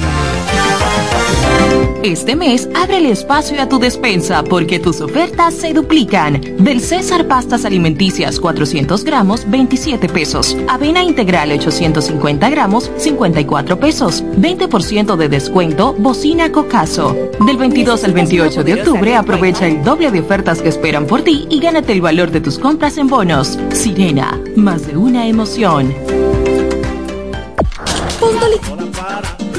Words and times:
Este 2.05 2.35
mes, 2.35 2.69
abre 2.75 2.97
el 2.97 3.07
espacio 3.07 3.59
a 3.59 3.67
tu 3.67 3.79
despensa 3.79 4.43
porque 4.43 4.77
tus 4.79 5.01
ofertas 5.01 5.55
se 5.55 5.73
duplican. 5.73 6.39
Del 6.59 6.79
César 6.79 7.27
Pastas 7.27 7.65
Alimenticias 7.65 8.39
400 8.39 9.03
gramos, 9.03 9.49
27 9.49 10.07
pesos. 10.09 10.55
Avena 10.67 11.01
Integral 11.01 11.51
850 11.51 12.47
gramos, 12.51 12.91
54 12.97 13.79
pesos. 13.79 14.23
20% 14.37 15.15
de 15.15 15.29
descuento, 15.29 15.93
bocina 15.93 16.51
Cocaso. 16.51 17.15
Del 17.43 17.57
22 17.57 18.03
al 18.03 18.13
28 18.13 18.63
de 18.63 18.73
octubre, 18.75 19.15
aprovecha 19.15 19.65
el 19.65 19.83
doble 19.83 20.11
de 20.11 20.19
ofertas 20.19 20.61
que 20.61 20.69
esperan 20.69 21.07
por 21.07 21.23
ti 21.23 21.47
y 21.49 21.59
gánate 21.59 21.93
el 21.93 22.01
valor 22.01 22.29
de 22.29 22.41
tus 22.41 22.59
compras 22.59 22.99
en 22.99 23.07
bonos. 23.07 23.57
Sirena, 23.73 24.39
más 24.55 24.85
de 24.85 24.95
una 24.95 25.25
emoción. 25.25 25.91
Mi 29.05 29.54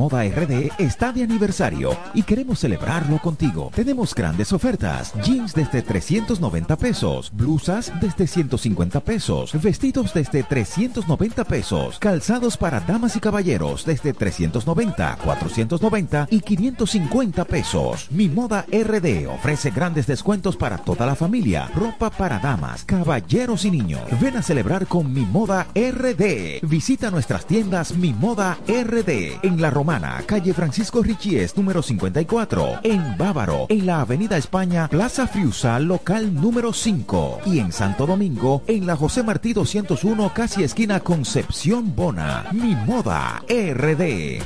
Moda 0.00 0.24
RD 0.24 0.72
está 0.78 1.12
de 1.12 1.22
aniversario 1.22 1.94
y 2.14 2.22
queremos 2.22 2.60
celebrarlo 2.60 3.18
contigo. 3.18 3.70
Tenemos 3.74 4.14
grandes 4.14 4.50
ofertas. 4.50 5.12
Jeans 5.22 5.52
desde 5.52 5.82
390 5.82 6.74
pesos, 6.76 7.30
blusas 7.30 7.92
desde 8.00 8.26
150 8.26 9.00
pesos, 9.00 9.52
vestidos 9.60 10.14
desde 10.14 10.42
390 10.42 11.44
pesos, 11.44 11.98
calzados 11.98 12.56
para 12.56 12.80
damas 12.80 13.14
y 13.16 13.20
caballeros 13.20 13.84
desde 13.84 14.14
390, 14.14 15.18
490 15.22 16.28
y 16.30 16.40
550 16.40 17.44
pesos. 17.44 18.08
Mi 18.10 18.30
Moda 18.30 18.64
RD 18.72 19.26
ofrece 19.28 19.70
grandes 19.70 20.06
descuentos 20.06 20.56
para 20.56 20.78
toda 20.78 21.04
la 21.04 21.14
familia. 21.14 21.70
Ropa 21.74 22.08
para 22.08 22.38
damas, 22.38 22.84
caballeros 22.84 23.66
y 23.66 23.70
niños. 23.70 24.00
Ven 24.18 24.38
a 24.38 24.42
celebrar 24.42 24.86
con 24.86 25.12
Mi 25.12 25.26
Moda 25.26 25.66
RD. 25.74 26.66
Visita 26.66 27.10
nuestras 27.10 27.44
tiendas 27.44 27.94
Mi 27.94 28.14
Moda 28.14 28.56
RD 28.66 29.40
en 29.42 29.60
la 29.60 29.68
Romana, 29.68 29.89
calle 30.26 30.54
Francisco 30.54 31.02
Richies, 31.02 31.56
número 31.56 31.82
54. 31.82 32.80
En 32.84 33.16
Bávaro, 33.18 33.66
en 33.68 33.86
la 33.86 34.02
Avenida 34.02 34.36
España, 34.36 34.88
Plaza 34.88 35.26
Friusal, 35.26 35.84
local 35.84 36.32
número 36.32 36.72
5. 36.72 37.40
Y 37.46 37.58
en 37.58 37.72
Santo 37.72 38.06
Domingo, 38.06 38.62
en 38.68 38.86
la 38.86 38.94
José 38.94 39.22
Martí 39.22 39.52
201, 39.52 40.32
casi 40.32 40.62
esquina 40.62 41.00
Concepción 41.00 41.94
Bona. 41.96 42.46
Mi 42.52 42.76
moda 42.76 43.42
RD. 43.48 44.40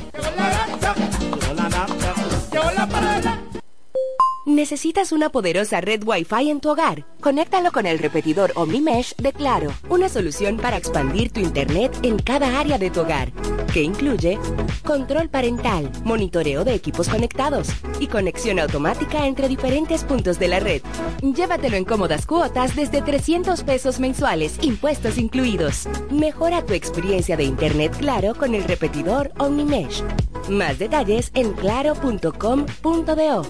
¿Necesitas 4.46 5.12
una 5.12 5.30
poderosa 5.30 5.80
red 5.80 6.04
Wi-Fi 6.04 6.50
en 6.50 6.60
tu 6.60 6.68
hogar? 6.68 7.06
Conéctalo 7.22 7.72
con 7.72 7.86
el 7.86 7.98
repetidor 7.98 8.52
OmniMesh 8.56 9.16
de 9.16 9.32
Claro, 9.32 9.72
una 9.88 10.10
solución 10.10 10.58
para 10.58 10.76
expandir 10.76 11.32
tu 11.32 11.40
Internet 11.40 11.96
en 12.02 12.18
cada 12.18 12.60
área 12.60 12.76
de 12.76 12.90
tu 12.90 13.00
hogar, 13.00 13.32
que 13.72 13.82
incluye 13.82 14.38
control 14.84 15.30
parental, 15.30 15.90
monitoreo 16.04 16.62
de 16.62 16.74
equipos 16.74 17.08
conectados 17.08 17.68
y 18.00 18.08
conexión 18.08 18.58
automática 18.58 19.26
entre 19.26 19.48
diferentes 19.48 20.04
puntos 20.04 20.38
de 20.38 20.48
la 20.48 20.60
red. 20.60 20.82
Llévatelo 21.22 21.78
en 21.78 21.86
cómodas 21.86 22.26
cuotas 22.26 22.76
desde 22.76 23.00
300 23.00 23.62
pesos 23.62 23.98
mensuales, 23.98 24.58
impuestos 24.60 25.16
incluidos. 25.16 25.88
Mejora 26.10 26.66
tu 26.66 26.74
experiencia 26.74 27.38
de 27.38 27.44
Internet 27.44 27.96
Claro 27.96 28.34
con 28.34 28.54
el 28.54 28.64
repetidor 28.64 29.32
OmniMesh. 29.38 30.02
Más 30.50 30.78
detalles 30.78 31.30
en 31.34 31.54
claro.com.do. 31.54 33.42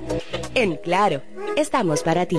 Claro, 0.85 1.23
estamos 1.57 2.03
para 2.03 2.27
ti. 2.27 2.39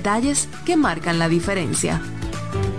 detalles 0.01 0.49
que 0.65 0.75
marcan 0.75 1.19
la 1.19 1.29
diferencia. 1.29 2.01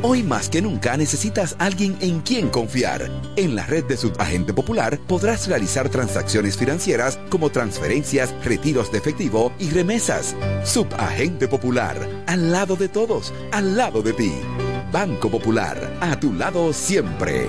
Hoy 0.02 0.24
más 0.24 0.48
que 0.48 0.60
nunca 0.60 0.96
necesitas 0.96 1.54
alguien 1.60 1.96
en 2.00 2.20
quien 2.20 2.48
confiar. 2.48 3.08
En 3.36 3.54
la 3.54 3.64
red 3.64 3.84
de 3.84 3.96
Subagente 3.96 4.52
Popular 4.52 4.98
podrás 5.06 5.46
realizar 5.46 5.88
transacciones 5.88 6.56
financieras 6.56 7.20
como 7.30 7.50
transferencias, 7.50 8.34
retiros 8.44 8.90
de 8.90 8.98
efectivo 8.98 9.52
y 9.60 9.70
remesas. 9.70 10.34
Subagente 10.64 11.46
Popular, 11.46 11.96
al 12.26 12.50
lado 12.50 12.74
de 12.74 12.88
todos, 12.88 13.32
al 13.52 13.76
lado 13.76 14.02
de 14.02 14.14
ti. 14.14 14.32
Banco 14.90 15.30
Popular, 15.30 15.96
a 16.00 16.18
tu 16.18 16.32
lado 16.32 16.72
siempre. 16.72 17.46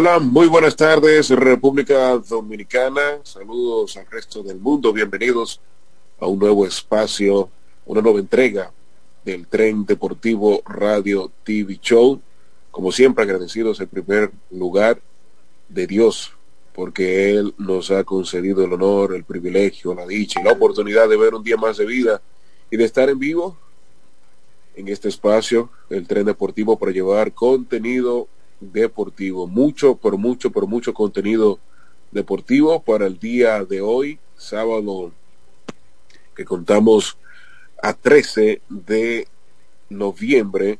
Hola, 0.00 0.20
muy 0.20 0.46
buenas 0.46 0.76
tardes, 0.76 1.28
República 1.30 2.16
Dominicana. 2.18 3.18
Saludos 3.24 3.96
al 3.96 4.06
resto 4.06 4.44
del 4.44 4.60
mundo. 4.60 4.92
Bienvenidos 4.92 5.60
a 6.20 6.26
un 6.28 6.38
nuevo 6.38 6.64
espacio, 6.64 7.50
una 7.84 8.00
nueva 8.00 8.20
entrega 8.20 8.70
del 9.24 9.48
Tren 9.48 9.84
Deportivo 9.84 10.62
Radio 10.66 11.32
TV 11.42 11.80
Show. 11.82 12.20
Como 12.70 12.92
siempre, 12.92 13.24
agradecidos 13.24 13.80
en 13.80 13.88
primer 13.88 14.30
lugar 14.52 15.00
de 15.68 15.88
Dios, 15.88 16.32
porque 16.76 17.30
Él 17.30 17.52
nos 17.58 17.90
ha 17.90 18.04
concedido 18.04 18.64
el 18.64 18.72
honor, 18.74 19.16
el 19.16 19.24
privilegio, 19.24 19.96
la 19.96 20.06
dicha 20.06 20.40
y 20.40 20.44
la 20.44 20.52
oportunidad 20.52 21.08
de 21.08 21.16
ver 21.16 21.34
un 21.34 21.42
día 21.42 21.56
más 21.56 21.76
de 21.76 21.86
vida 21.86 22.22
y 22.70 22.76
de 22.76 22.84
estar 22.84 23.08
en 23.08 23.18
vivo 23.18 23.56
en 24.76 24.86
este 24.86 25.08
espacio, 25.08 25.70
el 25.90 26.06
Tren 26.06 26.26
Deportivo, 26.26 26.78
para 26.78 26.92
llevar 26.92 27.32
contenido 27.32 28.28
deportivo. 28.60 29.46
Mucho, 29.46 29.96
por 29.96 30.16
mucho, 30.16 30.50
por 30.50 30.66
mucho 30.66 30.94
contenido 30.94 31.58
deportivo 32.10 32.82
para 32.82 33.06
el 33.06 33.18
día 33.18 33.64
de 33.64 33.80
hoy, 33.80 34.18
sábado, 34.36 35.12
que 36.34 36.44
contamos 36.44 37.16
a 37.82 37.92
13 37.92 38.62
de 38.68 39.26
noviembre. 39.88 40.78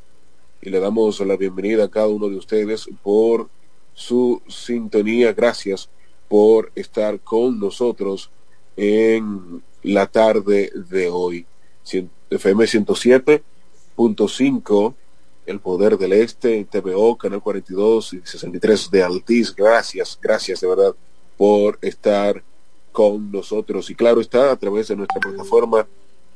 Y 0.60 0.70
le 0.70 0.80
damos 0.80 1.20
la 1.20 1.36
bienvenida 1.36 1.84
a 1.84 1.88
cada 1.88 2.08
uno 2.08 2.28
de 2.28 2.36
ustedes 2.36 2.88
por 3.02 3.48
su 3.94 4.42
sintonía. 4.48 5.32
Gracias 5.32 5.88
por 6.28 6.72
estar 6.74 7.20
con 7.20 7.60
nosotros 7.60 8.30
en 8.76 9.62
la 9.82 10.06
tarde 10.06 10.72
de 10.74 11.08
hoy. 11.08 11.46
FM 12.30 12.64
107.5 12.64 14.94
el 15.48 15.60
Poder 15.60 15.96
del 15.96 16.12
Este, 16.12 16.66
TVO, 16.70 17.16
Canal 17.16 17.42
42 17.42 18.12
y 18.12 18.20
63 18.22 18.90
de 18.90 19.02
Altiz. 19.02 19.54
Gracias, 19.54 20.18
gracias 20.20 20.60
de 20.60 20.68
verdad 20.68 20.94
por 21.38 21.78
estar 21.80 22.42
con 22.92 23.32
nosotros. 23.32 23.88
Y 23.88 23.94
claro 23.94 24.20
está, 24.20 24.52
a 24.52 24.56
través 24.56 24.88
de 24.88 24.96
nuestra 24.96 25.20
plataforma 25.20 25.86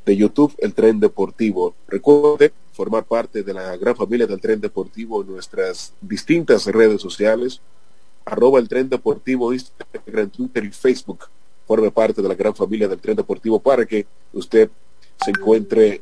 de 0.07 0.17
YouTube, 0.17 0.55
El 0.59 0.73
Tren 0.73 0.99
Deportivo. 0.99 1.75
Recuerde 1.89 2.53
formar 2.73 3.05
parte 3.05 3.43
de 3.43 3.53
la 3.53 3.77
gran 3.77 3.95
familia 3.95 4.27
del 4.27 4.41
Tren 4.41 4.61
Deportivo 4.61 5.21
en 5.21 5.29
nuestras 5.29 5.93
distintas 6.01 6.65
redes 6.67 7.03
sociales, 7.03 7.61
arroba 8.25 8.61
el 8.61 8.69
Tren 8.69 8.89
Deportivo, 8.89 9.53
Instagram, 9.53 10.31
Twitter 10.31 10.65
y 10.65 10.71
Facebook. 10.71 11.29
Forme 11.67 11.91
parte 11.91 12.23
de 12.23 12.29
la 12.29 12.35
gran 12.35 12.55
familia 12.55 12.89
del 12.89 12.99
Tren 12.99 13.17
Deportivo 13.17 13.61
para 13.61 13.85
que 13.85 14.07
usted 14.33 14.71
se 15.23 15.31
encuentre 15.31 16.01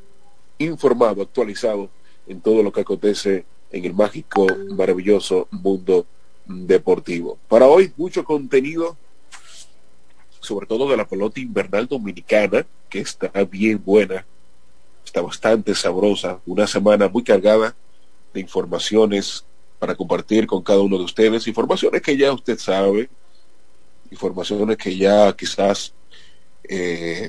informado, 0.59 1.23
actualizado 1.23 1.91
en 2.31 2.41
todo 2.41 2.62
lo 2.62 2.71
que 2.71 2.82
acontece 2.82 3.44
en 3.73 3.85
el 3.85 3.93
mágico, 3.93 4.47
maravilloso 4.71 5.49
mundo 5.50 6.06
deportivo. 6.47 7.38
Para 7.49 7.67
hoy, 7.67 7.93
mucho 7.97 8.25
contenido, 8.25 8.97
sobre 10.38 10.67
todo 10.67 10.88
de 10.88 10.97
la 10.97 11.09
pelota 11.09 11.41
invernal 11.41 11.88
dominicana, 11.88 12.65
que 12.88 13.00
está 13.00 13.32
bien 13.50 13.82
buena, 13.85 14.25
está 15.05 15.21
bastante 15.23 15.75
sabrosa, 15.75 16.38
una 16.47 16.69
semana 16.69 17.09
muy 17.09 17.25
cargada 17.25 17.75
de 18.33 18.41
informaciones 18.41 19.44
para 19.81 19.97
compartir 19.97 20.47
con 20.47 20.62
cada 20.62 20.81
uno 20.81 20.99
de 20.99 21.05
ustedes, 21.05 21.49
informaciones 21.49 22.00
que 22.00 22.17
ya 22.17 22.33
usted 22.33 22.59
sabe, 22.59 23.11
informaciones 24.09 24.76
que 24.76 24.97
ya 24.97 25.33
quizás 25.33 25.93
eh, 26.62 27.29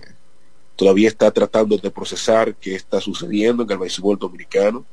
todavía 0.82 1.10
está 1.10 1.30
tratando 1.30 1.78
de 1.78 1.92
procesar 1.92 2.56
qué 2.56 2.74
está 2.74 3.00
sucediendo 3.00 3.62
en 3.62 3.70
el 3.70 3.78
béisbol 3.78 4.18
dominicano. 4.18 4.84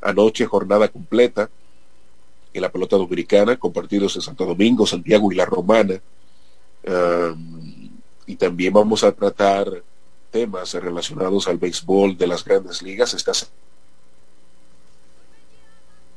Anoche 0.00 0.46
jornada 0.46 0.88
completa 0.88 1.50
en 2.54 2.62
la 2.62 2.72
pelota 2.72 2.96
dominicana, 2.96 3.58
compartidos 3.58 4.16
en 4.16 4.22
Santo 4.22 4.46
Domingo, 4.46 4.86
Santiago 4.86 5.30
y 5.30 5.34
La 5.34 5.44
Romana. 5.44 6.00
y 8.24 8.36
también 8.36 8.72
vamos 8.72 9.04
a 9.04 9.12
tratar 9.12 9.82
temas 10.30 10.72
relacionados 10.72 11.46
al 11.46 11.58
béisbol 11.58 12.16
de 12.16 12.26
las 12.26 12.42
grandes 12.42 12.80
ligas. 12.80 13.12
Estas 13.12 13.50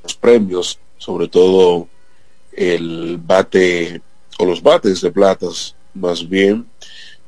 los 0.04 0.16
premios, 0.16 0.80
sobre 0.98 1.28
todo 1.28 1.90
el 2.54 3.18
bate 3.18 4.02
o 4.40 4.46
los 4.46 4.64
bates 4.64 5.02
de 5.02 5.12
platas, 5.12 5.76
más 5.94 6.26
bien, 6.30 6.66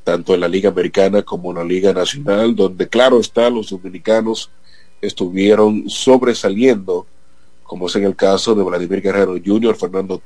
tanto 0.04 0.34
en 0.34 0.42
la 0.42 0.48
Liga 0.48 0.70
Americana 0.70 1.22
como 1.22 1.52
en 1.52 1.58
la 1.58 1.64
Liga 1.64 1.94
Nacional, 1.94 2.56
donde 2.56 2.88
claro 2.88 3.20
está, 3.20 3.50
los 3.50 3.70
dominicanos 3.70 4.50
estuvieron 5.02 5.90
sobresaliendo, 5.90 7.06
como 7.64 7.88
es 7.88 7.96
en 7.96 8.06
el 8.06 8.16
caso 8.16 8.54
de 8.56 8.64
Vladimir 8.64 9.02
Guerrero 9.02 9.36
Jr., 9.44 9.76
Fernando 9.76 10.22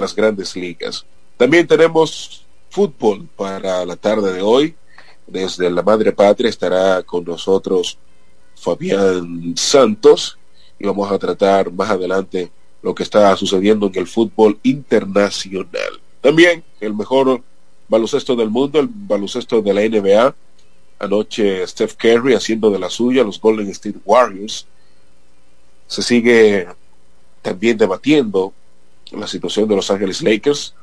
las 0.00 0.14
grandes 0.14 0.54
ligas. 0.54 1.04
También 1.36 1.66
tenemos 1.66 2.46
fútbol 2.70 3.28
para 3.36 3.84
la 3.84 3.96
tarde 3.96 4.32
de 4.32 4.42
hoy. 4.42 4.76
Desde 5.26 5.68
la 5.70 5.82
Madre 5.82 6.12
Patria 6.12 6.48
estará 6.48 7.02
con 7.02 7.24
nosotros 7.24 7.98
Fabián 8.54 9.54
Santos 9.56 10.38
y 10.78 10.86
vamos 10.86 11.10
a 11.10 11.18
tratar 11.18 11.72
más 11.72 11.90
adelante 11.90 12.50
lo 12.82 12.94
que 12.94 13.02
está 13.02 13.34
sucediendo 13.36 13.86
en 13.86 13.98
el 13.98 14.06
fútbol 14.06 14.58
internacional. 14.62 16.00
También 16.20 16.62
el 16.80 16.94
mejor 16.94 17.42
baloncesto 17.88 18.36
del 18.36 18.50
mundo, 18.50 18.78
el 18.80 18.88
baloncesto 18.90 19.60
de 19.62 19.74
la 19.74 19.80
NBA. 19.82 20.34
Anoche 21.00 21.66
Steph 21.66 21.94
Curry 21.94 22.34
haciendo 22.34 22.70
de 22.70 22.78
la 22.78 22.90
suya 22.90 23.24
los 23.24 23.40
Golden 23.40 23.68
State 23.70 23.98
Warriors. 24.04 24.66
Se 25.86 26.02
sigue 26.02 26.68
también 27.42 27.78
debatiendo 27.78 28.52
la 29.12 29.26
situación 29.26 29.68
de 29.68 29.76
Los 29.76 29.90
Ángeles 29.90 30.22
Lakers, 30.22 30.74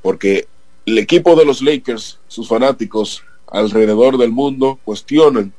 porque 0.00 0.46
el 0.86 0.98
equipo 0.98 1.36
de 1.36 1.44
los 1.44 1.60
Lakers, 1.60 2.18
sus 2.28 2.48
fanáticos 2.48 3.22
alrededor 3.46 4.16
del 4.16 4.30
mundo 4.30 4.78
cuestionan 4.84 5.52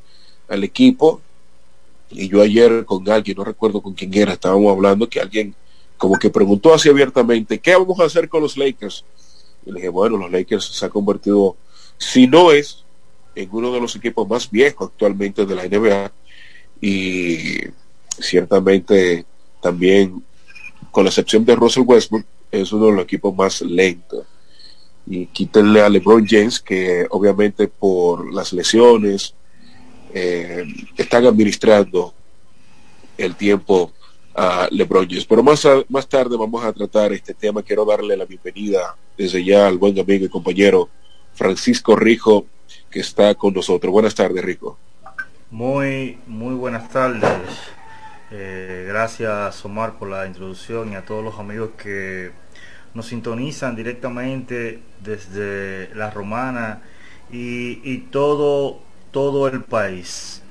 al 0.48 0.64
equipo 0.64 1.22
y 2.10 2.28
yo 2.28 2.42
ayer 2.42 2.86
con 2.86 3.10
alguien, 3.10 3.38
no 3.38 3.44
recuerdo 3.44 3.82
con 3.82 3.94
quién 3.94 4.14
era, 4.14 4.34
estábamos 4.34 4.72
hablando 4.72 5.10
que 5.10 5.20
alguien 5.20 5.56
como 5.98 6.20
que 6.20 6.30
preguntó 6.30 6.74
así 6.74 6.90
abiertamente, 6.90 7.60
¿qué 7.60 7.76
vamos 7.76 8.00
a 8.00 8.06
hacer 8.06 8.28
con 8.30 8.42
los 8.42 8.58
Lakers? 8.58 9.06
Y 9.66 9.72
le 9.72 9.76
dije, 9.76 9.90
bueno, 9.90 10.18
los 10.18 10.32
Lakers 10.32 10.66
se 10.66 10.86
han 10.86 10.92
convertido, 10.92 11.56
si 11.98 12.28
no 12.28 12.52
es, 12.52 12.84
en 13.36 13.50
uno 13.52 13.72
de 13.72 13.82
los 13.82 13.96
equipos 13.96 14.28
más 14.28 14.50
viejos 14.50 14.90
actualmente 14.92 15.46
de 15.46 15.56
la 15.56 15.68
NBA 15.68 16.12
y 16.82 17.58
ciertamente 18.20 19.26
también, 19.62 20.24
con 20.92 21.04
la 21.04 21.10
excepción 21.10 21.44
de 21.44 21.56
Russell 21.56 21.84
Westbrook, 21.86 22.26
es 22.52 22.72
uno 22.72 22.88
de 22.88 22.92
los 22.94 23.04
equipos 23.04 23.36
más 23.36 23.62
lentos. 23.62 24.26
Y 25.08 25.28
quítenle 25.28 25.82
a 25.82 25.90
LeBron 25.90 26.26
James, 26.28 26.60
que 26.60 27.06
obviamente 27.10 27.68
por 27.68 28.34
las 28.34 28.54
lesiones, 28.54 29.36
eh, 30.16 30.66
están 30.96 31.26
administrando 31.26 32.14
el 33.18 33.36
tiempo 33.36 33.92
a 34.34 34.70
LeBron 34.72 35.08
James. 35.08 35.26
Pero 35.26 35.44
más, 35.44 35.68
más 35.90 36.08
tarde 36.08 36.38
vamos 36.38 36.64
a 36.64 36.72
tratar 36.72 37.12
este 37.12 37.34
tema. 37.34 37.62
Quiero 37.62 37.84
darle 37.84 38.16
la 38.16 38.24
bienvenida 38.24 38.96
desde 39.18 39.44
ya 39.44 39.68
al 39.68 39.78
buen 39.78 40.00
amigo 40.00 40.26
y 40.26 40.30
compañero 40.30 40.90
Francisco 41.34 41.98
Rijo, 41.98 42.46
que 42.90 43.02
está 43.02 43.36
con 43.36 43.54
nosotros. 43.54 43.92
Buenas 43.92 44.16
tardes, 44.16 44.44
Rico. 44.44 44.78
Muy, 45.52 46.18
muy 46.28 46.56
buenas 46.56 46.90
tardes. 46.90 47.50
Eh, 48.32 48.86
gracias, 48.88 49.64
Omar, 49.66 50.00
por 50.00 50.10
la 50.10 50.26
introducción 50.26 50.94
y 50.94 50.96
a 50.96 51.04
todos 51.04 51.24
los 51.24 51.38
amigos 51.40 51.72
que 51.78 52.32
nos 52.94 53.08
sintonizan 53.08 53.76
directamente 53.76 54.80
desde 55.04 55.94
La 55.94 56.10
Romana 56.10 56.82
y, 57.32 57.98
todo, 58.12 58.80
todo 59.16 59.48
el 59.48 59.62
país. 59.64 60.42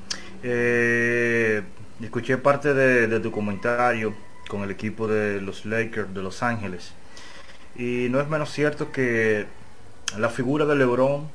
Eh, 0.42 1.62
escuché 2.00 2.38
parte 2.38 2.72
de, 2.72 3.20
tu 3.20 3.30
comentario 3.30 4.14
con 4.48 4.62
el 4.62 4.70
equipo 4.70 5.06
de 5.06 5.42
los 5.42 5.66
Lakers 5.66 6.14
de 6.14 6.22
Los 6.22 6.42
Ángeles 6.42 6.94
y 7.76 8.06
no 8.08 8.22
es 8.22 8.28
menos 8.28 8.50
cierto 8.50 8.90
que 8.90 9.44
la 10.16 10.30
figura 10.30 10.64
de 10.64 10.76
LeBron 10.76 11.28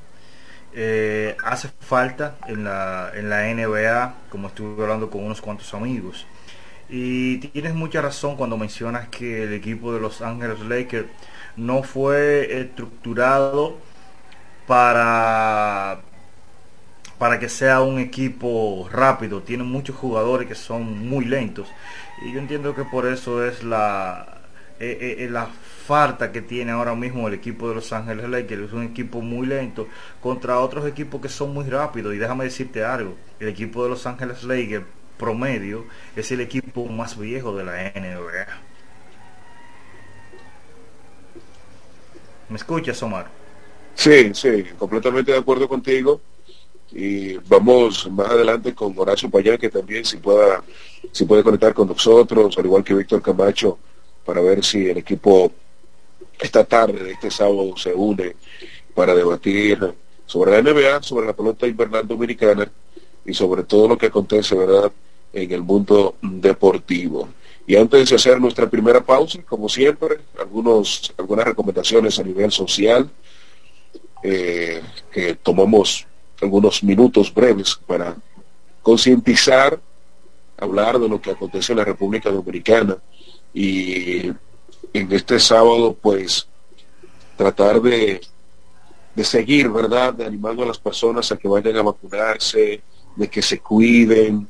eh, 0.74 1.38
hace 1.44 1.70
falta 1.80 2.38
en 2.48 2.64
la, 2.64 3.12
en 3.14 3.30
la 3.30 3.44
NBA, 3.44 4.16
como 4.32 4.48
estuve 4.48 4.82
hablando 4.82 5.12
con 5.12 5.24
unos 5.24 5.40
cuantos 5.40 5.72
amigos. 5.76 6.26
Y 6.90 7.38
tienes 7.38 7.76
mucha 7.76 8.02
razón 8.02 8.38
cuando 8.38 8.58
mencionas 8.58 9.08
que 9.10 9.44
el 9.44 9.54
equipo 9.54 9.94
de 9.94 10.00
Los 10.00 10.24
Ángeles 10.24 10.62
Lakers 10.62 11.08
no 11.58 11.84
fue 11.84 12.60
estructurado 12.60 13.78
para 14.66 16.02
para 17.20 17.38
que 17.38 17.50
sea 17.50 17.82
un 17.82 18.00
equipo 18.00 18.90
rápido. 18.92 19.44
Tiene 19.44 19.64
muchos 19.64 19.96
jugadores 19.96 20.48
que 20.48 20.56
son 20.56 21.08
muy 21.08 21.26
lentos. 21.26 21.68
Y 22.26 22.34
yo 22.34 22.40
entiendo 22.40 22.74
que 22.74 22.86
por 22.86 23.06
eso 23.06 23.46
es 23.46 23.64
la, 23.64 24.40
eh, 24.80 25.18
eh, 25.20 25.30
la 25.30 25.48
falta 25.86 26.32
que 26.32 26.42
tiene 26.42 26.72
ahora 26.72 26.96
mismo 26.96 27.28
el 27.28 27.34
equipo 27.34 27.68
de 27.68 27.76
Los 27.76 27.92
Ángeles 27.92 28.28
Lakers. 28.30 28.64
Es 28.64 28.74
un 28.74 28.84
equipo 28.84 29.22
muy 29.22 29.46
lento 29.46 29.88
contra 30.22 30.60
otros 30.60 30.88
equipos 30.88 31.22
que 31.22 31.30
son 31.30 31.54
muy 31.54 31.66
rápidos. 31.70 32.16
Y 32.16 32.18
déjame 32.18 32.46
decirte 32.46 32.84
algo. 32.86 33.16
El 33.40 33.50
equipo 33.50 33.84
de 33.84 33.90
Los 33.90 34.08
Ángeles 34.08 34.44
Lakers 34.44 34.86
promedio 35.18 35.86
es 36.16 36.32
el 36.32 36.40
equipo 36.40 36.86
más 36.86 37.20
viejo 37.20 37.56
de 37.56 37.66
la 37.66 37.74
NBA. 37.92 38.48
¿Me 42.48 42.56
escuchas, 42.56 43.04
Omar? 43.04 43.28
Sí, 43.94 44.34
sí, 44.34 44.64
completamente 44.78 45.34
de 45.34 45.38
acuerdo 45.38 45.68
contigo. 45.68 46.22
Y 46.92 47.38
vamos 47.38 48.10
más 48.10 48.30
adelante 48.30 48.74
con 48.74 48.98
Horacio 48.98 49.30
Payán, 49.30 49.58
que 49.58 49.70
también 49.70 50.04
si 50.04 50.18
pueda, 50.18 50.64
si 51.12 51.26
puede 51.26 51.44
conectar 51.44 51.74
con 51.74 51.88
nosotros, 51.88 52.58
al 52.58 52.66
igual 52.66 52.84
que 52.84 52.96
Víctor 52.96 53.22
Camacho, 53.22 53.78
para 54.26 54.42
ver 54.42 54.64
si 54.64 54.88
el 54.88 54.98
equipo 54.98 55.52
esta 56.40 56.64
tarde, 56.64 57.12
este 57.12 57.30
sábado, 57.30 57.76
se 57.76 57.94
une 57.94 58.36
para 58.96 59.14
debatir 59.14 59.94
sobre 60.26 60.52
la 60.52 60.62
NBA, 60.62 61.04
sobre 61.04 61.28
la 61.28 61.34
pelota 61.34 61.68
invernal 61.68 62.08
dominicana 62.08 62.72
y 63.26 63.34
sobre 63.34 63.64
todo 63.64 63.88
lo 63.88 63.98
que 63.98 64.08
acontece, 64.08 64.56
¿verdad?, 64.56 64.92
en 65.34 65.52
el 65.52 65.62
mundo 65.62 66.16
deportivo. 66.22 67.30
Y 67.68 67.76
antes 67.76 68.10
de 68.10 68.16
hacer 68.16 68.42
nuestra 68.42 68.68
primera 68.68 69.02
pausa, 69.02 69.40
como 69.44 69.70
siempre, 69.70 70.18
algunos, 70.40 71.14
algunas 71.18 71.46
recomendaciones 71.46 72.18
a 72.18 72.24
nivel 72.24 72.52
social 72.52 73.10
eh, 74.24 74.82
que 75.12 75.36
tomamos 75.36 76.08
algunos 76.42 76.84
minutos 76.84 77.34
breves 77.34 77.80
para 77.86 78.16
concientizar, 78.82 79.80
hablar 80.58 81.00
de 81.00 81.10
lo 81.10 81.22
que 81.22 81.32
acontece 81.32 81.74
en 81.74 81.80
la 81.80 81.86
República 81.86 82.30
Dominicana 82.30 82.98
y 83.54 84.28
en 84.94 85.12
este 85.12 85.40
sábado 85.40 85.96
pues 86.00 86.48
tratar 87.38 87.82
de, 87.82 88.22
de 89.16 89.24
seguir, 89.24 89.70
¿verdad? 89.70 90.14
De 90.14 90.26
animando 90.26 90.64
a 90.64 90.68
las 90.68 90.78
personas 90.78 91.32
a 91.32 91.38
que 91.38 91.48
vayan 91.48 91.78
a 91.78 91.84
vacunarse, 91.84 92.82
de 93.16 93.28
que 93.28 93.42
se 93.42 93.60
cuiden, 93.60 94.48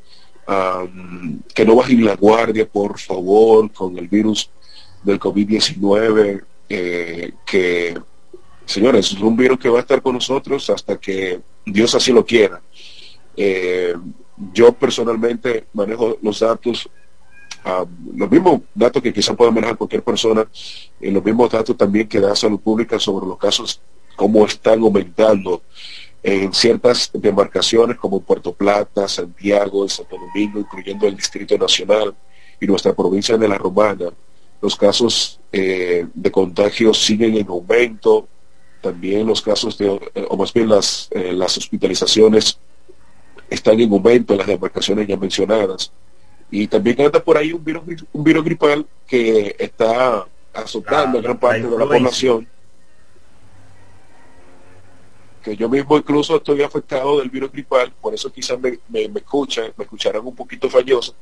que 1.53 1.65
no 1.65 1.75
bajen 1.75 2.03
la 2.03 2.15
guardia, 2.15 2.67
por 2.67 2.99
favor, 2.99 3.71
con 3.71 3.97
el 3.97 4.07
virus 4.07 4.49
del 5.03 5.19
COVID-19, 5.19 6.43
eh, 6.69 7.33
que, 7.45 7.99
señores, 8.69 9.11
es 9.11 9.19
un 9.19 9.35
virus 9.35 9.57
que 9.57 9.67
va 9.67 9.79
a 9.79 9.81
estar 9.81 9.99
con 10.01 10.13
nosotros 10.13 10.69
hasta 10.69 10.95
que 10.97 11.41
Dios 11.65 11.95
así 11.95 12.13
lo 12.13 12.23
quiera. 12.23 12.61
Eh, 13.35 13.95
yo 14.53 14.71
personalmente 14.71 15.65
manejo 15.73 16.17
los 16.21 16.39
datos, 16.39 16.87
los 18.15 18.29
mismos 18.29 18.61
datos 18.73 19.01
que 19.01 19.11
quizá 19.11 19.33
pueda 19.33 19.51
manejar 19.51 19.75
cualquier 19.75 20.03
persona, 20.03 20.47
y 21.01 21.09
los 21.09 21.23
mismos 21.23 21.49
datos 21.49 21.75
también 21.75 22.07
que 22.07 22.19
da 22.19 22.35
Salud 22.35 22.59
Pública 22.59 22.99
sobre 22.99 23.25
los 23.25 23.37
casos, 23.37 23.81
cómo 24.15 24.45
están 24.45 24.79
aumentando 24.81 25.63
en 26.21 26.53
ciertas 26.53 27.09
demarcaciones 27.13 27.97
como 27.97 28.21
Puerto 28.21 28.53
Plata, 28.53 29.07
Santiago, 29.07 29.89
Santo 29.89 30.15
Domingo, 30.15 30.59
incluyendo 30.59 31.07
el 31.07 31.15
Distrito 31.15 31.57
Nacional 31.57 32.13
y 32.61 32.67
nuestra 32.67 32.93
provincia 32.93 33.35
de 33.35 33.47
La 33.47 33.57
Romana, 33.57 34.09
los 34.61 34.75
casos 34.75 35.39
eh, 35.51 36.05
de 36.13 36.31
contagio 36.31 36.93
siguen 36.93 37.35
en 37.35 37.47
aumento, 37.47 38.27
también 38.81 39.27
los 39.27 39.41
casos 39.41 39.77
de, 39.77 39.89
o 40.29 40.37
más 40.37 40.53
bien 40.53 40.69
las, 40.69 41.09
eh, 41.11 41.33
las 41.33 41.57
hospitalizaciones 41.57 42.59
están 43.49 43.79
en 43.79 43.91
aumento 43.91 44.33
en 44.33 44.39
las 44.39 44.47
demarcaciones 44.47 45.07
ya 45.07 45.17
mencionadas. 45.17 45.91
Y 46.51 46.67
también 46.67 47.01
anda 47.01 47.23
por 47.23 47.37
ahí 47.37 47.51
un 47.53 47.63
virus, 47.63 47.83
un 48.11 48.23
virus 48.23 48.43
gripal 48.43 48.85
que 49.05 49.55
está 49.59 50.25
azotando 50.53 51.19
a 51.19 51.21
gran 51.21 51.37
parte 51.37 51.61
de 51.61 51.77
la 51.77 51.85
población 51.85 52.47
que 55.43 55.55
yo 55.55 55.69
mismo 55.69 55.97
incluso 55.97 56.35
estoy 56.35 56.61
afectado 56.61 57.19
del 57.19 57.29
virus 57.29 57.51
gripal, 57.51 57.91
por 58.01 58.13
eso 58.13 58.31
quizás 58.31 58.59
me, 58.59 58.79
me, 58.89 59.19
escuchan, 59.19 59.71
me 59.77 59.83
escucharán 59.83 60.25
un 60.25 60.35
poquito 60.35 60.69
falloso, 60.69 61.15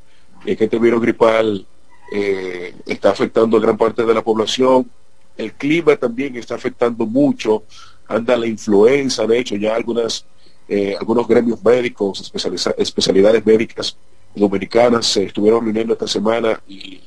es 0.46 0.58
que 0.58 0.66
este 0.66 0.80
virus 0.80 1.02
gripal 1.02 1.66
eh, 2.12 2.76
está 2.86 3.12
afectando 3.12 3.58
a 3.58 3.62
gran 3.62 3.78
parte 3.78 4.04
de 4.04 4.14
la 4.14 4.24
población, 4.24 4.90
el 5.38 5.54
clima 5.54 5.96
también 5.96 6.36
está 6.36 6.56
afectando 6.56 7.06
mucho, 7.06 7.64
anda 8.08 8.38
la 8.38 8.48
influenza, 8.48 9.26
de 9.26 9.40
hecho 9.40 9.56
ya 9.56 9.76
algunas, 9.76 10.26
eh, 10.68 10.96
algunos 11.00 11.28
gremios 11.28 11.64
médicos, 11.64 12.32
especialidades 12.78 13.46
médicas 13.46 13.98
dominicanas 14.36 15.08
se 15.08 15.26
estuvieron 15.26 15.64
reuniendo 15.66 15.94
esta 15.94 16.08
semana 16.08 16.62
y 16.68 17.02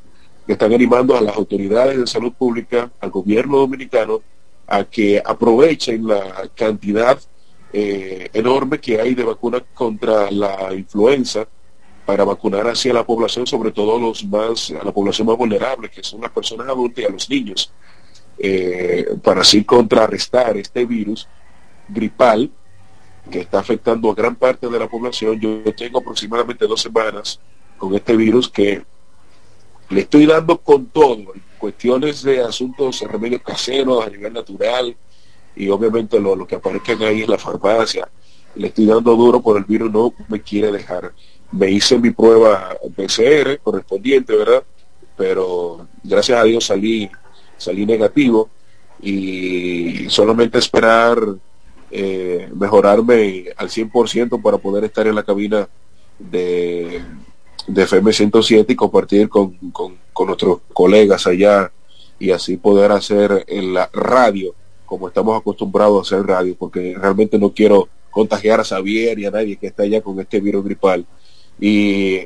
están 0.47 0.73
animando 0.73 1.17
a 1.17 1.21
las 1.21 1.37
autoridades 1.37 1.99
de 1.99 2.07
salud 2.07 2.33
pública, 2.33 2.91
al 3.01 3.11
gobierno 3.11 3.59
dominicano, 3.59 4.21
a 4.67 4.85
que 4.85 5.23
aprovechen 5.25 6.07
la 6.07 6.49
cantidad 6.55 7.19
eh, 7.73 8.29
enorme 8.33 8.81
que 8.81 9.01
hay 9.01 9.15
de 9.15 9.25
vacunas 9.25 9.63
contra 9.75 10.31
la 10.31 10.73
influenza 10.75 11.47
para 12.05 12.25
vacunar 12.25 12.67
hacia 12.67 12.93
la 12.93 13.05
población, 13.05 13.47
sobre 13.47 13.71
todo 13.71 13.99
los 13.99 14.25
más, 14.25 14.73
a 14.73 14.85
la 14.85 14.93
población 14.93 15.29
más 15.29 15.37
vulnerable, 15.37 15.89
que 15.89 16.03
son 16.03 16.21
las 16.21 16.33
personas 16.33 16.67
adultas 16.69 17.05
y 17.05 17.07
a 17.07 17.11
los 17.11 17.31
niños, 17.31 17.73
eh, 18.43 19.07
para 19.23 19.43
así 19.43 19.65
contrarrestar 19.65 20.57
este 20.57 20.87
virus 20.87 21.29
gripal 21.89 22.51
que 23.31 23.41
está 23.41 23.59
afectando 23.59 24.11
a 24.11 24.15
gran 24.15 24.35
parte 24.35 24.67
de 24.67 24.79
la 24.79 24.89
población. 24.89 25.39
Yo 25.39 25.63
tengo 25.75 25.99
aproximadamente 25.99 26.67
dos 26.67 26.81
semanas 26.81 27.39
con 27.77 27.95
este 27.95 28.17
virus 28.17 28.49
que 28.49 28.83
le 29.91 30.01
estoy 30.01 30.25
dando 30.25 30.57
con 30.57 30.87
todo, 30.87 31.35
cuestiones 31.59 32.23
de 32.23 32.41
asuntos, 32.41 33.03
remedios 33.03 33.43
caseros 33.43 34.07
a 34.07 34.09
nivel 34.09 34.33
natural 34.33 34.97
y 35.55 35.69
obviamente 35.69 36.19
lo, 36.19 36.47
que 36.47 36.55
aparezcan 36.55 37.03
ahí 37.03 37.23
en 37.23 37.31
la 37.31 37.39
farmacia. 37.39 38.09
Le 38.55 38.69
estoy 38.69 38.87
dando 38.87 39.15
duro 39.17 39.43
por 39.43 39.59
el 39.59 39.65
virus, 39.65 39.93
no 39.93 40.15
me 40.29 40.41
quiere 40.41 40.73
dejar. 40.73 41.13
Me 41.53 41.71
hice 41.71 41.99
mi 41.99 42.11
prueba 42.11 42.75
PCR 42.97 43.59
correspondiente, 43.63 44.35
¿verdad? 44.35 44.63
Pero 45.17 45.87
gracias 46.03 46.39
a 46.39 46.45
Dios 46.45 46.65
salí, 46.65 47.11
salí 47.61 47.87
negativo 47.87 48.49
y 49.03 50.09
solamente 50.09 50.59
esperar 50.59 51.19
eh, 51.91 52.49
mejorarme 52.55 53.47
al 53.57 53.69
100% 53.69 54.41
para 54.43 54.59
poder 54.59 54.85
estar 54.85 55.07
en 55.07 55.15
la 55.15 55.23
cabina 55.23 55.69
de, 56.19 57.03
de 57.67 57.83
FM 57.83 58.13
107 58.13 58.73
y 58.73 58.77
compartir 58.77 59.29
con, 59.29 59.57
con, 59.73 59.99
nuestros 60.27 60.61
colegas 60.73 61.27
allá 61.27 61.73
y 62.19 62.31
así 62.31 62.59
poder 62.59 62.93
hacer 62.93 63.45
en 63.49 63.73
la 63.73 63.89
radio 63.93 64.55
como 64.85 65.09
estamos 65.09 65.41
acostumbrados 65.41 65.99
a 65.99 66.17
hacer 66.17 66.27
radio, 66.27 66.55
porque 66.59 66.95
realmente 67.01 67.39
no 67.39 67.55
quiero 67.55 67.89
contagiar 68.11 68.61
a 68.61 68.65
Xavier 68.65 69.19
y 69.19 69.25
a 69.25 69.31
nadie 69.31 69.57
que 69.57 69.69
está 69.69 69.85
allá 69.85 70.03
con 70.03 70.19
este 70.21 70.41
virus 70.41 70.65
gripal. 70.65 71.07
Y 71.61 72.25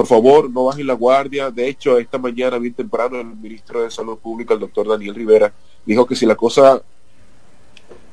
por 0.00 0.06
favor, 0.06 0.50
no 0.50 0.64
bajen 0.64 0.86
la 0.86 0.94
guardia. 0.94 1.50
De 1.50 1.68
hecho, 1.68 1.98
esta 1.98 2.16
mañana, 2.16 2.56
bien 2.56 2.72
temprano, 2.72 3.20
el 3.20 3.26
ministro 3.26 3.82
de 3.82 3.90
Salud 3.90 4.16
Pública, 4.18 4.54
el 4.54 4.60
doctor 4.60 4.88
Daniel 4.88 5.14
Rivera, 5.14 5.52
dijo 5.84 6.06
que 6.06 6.16
si 6.16 6.24
la 6.24 6.36
cosa 6.36 6.80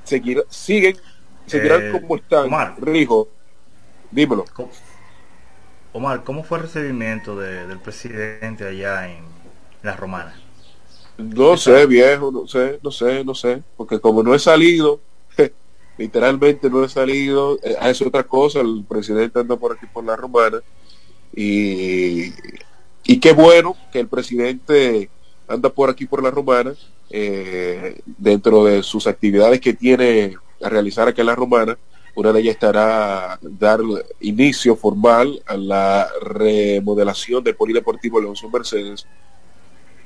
seguirá, 0.03 0.41
siguen, 0.50 0.98
seguirán 1.46 1.84
eh, 1.84 1.91
como 1.94 2.17
están, 2.17 2.50
Rijo, 2.82 3.29
Dímelo. 4.12 4.44
Omar, 5.94 6.25
¿cómo 6.25 6.44
fue 6.44 6.58
el 6.58 6.65
recibimiento 6.65 7.38
del 7.38 7.79
presidente 7.79 8.67
allá 8.67 9.08
en 9.08 9.24
La 9.82 9.96
Romana? 9.96 10.38
No 11.17 11.56
sé, 11.56 11.86
viejo, 11.86 12.34
no 12.34 12.48
sé, 12.50 12.82
no 12.84 12.91
sé, 12.91 13.24
no 13.24 13.34
sé, 13.34 13.63
porque 13.77 13.98
como 14.01 14.24
no 14.24 14.36
he 14.36 14.39
salido, 14.39 15.00
literalmente 15.98 16.70
no 16.70 16.84
he 16.84 16.89
salido, 16.89 17.58
eh, 17.63 17.77
es 17.82 18.01
otra 18.01 18.24
cosa, 18.24 18.60
el 18.60 18.84
presidente 18.86 19.39
anda 19.39 19.56
por 19.56 19.72
aquí 19.72 19.86
por 19.86 20.03
La 20.03 20.17
Romana 20.17 20.62
y, 21.38 22.34
y 23.06 23.20
qué 23.20 23.32
bueno 23.32 23.75
que 23.91 24.00
el 24.00 24.08
presidente 24.08 25.08
anda 25.48 25.70
por 25.70 25.91
aquí 25.91 26.08
por 26.08 26.24
La 26.24 26.32
Romana, 26.32 26.74
eh, 27.12 28.01
dentro 28.06 28.65
de 28.65 28.82
sus 28.82 29.06
actividades 29.06 29.62
que 29.62 29.75
tiene 29.75 30.36
a 30.63 30.67
realizar 30.67 31.08
aquí 31.08 31.22
en 31.22 31.27
La 31.27 31.36
Romana, 31.36 31.77
una 32.15 32.34
de 32.34 32.41
ellas 32.41 32.56
estará 32.56 33.38
dar 33.44 33.79
inicio 34.20 34.75
formal 34.75 35.39
a 35.46 35.56
la 35.56 36.10
remodelación 36.24 37.44
del 37.44 37.56
Polideportivo 37.56 38.20
Leoncio 38.20 38.50
Mercedes, 38.50 39.06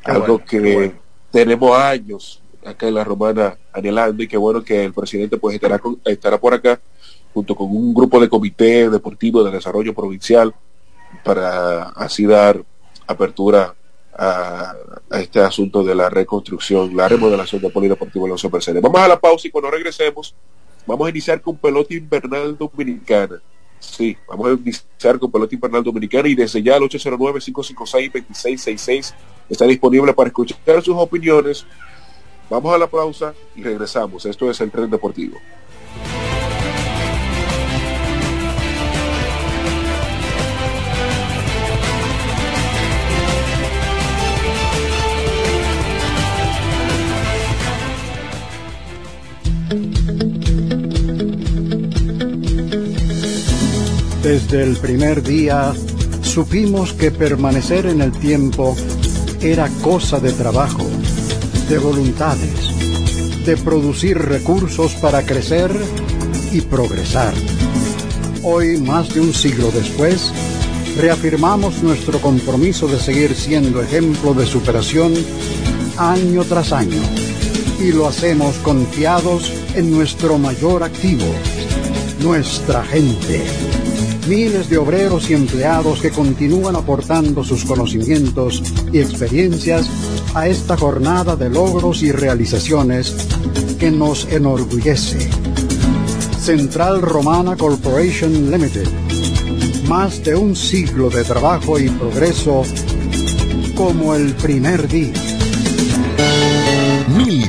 algo 0.04 0.44
que 0.44 0.92
tenemos 1.32 1.78
años 1.78 2.44
acá 2.66 2.90
en 2.90 2.96
la 2.96 3.06
Romana 3.06 3.58
anhelando 3.72 4.22
y 4.22 4.28
qué 4.28 4.36
bueno 4.36 4.62
que 4.62 4.84
el 4.84 4.94
presidente 4.94 5.38
pues 5.38 5.56
estará, 5.56 5.80
estará 6.04 6.38
por 6.38 6.54
acá 6.54 6.82
junto 7.34 7.56
con 7.56 7.74
un 7.74 7.94
grupo 7.94 8.20
de 8.20 8.28
comité 8.28 8.90
deportivo 8.90 9.46
de 9.46 9.52
desarrollo 9.52 9.96
provincial 9.96 10.54
para 11.24 11.84
así 11.90 12.26
dar 12.26 12.62
apertura 13.08 13.74
a, 14.14 14.76
este 15.12 15.40
asunto 15.40 15.84
de 15.84 15.96
la 15.96 16.10
reconstrucción, 16.10 16.96
la 16.96 17.08
remodelación 17.08 17.62
del 17.62 17.72
Polideportivo 17.72 18.28
Leoncio 18.28 18.50
Mercedes. 18.50 18.82
Vamos 18.82 19.02
a 19.02 19.08
la 19.08 19.20
pausa 19.20 19.48
y 19.48 19.52
cuando 19.52 19.72
regresemos 19.72 20.36
Vamos 20.86 21.08
a 21.08 21.10
iniciar 21.10 21.42
con 21.42 21.58
pelota 21.58 21.94
invernal 21.94 22.58
dominicana. 22.58 23.42
Sí, 23.80 24.18
vamos 24.28 24.48
a 24.48 24.52
iniciar 24.54 25.20
con 25.20 25.32
pelota 25.32 25.56
invernal 25.56 25.84
dominicana 25.84 26.28
y 26.28 26.36
desde 26.36 26.62
ya 26.62 26.76
el 26.76 26.84
809-556-2666 26.84 29.14
está 29.50 29.66
disponible 29.66 30.14
para 30.14 30.28
escuchar 30.28 30.84
sus 30.84 30.96
opiniones. 30.96 31.66
Vamos 32.50 32.74
a 32.74 32.78
la 32.78 32.88
pausa 32.88 33.34
y 33.56 33.64
regresamos. 33.64 34.26
Esto 34.26 34.50
es 34.50 34.60
el 34.62 34.72
tren 34.72 34.90
deportivo. 34.90 35.38
Desde 54.24 54.62
el 54.62 54.78
primer 54.78 55.24
día 55.24 55.74
supimos 56.22 56.94
que 56.94 57.10
permanecer 57.10 57.88
en 57.88 58.02
el 58.02 58.12
tiempo 58.12 58.78
era 59.42 59.68
cosa 59.82 60.20
de 60.20 60.32
trabajo, 60.32 60.86
de 61.68 61.80
voluntades, 61.80 63.46
de 63.48 63.58
producir 63.58 64.20
recursos 64.20 64.94
para 65.02 65.26
crecer 65.26 65.72
y 66.52 66.62
progresar. 66.62 67.34
Hoy, 68.44 68.78
más 68.78 69.12
de 69.12 69.22
un 69.22 69.34
siglo 69.34 69.72
después, 69.72 70.32
reafirmamos 70.98 71.82
nuestro 71.82 72.22
compromiso 72.22 72.88
de 72.88 73.00
seguir 73.00 73.34
siendo 73.34 73.82
ejemplo 73.82 74.36
de 74.36 74.46
superación 74.46 75.14
año 75.98 76.44
tras 76.44 76.72
año 76.74 77.02
y 77.80 77.92
lo 77.92 78.08
hacemos 78.08 78.58
confiados 78.58 79.52
en 79.74 79.90
nuestro 79.90 80.38
mayor 80.38 80.84
activo, 80.84 81.26
nuestra 82.20 82.84
gente 82.86 83.81
miles 84.28 84.70
de 84.70 84.78
obreros 84.78 85.30
y 85.30 85.34
empleados 85.34 86.02
que 86.02 86.12
continúan 86.12 86.76
aportando 86.76 87.44
sus 87.44 87.66
conocimientos 87.66 88.62
y 88.92 89.00
experiencias 89.00 89.90
a 90.34 90.48
esta 90.48 90.78
jornada 90.78 91.36
de 91.36 91.50
logros 91.50 92.04
y 92.04 92.12
realizaciones 92.12 93.16
que 93.80 93.92
nos 93.92 94.26
enorgullece. 94.32 95.30
Central 96.40 97.02
Romana 97.02 97.56
Corporation 97.56 98.52
Limited. 98.52 98.88
Más 99.88 100.24
de 100.24 100.36
un 100.36 100.56
siglo 100.56 101.10
de 101.10 101.24
trabajo 101.24 101.80
y 101.80 101.90
progreso 101.90 102.64
como 103.76 104.16
el 104.16 104.34
primer 104.36 104.88
día 104.88 105.14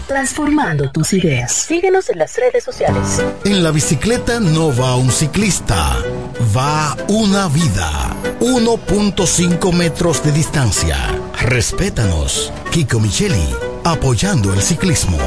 transformando 0.09 0.89
tus 0.89 1.13
ideas. 1.13 1.53
Síguenos 1.53 2.09
en 2.09 2.17
las 2.17 2.35
redes 2.35 2.63
sociales. 2.63 3.21
En 3.45 3.63
la 3.63 3.69
bicicleta 3.69 4.39
no 4.39 4.75
va 4.75 4.95
un 4.95 5.11
ciclista, 5.11 5.97
va 6.57 6.97
una 7.07 7.47
vida. 7.47 8.15
1.5 8.39 9.71
metros 9.71 10.23
de 10.23 10.31
distancia. 10.31 10.97
Respétanos. 11.39 12.51
Kiko 12.71 12.99
Micheli, 12.99 13.55
apoyando 13.83 14.51
el 14.51 14.61
ciclismo. 14.63 15.19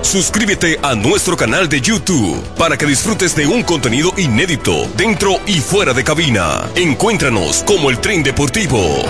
Suscríbete 0.00 0.78
a 0.82 0.94
nuestro 0.94 1.36
canal 1.36 1.68
de 1.68 1.80
YouTube 1.80 2.40
para 2.56 2.78
que 2.78 2.86
disfrutes 2.86 3.36
de 3.36 3.46
un 3.46 3.64
contenido 3.64 4.12
inédito 4.16 4.88
dentro 4.96 5.40
y 5.46 5.60
fuera 5.60 5.92
de 5.92 6.04
cabina. 6.04 6.70
Encuéntranos 6.74 7.64
como 7.64 7.90
el 7.90 7.98
tren 7.98 8.22
deportivo 8.22 9.04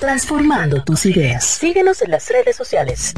Transformando 0.00 0.82
tus 0.84 1.06
ideas. 1.06 1.44
Síguenos 1.44 2.02
en 2.02 2.10
las 2.10 2.28
redes 2.28 2.56
sociales. 2.56 3.14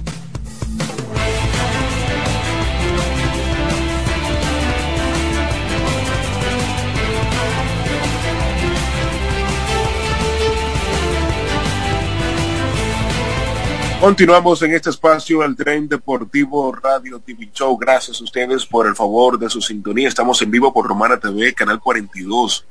Continuamos 14.00 14.62
en 14.62 14.74
este 14.74 14.90
espacio, 14.90 15.42
el 15.42 15.56
tren 15.56 15.88
deportivo 15.88 16.72
Radio 16.72 17.18
TV 17.18 17.50
Show. 17.52 17.76
Gracias 17.76 18.20
a 18.20 18.24
ustedes 18.24 18.64
por 18.64 18.86
el 18.86 18.94
favor 18.94 19.40
de 19.40 19.50
su 19.50 19.60
sintonía. 19.60 20.06
Estamos 20.06 20.40
en 20.40 20.52
vivo 20.52 20.72
por 20.72 20.86
Romana 20.86 21.18
TV, 21.18 21.52
canal 21.52 21.80
42, 21.80 22.64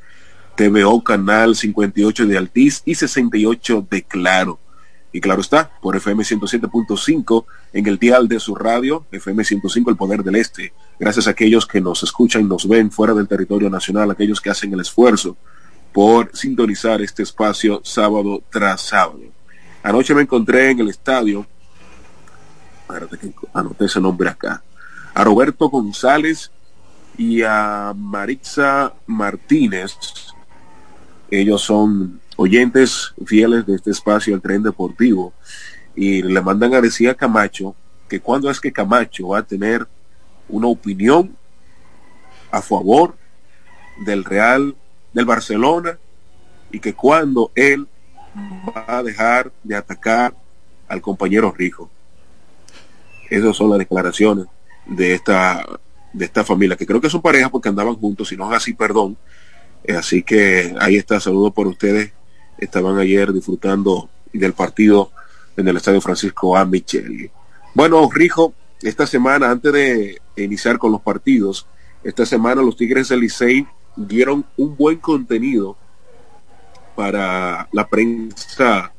TVO, 0.55 1.03
canal 1.03 1.57
58 1.57 2.27
de 2.27 2.37
Altiz 2.37 2.81
y 2.85 2.95
68 2.95 3.87
de 3.91 4.03
Claro. 4.03 4.57
Y 5.11 5.19
claro 5.19 5.41
está, 5.41 5.69
por 5.81 5.97
FM 5.97 6.23
107.5 6.23 7.45
en 7.73 7.87
el 7.87 7.99
dial 7.99 8.29
de 8.29 8.39
su 8.39 8.55
radio, 8.55 9.05
FM 9.11 9.43
105 9.43 9.89
El 9.89 9.97
Poder 9.97 10.23
del 10.23 10.37
Este. 10.37 10.71
Gracias 10.97 11.27
a 11.27 11.31
aquellos 11.31 11.67
que 11.67 11.81
nos 11.81 12.03
escuchan 12.03 12.43
y 12.43 12.45
nos 12.45 12.65
ven 12.69 12.89
fuera 12.89 13.13
del 13.13 13.27
territorio 13.27 13.69
nacional, 13.69 14.09
aquellos 14.09 14.39
que 14.39 14.49
hacen 14.49 14.71
el 14.73 14.79
esfuerzo 14.79 15.35
por 15.91 16.31
sintonizar 16.33 17.01
este 17.01 17.23
espacio 17.23 17.81
sábado 17.83 18.41
tras 18.49 18.79
sábado. 18.79 19.36
Anoche 19.87 20.13
me 20.13 20.23
encontré 20.23 20.71
en 20.71 20.81
el 20.81 20.89
estadio, 20.89 21.47
que 23.79 23.85
ese 23.85 24.01
nombre 24.01 24.29
acá, 24.29 24.61
a 25.13 25.23
Roberto 25.23 25.69
González 25.69 26.51
y 27.17 27.41
a 27.41 27.93
Marixa 27.95 28.93
Martínez. 29.05 29.95
Ellos 31.31 31.61
son 31.61 32.19
oyentes 32.35 33.13
fieles 33.25 33.65
de 33.65 33.75
este 33.75 33.91
espacio, 33.91 34.35
el 34.35 34.41
tren 34.41 34.61
deportivo, 34.61 35.31
y 35.95 36.21
le 36.21 36.41
mandan 36.41 36.73
a 36.73 36.81
decir 36.81 37.09
a 37.09 37.15
Camacho 37.15 37.73
que 38.09 38.19
cuando 38.19 38.51
es 38.51 38.59
que 38.59 38.73
Camacho 38.73 39.29
va 39.29 39.39
a 39.39 39.43
tener 39.43 39.87
una 40.49 40.67
opinión 40.67 41.33
a 42.51 42.61
favor 42.61 43.15
del 44.05 44.25
Real, 44.25 44.75
del 45.13 45.23
Barcelona, 45.23 45.97
y 46.73 46.81
que 46.81 46.93
cuando 46.93 47.51
él 47.55 47.87
va 48.37 48.97
a 48.99 49.03
dejar 49.03 49.51
de 49.63 49.75
atacar 49.75 50.33
al 50.87 51.01
compañero 51.01 51.51
Rijo. 51.51 51.89
Esas 53.29 53.55
son 53.55 53.69
las 53.69 53.79
declaraciones 53.79 54.45
de 54.85 55.13
esta, 55.13 55.65
de 56.13 56.25
esta 56.25 56.43
familia, 56.43 56.77
que 56.77 56.85
creo 56.85 57.01
que 57.01 57.09
son 57.09 57.21
parejas 57.21 57.49
porque 57.49 57.69
andaban 57.69 57.95
juntos, 57.95 58.29
si 58.29 58.37
no 58.37 58.51
así, 58.51 58.73
perdón. 58.73 59.17
Así 59.95 60.23
que 60.23 60.75
ahí 60.79 60.95
está, 60.95 61.19
saludo 61.19 61.51
por 61.51 61.67
ustedes. 61.67 62.11
Estaban 62.57 62.97
ayer 62.97 63.33
disfrutando 63.33 64.09
del 64.33 64.53
partido 64.53 65.11
en 65.55 65.67
el 65.67 65.77
Estadio 65.77 66.01
Francisco 66.01 66.55
A. 66.55 66.65
Micheli. 66.65 67.29
Bueno, 67.73 68.09
Rijo, 68.11 68.53
esta 68.81 69.07
semana, 69.07 69.51
antes 69.51 69.73
de 69.73 70.21
iniciar 70.35 70.77
con 70.77 70.91
los 70.91 71.01
partidos, 71.01 71.67
esta 72.03 72.25
semana 72.25 72.61
los 72.61 72.77
Tigres 72.77 73.09
del 73.09 73.21
Licey 73.21 73.67
dieron 73.95 74.45
un 74.55 74.75
buen 74.77 74.97
contenido 74.97 75.77
para 76.97 77.69
la 77.71 77.87
prensa 77.87 78.91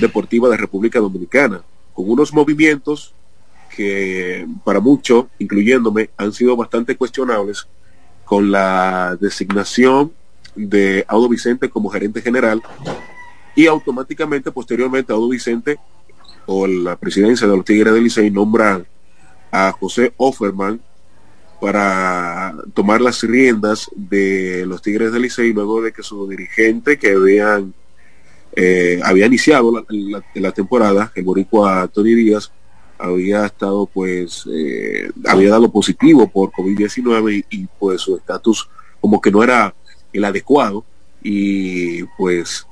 deportiva 0.00 0.48
de 0.48 0.56
República 0.56 0.98
Dominicana, 0.98 1.62
con 1.94 2.10
unos 2.10 2.34
movimientos 2.34 3.14
que 3.70 4.44
para 4.64 4.80
muchos, 4.80 5.26
incluyéndome, 5.38 6.10
han 6.16 6.32
sido 6.32 6.56
bastante 6.56 6.96
cuestionables 6.96 7.68
con 8.24 8.50
la 8.50 9.16
designación 9.20 10.12
de 10.56 11.04
Audo 11.06 11.28
Vicente 11.28 11.70
como 11.70 11.88
gerente 11.88 12.20
general 12.20 12.60
y 13.54 13.68
automáticamente, 13.68 14.50
posteriormente, 14.50 15.12
Audo 15.12 15.28
Vicente 15.28 15.78
o 16.46 16.66
la 16.66 16.96
presidencia 16.96 17.46
de 17.46 17.56
los 17.56 17.64
Tigres 17.64 17.94
del 17.94 18.02
Licey 18.02 18.28
nombra 18.28 18.82
a 19.52 19.70
José 19.70 20.12
Offerman 20.16 20.80
para 21.60 22.54
tomar 22.74 23.00
las 23.00 23.22
riendas 23.22 23.90
de 23.94 24.64
los 24.66 24.82
Tigres 24.82 25.12
del 25.12 25.22
Licey 25.22 25.52
luego 25.52 25.82
de 25.82 25.92
que 25.92 26.02
su 26.02 26.28
dirigente 26.28 26.98
que 26.98 27.12
habían 27.12 27.72
eh, 28.54 29.00
había 29.04 29.26
iniciado 29.26 29.84
la, 29.88 30.24
la, 30.34 30.52
temporada, 30.52 31.12
el 31.14 31.24
boricua 31.24 31.88
Tony 31.88 32.14
Díaz, 32.14 32.50
había 32.98 33.44
estado 33.44 33.84
pues, 33.84 34.44
eh, 34.50 35.10
había 35.26 35.50
dado 35.50 35.70
positivo 35.70 36.26
por 36.26 36.50
COVID-19 36.52 37.44
y, 37.50 37.62
y, 37.62 37.68
pues 37.78 38.00
su 38.00 38.16
estatus 38.16 38.68
como 38.98 39.20
que 39.20 39.30
no 39.30 39.42
era 39.42 39.74
el 40.10 40.24
adecuado 40.24 40.84
y 41.22 42.02
pues 42.16 42.66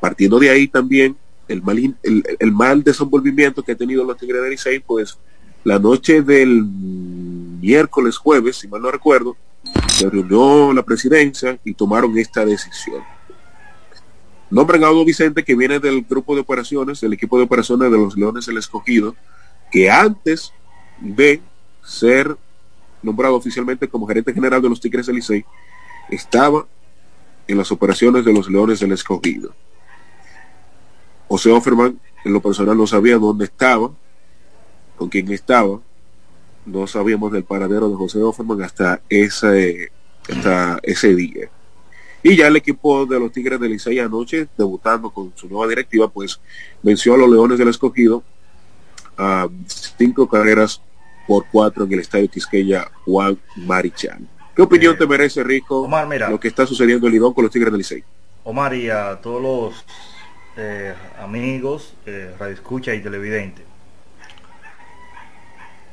partiendo 0.00 0.40
de 0.40 0.50
ahí 0.50 0.66
también 0.66 1.16
el 1.46 1.62
mal, 1.62 1.78
el, 2.02 2.24
el 2.40 2.52
mal 2.52 2.82
desenvolvimiento 2.82 3.62
que 3.62 3.72
ha 3.72 3.76
tenido 3.76 4.02
los 4.04 4.16
Tigres 4.16 4.42
del 4.42 4.50
Licey, 4.50 4.80
pues 4.80 5.18
la 5.62 5.78
noche 5.78 6.22
del 6.22 6.64
miércoles, 7.62 8.18
jueves, 8.18 8.56
si 8.56 8.66
mal 8.66 8.82
no 8.82 8.90
recuerdo, 8.90 9.36
se 9.86 10.10
reunió 10.10 10.72
la 10.72 10.82
presidencia 10.82 11.58
y 11.64 11.74
tomaron 11.74 12.18
esta 12.18 12.44
decisión. 12.44 13.02
Nombran 14.50 14.82
a 14.82 14.88
Audo 14.88 15.04
Vicente, 15.04 15.44
que 15.44 15.54
viene 15.54 15.78
del 15.78 16.02
grupo 16.02 16.34
de 16.34 16.40
operaciones, 16.40 17.00
del 17.00 17.12
equipo 17.12 17.38
de 17.38 17.44
operaciones 17.44 17.90
de 17.90 17.96
los 17.96 18.16
Leones 18.16 18.48
el 18.48 18.58
Escogido, 18.58 19.14
que 19.70 19.90
antes 19.90 20.52
de 21.00 21.40
ser 21.84 22.36
nombrado 23.00 23.36
oficialmente 23.36 23.88
como 23.88 24.08
gerente 24.08 24.34
general 24.34 24.60
de 24.60 24.68
los 24.68 24.80
Tigres 24.80 25.06
del 25.06 25.16
Licey, 25.16 25.44
estaba 26.10 26.66
en 27.46 27.58
las 27.58 27.70
operaciones 27.70 28.24
de 28.24 28.32
los 28.32 28.50
Leones 28.50 28.80
del 28.80 28.92
Escogido. 28.92 29.54
José 31.28 31.50
Offerman, 31.50 31.98
en 32.24 32.32
lo 32.32 32.42
personal, 32.42 32.76
no 32.76 32.86
sabía 32.88 33.18
dónde 33.18 33.44
estaba, 33.44 33.90
con 34.96 35.08
quién 35.08 35.30
estaba, 35.32 35.80
no 36.66 36.86
sabíamos 36.86 37.32
del 37.32 37.44
paradero 37.44 37.88
de 37.88 37.96
José 37.96 38.22
Offerman 38.22 38.62
hasta 38.62 39.00
ese, 39.08 39.90
hasta 40.28 40.78
ese 40.82 41.14
día. 41.14 41.48
Y 42.22 42.36
ya 42.36 42.46
el 42.46 42.56
equipo 42.56 43.04
de 43.04 43.18
los 43.18 43.32
Tigres 43.32 43.58
del 43.58 43.72
Licey 43.72 43.98
anoche, 43.98 44.46
debutando 44.56 45.10
con 45.10 45.32
su 45.34 45.48
nueva 45.48 45.66
directiva, 45.66 46.08
pues 46.08 46.40
venció 46.82 47.14
a 47.14 47.18
los 47.18 47.28
Leones 47.28 47.58
del 47.58 47.68
Escogido 47.68 48.22
a 49.18 49.48
cinco 49.66 50.28
carreras 50.28 50.80
por 51.26 51.46
cuatro 51.50 51.84
en 51.84 51.92
el 51.92 52.00
Estadio 52.00 52.28
Quisqueya 52.28 52.90
Juan 53.04 53.38
Marichal. 53.56 54.26
¿Qué 54.54 54.62
opinión 54.62 54.94
eh, 54.94 54.98
te 54.98 55.06
merece, 55.06 55.42
Rico, 55.42 55.82
Omar, 55.82 56.06
mira, 56.06 56.30
lo 56.30 56.38
que 56.38 56.48
está 56.48 56.66
sucediendo 56.66 57.06
en 57.06 57.14
Lidón 57.14 57.34
con 57.34 57.44
los 57.44 57.52
Tigres 57.52 57.72
del 57.72 57.78
Licey? 57.78 58.04
Omar 58.44 58.74
y 58.74 58.88
a 58.88 59.20
todos 59.20 59.42
los 59.42 59.84
eh, 60.56 60.94
amigos, 61.18 61.94
eh, 62.06 62.34
radio 62.38 62.54
escucha 62.54 62.94
y 62.94 63.00
televidentes. 63.00 63.64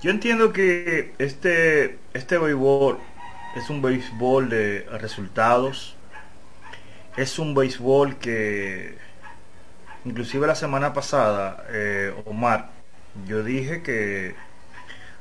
Yo 0.01 0.11
entiendo 0.11 0.53
que 0.53 1.13
este, 1.17 1.99
este 2.13 2.37
béisbol 2.37 2.97
es 3.57 3.69
un 3.69 3.81
béisbol 3.81 4.49
de 4.49 4.85
resultados. 4.91 5.97
Es 7.17 7.37
un 7.37 7.53
béisbol 7.53 8.15
que, 8.17 8.97
inclusive 10.05 10.47
la 10.47 10.55
semana 10.55 10.93
pasada, 10.93 11.65
eh, 11.69 12.13
Omar, 12.25 12.69
yo 13.27 13.43
dije 13.43 13.83
que 13.83 14.35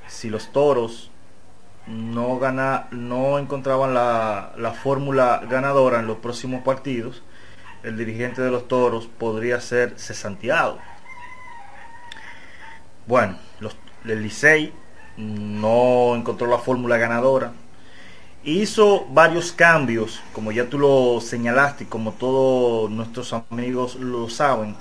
si 0.06 0.30
los 0.30 0.52
toros 0.52 1.10
no, 1.88 2.38
gana, 2.38 2.86
no 2.92 3.40
encontraban 3.40 3.94
la, 3.94 4.52
la 4.56 4.72
fórmula 4.74 5.42
ganadora 5.50 5.98
en 5.98 6.06
los 6.06 6.18
próximos 6.18 6.62
partidos, 6.62 7.24
el 7.82 7.96
dirigente 7.96 8.42
de 8.42 8.50
los 8.52 8.68
toros 8.68 9.08
podría 9.08 9.60
ser 9.60 9.98
cesanteado. 9.98 10.78
Bueno, 13.08 13.38
los, 14.08 14.16
el 14.16 14.22
Licey 14.22 14.72
no 15.16 16.14
encontró 16.14 16.46
la 16.46 16.58
fórmula 16.58 16.96
ganadora. 16.96 17.52
Hizo 18.44 19.06
varios 19.10 19.52
cambios, 19.52 20.20
como 20.32 20.52
ya 20.52 20.68
tú 20.68 20.78
lo 20.78 21.20
señalaste, 21.20 21.86
como 21.86 22.12
todos 22.12 22.90
nuestros 22.90 23.32
amigos 23.32 23.96
lo 23.96 24.30
saben. 24.30 24.76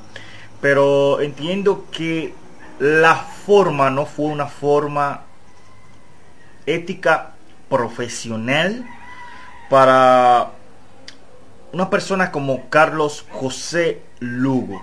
Pero 0.62 1.22
entiendo 1.22 1.86
que 1.92 2.34
la 2.80 3.16
forma 3.16 3.90
no 3.90 4.06
fue 4.06 4.28
una 4.28 4.46
forma 4.46 5.24
ética 6.66 7.34
profesional 7.70 8.86
para 9.70 10.52
una 11.74 11.90
persona 11.90 12.32
como 12.32 12.70
Carlos 12.70 13.26
José 13.32 14.02
Lugo, 14.20 14.82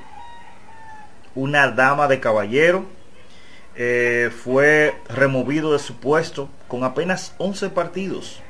una 1.34 1.68
dama 1.68 2.08
de 2.08 2.20
caballero, 2.20 2.84
eh, 3.76 4.30
fue 4.42 4.94
removido 5.08 5.72
de 5.72 5.78
su 5.78 5.96
puesto 5.96 6.48
con 6.68 6.84
apenas 6.84 7.34
11 7.38 7.70
partidos. 7.70 8.40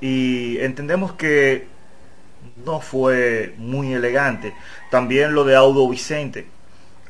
Y 0.00 0.58
entendemos 0.58 1.12
que 1.12 1.66
no 2.64 2.80
fue 2.80 3.54
muy 3.58 3.92
elegante. 3.92 4.54
También 4.90 5.34
lo 5.34 5.44
de 5.44 5.56
Audo 5.56 5.88
Vicente. 5.88 6.46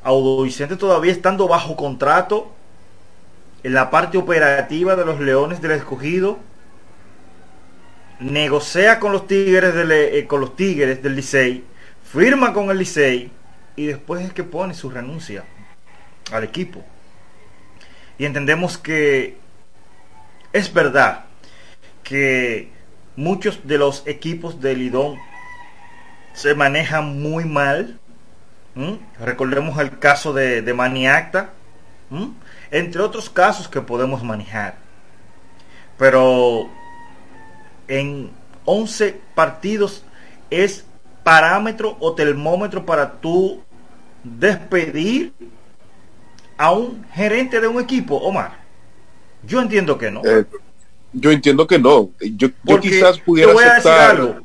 Audo 0.03 0.43
Vicente 0.43 0.77
todavía 0.77 1.13
estando 1.13 1.49
bajo 1.49 1.77
contrato 1.77 2.53
en 3.63 3.75
la 3.75 3.91
parte 3.91 4.19
operativa 4.19 4.97
de 4.97 5.05
los 5.05 5.21
Leones 5.21 5.61
del 5.61 5.73
Escogido 5.73 6.39
negocia 8.21 9.01
con 9.01 9.13
los 9.13 9.27
Tigres 9.27 9.75
del, 9.75 9.93
eh, 9.93 10.27
con 10.27 10.41
los 10.41 10.55
Tigres 10.55 11.03
del 11.03 11.17
Licey, 11.17 11.65
firma 12.05 12.53
con 12.53 12.71
el 12.71 12.79
Licey 12.79 13.31
y 13.77 13.87
después 13.87 14.23
es 14.23 14.33
que 14.33 14.45
pone 14.45 14.75
su 14.75 14.91
renuncia 14.91 15.45
al 16.33 16.45
equipo. 16.45 16.85
Y 18.19 18.25
entendemos 18.25 18.79
que 18.79 19.37
es 20.53 20.73
verdad 20.73 21.25
que 22.03 22.71
muchos 23.17 23.67
de 23.67 23.79
los 23.79 24.07
equipos 24.07 24.61
de 24.61 24.77
Lidón 24.77 25.19
se 26.33 26.55
manejan 26.55 27.21
muy 27.21 27.45
mal 27.45 28.01
Recordemos 29.19 29.79
el 29.79 29.99
caso 29.99 30.33
de, 30.33 30.63
de 30.63 30.75
Maniacta, 30.75 31.51
entre 32.71 33.03
otros 33.03 33.29
casos 33.29 33.69
que 33.69 33.81
podemos 33.81 34.23
manejar. 34.23 34.77
Pero 35.99 36.71
en 37.89 38.31
11 38.65 39.21
partidos 39.35 40.05
es 40.51 40.85
parámetro 41.25 41.97
o 42.01 42.15
termómetro 42.15 42.87
para 42.87 43.21
tú 43.21 43.63
despedir 44.23 45.35
a 46.61 46.73
un 46.73 47.07
gerente 47.15 47.59
de 47.59 47.67
un 47.67 47.81
equipo, 47.81 48.17
Omar. 48.17 48.59
Yo 49.43 49.63
entiendo 49.63 49.97
que 49.97 50.11
no. 50.11 50.21
Eh, 50.23 50.45
yo 51.15 51.31
entiendo 51.31 51.67
que 51.67 51.79
no. 51.79 52.11
Yo, 52.21 52.51
quizás 52.83 53.19
pudiera 53.19 53.53
aceptar... 53.53 54.43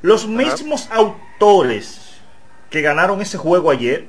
Los 0.00 0.26
mismos 0.26 0.88
autores 0.90 2.16
que 2.68 2.82
ganaron 2.82 3.22
ese 3.22 3.38
juego 3.38 3.70
ayer 3.70 4.08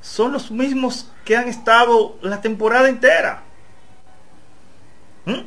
son 0.00 0.32
los 0.32 0.50
mismos 0.50 1.08
que 1.24 1.36
han 1.36 1.46
estado 1.46 2.18
la 2.20 2.40
temporada 2.40 2.88
entera. 2.88 3.44
¿Mm? 5.24 5.42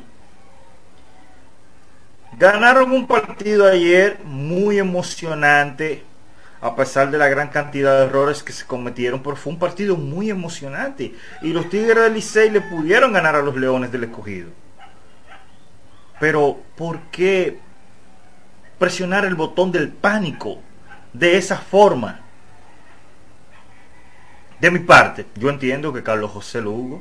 Ganaron 2.38 2.92
un 2.92 3.06
partido 3.06 3.68
ayer 3.68 4.20
muy 4.24 4.78
emocionante, 4.78 6.02
a 6.66 6.74
pesar 6.74 7.12
de 7.12 7.18
la 7.18 7.28
gran 7.28 7.48
cantidad 7.48 7.96
de 7.96 8.06
errores 8.06 8.42
que 8.42 8.52
se 8.52 8.66
cometieron, 8.66 9.22
fue 9.22 9.52
un 9.52 9.58
partido 9.58 9.96
muy 9.96 10.30
emocionante. 10.30 11.14
Y 11.40 11.52
los 11.52 11.70
Tigres 11.70 11.94
del 11.94 12.14
Licey 12.14 12.50
le 12.50 12.60
pudieron 12.60 13.12
ganar 13.12 13.36
a 13.36 13.42
los 13.42 13.54
Leones 13.54 13.92
del 13.92 14.02
Escogido. 14.02 14.50
Pero, 16.18 16.60
¿por 16.76 17.02
qué 17.12 17.60
presionar 18.80 19.24
el 19.24 19.36
botón 19.36 19.70
del 19.70 19.90
pánico 19.90 20.58
de 21.12 21.36
esa 21.36 21.56
forma? 21.56 22.22
De 24.58 24.68
mi 24.72 24.80
parte, 24.80 25.24
yo 25.36 25.50
entiendo 25.50 25.92
que 25.92 26.02
Carlos 26.02 26.32
José 26.32 26.62
Lugo, 26.62 27.00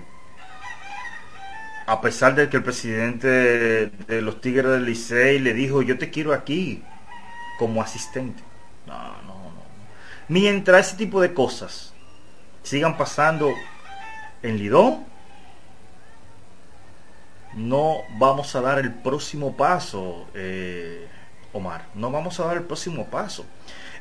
a 1.88 2.02
pesar 2.02 2.36
de 2.36 2.50
que 2.50 2.58
el 2.58 2.64
presidente 2.64 3.28
de 3.28 4.22
los 4.22 4.42
Tigres 4.42 4.74
del 4.74 4.86
Licey 4.86 5.40
le 5.40 5.56
dijo, 5.56 5.82
yo 5.82 5.98
te 5.98 6.12
quiero 6.12 6.34
aquí 6.34 6.84
como 7.58 7.82
asistente. 7.82 8.44
No, 8.86 9.22
no. 9.24 9.35
Mientras 10.28 10.88
ese 10.88 10.98
tipo 10.98 11.22
de 11.22 11.34
cosas 11.34 11.94
sigan 12.64 12.98
pasando 12.98 13.54
en 14.42 14.58
Lidón, 14.58 15.06
no 17.54 18.00
vamos 18.18 18.56
a 18.56 18.62
dar 18.62 18.80
el 18.80 18.94
próximo 18.94 19.56
paso, 19.56 20.28
eh, 20.34 21.08
Omar. 21.54 21.86
No 21.94 22.12
vamos 22.12 22.40
a 22.40 22.46
dar 22.46 22.58
el 22.58 22.64
próximo 22.64 23.06
paso. 23.06 23.46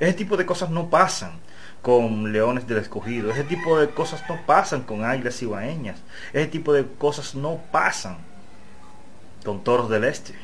Ese 0.01 0.13
tipo 0.15 0.37
de 0.37 0.45
cosas 0.45 0.71
no 0.71 0.91
pasan 0.91 1.39
con 1.83 2.33
Leones 2.33 2.67
del 2.67 2.79
Escogido. 2.79 3.31
Ese 3.31 3.45
tipo 3.45 3.79
de 3.79 3.91
cosas 3.91 4.25
no 4.29 4.41
pasan 4.45 4.83
con 4.83 5.05
Águilas 5.05 5.41
Ibaeñas. 5.43 6.01
Ese 6.33 6.47
tipo 6.49 6.73
de 6.73 6.85
cosas 6.99 7.35
no 7.35 7.61
pasan 7.71 8.17
con 9.45 9.63
Toros 9.63 9.89
del 9.89 10.05
Este. 10.05 10.35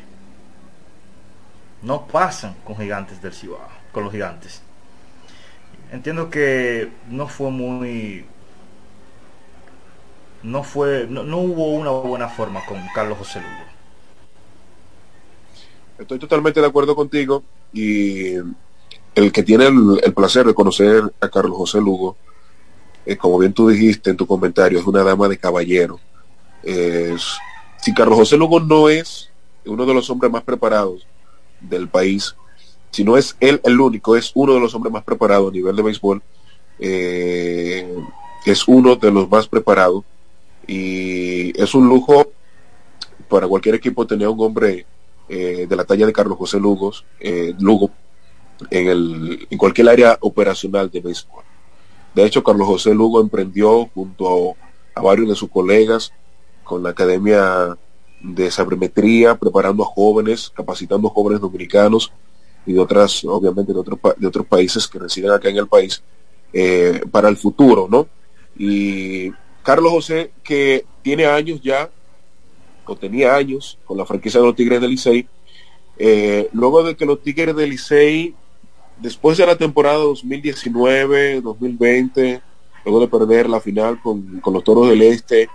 No 1.82 2.06
pasan 2.06 2.54
con 2.64 2.76
Gigantes 2.76 3.20
del 3.22 3.32
Cibao, 3.32 3.66
con 3.90 4.04
los 4.04 4.12
Gigantes. 4.12 4.62
Entiendo 5.90 6.30
que 6.30 6.88
no 7.08 7.26
fue 7.26 7.50
muy 7.50 8.24
no 10.42 10.62
fue 10.62 11.06
no, 11.08 11.22
hubo 11.38 11.66
una 11.68 11.90
buena 11.90 12.28
forma 12.28 12.64
con 12.64 12.80
Carlos 12.94 13.18
José 13.18 13.40
Lugo. 13.40 13.70
Estoy 15.98 16.18
totalmente 16.18 16.60
de 16.60 16.66
acuerdo 16.66 16.94
contigo 16.94 17.42
y 17.72 18.34
el 19.14 19.32
que 19.32 19.42
tiene 19.42 19.66
el, 19.66 20.14
placer 20.14 20.46
de 20.46 20.54
conocer 20.54 21.12
a 21.20 21.28
Carlos 21.28 21.56
José 21.56 21.78
Lugo, 21.78 22.16
eh, 23.04 23.16
como 23.16 23.38
bien 23.38 23.52
tú 23.52 23.68
dijiste 23.68 24.10
en 24.10 24.16
tu 24.16 24.26
comentario, 24.26 24.78
es 24.78 24.86
una 24.86 25.02
dama 25.02 25.28
de 25.28 25.38
caballero. 25.38 25.98
si 26.62 27.94
Carlos 27.94 28.18
José 28.18 28.36
Lugo 28.36 28.60
no 28.60 28.88
es 28.88 29.30
uno 29.66 29.84
de 29.84 29.92
los 29.94 30.08
hombres 30.08 30.30
más 30.32 30.42
preparados 30.42 31.06
del 31.60 31.88
país, 31.88 32.34
si 32.90 33.04
no 33.04 33.16
es 33.16 33.36
él 33.40 33.60
el 33.64 33.80
único, 33.80 34.16
es 34.16 34.32
uno 34.34 34.54
de 34.54 34.60
los 34.60 34.74
hombres 34.74 34.92
más 34.92 35.04
preparados 35.04 35.50
a 35.50 35.52
nivel 35.52 35.76
de 35.76 35.82
béisbol, 35.82 36.22
eh, 36.78 37.94
es 38.44 38.66
uno 38.66 38.96
de 38.96 39.10
los 39.10 39.28
más 39.28 39.46
preparados 39.46 40.04
y 40.66 41.58
es 41.60 41.74
un 41.74 41.88
lujo 41.88 42.32
para 43.28 43.46
cualquier 43.46 43.74
equipo 43.74 44.06
tener 44.06 44.28
un 44.28 44.40
hombre 44.40 44.86
eh, 45.28 45.66
de 45.68 45.76
la 45.76 45.84
talla 45.84 46.06
de 46.06 46.12
Carlos 46.12 46.38
José 46.38 46.58
Lugos, 46.58 47.04
Lugo 47.58 47.90
en, 48.70 48.88
el, 48.88 49.46
en 49.48 49.58
cualquier 49.58 49.88
área 49.88 50.18
operacional 50.20 50.90
de 50.90 51.00
béisbol. 51.00 51.44
De 52.14 52.24
hecho, 52.24 52.42
Carlos 52.42 52.66
José 52.66 52.94
Lugo 52.94 53.20
emprendió 53.20 53.86
junto 53.94 54.56
a, 54.94 55.00
varios 55.00 55.28
de 55.28 55.34
sus 55.34 55.48
colegas 55.48 56.12
con 56.64 56.82
la 56.82 56.90
Academia 56.90 57.76
de 58.20 58.50
Sabrimetría, 58.50 59.36
preparando 59.36 59.82
a 59.82 59.86
jóvenes, 59.86 60.50
capacitando 60.54 61.08
a 61.08 61.10
jóvenes 61.12 61.40
dominicanos 61.40 62.12
y 62.66 62.72
de 62.72 62.80
otras, 62.80 63.24
obviamente, 63.24 63.72
de 63.72 63.78
otros, 63.78 63.98
de 64.16 64.26
otros 64.26 64.46
países 64.46 64.86
que 64.86 64.98
residen 64.98 65.30
acá 65.30 65.48
en 65.48 65.56
el 65.56 65.66
país, 65.66 66.02
eh, 66.52 67.00
para 67.10 67.28
el 67.28 67.36
futuro, 67.36 67.88
¿no? 67.90 68.08
Y 68.56 69.30
Carlos 69.62 69.92
José, 69.92 70.32
que 70.42 70.84
tiene 71.02 71.26
años 71.26 71.60
ya, 71.62 71.90
o 72.84 72.96
tenía 72.96 73.36
años, 73.36 73.78
con 73.84 73.96
la 73.96 74.04
franquicia 74.04 74.40
de 74.40 74.46
los 74.46 74.56
Tigres 74.56 74.80
del 74.80 74.90
Licey, 74.90 75.28
eh, 75.96 76.48
luego 76.52 76.82
de 76.82 76.96
que 76.96 77.06
los 77.06 77.22
Tigres 77.22 77.54
del 77.54 77.70
Licey 77.70 78.34
después 79.00 79.38
de 79.38 79.46
la 79.46 79.56
temporada 79.56 80.04
2019-2020, 80.04 82.42
luego 82.84 83.00
de 83.00 83.08
perder 83.08 83.48
la 83.48 83.60
final 83.60 84.00
con, 84.02 84.42
los 84.44 84.64
Toros 84.64 84.88
del 84.88 85.02
Este, 85.02 85.48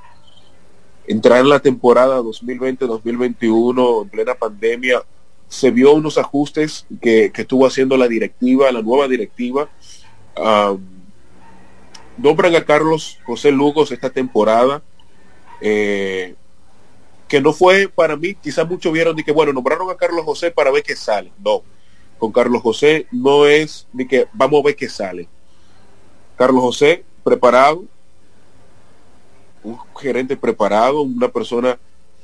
entrar 1.07 1.41
en 1.41 1.49
la 1.49 1.59
temporada 1.59 2.21
2020-2021 2.21 4.03
en 4.03 4.09
plena 4.09 4.35
pandemia, 4.35 5.03
se 5.47 5.71
vio 5.71 5.93
unos 5.93 6.17
ajustes 6.17 6.85
que, 7.01 7.31
estuvo 7.33 7.65
haciendo 7.65 7.97
la 7.97 8.07
directiva, 8.07 8.71
la 8.71 8.81
nueva 8.81 9.07
directiva. 9.07 9.69
nombran 12.17 12.55
a 12.55 12.65
Carlos 12.65 13.19
José 13.25 13.51
Lugos 13.51 13.91
esta 13.91 14.09
temporada, 14.09 14.81
eh, 15.61 16.35
que 17.27 17.41
no 17.41 17.53
fue 17.53 17.87
para 17.87 18.15
mí, 18.15 18.35
quizás 18.35 18.67
muchos 18.67 18.93
vieron 18.93 19.15
de 19.15 19.23
que, 19.23 19.31
bueno, 19.31 19.51
nombraron 19.53 19.89
a 19.89 19.97
Carlos 19.97 20.25
José 20.25 20.51
para 20.51 20.71
ver 20.71 20.83
qué 20.83 20.95
sale. 20.95 21.31
No, 21.43 21.63
con 22.17 22.31
Carlos 22.31 22.61
José 22.61 23.07
no 23.11 23.45
es 23.45 23.87
ni 23.93 24.07
que 24.07 24.27
vamos 24.33 24.61
a 24.61 24.67
ver 24.67 24.75
qué 24.75 24.89
sale. 24.89 25.27
Carlos 26.35 26.61
José, 26.61 27.03
preparado, 27.23 27.85
un 29.63 29.79
gerente 29.97 30.37
preparado, 30.37 31.01
una 31.01 31.27
persona 31.29 31.79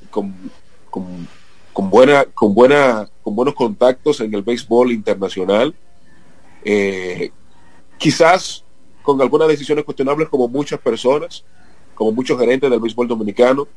con, 0.09 0.33
con, 0.89 1.27
buena, 1.89 2.25
con, 2.25 2.53
buena, 2.53 3.09
con 3.23 3.35
buenos 3.35 3.55
contactos 3.55 4.19
en 4.21 4.33
el 4.33 4.41
béisbol 4.41 4.91
internacional. 4.91 5.73
Eh, 6.63 7.31
quizás 7.97 8.63
con 9.01 9.21
algunas 9.21 9.47
decisiones 9.47 9.83
cuestionables 9.83 10.29
como 10.29 10.47
muchas 10.47 10.79
personas, 10.79 11.43
como 11.95 12.11
muchos 12.11 12.39
gerentes 12.39 12.69
del 12.69 12.79
béisbol 12.79 13.07
dominicano. 13.07 13.67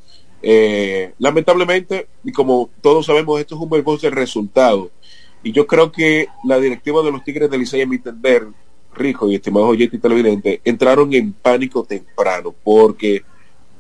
Eh, 0.43 1.15
lamentablemente, 1.19 2.09
y 2.23 2.33
como 2.33 2.69
todos 2.83 3.07
sabemos, 3.07 3.41
esto 3.41 3.55
es 3.55 3.61
un 3.61 3.71
béisbol 3.71 3.99
de 3.99 4.11
resultado. 4.11 4.91
Y 5.43 5.53
yo 5.53 5.67
creo 5.67 5.93
que 5.93 6.29
la 6.45 6.59
directiva 6.59 7.03
de 7.03 7.13
los 7.13 7.25
Tigres 7.25 7.51
del 7.51 7.61
Licey, 7.61 7.83
a 7.83 7.87
mi 7.87 7.97
entender, 7.97 8.47
Rijo 8.95 9.29
y 9.29 9.35
estimado 9.35 9.67
oyente 9.67 9.97
y 9.97 9.99
televidente, 9.99 10.61
entraron 10.65 11.13
en 11.15 11.33
pánico 11.33 11.85
temprano, 11.85 12.55
porque 12.63 13.25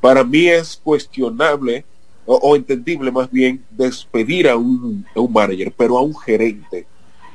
para 0.01 0.25
mí 0.25 0.49
es 0.49 0.81
cuestionable 0.83 1.85
o, 2.27 2.57
entendible 2.57 3.11
más 3.11 3.31
bien 3.31 3.65
despedir 3.71 4.49
a 4.49 4.57
un, 4.57 5.07
manager, 5.31 5.73
pero 5.77 5.99
a 5.99 6.03
un 6.03 6.17
gerente. 6.17 6.87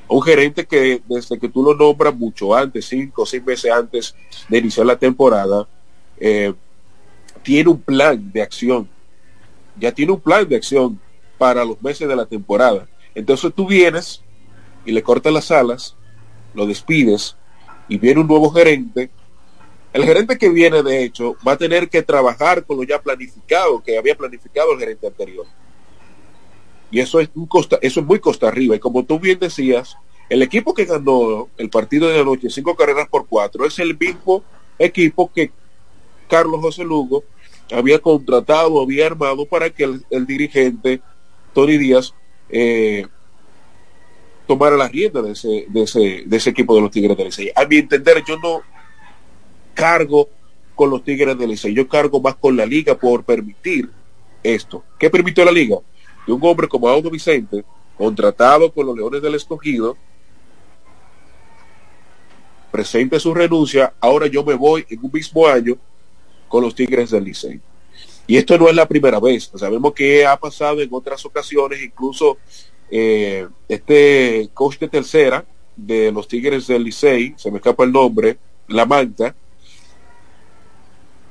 A 0.10 0.14
un 0.14 0.22
gerente 0.22 0.66
que 0.66 1.02
desde 1.08 1.38
que 1.38 1.50
tú 1.50 1.64
lo 1.64 1.76
nombras 1.76 2.16
mucho 2.16 2.56
antes, 2.56 2.86
cinco 2.86 3.22
o 3.22 3.26
seis 3.26 3.44
meses 3.44 3.72
antes 3.72 4.16
de 4.48 4.58
iniciar 4.58 4.86
la 4.86 4.98
temporada, 4.98 5.68
eh, 6.20 6.54
tiene 7.44 7.70
un 7.70 7.80
plan 7.80 8.32
de 8.32 8.42
acción. 8.42 8.90
Ya 9.80 9.92
tiene 9.92 10.12
un 10.12 10.20
plan 10.20 10.48
de 10.48 10.56
acción 10.56 11.00
para 11.38 11.64
los 11.64 11.82
meses 11.82 12.08
de 12.08 12.16
la 12.16 12.26
temporada 12.26 12.88
entonces 13.16 13.52
tú 13.54 13.68
vienes 13.68 14.22
y 14.86 14.92
le 14.92 15.04
cortas 15.04 15.34
las 15.34 15.52
alas, 15.52 15.96
lo 16.54 16.66
despides 16.66 17.36
y 17.88 17.98
viene 17.98 18.22
un 18.22 18.28
nuevo 18.28 18.50
gerente. 18.52 19.10
El 19.92 20.04
gerente 20.06 20.38
que 20.38 20.50
viene, 20.50 20.84
de 20.84 21.04
hecho, 21.04 21.36
va 21.48 21.54
a 21.54 21.58
tener 21.58 21.90
que 21.90 22.04
trabajar 22.04 22.64
con 22.66 22.78
lo 22.78 22.84
ya 22.84 23.02
planificado, 23.02 23.82
que 23.84 23.98
había 23.98 24.16
planificado 24.16 24.74
el 24.74 24.80
gerente 24.80 25.08
anterior. 25.08 25.46
Y 26.92 27.00
eso 27.00 27.20
es, 27.20 27.30
un 27.36 27.48
costa, 27.48 27.80
eso 27.82 28.00
es 28.00 28.06
muy 28.06 28.20
costa 28.20 28.48
arriba. 28.48 28.76
Y 28.76 28.80
como 28.80 29.04
tú 29.04 29.20
bien 29.20 29.40
decías, 29.40 29.98
el 30.30 30.42
equipo 30.42 30.74
que 30.74 30.86
ganó 30.86 31.50
el 31.58 31.70
partido 31.70 32.08
de 32.08 32.20
la 32.20 32.24
noche, 32.24 32.50
cinco 32.50 32.76
carreras 32.76 33.08
por 33.10 33.28
cuatro, 33.28 33.66
es 33.66 33.80
el 33.80 33.98
mismo 33.98 34.44
equipo 34.78 35.32
que 35.34 35.52
Carlos 36.28 36.62
José 36.62 36.84
Lugo 36.84 37.24
había 37.72 38.00
contratado, 38.00 38.82
había 38.82 39.08
armado 39.08 39.46
para 39.46 39.70
que 39.70 39.84
el, 39.84 40.26
dirigente 40.26 41.02
Tony 41.54 41.78
Díaz 41.78 42.14
eh, 42.50 43.06
tomara 44.48 44.78
la 44.78 44.88
rienda 44.88 45.22
de 45.22 45.32
ese, 45.32 45.66
de, 45.68 45.82
ese, 45.84 46.24
de 46.26 46.38
ese 46.38 46.52
equipo 46.52 46.76
de 46.76 46.82
los 46.82 46.92
Tigres 46.92 47.18
del 47.18 47.28
Licey. 47.28 47.52
A 47.56 47.66
mi 47.66 47.78
entender, 47.78 48.24
yo 48.28 48.38
no, 48.38 48.62
cargo 49.80 50.30
con 50.76 50.90
los 50.90 51.04
Tigres 51.04 51.38
del 51.38 51.50
Licey, 51.50 51.74
yo 51.74 51.88
cargo 51.88 52.20
más 52.22 52.36
con 52.36 52.56
la 52.56 52.66
liga 52.66 52.96
por 52.96 53.24
permitir 53.24 53.90
esto. 54.44 54.84
¿Qué 54.98 55.10
permitió 55.10 55.46
la 55.46 55.52
liga? 55.52 55.78
Que 56.26 56.32
un 56.32 56.44
hombre 56.44 56.68
como 56.68 56.88
Audo 56.88 57.10
Vicente, 57.10 57.64
contratado 57.98 58.72
con 58.72 58.86
los 58.86 58.96
Leones 58.96 59.22
del 59.22 59.36
Escogido, 59.36 59.98
presente 62.72 63.20
su 63.20 63.34
renuncia, 63.34 63.94
ahora 64.00 64.28
yo 64.28 64.44
me 64.44 64.54
voy 64.54 64.86
en 64.90 65.00
un 65.02 65.12
mismo 65.12 65.48
año 65.48 65.78
con 66.48 66.64
los 66.64 66.76
Tigres 66.76 67.12
del 67.12 67.24
Licey. 67.24 67.60
Y 68.28 68.38
esto 68.38 68.58
no 68.58 68.70
es 68.70 68.76
la 68.76 68.88
primera 68.88 69.20
vez, 69.20 69.52
sabemos 69.56 69.94
que 69.94 70.26
ha 70.26 70.38
pasado 70.38 70.82
en 70.82 70.90
otras 70.92 71.26
ocasiones, 71.26 71.82
incluso 71.82 72.38
eh, 72.92 73.48
este 73.68 74.50
coach 74.54 74.78
de 74.78 74.88
tercera 74.88 75.46
de 75.76 76.12
los 76.12 76.28
Tigres 76.28 76.68
del 76.68 76.84
Licey, 76.84 77.34
se 77.38 77.50
me 77.50 77.58
escapa 77.58 77.84
el 77.86 77.92
nombre, 77.92 78.38
La 78.68 78.86
Manta, 78.86 79.36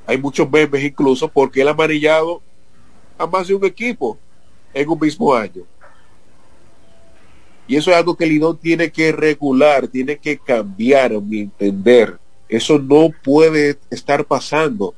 hay 0.09 0.17
muchos 0.17 0.51
memes 0.51 0.83
incluso 0.83 1.29
porque 1.29 1.61
él 1.61 1.69
ha 1.69 1.73
amarillado 1.73 2.41
a 3.19 3.27
más 3.27 3.47
de 3.47 3.55
un 3.55 3.63
equipo 3.67 4.17
en 4.73 4.89
un 4.89 4.99
mismo 4.99 5.35
año. 5.35 5.65
Y 7.67 7.77
eso 7.77 7.91
es 7.91 7.97
algo 7.99 8.17
que 8.17 8.25
Lidón 8.25 8.57
tiene 8.57 8.91
que 8.91 9.13
regular, 9.13 9.87
tiene 9.87 10.17
que 10.17 10.39
cambiar, 10.39 11.13
a 11.13 11.21
mi 11.21 11.41
entender. 11.41 12.19
Eso 12.49 12.79
no 12.79 13.11
puede 13.23 13.79
estar 13.91 14.25
pasando. 14.25 14.95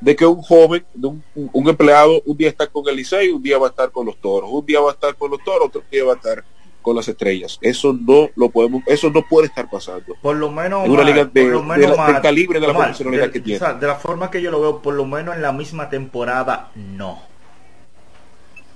De 0.00 0.16
que 0.16 0.24
un 0.24 0.40
joven, 0.40 0.86
un, 1.02 1.68
empleado, 1.68 2.22
un 2.24 2.34
día 2.34 2.48
está 2.48 2.66
con 2.66 2.88
el 2.88 2.96
Licey, 2.96 3.28
un 3.28 3.42
día 3.42 3.58
va 3.58 3.66
a 3.66 3.70
estar 3.70 3.90
con 3.90 4.06
los 4.06 4.16
toros, 4.16 4.48
un 4.50 4.64
día 4.64 4.80
va 4.80 4.88
a 4.88 4.94
estar 4.94 5.14
con 5.16 5.30
los 5.32 5.44
toros, 5.44 5.68
otro 5.68 5.82
día 5.92 6.02
va 6.02 6.14
a 6.14 6.16
estar 6.16 6.42
con 6.82 6.96
las 6.96 7.08
estrellas. 7.08 7.58
Eso 7.60 7.92
no 7.92 8.30
lo 8.36 8.50
podemos, 8.50 8.82
eso 8.86 9.10
no 9.10 9.22
puede 9.22 9.46
estar 9.46 9.68
pasando. 9.68 10.16
Por 10.20 10.36
lo 10.36 10.50
menos 10.50 10.84
en 10.84 10.90
una 10.90 11.04
liga 11.04 11.24
de, 11.24 11.50
del 11.50 12.20
calibre 12.22 12.60
de 12.60 12.66
la 12.66 12.74
profesionalidad 12.74 13.30
que 13.30 13.40
tiene. 13.40 13.74
de 13.74 13.86
la 13.86 13.96
forma 13.96 14.30
que 14.30 14.42
yo 14.42 14.50
lo 14.50 14.60
veo, 14.60 14.82
por 14.82 14.94
lo 14.94 15.04
menos 15.06 15.34
en 15.36 15.42
la 15.42 15.52
misma 15.52 15.88
temporada, 15.88 16.70
no. 16.74 17.22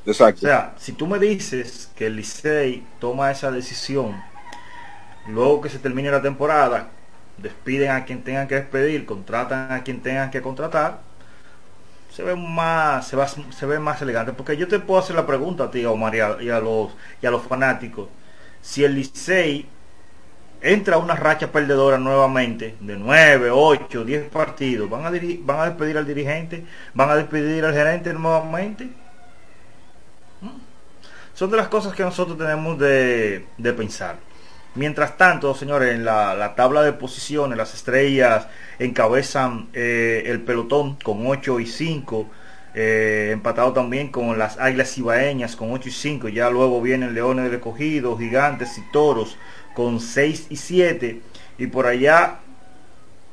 Exacto. 0.06 0.46
O 0.46 0.48
sea, 0.48 0.74
si 0.76 0.92
tú 0.92 1.06
me 1.06 1.18
dices 1.18 1.90
que 1.96 2.06
el 2.06 2.16
Licey 2.16 2.84
toma 2.98 3.30
esa 3.30 3.50
decisión, 3.50 4.22
luego 5.26 5.62
que 5.62 5.70
se 5.70 5.78
termine 5.78 6.10
la 6.10 6.20
temporada, 6.20 6.90
despiden 7.38 7.90
a 7.90 8.04
quien 8.04 8.22
tengan 8.22 8.46
que 8.46 8.56
despedir, 8.56 9.06
contratan 9.06 9.72
a 9.72 9.82
quien 9.82 10.02
tengan 10.02 10.30
que 10.30 10.42
contratar, 10.42 11.00
se 12.14 12.22
ve 12.22 12.36
más, 12.36 13.08
se, 13.08 13.16
va, 13.16 13.26
se 13.26 13.66
ve 13.66 13.78
más 13.80 14.00
elegante. 14.00 14.32
Porque 14.32 14.56
yo 14.56 14.68
te 14.68 14.78
puedo 14.78 15.00
hacer 15.00 15.16
la 15.16 15.26
pregunta 15.26 15.64
a 15.64 15.70
ti, 15.70 15.84
Omar, 15.84 16.14
y 16.14 16.20
a, 16.20 16.60
los, 16.60 16.92
y 17.20 17.26
a 17.26 17.30
los 17.30 17.42
fanáticos. 17.42 18.08
Si 18.60 18.84
el 18.84 18.94
Licey 18.94 19.66
entra 20.60 20.94
a 20.96 20.98
una 20.98 21.16
racha 21.16 21.50
perdedora 21.50 21.98
nuevamente 21.98 22.76
de 22.80 22.96
9, 22.96 23.50
8, 23.50 24.04
10 24.04 24.30
partidos, 24.30 24.88
¿van 24.88 25.04
a, 25.06 25.10
van 25.40 25.60
a 25.60 25.64
despedir 25.66 25.98
al 25.98 26.06
dirigente? 26.06 26.64
¿Van 26.94 27.10
a 27.10 27.16
despedir 27.16 27.64
al 27.64 27.74
gerente 27.74 28.12
nuevamente? 28.14 28.88
son 31.34 31.50
de 31.50 31.56
las 31.56 31.66
cosas 31.66 31.94
que 31.94 32.04
nosotros 32.04 32.38
tenemos 32.38 32.78
de, 32.78 33.44
pensar. 33.76 34.18
Mientras 34.74 35.16
tanto, 35.16 35.54
señores, 35.54 35.94
en 35.94 36.04
la, 36.04 36.54
tabla 36.56 36.82
de 36.82 36.92
posiciones, 36.92 37.56
las 37.56 37.74
estrellas 37.74 38.48
encabezan 38.80 39.68
eh, 39.72 40.24
el 40.26 40.40
pelotón 40.40 40.96
con 40.96 41.24
8 41.24 41.60
y 41.60 41.66
5, 41.66 42.28
eh, 42.74 43.30
empatado 43.32 43.72
también 43.72 44.08
con 44.08 44.36
las 44.36 44.58
águilas 44.58 44.98
ibaeñas 44.98 45.54
con 45.54 45.70
8 45.70 45.88
y 45.88 45.92
5, 45.92 46.28
ya 46.28 46.50
luego 46.50 46.82
vienen 46.82 47.14
leones 47.14 47.44
del 47.44 47.54
escogido, 47.54 48.18
gigantes 48.18 48.76
y 48.76 48.82
toros 48.90 49.38
con 49.74 50.00
6 50.00 50.48
y 50.50 50.56
7, 50.56 51.20
y 51.58 51.66
por 51.68 51.86
allá 51.86 52.40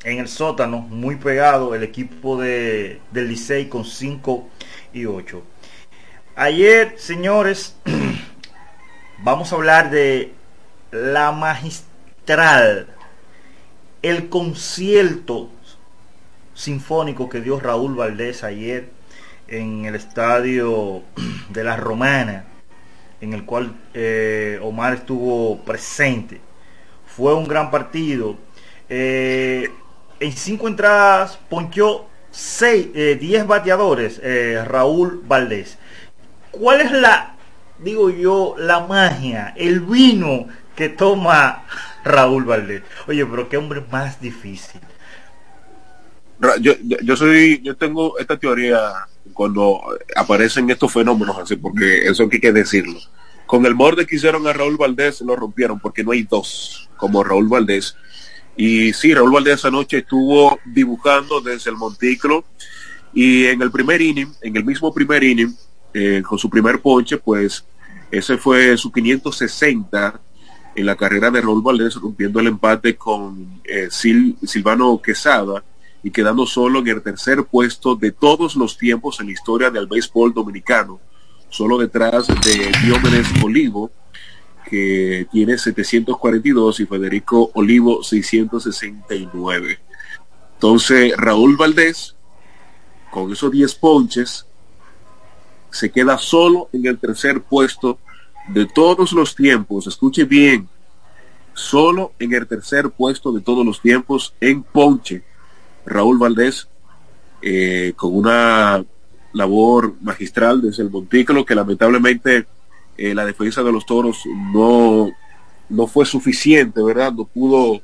en 0.04 0.20
el 0.20 0.28
sótano, 0.28 0.78
muy 0.80 1.16
pegado, 1.16 1.74
el 1.74 1.82
equipo 1.82 2.40
de, 2.40 3.02
del 3.12 3.30
Licey 3.30 3.68
con 3.68 3.84
5 3.84 4.48
y 4.94 5.06
8. 5.06 5.44
Ayer, 6.36 6.96
señores, 6.98 7.76
vamos 9.24 9.52
a 9.52 9.56
hablar 9.56 9.90
de 9.90 10.34
la 10.92 11.32
magistral, 11.32 12.88
el 14.02 14.30
concierto 14.30 15.50
sinfónico 16.54 17.30
que 17.30 17.40
dio 17.40 17.60
Raúl 17.60 17.96
Valdés 17.96 18.44
ayer 18.44 18.90
en 19.48 19.86
el 19.86 19.96
estadio 19.96 21.04
de 21.50 21.64
la 21.64 21.78
Romana, 21.78 22.46
en 23.22 23.34
el 23.34 23.46
cual 23.46 23.74
eh, 23.94 24.60
Omar 24.62 24.94
estuvo 24.94 25.60
presente. 25.64 26.42
Fue 27.06 27.34
un 27.34 27.48
gran 27.48 27.72
partido. 27.72 28.38
Eh, 28.90 29.70
en 30.20 30.32
cinco 30.34 30.68
entradas 30.68 31.40
ponchó 31.50 32.08
seis, 32.30 32.94
10 32.94 33.22
eh, 33.22 33.44
bateadores 33.44 34.22
Raúl 34.66 35.22
Valdés. 35.26 35.78
¿Cuál 36.52 36.82
es 36.82 36.92
la, 36.92 37.36
digo 37.80 38.10
yo, 38.10 38.56
la 38.58 38.82
magia, 38.82 39.54
el 39.56 39.80
vino 39.82 40.48
que 40.82 40.90
toma 40.90 41.64
Raúl 42.04 42.44
Valdés? 42.44 42.82
Oye, 43.08 43.24
pero 43.28 43.48
qué 43.48 43.56
hombre 43.56 43.86
más 43.92 44.20
difícil. 44.20 44.82
Yo, 46.60 46.74
yo 47.04 47.16
soy, 47.16 47.62
yo 47.62 47.76
tengo 47.78 48.18
esta 48.18 48.36
teoría 48.36 48.92
cuando 49.32 49.80
aparecen 50.16 50.72
estos 50.72 50.92
fenómenos 50.92 51.38
así, 51.38 51.56
porque 51.56 52.08
eso 52.08 52.28
hay 52.32 52.40
que 52.40 52.52
decirlo. 52.52 53.00
Con 53.46 53.68
el 53.68 53.76
morde 53.76 54.08
que 54.08 54.16
hicieron 54.16 54.48
a 54.48 54.54
Raúl 54.54 54.76
Valdés 54.76 55.22
lo 55.22 55.36
rompieron 55.36 55.80
porque 55.80 56.04
no 56.04 56.14
hay 56.14 56.24
dos 56.24 56.90
como 56.98 57.24
Raúl 57.24 57.48
Valdés. 57.48 57.96
Y 58.58 58.92
sí, 58.94 59.14
Raúl 59.14 59.34
Valdés 59.34 59.64
anoche 59.64 60.00
estuvo 60.00 60.58
dibujando 60.66 61.42
desde 61.42 61.70
el 61.70 61.78
montículo 61.78 62.44
y 63.14 63.46
en 63.46 63.62
el 63.62 63.70
primer 63.70 64.02
inning, 64.02 64.34
en 64.42 64.58
el 64.58 64.66
mismo 64.66 64.92
primer 64.92 65.24
inning, 65.24 65.56
eh, 65.94 66.24
con 66.28 66.40
su 66.40 66.50
primer 66.50 66.82
ponche, 66.82 67.20
pues 67.20 67.64
ese 68.10 68.36
fue 68.40 68.76
su 68.78 68.92
560 68.92 70.20
en 70.76 70.86
la 70.86 70.96
carrera 70.96 71.30
de 71.32 71.42
Raúl 71.42 71.62
Valdés, 71.62 71.96
rompiendo 71.96 72.40
el 72.40 72.48
empate 72.48 72.96
con 72.96 73.62
eh, 73.64 73.90
Silvano 73.92 75.02
Quesada 75.02 75.64
y 76.04 76.12
quedando 76.12 76.46
solo 76.46 76.80
en 76.80 76.88
el 76.88 77.02
tercer 77.02 77.44
puesto 77.46 77.96
de 77.96 78.12
todos 78.12 78.56
los 78.56 78.78
tiempos 78.78 79.20
en 79.20 79.28
la 79.28 79.34
historia 79.34 79.70
del 79.70 79.88
béisbol 79.88 80.34
dominicano, 80.34 81.00
solo 81.50 81.78
detrás 81.78 82.28
de 82.28 82.72
Diómenes 82.84 83.28
Olivo, 83.44 83.92
que 84.70 85.28
tiene 85.32 85.58
742 85.58 86.80
y 86.80 86.86
Federico 86.86 87.52
Olivo 87.54 88.04
669. 88.04 89.80
Entonces, 90.54 91.14
Raúl 91.18 91.58
Valdés, 91.58 92.16
con 93.12 93.32
esos 93.32 93.52
10 93.52 93.76
ponches, 93.76 94.46
se 95.70 95.92
queda 95.92 96.18
solo 96.18 96.70
en 96.74 96.86
el 96.86 96.98
tercer 96.98 97.42
puesto 97.42 98.00
de 98.54 98.66
todos 98.66 99.14
los 99.14 99.36
tiempos. 99.36 99.88
Escuche 99.88 100.26
bien, 100.26 100.68
solo 101.54 102.14
en 102.20 102.34
el 102.34 102.48
tercer 102.48 102.90
puesto 102.90 103.32
de 103.32 103.42
todos 103.42 103.66
los 103.66 103.82
tiempos 103.82 104.34
en 104.40 104.64
Ponche. 104.64 105.24
Raúl 105.86 106.20
Valdés, 106.20 106.68
eh, 107.42 107.94
con 107.96 108.16
una 108.16 108.84
labor 109.34 109.96
magistral 110.02 110.62
desde 110.62 110.84
el 110.84 110.92
montículo 110.92 111.46
que 111.46 111.56
lamentablemente 111.56 112.46
eh, 112.98 113.16
la 113.16 113.26
defensa 113.26 113.64
de 113.64 113.72
los 113.72 113.86
toros 113.86 114.24
no, 114.54 115.10
no 115.70 115.88
fue 115.88 116.06
suficiente, 116.06 116.84
¿verdad? 116.84 117.14
No 117.14 117.26
pudo 117.26 117.82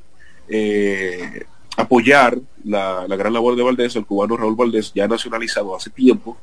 eh, 0.47 1.45
apoyar 1.75 2.37
la, 2.63 3.07
la, 3.07 3.15
gran 3.15 3.33
labor 3.33 3.55
de 3.55 3.63
Valdés, 3.63 3.95
el 3.95 4.05
cubano 4.05 4.37
Raúl 4.37 4.55
Valdés, 4.55 4.91
ya 4.93 5.07
nacionalizado 5.07 5.75
hace 5.75 5.89
tiempo, 5.89 6.37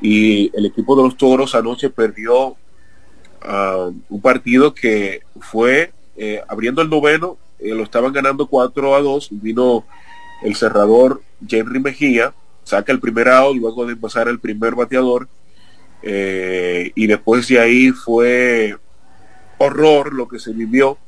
y 0.00 0.56
el 0.56 0.66
equipo 0.66 0.94
de 0.96 1.04
los 1.04 1.16
Toros 1.16 1.54
anoche 1.54 1.90
perdió 1.90 2.56
ah, 3.44 3.90
un 4.08 4.20
partido 4.20 4.74
que 4.74 5.22
fue 5.40 5.92
eh, 6.16 6.42
abriendo 6.48 6.82
el 6.82 6.90
noveno, 6.90 7.38
eh, 7.58 7.74
lo 7.74 7.82
estaban 7.82 8.12
ganando 8.12 8.46
4 8.46 8.94
a 8.94 9.00
2, 9.00 9.28
vino 9.32 9.84
el 10.42 10.54
cerrador 10.54 11.22
Henry 11.48 11.80
Mejía, 11.80 12.34
saca 12.62 12.92
el 12.92 13.00
primer 13.00 13.28
out 13.28 13.56
luego 13.56 13.86
de 13.86 13.96
pasar 13.96 14.28
el 14.28 14.38
primer 14.38 14.74
bateador 14.74 15.28
eh, 16.02 16.92
y 16.94 17.06
después 17.06 17.48
de 17.48 17.60
ahí 17.60 17.90
fue 17.90 18.76
horror 19.58 20.12
lo 20.12 20.28
que 20.28 20.38
se 20.38 20.52
vivió 20.52 20.98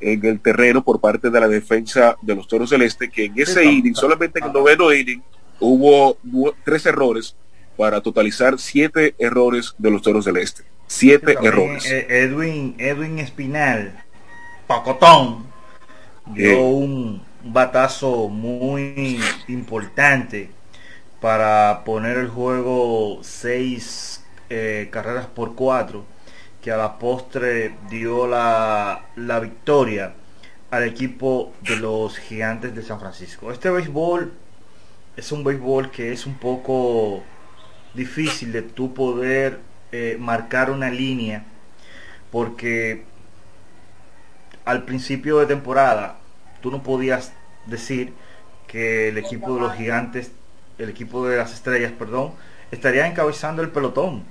en 0.00 0.24
el 0.24 0.40
terreno 0.40 0.84
por 0.84 1.00
parte 1.00 1.30
de 1.30 1.40
la 1.40 1.48
defensa 1.48 2.16
de 2.22 2.36
los 2.36 2.46
Toros 2.46 2.70
Celeste, 2.70 3.10
que 3.10 3.24
en 3.24 3.34
ese 3.36 3.64
inning, 3.64 3.94
solamente 3.94 4.38
en 4.38 4.46
el 4.46 4.52
noveno 4.52 4.92
inning, 4.92 5.22
hubo 5.58 6.16
tres 6.64 6.86
errores 6.86 7.34
para 7.76 8.00
totalizar 8.00 8.58
siete 8.58 9.14
errores 9.18 9.74
de 9.76 9.90
los 9.90 10.02
Toros 10.02 10.24
del 10.24 10.36
Este. 10.36 10.62
Siete 10.88 11.36
errores. 11.42 11.84
Eh, 11.84 12.06
Edwin, 12.08 12.74
Edwin 12.78 13.18
Espinal, 13.18 14.02
Pacotón, 14.66 15.44
dio 16.24 16.50
eh. 16.50 16.56
un 16.56 17.22
batazo 17.44 18.28
muy 18.28 19.20
importante 19.48 20.50
para 21.20 21.84
poner 21.84 22.16
el 22.16 22.28
juego 22.28 23.18
seis 23.22 24.24
eh, 24.48 24.88
carreras 24.90 25.26
por 25.26 25.54
cuatro, 25.54 26.06
que 26.62 26.72
a 26.72 26.78
la 26.78 26.98
postre 26.98 27.74
dio 27.90 28.26
la, 28.26 29.04
la 29.14 29.40
victoria 29.40 30.14
al 30.70 30.84
equipo 30.84 31.52
de 31.60 31.76
los 31.76 32.16
gigantes 32.16 32.74
de 32.74 32.82
San 32.82 32.98
Francisco. 32.98 33.52
Este 33.52 33.68
béisbol 33.68 34.32
es 35.18 35.32
un 35.32 35.44
béisbol 35.44 35.90
que 35.90 36.12
es 36.12 36.24
un 36.24 36.38
poco 36.38 37.22
difícil 37.92 38.52
de 38.52 38.62
tú 38.62 38.94
poder 38.94 39.67
eh, 39.92 40.16
marcar 40.18 40.70
una 40.70 40.90
línea 40.90 41.44
porque 42.30 43.04
al 44.64 44.84
principio 44.84 45.38
de 45.38 45.46
temporada 45.46 46.18
tú 46.60 46.70
no 46.70 46.82
podías 46.82 47.32
decir 47.66 48.12
que 48.66 49.08
el 49.08 49.18
equipo 49.18 49.54
de 49.54 49.60
los 49.60 49.74
gigantes, 49.74 50.30
el 50.78 50.90
equipo 50.90 51.26
de 51.26 51.38
las 51.38 51.54
estrellas, 51.54 51.92
perdón, 51.98 52.32
estaría 52.70 53.06
encabezando 53.06 53.62
el 53.62 53.70
pelotón. 53.70 54.24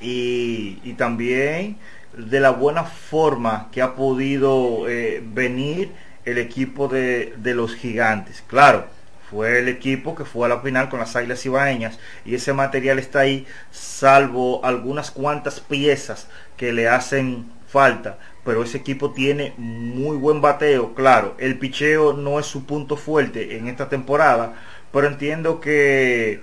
Y, 0.00 0.80
y 0.84 0.94
también 0.94 1.76
de 2.16 2.40
la 2.40 2.50
buena 2.50 2.84
forma 2.84 3.68
que 3.72 3.82
ha 3.82 3.94
podido 3.94 4.88
eh, 4.88 5.22
venir 5.24 5.92
el 6.24 6.38
equipo 6.38 6.88
de, 6.88 7.34
de, 7.36 7.54
los 7.54 7.74
gigantes. 7.74 8.42
Claro, 8.46 8.86
fue 9.32 9.60
el 9.60 9.68
equipo 9.68 10.14
que 10.14 10.26
fue 10.26 10.44
a 10.46 10.50
la 10.50 10.60
final 10.60 10.90
con 10.90 11.00
las 11.00 11.16
águilas 11.16 11.44
ibaeñas 11.46 11.98
y 12.26 12.34
ese 12.34 12.52
material 12.52 12.98
está 12.98 13.20
ahí, 13.20 13.46
salvo 13.70 14.62
algunas 14.62 15.10
cuantas 15.10 15.58
piezas 15.60 16.28
que 16.58 16.72
le 16.72 16.86
hacen 16.88 17.50
falta. 17.66 18.18
Pero 18.44 18.62
ese 18.62 18.78
equipo 18.78 19.12
tiene 19.12 19.54
muy 19.56 20.16
buen 20.16 20.40
bateo, 20.42 20.94
claro. 20.94 21.34
El 21.38 21.58
picheo 21.58 22.12
no 22.12 22.38
es 22.40 22.46
su 22.46 22.66
punto 22.66 22.96
fuerte 22.96 23.56
en 23.56 23.68
esta 23.68 23.88
temporada, 23.88 24.54
pero 24.92 25.06
entiendo 25.06 25.60
que 25.60 26.42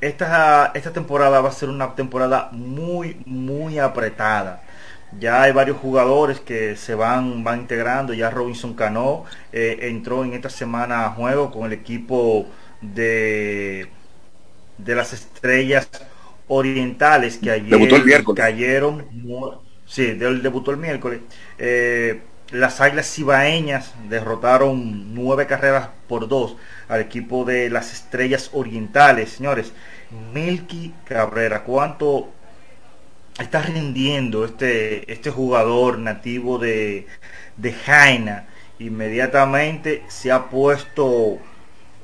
esta, 0.00 0.72
esta 0.74 0.92
temporada 0.92 1.40
va 1.40 1.50
a 1.50 1.52
ser 1.52 1.68
una 1.68 1.94
temporada 1.94 2.48
muy, 2.52 3.20
muy 3.26 3.78
apretada 3.78 4.62
ya 5.18 5.42
hay 5.42 5.52
varios 5.52 5.76
jugadores 5.78 6.40
que 6.40 6.76
se 6.76 6.94
van, 6.94 7.44
van 7.44 7.60
integrando. 7.60 8.14
Ya 8.14 8.30
Robinson 8.30 8.74
Cano 8.74 9.24
eh, 9.52 9.78
entró 9.82 10.24
en 10.24 10.32
esta 10.34 10.50
semana 10.50 11.04
a 11.06 11.10
juego 11.10 11.50
con 11.50 11.66
el 11.66 11.72
equipo 11.72 12.46
de, 12.80 13.88
de 14.78 14.94
las 14.94 15.12
estrellas 15.12 15.88
orientales 16.48 17.38
que 17.38 17.50
ayer 17.50 18.24
cayeron. 18.34 19.06
Sí, 19.86 20.12
debutó 20.12 20.70
el 20.70 20.76
miércoles. 20.78 21.20
Eh, 21.58 22.22
las 22.50 22.80
águilas 22.80 23.10
cibaeñas 23.10 23.94
derrotaron 24.08 25.14
nueve 25.14 25.46
carreras 25.46 25.88
por 26.08 26.28
dos 26.28 26.56
al 26.88 27.00
equipo 27.00 27.44
de 27.44 27.70
las 27.70 27.92
estrellas 27.92 28.50
orientales. 28.52 29.30
Señores, 29.30 29.72
Milky 30.34 30.92
Cabrera, 31.04 31.64
¿cuánto 31.64 32.28
está 33.38 33.62
rindiendo 33.62 34.44
este, 34.44 35.10
este 35.12 35.30
jugador 35.30 35.98
nativo 35.98 36.58
de, 36.58 37.06
de 37.56 37.72
Jaina. 37.72 38.46
Inmediatamente 38.78 40.02
se 40.08 40.32
ha 40.32 40.48
puesto 40.48 41.38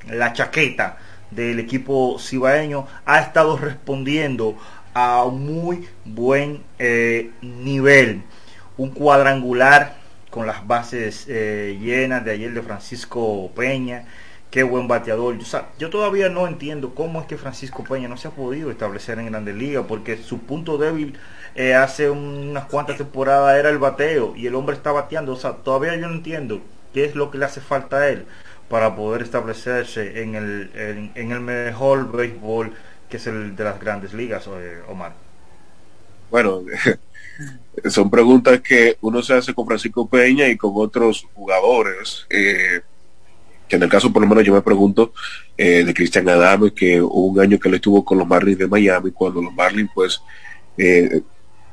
la 0.06 0.32
chaqueta 0.32 0.98
del 1.30 1.58
equipo 1.58 2.18
cibaeño. 2.18 2.86
Ha 3.04 3.20
estado 3.20 3.56
respondiendo 3.56 4.56
a 4.94 5.24
un 5.24 5.44
muy 5.44 5.88
buen 6.04 6.62
eh, 6.78 7.30
nivel. 7.42 8.22
Un 8.76 8.90
cuadrangular 8.90 9.96
con 10.30 10.46
las 10.46 10.66
bases 10.66 11.26
eh, 11.28 11.78
llenas 11.80 12.24
de 12.24 12.32
ayer 12.32 12.52
de 12.52 12.62
Francisco 12.62 13.50
Peña 13.54 14.04
qué 14.50 14.62
buen 14.62 14.88
bateador. 14.88 15.36
yo 15.78 15.90
todavía 15.90 16.28
no 16.28 16.46
entiendo 16.46 16.94
cómo 16.94 17.20
es 17.20 17.26
que 17.26 17.36
Francisco 17.36 17.84
Peña 17.84 18.08
no 18.08 18.16
se 18.16 18.28
ha 18.28 18.30
podido 18.30 18.70
establecer 18.70 19.18
en 19.18 19.26
Grandes 19.26 19.54
Ligas, 19.54 19.84
porque 19.88 20.16
su 20.16 20.40
punto 20.40 20.78
débil 20.78 21.18
eh, 21.54 21.74
hace 21.74 22.10
unas 22.10 22.66
cuantas 22.66 22.96
temporadas 22.96 23.58
era 23.58 23.70
el 23.70 23.78
bateo 23.78 24.34
y 24.36 24.46
el 24.46 24.54
hombre 24.54 24.76
está 24.76 24.92
bateando. 24.92 25.32
O 25.32 25.36
sea, 25.36 25.52
todavía 25.52 25.96
yo 25.96 26.08
no 26.08 26.14
entiendo 26.14 26.60
qué 26.94 27.04
es 27.04 27.14
lo 27.14 27.30
que 27.30 27.38
le 27.38 27.44
hace 27.44 27.60
falta 27.60 27.98
a 27.98 28.08
él 28.08 28.26
para 28.68 28.94
poder 28.96 29.22
establecerse 29.22 30.22
en 30.22 30.34
el, 30.34 30.70
en, 31.14 31.32
el 31.32 31.40
mejor 31.40 32.12
béisbol 32.12 32.72
que 33.08 33.16
es 33.16 33.26
el 33.26 33.56
de 33.56 33.64
las 33.64 33.80
grandes 33.80 34.12
ligas, 34.12 34.46
eh, 34.48 34.80
Omar. 34.86 35.14
Bueno, 36.30 36.62
son 37.88 38.10
preguntas 38.10 38.60
que 38.60 38.98
uno 39.00 39.22
se 39.22 39.34
hace 39.34 39.54
con 39.54 39.66
Francisco 39.66 40.06
Peña 40.06 40.46
y 40.48 40.58
con 40.58 40.72
otros 40.74 41.26
jugadores. 41.32 42.26
Eh, 42.28 42.82
que 43.68 43.76
en 43.76 43.82
el 43.82 43.88
caso 43.88 44.12
por 44.12 44.22
lo 44.22 44.28
menos 44.28 44.44
yo 44.44 44.52
me 44.52 44.62
pregunto 44.62 45.12
eh, 45.56 45.84
de 45.84 45.94
Cristian 45.94 46.28
Adame, 46.28 46.72
que 46.72 47.00
hubo 47.00 47.26
un 47.26 47.40
año 47.40 47.58
que 47.58 47.68
él 47.68 47.74
estuvo 47.74 48.04
con 48.04 48.18
los 48.18 48.26
Marlins 48.26 48.58
de 48.58 48.66
Miami, 48.66 49.10
cuando 49.12 49.42
los 49.42 49.54
Marlins 49.54 49.90
pues 49.94 50.20
eh, 50.76 51.20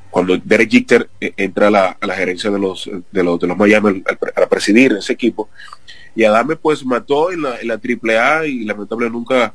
cuando 0.10 0.38
Derek 0.38 0.70
Jeter 0.70 1.10
eh, 1.20 1.34
entra 1.38 1.68
a 1.68 1.72
la, 1.72 1.98
a 2.00 2.08
la, 2.08 2.16
gerencia 2.16 2.50
de 2.52 2.60
los 2.60 2.90
de 3.12 3.24
los, 3.24 3.40
de 3.40 3.48
los 3.48 3.58
Miami 3.58 4.04
a 4.36 4.46
presidir 4.48 4.94
ese 4.94 5.14
equipo 5.14 5.50
y 6.16 6.24
Adame 6.24 6.56
pues 6.56 6.86
mató 6.86 7.32
en 7.32 7.44
la, 7.44 7.60
en 7.60 7.68
la 7.68 7.76
AAA 7.76 8.48
y 8.48 8.66
lamentablemente 8.66 9.18
nunca 9.18 9.54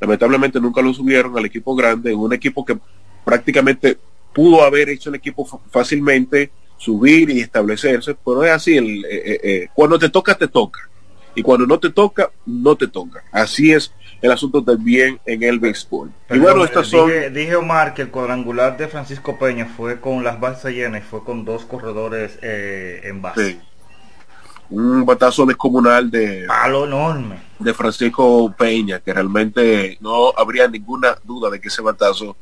lamentablemente 0.00 0.60
nunca 0.60 0.82
lo 0.82 0.92
subieron 0.92 1.36
al 1.38 1.46
equipo 1.46 1.74
grande 1.74 2.14
un 2.14 2.32
equipo 2.32 2.64
que 2.64 2.76
prácticamente 3.24 3.98
pudo 4.32 4.62
haber 4.62 4.90
hecho 4.90 5.08
el 5.08 5.16
equipo 5.16 5.44
fácilmente 5.70 6.50
subir 6.78 7.30
y 7.30 7.40
establecerse 7.40 8.14
pero 8.24 8.44
es 8.44 8.50
así 8.52 8.76
el, 8.76 9.68
cuando 9.74 9.98
te 9.98 10.08
toca 10.08 10.36
te 10.36 10.48
toca 10.48 10.80
y 11.36 11.42
cuando 11.42 11.66
no 11.66 11.78
te 11.78 11.90
toca, 11.90 12.30
no 12.46 12.74
te 12.74 12.88
toca. 12.88 13.22
Así 13.30 13.72
es 13.72 13.92
el 14.22 14.32
asunto 14.32 14.64
también 14.64 15.20
en 15.26 15.42
el 15.42 15.60
béisbol. 15.60 16.10
y 16.30 16.38
bueno, 16.38 16.64
estas 16.64 16.88
son... 16.88 17.10
Dije, 17.32 17.54
Omar 17.54 17.92
que 17.92 18.02
el 18.02 18.10
cuadrangular 18.10 18.76
de 18.76 18.88
Francisco 18.88 19.38
Peña 19.38 19.66
fue 19.76 20.00
con 20.00 20.24
las 20.24 20.40
bases 20.40 20.74
llenas 20.74 21.02
y 21.02 21.04
fue 21.04 21.22
con 21.22 21.44
dos 21.44 21.66
corredores 21.66 22.38
eh, 22.40 23.02
en 23.04 23.20
base. 23.20 23.60
Un 24.70 25.04
batazo 25.04 25.44
descomunal 25.44 26.10
de... 26.10 26.46
Palo 26.48 26.86
enorme. 26.86 27.36
De 27.58 27.74
Francisco 27.74 28.52
Peña, 28.56 28.98
que 28.98 29.12
realmente 29.12 29.98
no 30.00 30.32
habría 30.36 30.66
ninguna 30.66 31.18
duda 31.22 31.50
de 31.50 31.60
que 31.60 31.68
ese 31.68 31.82
batazo 31.82 32.36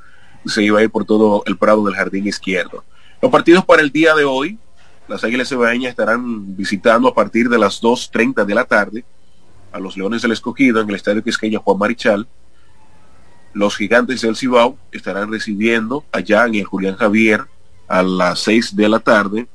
se 0.46 0.62
iba 0.62 0.78
a 0.78 0.82
ir 0.84 0.90
por 0.90 1.04
todo 1.04 1.42
el 1.46 1.58
prado 1.58 1.84
del 1.84 1.96
jardín 1.96 2.28
izquierdo. 2.28 2.84
Los 3.20 3.32
partidos 3.32 3.64
para 3.64 3.82
el 3.82 3.90
día 3.90 4.14
de 4.14 4.24
hoy, 4.24 4.58
las 5.08 5.22
Águilas 5.24 5.48
Cebaeñas 5.48 5.90
estarán 5.90 6.56
visitando 6.56 7.08
a 7.08 7.14
partir 7.14 7.48
de 7.48 7.58
las 7.58 7.82
2.30 7.82 8.44
de 8.44 8.54
la 8.54 8.64
tarde 8.64 9.04
a 9.72 9.78
los 9.78 9.96
Leones 9.96 10.22
del 10.22 10.32
Escogido 10.32 10.80
en 10.80 10.88
el 10.88 10.94
Estadio 10.94 11.22
Quisqueya 11.22 11.58
Juan 11.58 11.78
Marichal. 11.78 12.26
Los 13.52 13.76
Gigantes 13.76 14.22
del 14.22 14.36
Cibao 14.36 14.78
estarán 14.92 15.30
recibiendo 15.30 16.04
allá 16.12 16.46
en 16.46 16.54
el 16.54 16.64
Julián 16.64 16.96
Javier 16.96 17.44
a 17.88 18.02
las 18.02 18.40
6 18.40 18.76
de 18.76 18.88
la 18.88 19.00
tarde 19.00 19.46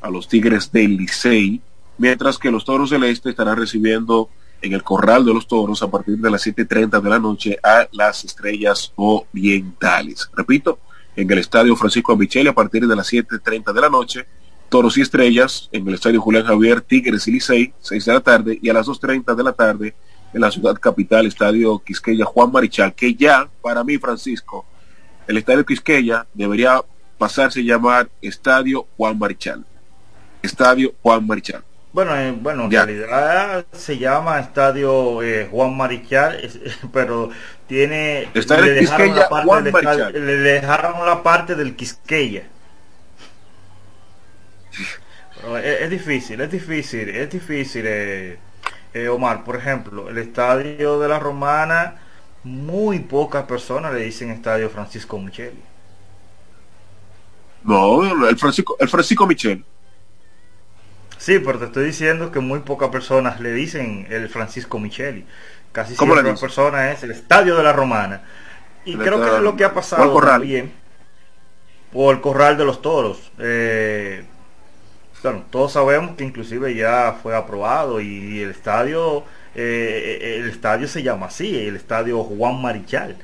a 0.00 0.10
los 0.10 0.28
Tigres 0.28 0.70
del 0.70 0.96
Licey, 0.96 1.60
mientras 1.98 2.38
que 2.38 2.50
los 2.50 2.64
Toros 2.64 2.90
del 2.90 3.04
Este 3.04 3.30
estarán 3.30 3.56
recibiendo 3.56 4.30
en 4.62 4.72
el 4.72 4.82
Corral 4.82 5.24
de 5.24 5.34
los 5.34 5.46
Toros 5.46 5.82
a 5.82 5.90
partir 5.90 6.18
de 6.18 6.30
las 6.30 6.46
7.30 6.46 7.00
de 7.00 7.10
la 7.10 7.18
noche 7.18 7.58
a 7.62 7.88
las 7.92 8.24
Estrellas 8.24 8.92
Orientales. 8.96 10.30
Repito, 10.34 10.78
en 11.16 11.30
el 11.30 11.38
Estadio 11.38 11.74
Francisco 11.74 12.16
Michele 12.16 12.50
a 12.50 12.54
partir 12.54 12.86
de 12.86 12.94
las 12.94 13.12
7.30 13.12 13.72
de 13.72 13.80
la 13.80 13.88
noche 13.88 14.26
Toros 14.68 14.98
y 14.98 15.00
Estrellas 15.00 15.68
en 15.72 15.86
el 15.88 15.94
Estadio 15.94 16.20
Julián 16.20 16.44
Javier, 16.44 16.80
Tigres 16.80 17.26
y 17.28 17.32
Licey, 17.32 17.72
6 17.80 18.04
de 18.04 18.12
la 18.12 18.20
tarde, 18.20 18.58
y 18.60 18.68
a 18.68 18.74
las 18.74 18.86
2.30 18.86 19.34
de 19.34 19.42
la 19.42 19.52
tarde 19.52 19.94
en 20.32 20.40
la 20.40 20.50
ciudad 20.50 20.74
capital, 20.74 21.26
Estadio 21.26 21.78
Quisqueya 21.78 22.24
Juan 22.24 22.52
Marichal, 22.52 22.94
que 22.94 23.14
ya, 23.14 23.48
para 23.62 23.82
mí, 23.82 23.96
Francisco, 23.98 24.66
el 25.26 25.38
Estadio 25.38 25.64
Quisqueya 25.64 26.26
debería 26.34 26.82
pasarse 27.16 27.60
a 27.60 27.62
llamar 27.62 28.08
Estadio 28.20 28.86
Juan 28.96 29.18
Marichal. 29.18 29.64
Estadio 30.42 30.94
Juan 31.02 31.26
Marichal. 31.26 31.64
Bueno, 31.92 32.14
eh, 32.14 32.32
bueno, 32.38 32.64
en 32.64 32.70
realidad 32.70 33.64
se 33.72 33.98
llama 33.98 34.38
Estadio 34.38 35.22
eh, 35.22 35.48
Juan 35.50 35.76
Marichal, 35.76 36.38
pero 36.92 37.30
tiene... 37.66 38.28
Estadio 38.34 38.66
le 38.66 38.80
Quisqueya 38.80 39.26
Juan 39.28 39.46
Marichal. 39.46 40.12
le 40.12 40.36
dejaron 40.36 41.06
la 41.06 41.22
parte 41.22 41.54
del 41.54 41.74
Quisqueya. 41.74 42.44
Es, 45.62 45.90
difícil, 45.90 46.40
es 46.40 46.50
difícil, 46.50 47.08
es 47.08 47.30
difícil, 47.30 47.84
eh, 47.86 48.38
eh, 48.94 49.08
Omar. 49.08 49.44
Por 49.44 49.56
ejemplo, 49.56 50.08
el 50.08 50.18
estadio 50.18 50.98
de 50.98 51.08
la 51.08 51.18
Romana, 51.18 51.96
muy 52.44 53.00
pocas 53.00 53.44
personas 53.44 53.92
le 53.92 54.00
dicen 54.00 54.30
estadio 54.30 54.70
Francisco 54.70 55.18
Micheli. 55.18 55.62
No, 57.64 58.28
el 58.28 58.38
Francisco, 58.38 58.76
el 58.78 58.88
Francisco 58.88 59.26
Michel. 59.26 59.64
Sí, 61.18 61.40
pero 61.40 61.58
te 61.58 61.66
estoy 61.66 61.84
diciendo 61.84 62.30
que 62.30 62.38
muy 62.40 62.60
pocas 62.60 62.88
personas 62.90 63.40
le 63.40 63.52
dicen 63.52 64.06
el 64.08 64.28
Francisco 64.28 64.78
Micheli. 64.78 65.26
Casi 65.72 65.94
siempre 65.94 66.22
las 66.22 66.40
personas 66.40 66.96
es 66.96 67.02
el 67.02 67.10
estadio 67.10 67.56
de 67.56 67.62
la 67.62 67.72
Romana. 67.72 68.22
Y 68.84 68.96
creo 68.96 69.20
que 69.20 69.36
es 69.36 69.42
lo 69.42 69.56
que 69.56 69.64
ha 69.64 69.74
pasado 69.74 70.18
también. 70.20 70.72
O 71.92 72.10
el 72.10 72.20
corral 72.20 72.56
de 72.56 72.64
los 72.64 72.80
toros. 72.80 73.32
Eh, 73.38 74.24
bueno, 75.22 75.44
todos 75.50 75.72
sabemos 75.72 76.16
que 76.16 76.24
inclusive 76.24 76.74
ya 76.74 77.18
fue 77.22 77.36
aprobado 77.36 78.00
y 78.00 78.40
el 78.40 78.50
estadio, 78.50 79.24
eh, 79.54 80.18
eh, 80.20 80.36
el 80.40 80.48
estadio 80.48 80.86
se 80.86 81.02
llama 81.02 81.26
así, 81.26 81.58
el 81.58 81.76
estadio 81.76 82.22
Juan 82.22 82.60
Marichal. 82.60 83.16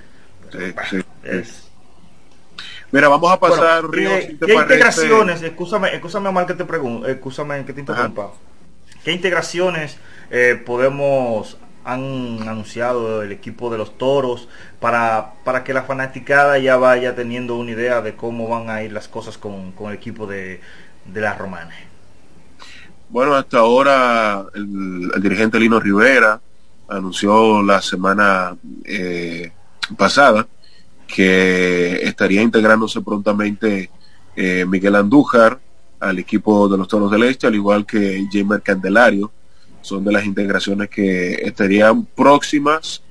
Mira, 2.90 3.08
vamos 3.08 3.32
a 3.32 3.40
pasar 3.40 3.84
¿qué, 3.90 4.34
integraciones? 4.54 5.42
Escúchame, 5.42 5.94
escúchame 5.94 6.30
mal 6.30 6.46
que 6.46 6.54
te 6.54 6.64
pregunto, 6.64 7.08
escúchame 7.08 7.64
que 7.64 7.72
te 7.72 7.80
interrumpa. 7.80 8.32
¿Qué 9.04 9.12
integraciones 9.12 9.98
eh, 10.30 10.60
podemos 10.64 11.58
han 11.84 12.48
anunciado 12.48 13.22
el 13.22 13.30
equipo 13.30 13.70
de 13.70 13.76
los 13.76 13.98
toros 13.98 14.48
para, 14.80 15.34
para 15.44 15.64
que 15.64 15.74
la 15.74 15.82
fanaticada 15.82 16.58
ya 16.58 16.76
vaya 16.76 17.14
teniendo 17.14 17.56
una 17.56 17.72
idea 17.72 18.00
de 18.00 18.14
cómo 18.14 18.48
van 18.48 18.70
a 18.70 18.82
ir 18.82 18.92
las 18.92 19.06
cosas 19.06 19.36
con, 19.36 19.72
con 19.72 19.90
el 19.90 19.96
equipo 19.96 20.26
de, 20.26 20.60
de 21.06 21.20
la 21.20 21.34
romana. 21.34 21.74
Bueno, 23.08 23.34
hasta 23.34 23.58
ahora 23.58 24.44
el, 24.54 25.10
dirigente 25.20 25.60
Lino 25.60 25.78
Rivera 25.78 26.40
anunció 26.88 27.62
la 27.62 27.80
semana 27.80 28.56
eh, 28.84 29.52
pasada 29.96 30.46
que 31.06 32.00
estaría 32.02 32.42
integrándose 32.42 33.00
prontamente 33.02 33.90
eh, 34.34 34.64
Miguel 34.66 34.96
Andújar 34.96 35.60
al 36.00 36.18
equipo 36.18 36.68
de 36.68 36.76
los 36.76 36.88
Toros 36.88 37.10
del 37.10 37.24
Este, 37.24 37.46
al 37.46 37.54
igual 37.54 37.86
que 37.86 38.26
Jamer 38.30 38.62
Candelario, 38.62 39.30
son 39.80 40.04
de 40.04 40.12
las 40.12 40.24
integraciones 40.24 40.88
que 40.88 41.34
estarían 41.34 42.04
próximas 42.04 43.02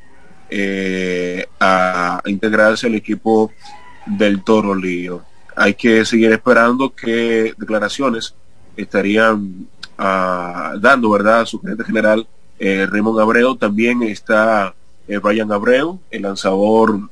eh, 0.49 1.45
a 1.59 2.21
integrarse 2.25 2.87
al 2.87 2.95
equipo 2.95 3.51
del 4.05 4.43
Toro 4.43 4.75
Lío. 4.75 5.23
Hay 5.55 5.73
que 5.73 6.05
seguir 6.05 6.31
esperando 6.31 6.93
que 6.93 7.53
declaraciones 7.57 8.35
estarían 8.75 9.67
ah, 9.97 10.73
dando, 10.79 11.09
¿verdad? 11.09 11.45
Su 11.45 11.59
gerente 11.59 11.83
general 11.83 12.27
eh, 12.59 12.87
Raymond 12.89 13.19
Abreu. 13.19 13.55
También 13.55 14.03
está 14.03 14.73
eh, 15.07 15.17
Brian 15.17 15.51
Abreu, 15.51 15.99
el 16.11 16.21
lanzador 16.21 17.09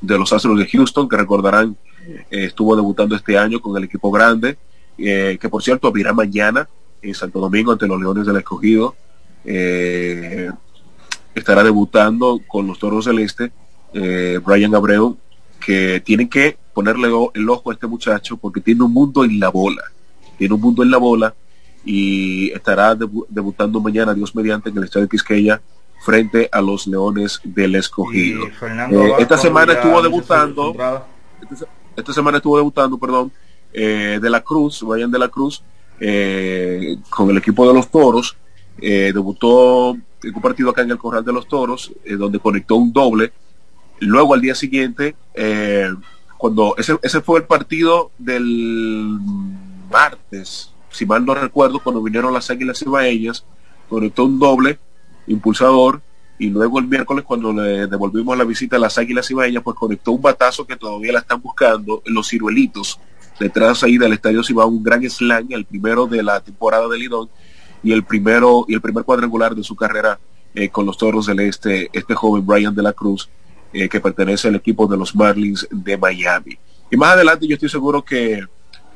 de 0.00 0.18
los 0.18 0.32
Astros 0.32 0.58
de 0.58 0.66
Houston, 0.66 1.08
que 1.08 1.16
recordarán 1.16 1.76
estuvo 2.30 2.76
debutando 2.76 3.16
este 3.16 3.36
año 3.36 3.60
con 3.60 3.76
el 3.76 3.82
equipo 3.82 4.12
grande, 4.12 4.56
que 4.96 5.48
por 5.50 5.60
cierto 5.60 5.88
abrirá 5.88 6.12
mañana 6.12 6.68
en 7.02 7.14
Santo 7.14 7.40
Domingo 7.40 7.72
ante 7.72 7.86
los 7.86 8.00
Leones 8.00 8.26
del 8.26 8.36
Escogido. 8.36 8.94
Eh, 9.44 10.50
estará 11.34 11.62
debutando 11.62 12.40
con 12.46 12.66
los 12.66 12.78
Toros 12.78 13.04
Celeste, 13.04 13.52
eh, 13.92 14.40
Brian 14.44 14.74
Abreu, 14.74 15.16
que 15.64 16.02
tiene 16.04 16.28
que 16.28 16.56
ponerle 16.76 17.08
el 17.32 17.48
ojo 17.48 17.70
a 17.70 17.72
este 17.72 17.86
muchacho 17.86 18.36
porque 18.36 18.60
tiene 18.60 18.82
un 18.84 18.92
mundo 18.92 19.24
en 19.24 19.40
la 19.40 19.48
bola. 19.48 19.82
Tiene 20.36 20.52
un 20.52 20.60
mundo 20.60 20.82
en 20.82 20.90
la 20.90 20.98
bola 20.98 21.34
y 21.86 22.50
estará 22.50 22.94
debutando 22.94 23.80
mañana, 23.80 24.12
Dios 24.12 24.34
mediante, 24.34 24.68
en 24.68 24.76
el 24.76 24.84
Estadio 24.84 25.08
Quisqueya 25.08 25.62
frente 26.04 26.50
a 26.52 26.60
los 26.60 26.86
Leones 26.86 27.40
del 27.44 27.76
Escogido. 27.76 28.44
Eh, 28.44 29.12
esta 29.18 29.38
semana 29.38 29.72
estuvo 29.72 30.02
debutando, 30.02 30.76
esta, 31.96 32.12
semana 32.12 32.36
estuvo 32.36 32.58
debutando, 32.58 32.98
perdón, 32.98 33.32
de 33.72 34.28
la 34.28 34.42
Cruz, 34.42 34.82
Brian 34.82 35.10
de 35.10 35.18
la 35.18 35.28
Cruz, 35.28 35.62
eh, 35.98 36.98
con 37.08 37.30
el 37.30 37.38
equipo 37.38 37.66
de 37.66 37.72
los 37.72 37.90
Toros. 37.90 38.36
Eh, 38.82 39.12
debutó 39.14 39.94
en 39.94 40.34
un 40.34 40.42
partido 40.42 40.68
acá 40.68 40.82
en 40.82 40.90
el 40.90 40.98
Corral 40.98 41.24
de 41.24 41.32
los 41.32 41.48
Toros, 41.48 41.90
eh, 42.04 42.16
donde 42.16 42.38
conectó 42.38 42.76
un 42.76 42.92
doble. 42.92 43.32
Luego 44.00 44.34
al 44.34 44.42
día 44.42 44.54
siguiente, 44.54 45.16
cuando 46.38 46.74
ese, 46.76 46.98
ese 47.02 47.20
fue 47.20 47.40
el 47.40 47.44
partido 47.44 48.10
del 48.18 49.18
martes, 49.90 50.72
si 50.90 51.06
mal 51.06 51.24
no 51.24 51.34
recuerdo, 51.34 51.80
cuando 51.80 52.02
vinieron 52.02 52.32
las 52.32 52.50
Águilas 52.50 52.82
Ibaeñas, 52.82 53.44
conectó 53.88 54.24
un 54.24 54.38
doble 54.38 54.78
impulsador 55.26 56.00
y 56.38 56.48
luego 56.48 56.78
el 56.78 56.86
miércoles 56.86 57.24
cuando 57.24 57.52
le 57.52 57.86
devolvimos 57.86 58.36
la 58.36 58.44
visita 58.44 58.76
a 58.76 58.78
las 58.78 58.98
Águilas 58.98 59.30
Ibaeñas, 59.30 59.62
pues 59.62 59.76
conectó 59.76 60.12
un 60.12 60.22
batazo 60.22 60.66
que 60.66 60.76
todavía 60.76 61.12
la 61.12 61.20
están 61.20 61.40
buscando 61.40 62.02
en 62.04 62.14
los 62.14 62.28
ciruelitos 62.28 63.00
detrás 63.38 63.82
ahí 63.82 63.98
del 63.98 64.12
estadio 64.12 64.42
Cibao 64.42 64.68
un 64.68 64.82
gran 64.82 65.02
slang, 65.08 65.46
el 65.50 65.64
primero 65.64 66.06
de 66.06 66.22
la 66.22 66.40
temporada 66.40 66.88
de 66.88 66.98
Lidón 66.98 67.28
y 67.82 67.92
el 67.92 68.04
primero 68.04 68.64
y 68.68 68.74
el 68.74 68.80
primer 68.80 69.04
cuadrangular 69.04 69.54
de 69.54 69.62
su 69.62 69.76
carrera 69.76 70.18
eh, 70.54 70.68
con 70.70 70.86
los 70.86 70.96
Toros 70.96 71.26
del 71.26 71.40
Este, 71.40 71.90
este 71.92 72.14
joven 72.14 72.46
Brian 72.46 72.74
de 72.74 72.82
la 72.82 72.92
Cruz, 72.92 73.28
eh, 73.78 73.90
que 73.90 74.00
pertenece 74.00 74.48
al 74.48 74.54
equipo 74.54 74.86
de 74.86 74.96
los 74.96 75.14
Marlins 75.14 75.68
de 75.70 75.98
Miami. 75.98 76.56
Y 76.90 76.96
más 76.96 77.10
adelante 77.10 77.46
yo 77.46 77.54
estoy 77.56 77.68
seguro 77.68 78.02
que 78.02 78.40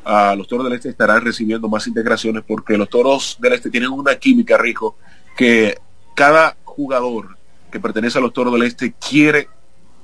a 0.03 0.35
los 0.35 0.49
Toros 0.49 0.65
del 0.65 0.73
Este 0.73 0.89
estarán 0.89 1.23
recibiendo 1.23 1.69
más 1.69 1.87
integraciones 1.87 2.43
porque 2.49 2.79
los 2.79 2.89
Toros 2.89 3.37
del 3.41 3.53
Este 3.53 3.69
tienen 3.69 3.91
una 3.91 4.15
química, 4.17 4.57
rico, 4.57 4.97
que 5.37 5.77
cada 6.17 6.57
jugador 6.65 7.37
que 7.71 7.79
pertenece 7.79 8.17
a 8.17 8.23
los 8.23 8.33
Toros 8.33 8.55
del 8.55 8.63
Este 8.63 8.95
quiere 8.95 9.49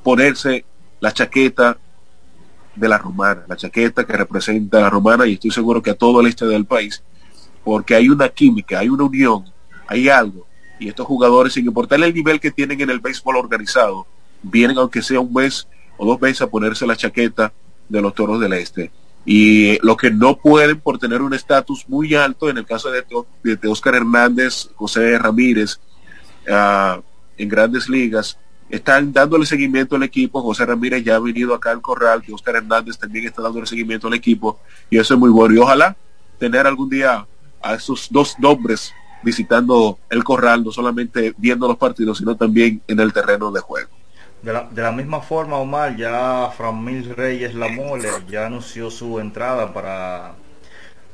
ponerse 0.02 0.66
la 1.00 1.10
chaqueta 1.10 1.78
de 2.74 2.88
la 2.88 2.98
romana, 2.98 3.44
la 3.48 3.56
chaqueta 3.56 4.04
que 4.04 4.12
representa 4.12 4.76
a 4.76 4.82
la 4.82 4.90
romana 4.90 5.26
y 5.26 5.32
estoy 5.32 5.52
seguro 5.52 5.82
que 5.82 5.92
a 5.92 5.94
todo 5.94 6.20
el 6.20 6.26
este 6.26 6.44
del 6.44 6.66
país, 6.66 7.02
porque 7.64 7.94
hay 7.94 8.10
una 8.10 8.28
química, 8.28 8.80
hay 8.80 8.90
una 8.90 9.04
unión, 9.04 9.46
hay 9.88 10.10
algo. 10.10 10.46
Y 10.78 10.90
estos 10.90 11.06
jugadores, 11.06 11.54
sin 11.54 11.64
importar 11.64 11.98
el 12.02 12.12
nivel 12.12 12.40
que 12.40 12.50
tienen 12.50 12.78
en 12.82 12.90
el 12.90 13.00
béisbol 13.00 13.36
organizado, 13.36 14.06
vienen 14.50 14.78
aunque 14.78 15.02
sea 15.02 15.20
un 15.20 15.32
mes 15.32 15.66
o 15.96 16.06
dos 16.06 16.20
meses 16.20 16.42
a 16.42 16.46
ponerse 16.46 16.86
la 16.86 16.96
chaqueta 16.96 17.52
de 17.88 18.02
los 18.02 18.14
toros 18.14 18.40
del 18.40 18.52
este. 18.54 18.90
Y 19.24 19.78
lo 19.84 19.96
que 19.96 20.10
no 20.10 20.36
pueden 20.36 20.80
por 20.80 20.98
tener 20.98 21.20
un 21.20 21.34
estatus 21.34 21.88
muy 21.88 22.14
alto, 22.14 22.48
en 22.48 22.58
el 22.58 22.66
caso 22.66 22.90
de, 22.90 23.04
de, 23.42 23.68
Oscar 23.68 23.96
Hernández, 23.96 24.68
José 24.76 25.18
Ramírez, 25.18 25.80
ah, 26.48 27.00
en 27.36 27.48
grandes 27.48 27.88
ligas, 27.88 28.38
están 28.70 29.12
dándole 29.12 29.46
seguimiento 29.46 29.96
al 29.96 30.04
equipo. 30.04 30.42
José 30.42 30.64
Ramírez 30.64 31.02
ya 31.04 31.16
ha 31.16 31.20
venido 31.20 31.54
acá 31.54 31.72
al 31.72 31.80
corral, 31.80 32.22
que 32.22 32.32
Oscar 32.32 32.56
Hernández 32.56 32.98
también 32.98 33.26
está 33.26 33.42
dándole 33.42 33.66
seguimiento 33.66 34.06
al 34.06 34.14
equipo, 34.14 34.60
y 34.90 34.98
eso 34.98 35.14
es 35.14 35.20
muy 35.20 35.30
bueno. 35.30 35.54
Y 35.54 35.58
ojalá 35.58 35.96
tener 36.38 36.66
algún 36.66 36.88
día 36.88 37.26
a 37.62 37.74
esos 37.74 38.08
dos 38.10 38.38
nombres 38.38 38.92
visitando 39.22 39.98
el 40.08 40.22
corral, 40.22 40.62
no 40.62 40.70
solamente 40.70 41.34
viendo 41.36 41.66
los 41.66 41.78
partidos, 41.78 42.18
sino 42.18 42.36
también 42.36 42.80
en 42.86 43.00
el 43.00 43.12
terreno 43.12 43.50
de 43.50 43.60
juego. 43.60 43.90
De 44.42 44.52
la, 44.52 44.68
de 44.70 44.82
la 44.82 44.92
misma 44.92 45.20
forma, 45.20 45.56
Omar, 45.56 45.96
ya 45.96 46.50
Framil 46.56 47.16
Reyes 47.16 47.54
La 47.54 47.68
Mole 47.68 48.08
ya 48.28 48.46
anunció 48.46 48.90
su 48.90 49.18
entrada 49.18 49.72
para, 49.72 50.34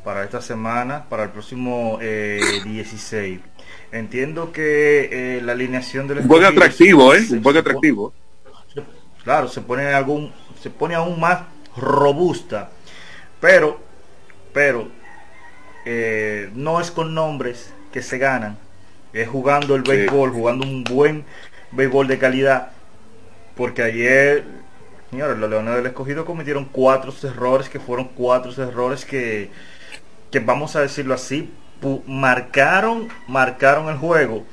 para 0.05 0.25
esta 0.25 0.43
semana, 0.43 1.05
para 1.09 1.25
el 1.25 1.31
próximo 1.31 1.99
eh, 2.03 2.41
16 2.64 3.41
Entiendo 3.93 4.53
que 4.53 5.37
eh, 5.37 5.43
la 5.43 5.53
alineación 5.53 6.09
del 6.09 6.20
un 6.20 6.29
buen 6.29 6.45
atractivo, 6.45 7.14
¿eh? 7.14 7.20
Un 7.31 7.43
buen 7.43 7.59
atractivo. 7.59 8.14
Claro, 9.23 9.49
se 9.49 9.61
pone 9.61 9.87
algún, 9.93 10.33
se 10.62 10.70
pone 10.70 10.95
aún 10.95 11.20
más 11.20 11.43
robusta, 11.77 12.70
pero, 13.39 13.79
pero 14.55 14.89
eh, 15.85 16.51
no 16.55 16.81
es 16.81 16.91
con 16.91 17.14
nombres 17.14 17.75
que 17.93 18.01
se 18.03 18.16
ganan, 18.16 18.57
es 19.12 19.29
jugando 19.29 19.77
el 19.77 19.83
béisbol, 19.83 20.31
jugando 20.31 20.66
un 20.66 20.85
buen 20.85 21.25
béisbol 21.73 22.09
de 22.09 22.18
calidad, 22.18 22.73
porque 23.57 23.83
ayer, 23.83 24.45
señores, 25.11 25.39
los 25.39 25.51
Leones 25.51 25.75
del 25.77 25.87
Escogido 25.87 26.25
cometieron 26.25 26.65
cuatro 26.67 27.13
errores 27.23 27.69
que 27.69 27.81
fueron 27.81 28.09
cuatro 28.15 28.53
errores 28.63 29.05
que, 29.05 29.51
que 30.31 30.41
vamos 30.41 30.77
a 30.77 30.81
decirlo 30.81 31.15
así, 31.15 31.53
marcaron, 32.07 33.09
marcaron 33.29 33.89
el 33.89 33.97
juego. 33.97 34.45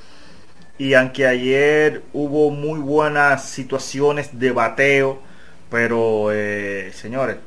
Y 0.77 0.93
aunque 0.93 1.27
ayer 1.27 2.03
hubo 2.13 2.51
muy 2.51 2.79
buenas 2.79 3.49
situaciones 3.49 4.39
de 4.39 4.51
bateo, 4.51 5.19
pero 5.69 6.31
eh, 6.31 6.91
señores, 6.93 7.37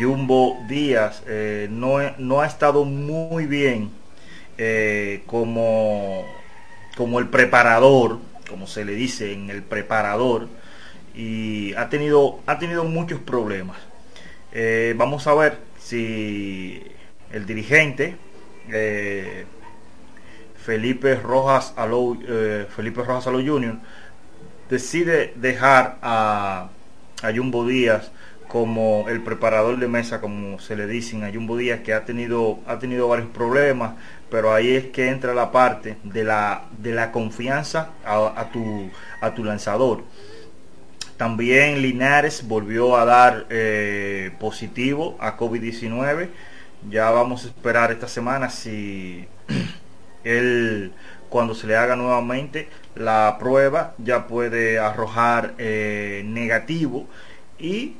Jumbo 0.00 0.58
Díaz 0.68 1.22
eh, 1.26 1.68
no, 1.70 1.98
no, 2.18 2.40
ha 2.40 2.46
estado 2.46 2.84
muy 2.84 3.46
bien 3.46 3.90
eh, 4.58 5.22
como, 5.26 6.24
como 6.96 7.18
el 7.18 7.28
preparador, 7.28 8.18
como 8.48 8.66
se 8.66 8.84
le 8.84 8.92
dice 8.94 9.32
en 9.32 9.50
el 9.50 9.62
preparador, 9.62 10.48
y 11.14 11.74
ha 11.74 11.88
tenido, 11.88 12.40
ha 12.46 12.58
tenido 12.58 12.84
muchos 12.84 13.20
problemas. 13.20 13.78
vamos 14.96 15.26
a 15.26 15.34
ver 15.34 15.58
si 15.78 16.82
el 17.32 17.46
dirigente 17.46 18.16
eh, 18.70 19.44
Felipe 20.56 21.14
Rojas 21.14 21.72
Alou, 21.76 22.18
eh, 22.26 22.66
Felipe 22.74 23.02
Rojas 23.02 23.26
Alou 23.28 23.40
Jr. 23.40 23.78
decide 24.68 25.32
dejar 25.36 25.98
a, 26.02 26.70
a 27.22 27.32
Jumbo 27.32 27.66
Díaz 27.66 28.10
como 28.48 29.06
el 29.08 29.22
preparador 29.22 29.78
de 29.78 29.88
mesa, 29.88 30.20
como 30.20 30.58
se 30.58 30.76
le 30.76 30.86
dicen 30.86 31.24
a 31.24 31.32
Jumbo 31.32 31.56
Díaz, 31.56 31.80
que 31.80 31.94
ha 31.94 32.04
tenido, 32.04 32.60
ha 32.66 32.78
tenido 32.78 33.08
varios 33.08 33.28
problemas, 33.28 33.94
pero 34.30 34.52
ahí 34.52 34.74
es 34.74 34.86
que 34.86 35.08
entra 35.08 35.34
la 35.34 35.52
parte 35.52 35.96
de 36.04 36.24
la, 36.24 36.64
de 36.78 36.92
la 36.92 37.12
confianza 37.12 37.90
a, 38.04 38.50
tu, 38.52 38.90
a 39.20 39.34
tu 39.34 39.44
lanzador. 39.44 40.04
También 41.16 41.80
Linares 41.80 42.46
volvió 42.46 42.96
a 42.96 43.04
dar 43.04 43.46
eh, 43.50 44.32
positivo 44.38 45.16
a 45.18 45.36
COVID-19 45.36 46.28
ya 46.88 47.10
vamos 47.10 47.44
a 47.44 47.48
esperar 47.48 47.90
esta 47.90 48.08
semana 48.08 48.50
si 48.50 49.26
él 50.24 50.92
cuando 51.28 51.54
se 51.54 51.66
le 51.66 51.76
haga 51.76 51.96
nuevamente 51.96 52.68
la 52.94 53.36
prueba 53.38 53.94
ya 53.98 54.26
puede 54.26 54.78
arrojar 54.78 55.54
eh, 55.58 56.22
negativo 56.24 57.06
y 57.58 57.96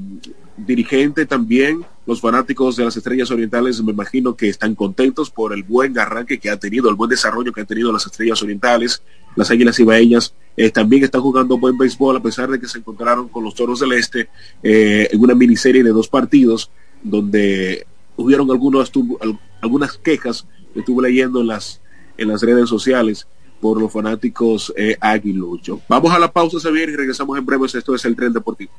dirigente 0.56 1.26
también. 1.26 1.84
Los 2.06 2.22
fanáticos 2.22 2.76
de 2.76 2.86
las 2.86 2.96
Estrellas 2.96 3.30
Orientales 3.30 3.82
me 3.82 3.92
imagino 3.92 4.34
que 4.34 4.48
están 4.48 4.74
contentos 4.74 5.28
por 5.28 5.52
el 5.52 5.62
buen 5.62 5.98
arranque 5.98 6.40
que 6.40 6.48
ha 6.48 6.56
tenido, 6.56 6.88
el 6.88 6.94
buen 6.94 7.10
desarrollo 7.10 7.52
que 7.52 7.60
han 7.60 7.66
tenido 7.66 7.92
las 7.92 8.06
Estrellas 8.06 8.42
Orientales. 8.42 9.02
Las 9.36 9.50
Águilas 9.50 9.78
Ibaeñas 9.78 10.32
eh, 10.56 10.70
también 10.70 11.04
están 11.04 11.20
jugando 11.20 11.58
buen 11.58 11.76
béisbol 11.76 12.16
a 12.16 12.22
pesar 12.22 12.48
de 12.48 12.58
que 12.58 12.66
se 12.66 12.78
encontraron 12.78 13.28
con 13.28 13.44
los 13.44 13.54
Toros 13.54 13.80
del 13.80 13.92
Este 13.92 14.30
eh, 14.62 15.06
en 15.12 15.20
una 15.20 15.34
miniserie 15.34 15.84
de 15.84 15.90
dos 15.90 16.08
partidos 16.08 16.70
donde 17.02 17.86
hubieron 18.16 18.50
algunos, 18.50 18.90
algunas 19.60 19.98
quejas 19.98 20.46
que 20.72 20.80
estuve 20.80 21.10
leyendo 21.10 21.42
en 21.42 21.48
las, 21.48 21.82
en 22.16 22.28
las 22.28 22.40
redes 22.40 22.70
sociales 22.70 23.26
por 23.60 23.80
los 23.80 23.92
fanáticos 23.92 24.72
eh, 24.76 24.96
aguilucho. 25.00 25.80
Vamos 25.88 26.12
a 26.12 26.18
la 26.18 26.32
pausa, 26.32 26.58
Xavier, 26.60 26.90
y 26.90 26.96
regresamos 26.96 27.38
en 27.38 27.46
breve. 27.46 27.66
Esto 27.66 27.94
es 27.94 28.04
el 28.04 28.16
Tren 28.16 28.32
Deportivo. 28.32 28.72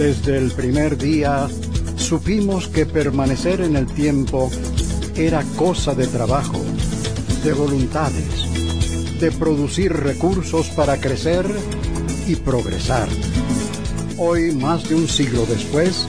Desde 0.00 0.38
el 0.38 0.50
primer 0.52 0.96
día 0.96 1.46
supimos 1.96 2.68
que 2.68 2.86
permanecer 2.86 3.60
en 3.60 3.76
el 3.76 3.86
tiempo 3.86 4.50
era 5.14 5.42
cosa 5.56 5.94
de 5.94 6.06
trabajo, 6.06 6.58
de 7.44 7.52
voluntades, 7.54 9.18
de 9.18 9.32
producir 9.32 9.92
recursos 9.92 10.68
para 10.68 11.00
crecer 11.00 11.46
y 12.26 12.36
progresar. 12.36 13.08
Hoy, 14.18 14.52
más 14.52 14.88
de 14.88 14.94
un 14.94 15.08
siglo 15.08 15.46
después, 15.46 16.06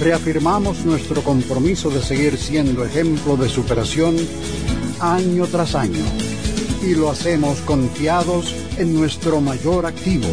reafirmamos 0.00 0.84
nuestro 0.84 1.22
compromiso 1.22 1.88
de 1.88 2.02
seguir 2.02 2.36
siendo 2.36 2.84
ejemplo 2.84 3.36
de 3.36 3.48
superación 3.48 4.16
año 5.00 5.46
tras 5.46 5.74
año 5.74 6.04
y 6.82 6.94
lo 6.94 7.10
hacemos 7.10 7.60
confiados 7.60 8.54
en 8.76 8.94
nuestro 8.94 9.40
mayor 9.40 9.86
activo, 9.86 10.28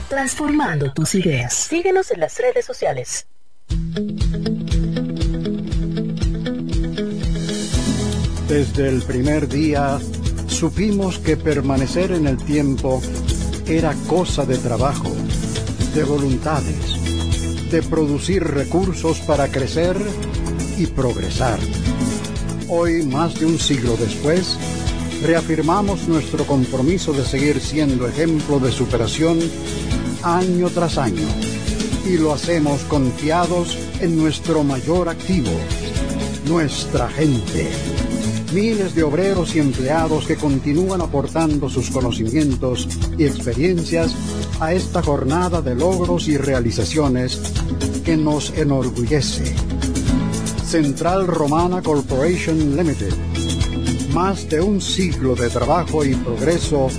Transformando 0.09 0.93
tus 0.93 1.15
ideas. 1.15 1.53
Síguenos 1.53 2.11
en 2.11 2.19
las 2.19 2.38
redes 2.38 2.65
sociales. 2.65 3.26
Desde 8.47 8.89
el 8.89 9.01
primer 9.03 9.47
día 9.47 9.97
supimos 10.47 11.19
que 11.19 11.38
permanecer 11.38 12.11
en 12.11 12.28
el 12.28 12.38
tiempo 12.38 13.01
era 13.65 13.93
cosa 14.07 14.45
de 14.45 14.57
trabajo, 14.57 15.09
de 15.95 16.03
voluntades, 16.03 17.72
de 17.72 17.82
producir 17.82 18.43
recursos 18.43 19.19
para 19.22 19.47
crecer 19.47 19.95
y 20.78 20.88
progresar. 20.88 21.59
Hoy, 22.67 23.05
más 23.05 23.39
de 23.39 23.45
un 23.45 23.57
siglo 23.57 23.95
después, 23.95 24.57
reafirmamos 25.24 26.09
nuestro 26.09 26.45
compromiso 26.45 27.13
de 27.13 27.24
seguir 27.24 27.61
siendo 27.61 28.05
ejemplo 28.07 28.59
de 28.59 28.72
superación 28.72 29.39
año 30.24 30.69
tras 30.69 30.97
año 30.97 31.51
y 32.06 32.18
lo 32.18 32.34
hacemos 32.34 32.82
confiados 32.84 33.78
en 33.99 34.18
nuestro 34.18 34.64
mayor 34.64 35.10
activo, 35.10 35.52
nuestra 36.47 37.10
gente. 37.10 37.70
miles 38.54 38.95
de 38.95 39.04
obreros 39.04 39.56
y 39.56 39.60
empleados 39.60 40.26
que 40.26 40.36
continúan 40.36 40.99
aportando 40.99 41.70
sus 41.70 41.89
conocimientos 41.89 42.88
y 43.18 43.24
experiencias 43.24 44.14
a 44.60 44.74
esta 44.74 45.02
jornada 45.02 45.62
de 45.62 45.74
logros 45.74 46.28
y 46.28 46.36
realizaciones 46.36 47.39
que 48.04 48.18
nos 48.18 48.52
enorgullece. 48.58 49.56
Central 50.66 51.28
Romana 51.28 51.82
Corporation 51.82 52.76
Limited. 52.76 53.14
Más 54.14 54.49
de 54.49 54.60
un 54.60 54.82
siglo 54.82 55.36
de 55.36 55.49
trabajo 55.49 56.04
y 56.04 56.14
progreso 56.16 56.89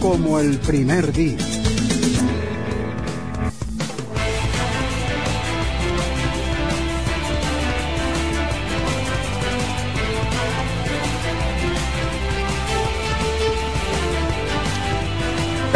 como 0.00 0.40
el 0.40 0.58
primer 0.58 1.12
día. 1.12 1.36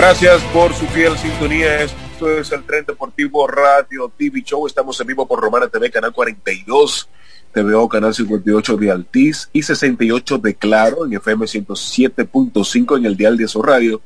Gracias 0.06 0.42
por 0.52 0.74
su 0.74 0.84
fiel 0.88 1.16
sintonía. 1.16 1.80
Esto 1.80 2.30
es 2.30 2.52
el 2.52 2.62
Tren 2.64 2.84
Deportivo 2.84 3.48
Radio 3.48 4.12
TV 4.14 4.42
Show. 4.42 4.66
Estamos 4.66 5.00
en 5.00 5.06
vivo 5.06 5.26
por 5.26 5.40
Romana 5.40 5.66
TV, 5.66 5.90
Canal 5.90 6.12
42, 6.12 7.08
TVO, 7.50 7.88
Canal 7.88 8.12
58 8.12 8.76
de 8.76 8.90
Altiz 8.90 9.48
y 9.54 9.62
68 9.62 10.36
de 10.36 10.54
Claro 10.56 11.06
en 11.06 11.14
FM 11.14 11.46
107.5 11.46 12.98
en 12.98 13.06
el 13.06 13.16
Dial 13.16 13.38
de 13.38 13.48
su 13.48 13.62
Radio 13.62 14.02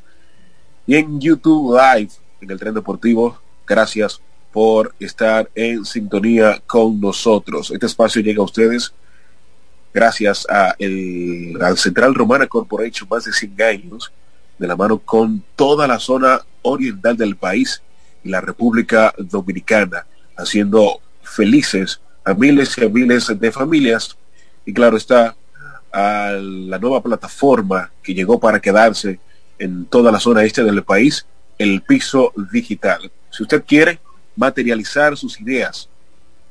y 0.86 0.94
en 0.94 1.20
YouTube 1.20 1.76
Live 1.76 2.12
en 2.42 2.53
el 2.53 2.61
Tren 2.61 2.74
Deportivo. 2.74 3.36
Gracias 3.66 4.20
por 4.53 4.94
estar 5.01 5.51
en 5.57 5.84
sintonía 5.84 6.62
con 6.64 7.01
nosotros. 7.01 7.72
Este 7.72 7.86
espacio 7.86 8.22
llega 8.22 8.40
a 8.40 8.44
ustedes 8.44 8.94
gracias 9.92 10.46
a 10.49 10.76
el, 10.78 11.59
al 11.61 11.76
Central 11.76 12.14
Romana 12.14 12.46
Corporation, 12.46 13.09
más 13.11 13.24
de 13.24 13.32
100 13.32 13.62
años 13.62 14.12
de 14.59 14.67
la 14.67 14.77
mano 14.77 14.99
con 14.99 15.43
toda 15.57 15.87
la 15.87 15.99
zona 15.99 16.41
oriental 16.63 17.17
del 17.17 17.37
país 17.37 17.83
y 18.25 18.29
la 18.29 18.41
República 18.41 19.15
Dominicana, 19.19 20.07
haciendo 20.37 21.01
felices 21.23 22.01
a 22.25 22.35
miles 22.35 22.77
y 22.77 22.85
a 22.85 22.89
miles 22.89 23.33
de 23.39 23.53
familias. 23.53 24.17
Y 24.67 24.73
claro 24.73 24.97
está, 24.97 25.37
la 25.93 26.79
nueva 26.79 27.03
plataforma 27.03 27.91
que 28.03 28.15
llegó 28.15 28.39
para 28.39 28.61
quedarse 28.61 29.19
en 29.59 29.87
toda 29.87 30.13
la 30.13 30.21
zona 30.21 30.45
este 30.45 30.63
del 30.63 30.83
país, 30.83 31.27
el 31.59 31.83
piso 31.83 32.33
digital. 32.53 33.11
Si 33.31 33.43
usted 33.43 33.65
quiere 33.67 33.99
materializar 34.37 35.17
sus 35.17 35.41
ideas, 35.41 35.89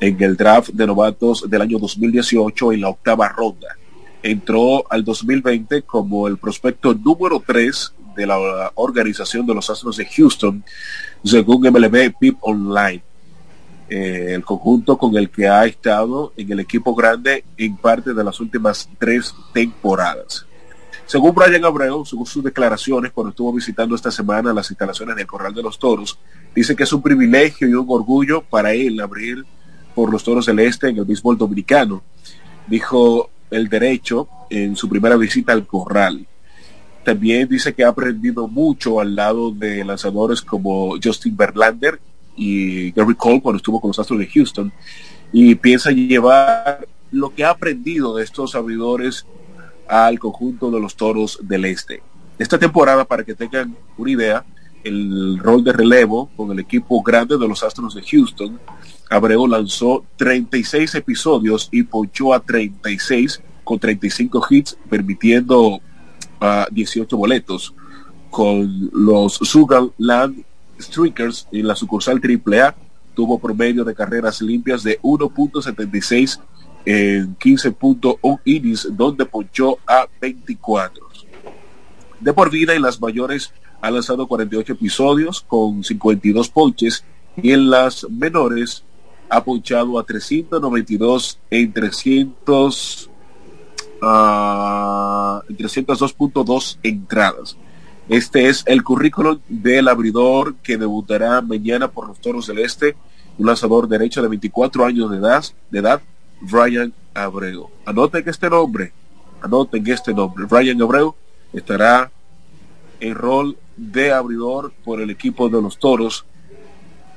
en 0.00 0.20
el 0.22 0.36
draft 0.36 0.70
de 0.70 0.86
novatos 0.86 1.44
del 1.48 1.62
año 1.62 1.78
2018 1.78 2.72
en 2.72 2.80
la 2.80 2.88
octava 2.88 3.28
ronda 3.28 3.76
entró 4.22 4.90
al 4.90 5.04
2020 5.04 5.82
como 5.82 6.28
el 6.28 6.36
prospecto 6.36 6.94
número 6.94 7.42
3 7.44 7.94
de 8.16 8.26
la 8.26 8.72
organización 8.74 9.46
de 9.46 9.54
los 9.54 9.70
Astros 9.70 9.96
de 9.96 10.06
Houston, 10.06 10.64
según 11.24 11.62
MLB 11.62 12.14
PIP 12.18 12.38
Online. 12.40 13.02
Eh, 13.88 14.34
el 14.34 14.44
conjunto 14.44 14.96
con 14.96 15.16
el 15.16 15.30
que 15.30 15.48
ha 15.48 15.64
estado 15.66 16.32
en 16.36 16.52
el 16.52 16.60
equipo 16.60 16.94
grande 16.94 17.44
en 17.56 17.76
parte 17.76 18.14
de 18.14 18.22
las 18.22 18.38
últimas 18.38 18.88
tres 18.98 19.34
temporadas. 19.52 20.46
Según 21.06 21.34
Brian 21.34 21.64
Abreu, 21.64 22.04
según 22.04 22.24
sus 22.24 22.44
declaraciones 22.44 23.10
cuando 23.10 23.30
estuvo 23.30 23.52
visitando 23.52 23.96
esta 23.96 24.12
semana 24.12 24.52
las 24.52 24.70
instalaciones 24.70 25.16
del 25.16 25.26
Corral 25.26 25.52
de 25.52 25.62
los 25.62 25.76
Toros, 25.76 26.16
dice 26.54 26.76
que 26.76 26.84
es 26.84 26.92
un 26.92 27.02
privilegio 27.02 27.66
y 27.66 27.74
un 27.74 27.86
orgullo 27.88 28.42
para 28.42 28.72
él 28.72 29.00
abrir 29.00 29.44
por 29.92 30.12
los 30.12 30.22
Toros 30.22 30.46
del 30.46 30.60
Este 30.60 30.88
en 30.88 30.98
el 30.98 31.04
béisbol 31.04 31.36
dominicano. 31.36 32.04
Dijo 32.68 33.28
el 33.50 33.68
derecho 33.68 34.28
en 34.48 34.76
su 34.76 34.88
primera 34.88 35.16
visita 35.16 35.52
al 35.52 35.66
corral. 35.66 36.26
También 37.04 37.48
dice 37.48 37.74
que 37.74 37.84
ha 37.84 37.88
aprendido 37.88 38.46
mucho 38.46 39.00
al 39.00 39.14
lado 39.14 39.50
de 39.50 39.84
lanzadores 39.84 40.42
como 40.42 40.96
Justin 41.02 41.36
Verlander 41.36 41.98
y 42.36 42.92
Gary 42.92 43.14
Cole 43.14 43.40
cuando 43.40 43.56
estuvo 43.56 43.80
con 43.80 43.88
los 43.88 43.98
Astros 43.98 44.18
de 44.18 44.26
Houston 44.26 44.72
y 45.32 45.54
piensa 45.54 45.90
llevar 45.90 46.86
lo 47.10 47.34
que 47.34 47.44
ha 47.44 47.50
aprendido 47.50 48.16
de 48.16 48.24
estos 48.24 48.54
abridores 48.54 49.26
al 49.88 50.18
conjunto 50.18 50.70
de 50.70 50.80
los 50.80 50.94
Toros 50.94 51.38
del 51.42 51.64
Este. 51.64 52.02
Esta 52.38 52.58
temporada, 52.58 53.04
para 53.04 53.24
que 53.24 53.34
tengan 53.34 53.76
una 53.98 54.10
idea, 54.10 54.44
el 54.84 55.38
rol 55.38 55.62
de 55.62 55.72
relevo 55.72 56.30
con 56.36 56.50
el 56.52 56.60
equipo 56.60 57.02
grande 57.02 57.36
de 57.36 57.48
los 57.48 57.62
Astros 57.62 57.94
de 57.94 58.02
Houston 58.02 58.58
Abreu 59.10 59.46
lanzó 59.48 60.04
36 60.16 60.94
episodios 60.94 61.68
y 61.72 61.82
ponchó 61.82 62.32
a 62.32 62.40
36 62.40 63.42
con 63.64 63.78
35 63.78 64.46
hits, 64.48 64.78
permitiendo 64.88 65.80
a 66.40 66.68
18 66.70 67.16
boletos. 67.16 67.74
Con 68.30 68.90
los 68.92 69.34
Sugarland 69.34 70.44
Strikers 70.78 71.48
en 71.50 71.66
la 71.66 71.74
sucursal 71.74 72.20
AAA, 72.22 72.76
tuvo 73.14 73.40
promedio 73.40 73.84
de 73.84 73.94
carreras 73.94 74.40
limpias 74.40 74.84
de 74.84 75.00
1.76 75.00 76.40
en 76.84 77.36
15.1 77.36 78.40
innings, 78.44 78.88
donde 78.96 79.26
ponchó 79.26 79.78
a 79.86 80.06
24. 80.20 81.10
De 82.20 82.32
por 82.34 82.50
vida 82.50 82.74
en 82.74 82.82
las 82.82 83.00
mayores 83.00 83.52
ha 83.80 83.90
lanzado 83.90 84.28
48 84.28 84.74
episodios 84.74 85.40
con 85.40 85.82
52 85.82 86.50
ponches 86.50 87.04
y 87.42 87.52
en 87.52 87.70
las 87.70 88.06
menores 88.10 88.84
ha 89.30 89.44
punchado 89.44 89.98
a 89.98 90.04
392 90.04 91.38
en 91.50 91.72
300 91.72 93.10
uh, 94.02 94.04
302.2 94.04 96.78
entradas. 96.82 97.56
Este 98.08 98.48
es 98.48 98.64
el 98.66 98.82
currículum 98.82 99.38
del 99.48 99.88
abridor 99.88 100.56
que 100.56 100.76
debutará 100.76 101.40
mañana 101.40 101.88
por 101.88 102.08
los 102.08 102.20
Toros 102.20 102.48
del 102.48 102.58
Este, 102.58 102.96
un 103.38 103.46
lanzador 103.46 103.86
derecho 103.86 104.20
de 104.20 104.28
24 104.28 104.84
años 104.84 105.10
de 105.10 105.18
edad, 105.18 105.44
de 105.70 105.78
edad 105.78 106.02
Brian 106.40 106.92
Abreu. 107.14 107.70
Anoten 107.86 108.24
este 108.26 108.50
nombre, 108.50 108.92
anoten 109.40 109.86
este 109.86 110.12
nombre. 110.12 110.46
Brian 110.46 110.82
Abreu 110.82 111.14
estará 111.52 112.10
en 112.98 113.14
rol 113.14 113.56
de 113.76 114.12
abridor 114.12 114.72
por 114.84 115.00
el 115.00 115.10
equipo 115.10 115.48
de 115.48 115.62
los 115.62 115.78
Toros 115.78 116.26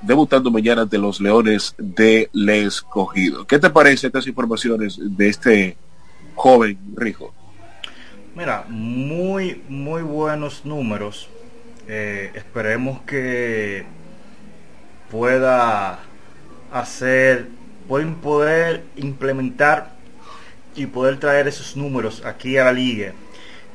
debutando 0.04 0.52
mañana 0.52 0.84
ante 0.84 0.98
los 0.98 1.20
Leones 1.20 1.76
de 1.78 2.30
Les 2.34 2.82
Cogido. 2.82 3.48
¿Qué 3.48 3.58
te 3.58 3.70
parece 3.70 4.08
estas 4.08 4.28
informaciones 4.28 5.00
de 5.00 5.30
este 5.30 5.78
joven 6.36 6.78
Rijo? 6.96 7.34
Mira, 8.36 8.66
muy, 8.68 9.62
muy 9.70 10.02
buenos 10.02 10.66
números. 10.66 11.30
Eh, 11.88 12.32
esperemos 12.36 13.02
que 13.02 13.86
pueda 15.12 16.00
hacer, 16.72 17.48
pueden 17.88 18.16
poder 18.16 18.84
implementar 18.96 19.94
y 20.76 20.88
poder 20.88 21.20
traer 21.20 21.48
esos 21.48 21.78
números 21.78 22.24
aquí 22.26 22.58
a 22.58 22.66
la 22.66 22.74
liga. 22.74 23.14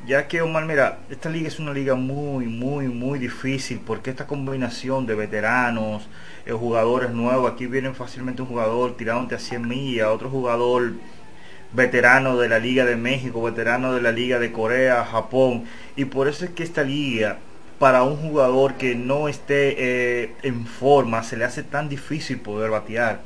Ya 0.09 0.27
que 0.27 0.41
Omar, 0.41 0.65
mira, 0.65 1.01
esta 1.11 1.29
liga 1.29 1.49
es 1.49 1.59
una 1.59 1.75
liga 1.75 1.95
muy, 1.95 2.47
muy, 2.47 2.89
muy 2.89 3.19
difícil 3.19 3.79
porque 3.87 4.09
esta 4.09 4.27
combinación 4.27 5.05
de 5.05 5.15
veteranos, 5.15 6.09
jugadores 6.51 7.11
nuevos, 7.11 7.53
aquí 7.53 7.67
vienen 7.67 7.95
fácilmente 7.95 8.41
un 8.41 8.49
jugador 8.49 8.97
tirándote 8.97 9.35
a 9.35 9.39
100 9.39 9.69
millas, 9.69 10.09
otro 10.09 10.31
jugador 10.31 10.95
veterano 11.75 12.39
de 12.39 12.49
la 12.49 12.59
Liga 12.59 12.87
de 12.87 12.97
México, 12.97 13.43
veterano 13.43 13.93
de 13.93 14.01
la 14.01 14.11
Liga 14.11 14.39
de 14.39 14.51
Corea, 14.51 15.05
Japón, 15.05 15.65
y 15.95 16.07
por 16.07 16.27
eso 16.27 16.47
es 16.47 16.53
que 16.53 16.63
esta 16.63 16.85
liga 16.85 17.37
para 17.79 18.03
un 18.03 18.17
jugador 18.17 18.77
que 18.77 18.95
no 18.95 19.29
esté 19.29 19.75
eh, 20.23 20.33
en 20.43 20.65
forma 20.65 21.23
se 21.23 21.37
le 21.37 21.45
hace 21.45 21.63
tan 21.63 21.91
difícil 21.91 22.41
poder 22.41 22.71
batear. 22.71 23.21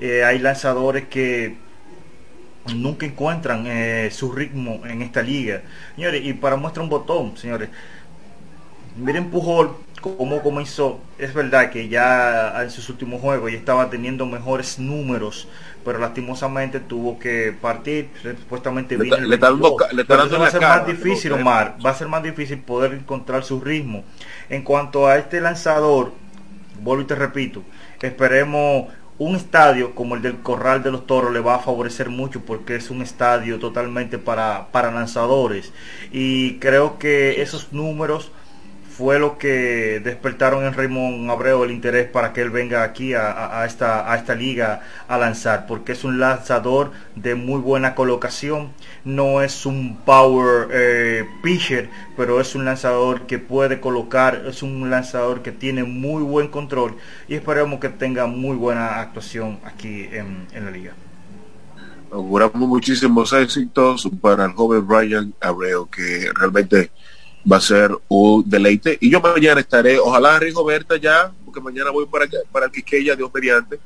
Eh, 0.00 0.24
hay 0.24 0.38
lanzadores 0.38 1.08
que 1.08 1.56
nunca 2.74 3.06
encuentran 3.06 3.64
eh, 3.66 4.10
su 4.12 4.32
ritmo 4.32 4.82
en 4.86 5.02
esta 5.02 5.22
liga. 5.22 5.62
Señores, 5.94 6.24
y 6.24 6.32
para 6.34 6.56
muestra 6.56 6.82
un 6.82 6.88
botón, 6.88 7.36
señores. 7.36 7.68
Miren 8.96 9.30
Pujol 9.30 9.74
cómo 10.02 10.42
comenzó. 10.42 11.00
Es 11.18 11.32
verdad 11.32 11.70
que 11.70 11.88
ya 11.88 12.62
en 12.62 12.70
sus 12.70 12.88
últimos 12.90 13.20
juegos 13.20 13.50
ya 13.50 13.56
estaba 13.56 13.88
teniendo 13.88 14.26
mejores 14.26 14.78
números, 14.78 15.48
pero 15.84 15.98
lastimosamente 15.98 16.80
tuvo 16.80 17.18
que 17.18 17.54
partir. 17.58 18.10
Supuestamente 18.22 18.98
le, 18.98 19.04
le, 19.04 19.34
está 19.34 19.50
dando, 19.50 19.76
va 19.76 20.46
a 20.46 20.50
ser 20.50 20.60
más 20.60 20.86
difícil, 20.86 21.32
Omar. 21.32 21.76
Va 21.84 21.90
a 21.90 21.94
ser 21.94 22.08
más 22.08 22.22
difícil 22.22 22.58
poder 22.58 22.92
encontrar 22.92 23.44
su 23.44 23.60
ritmo. 23.60 24.04
En 24.50 24.62
cuanto 24.62 25.06
a 25.06 25.16
este 25.16 25.40
lanzador, 25.40 26.12
vuelvo 26.82 27.02
y 27.02 27.06
te 27.06 27.14
repito, 27.14 27.62
esperemos 28.02 28.88
un 29.22 29.36
estadio 29.36 29.94
como 29.94 30.16
el 30.16 30.22
del 30.22 30.40
Corral 30.40 30.82
de 30.82 30.90
los 30.90 31.06
Toros 31.06 31.32
le 31.32 31.40
va 31.40 31.56
a 31.56 31.60
favorecer 31.60 32.08
mucho 32.08 32.40
porque 32.40 32.76
es 32.76 32.90
un 32.90 33.02
estadio 33.02 33.58
totalmente 33.58 34.18
para, 34.18 34.68
para 34.72 34.90
lanzadores. 34.90 35.72
Y 36.10 36.58
creo 36.58 36.98
que 36.98 37.40
esos 37.42 37.72
números 37.72 38.32
fue 38.96 39.18
lo 39.18 39.38
que 39.38 40.00
despertaron 40.04 40.64
en 40.64 40.74
Raymond 40.74 41.30
Abreu 41.30 41.64
el 41.64 41.70
interés 41.70 42.08
para 42.08 42.32
que 42.32 42.42
él 42.42 42.50
venga 42.50 42.82
aquí 42.82 43.14
a, 43.14 43.64
esta, 43.64 44.34
liga 44.34 44.82
a 45.08 45.18
lanzar, 45.18 45.66
porque 45.66 45.92
es 45.92 46.04
un 46.04 46.18
lanzador 46.20 46.92
de 47.16 47.34
muy 47.34 47.60
buena 47.60 47.94
colocación, 47.94 48.72
no 49.04 49.40
es 49.40 49.64
un 49.64 49.96
power 50.04 50.68
eh, 50.72 51.24
pitcher, 51.42 51.88
pero 52.16 52.40
es 52.40 52.54
un 52.54 52.64
lanzador 52.64 53.22
que 53.22 53.38
puede 53.38 53.80
colocar, 53.80 54.44
es 54.46 54.62
un 54.62 54.90
lanzador 54.90 55.42
que 55.42 55.52
tiene 55.52 55.84
muy 55.84 56.22
buen 56.22 56.48
control 56.48 56.96
y 57.28 57.34
esperemos 57.34 57.80
que 57.80 57.88
tenga 57.88 58.26
muy 58.26 58.56
buena 58.56 59.00
actuación 59.00 59.58
aquí 59.64 60.08
en, 60.12 60.46
en 60.52 60.64
la 60.66 60.70
liga. 60.70 60.92
Auguramos 62.10 62.68
muchísimos 62.68 63.32
éxitos 63.32 64.06
para 64.20 64.44
el 64.44 64.52
joven 64.52 64.86
Brian 64.86 65.32
Abreu, 65.40 65.88
que 65.88 66.28
realmente 66.34 66.90
va 67.50 67.56
a 67.56 67.60
ser 67.60 67.90
un 68.08 68.48
deleite. 68.48 68.98
Y 69.00 69.10
yo 69.10 69.20
mañana 69.20 69.60
estaré, 69.60 69.98
ojalá 69.98 70.38
Rigoberta 70.38 70.96
ya, 70.96 71.32
porque 71.44 71.60
mañana 71.60 71.90
voy 71.90 72.06
para, 72.06 72.26
para 72.50 72.66
el 72.66 72.72
Quiqueya, 72.72 73.16
Dios 73.16 73.30
mediante, 73.34 73.78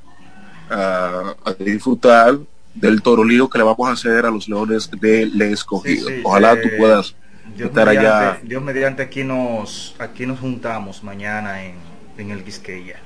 a, 0.70 1.34
disfrutar 1.58 2.38
del 2.74 3.00
torolío 3.00 3.48
que 3.48 3.58
le 3.58 3.64
vamos 3.64 3.88
a 3.88 3.92
hacer 3.92 4.26
a 4.26 4.30
los 4.30 4.48
leones 4.48 4.90
del 4.90 5.40
escogido. 5.42 6.08
ojalá 6.24 6.60
tú 6.60 6.68
eh, 6.68 6.74
puedas 6.78 7.14
estar 7.58 7.88
allá. 7.88 8.38
Dios 8.42 8.62
mediante 8.62 9.02
aquí 9.02 9.24
nos, 9.24 9.94
aquí 9.98 10.26
nos 10.26 10.40
juntamos 10.40 11.02
mañana 11.02 11.64
en, 11.64 11.76
en 12.18 12.30
el 12.30 12.44
Quisqueya. 12.44 13.00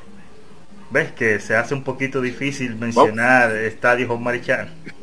¿Ves 0.91 1.13
que 1.13 1.39
se 1.39 1.55
hace 1.55 1.73
un 1.73 1.85
poquito 1.85 2.21
difícil 2.21 2.75
mencionar 2.75 3.53
Estadio 3.53 4.17
Marichal? 4.19 4.71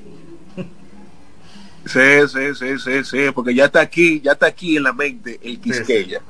Sí, 1.87 2.27
sí, 2.27 2.55
sí, 2.55 2.79
sí, 2.79 3.03
sí, 3.03 3.31
porque 3.33 3.53
ya 3.55 3.65
está 3.65 3.81
aquí, 3.81 4.21
ya 4.21 4.33
está 4.33 4.47
aquí 4.47 4.77
en 4.77 4.83
la 4.83 4.93
mente 4.93 5.39
el 5.41 5.59
Quisqueya, 5.59 6.21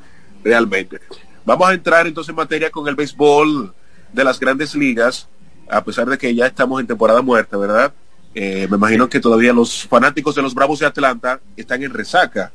realmente. 0.43 0.99
Vamos 1.45 1.69
a 1.69 1.73
entrar 1.73 2.05
entonces 2.05 2.29
en 2.29 2.35
materia 2.35 2.69
con 2.69 2.87
el 2.87 2.95
béisbol 2.95 3.73
de 4.13 4.23
las 4.23 4.39
grandes 4.39 4.75
ligas, 4.75 5.27
a 5.69 5.83
pesar 5.83 6.07
de 6.07 6.17
que 6.17 6.33
ya 6.33 6.45
estamos 6.45 6.79
en 6.79 6.87
temporada 6.87 7.21
muerta, 7.21 7.57
¿verdad? 7.57 7.93
Eh, 8.35 8.67
me 8.69 8.77
imagino 8.77 9.09
que 9.09 9.19
todavía 9.19 9.51
los 9.53 9.87
fanáticos 9.87 10.35
de 10.35 10.41
los 10.41 10.53
Bravos 10.53 10.79
de 10.79 10.85
Atlanta 10.85 11.39
están 11.55 11.81
en 11.81 11.93
resaca 11.93 12.51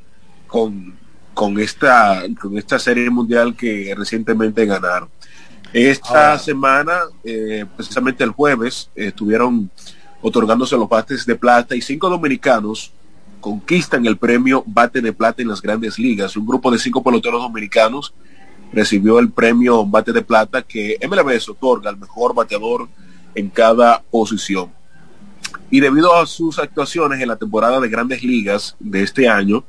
con, 0.47 0.95
con, 1.35 1.59
esta, 1.59 2.23
con 2.41 2.57
esta 2.57 2.79
serie 2.79 3.11
mundial 3.11 3.57
que 3.57 3.95
recientemente 3.97 4.65
ganaron. 4.65 5.09
Esta 5.73 6.39
semana, 6.39 7.01
eh, 7.25 7.65
precisamente 7.75 8.23
el 8.23 8.31
jueves, 8.31 8.91
estuvieron 8.95 9.71
otorgándose 10.23 10.77
los 10.77 10.89
bates 10.89 11.27
de 11.27 11.35
plata 11.35 11.77
y 11.77 11.83
cinco 11.83 12.09
dominicanos 12.09 12.93
conquistan 13.41 14.07
el 14.07 14.17
premio 14.17 14.63
bate 14.67 15.03
de 15.03 15.13
plata 15.13 15.43
en 15.43 15.49
las 15.49 15.61
grandes 15.61 15.99
ligas. 15.99 16.37
Un 16.37 16.47
grupo 16.47 16.71
de 16.71 16.79
cinco 16.79 17.03
peloteros 17.03 17.43
dominicanos 17.43 18.15
recibió 18.73 19.19
el 19.19 19.31
premio 19.31 19.85
bate 19.85 20.13
de 20.13 20.23
plata 20.23 20.63
que 20.63 20.97
MLB 21.03 21.39
otorga 21.51 21.91
al 21.91 21.99
mejor 21.99 22.35
bateador 22.35 22.89
en 23.35 23.51
cada 23.51 24.01
posición. 24.01 24.71
Y 25.71 25.81
debido 25.81 26.15
a 26.15 26.27
sus 26.27 26.59
actuaciones 26.59 27.21
en 27.21 27.29
la 27.29 27.37
temporada 27.37 27.81
de 27.81 27.89
grandes 27.89 28.23
ligas 28.23 28.77
de 28.79 29.03
este 29.03 29.29
año, 29.29 29.65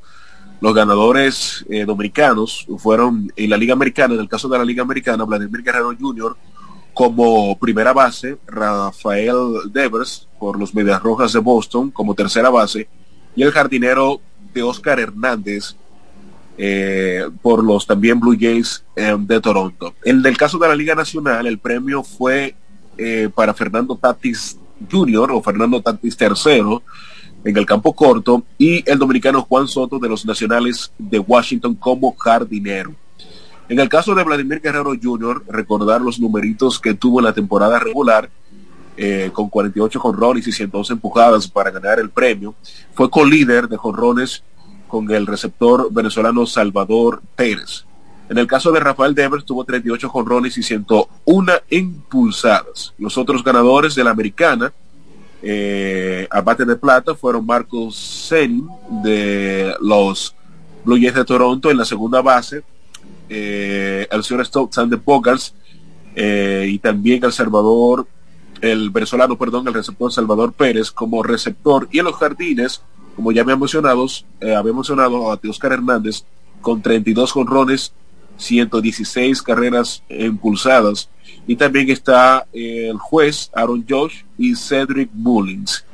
los 0.61 0.73
ganadores 0.73 1.65
eh, 1.69 1.83
dominicanos 1.83 2.67
fueron 2.77 3.31
en 3.35 3.49
la 3.49 3.57
Liga 3.57 3.73
Americana, 3.73 4.13
en 4.13 4.19
el 4.21 4.29
caso 4.29 4.47
de 4.47 4.57
la 4.57 4.63
Liga 4.63 4.83
Americana, 4.83 5.25
Vladimir 5.25 5.63
Guerrero 5.63 5.93
Jr., 5.99 6.37
como 6.93 7.57
primera 7.57 7.93
base, 7.93 8.37
Rafael 8.47 9.71
Devers 9.71 10.27
por 10.39 10.59
los 10.59 10.73
Medias 10.75 11.01
Rojas 11.01 11.33
de 11.33 11.39
Boston 11.39 11.91
como 11.91 12.13
tercera 12.13 12.49
base 12.49 12.87
y 13.35 13.43
el 13.43 13.51
jardinero 13.51 14.21
de 14.53 14.63
Oscar 14.63 14.99
Hernández 14.99 15.75
eh, 16.57 17.27
por 17.41 17.63
los 17.63 17.87
también 17.87 18.19
Blue 18.19 18.37
Jays 18.39 18.83
eh, 18.95 19.15
de 19.17 19.41
Toronto. 19.41 19.95
En 20.03 20.23
el 20.23 20.37
caso 20.37 20.59
de 20.59 20.67
la 20.67 20.75
Liga 20.75 20.93
Nacional, 20.93 21.47
el 21.47 21.57
premio 21.57 22.03
fue 22.03 22.55
eh, 22.97 23.29
para 23.33 23.53
Fernando 23.55 23.95
Tatis 23.95 24.57
Jr. 24.91 25.31
o 25.31 25.41
Fernando 25.41 25.81
Tatis 25.81 26.15
III 26.19 26.79
en 27.43 27.57
el 27.57 27.65
campo 27.65 27.93
corto 27.93 28.43
y 28.57 28.87
el 28.89 28.99
dominicano 28.99 29.41
Juan 29.41 29.67
Soto 29.67 29.97
de 29.97 30.09
los 30.09 30.25
Nacionales 30.25 30.91
de 30.97 31.19
Washington 31.19 31.75
como 31.75 32.15
jardinero. 32.15 32.93
En 33.69 33.79
el 33.79 33.89
caso 33.89 34.13
de 34.13 34.23
Vladimir 34.23 34.61
Guerrero 34.61 34.93
Jr., 35.01 35.43
recordar 35.47 36.01
los 36.01 36.19
numeritos 36.19 36.79
que 36.79 36.93
tuvo 36.93 37.19
en 37.19 37.25
la 37.25 37.33
temporada 37.33 37.79
regular, 37.79 38.29
eh, 38.95 39.31
con 39.33 39.49
48 39.49 39.99
jonrones 39.99 40.47
y 40.47 40.51
111 40.51 40.93
empujadas 40.93 41.47
para 41.47 41.71
ganar 41.71 41.99
el 41.99 42.09
premio. 42.11 42.53
Fue 42.93 43.09
co-líder 43.09 43.67
de 43.67 43.77
jonrones 43.77 44.43
con 44.87 45.09
el 45.09 45.25
receptor 45.25 45.91
venezolano 45.91 46.45
Salvador 46.45 47.21
Pérez. 47.35 47.85
En 48.29 48.37
el 48.37 48.45
caso 48.45 48.71
de 48.71 48.79
Rafael 48.79 49.15
Devers 49.15 49.45
tuvo 49.45 49.63
38 49.63 50.09
jonrones 50.09 50.57
y 50.57 50.63
101 50.63 51.53
impulsadas. 51.71 52.93
Los 52.99 53.17
otros 53.17 53.43
ganadores 53.43 53.95
de 53.95 54.03
la 54.03 54.11
americana 54.11 54.71
eh, 55.41 56.25
a 56.31 56.41
bate 56.41 56.63
de 56.63 56.75
plata 56.75 57.15
fueron 57.15 57.45
Marcos 57.45 57.97
Sen 57.97 58.65
de 59.03 59.73
los 59.81 60.33
Blue 60.85 60.95
Jays 60.95 61.15
de 61.15 61.25
Toronto 61.25 61.69
en 61.69 61.77
la 61.77 61.85
segunda 61.85 62.21
base, 62.21 62.63
eh, 63.33 64.07
el 64.11 64.23
señor 64.23 64.45
Stokes 64.45 64.87
de 64.87 64.95
Bogars 64.95 65.55
eh, 66.15 66.67
y 66.69 66.79
también 66.79 67.23
el 67.23 67.33
Salvador, 67.33 68.07
el 68.61 68.91
venezolano, 68.91 69.37
perdón, 69.37 69.67
el 69.67 69.73
receptor 69.73 70.11
Salvador 70.11 70.53
Pérez 70.53 70.91
como 70.91 71.23
receptor 71.23 71.87
y 71.91 71.99
en 71.99 72.05
los 72.05 72.15
jardines, 72.15 72.83
como 73.15 73.31
ya 73.31 73.43
me 73.43 73.55
mencionado, 73.55 74.05
eh, 74.39 74.55
había 74.55 74.73
mencionado 74.73 75.31
a 75.31 75.39
Oscar 75.49 75.73
Hernández 75.73 76.23
con 76.61 76.81
32 76.81 77.31
jonrones, 77.31 77.93
116 78.37 79.41
carreras 79.41 80.03
impulsadas 80.09 81.09
y 81.47 81.55
también 81.55 81.89
está 81.89 82.45
eh, 82.53 82.87
el 82.89 82.97
juez 82.97 83.49
Aaron 83.53 83.85
Josh 83.87 84.23
y 84.37 84.55
Cedric 84.55 85.09
Mullins. 85.13 85.85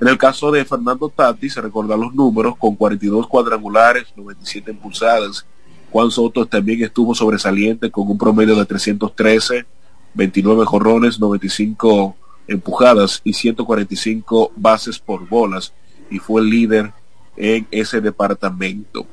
En 0.00 0.08
el 0.08 0.18
caso 0.18 0.50
de 0.50 0.64
Fernando 0.64 1.08
Tati, 1.08 1.48
se 1.48 1.60
recuerdan 1.60 2.00
los 2.00 2.14
números 2.14 2.56
con 2.56 2.74
42 2.74 3.26
cuadrangulares, 3.28 4.08
97 4.16 4.72
impulsadas, 4.72 5.46
Juan 5.92 6.10
Soto 6.10 6.46
también 6.46 6.82
estuvo 6.82 7.14
sobresaliente 7.14 7.90
con 7.90 8.08
un 8.08 8.16
promedio 8.16 8.56
de 8.56 8.64
313, 8.64 9.66
29 10.14 10.64
jorrones, 10.64 11.20
95 11.20 12.16
empujadas 12.48 13.20
y 13.24 13.34
145 13.34 14.52
bases 14.56 14.98
por 14.98 15.28
bolas 15.28 15.74
y 16.10 16.18
fue 16.18 16.40
el 16.40 16.48
líder 16.48 16.92
en 17.36 17.66
ese 17.70 18.00
departamento. 18.00 19.06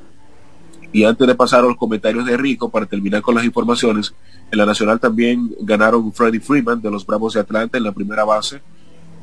Y 0.90 1.04
antes 1.04 1.26
de 1.26 1.34
pasar 1.34 1.60
a 1.60 1.68
los 1.68 1.76
comentarios 1.76 2.24
de 2.24 2.38
Rico, 2.38 2.70
para 2.70 2.86
terminar 2.86 3.20
con 3.20 3.34
las 3.34 3.44
informaciones, 3.44 4.14
en 4.50 4.58
la 4.58 4.64
Nacional 4.64 4.98
también 4.98 5.54
ganaron 5.60 6.12
Freddie 6.14 6.40
Freeman 6.40 6.80
de 6.80 6.90
los 6.90 7.04
Bravos 7.04 7.34
de 7.34 7.40
Atlanta 7.40 7.76
en 7.76 7.84
la 7.84 7.92
primera 7.92 8.24
base, 8.24 8.62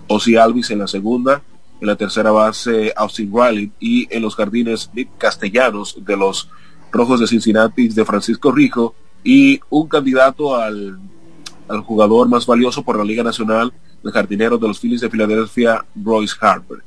Ozzy 0.08 0.38
Alvis 0.38 0.70
en 0.70 0.80
la 0.80 0.88
segunda, 0.88 1.42
en 1.82 1.88
la 1.88 1.96
tercera 1.96 2.30
base 2.30 2.94
Austin 2.96 3.32
Riley 3.34 3.72
y 3.80 4.08
en 4.16 4.22
los 4.22 4.36
jardines 4.36 4.92
Castellanos 5.18 5.98
de 6.06 6.16
los 6.16 6.50
Rojos 6.92 7.20
de 7.20 7.28
Cincinnati 7.28 7.90
de 7.90 8.06
Francisco 8.06 8.52
Rijo 8.52 8.96
y 9.24 9.60
un 9.70 9.88
candidato 9.88 10.56
al, 10.56 11.00
al 11.68 11.82
jugador 11.82 12.30
más 12.30 12.46
valioso 12.46 12.84
por 12.84 12.98
la 12.98 13.04
Liga 13.04 13.24
Nacional 13.24 13.74
de 14.04 14.12
Jardineros 14.12 14.60
de 14.60 14.68
los 14.68 14.80
Phillies 14.80 15.02
de 15.02 15.10
Filadelfia, 15.10 15.84
Royce 15.96 16.36
Harper. 16.40 16.78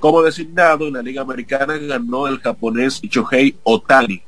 Como 0.00 0.22
designado 0.22 0.86
en 0.86 0.94
la 0.94 1.02
Liga 1.02 1.22
Americana 1.22 1.76
ganó 1.76 2.26
el 2.26 2.38
japonés 2.38 3.00
Shohei 3.02 3.56
Otani, 3.64 4.22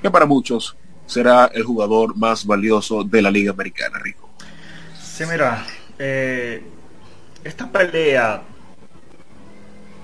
que 0.00 0.10
para 0.10 0.26
muchos 0.26 0.76
será 1.06 1.46
el 1.46 1.64
jugador 1.64 2.16
más 2.16 2.44
valioso 2.44 3.02
de 3.02 3.22
la 3.22 3.30
Liga 3.30 3.52
Americana, 3.52 3.98
Rico. 3.98 4.28
Sí, 5.00 5.24
mira, 5.30 5.64
eh, 5.98 6.62
esta 7.42 7.70
pelea 7.70 8.42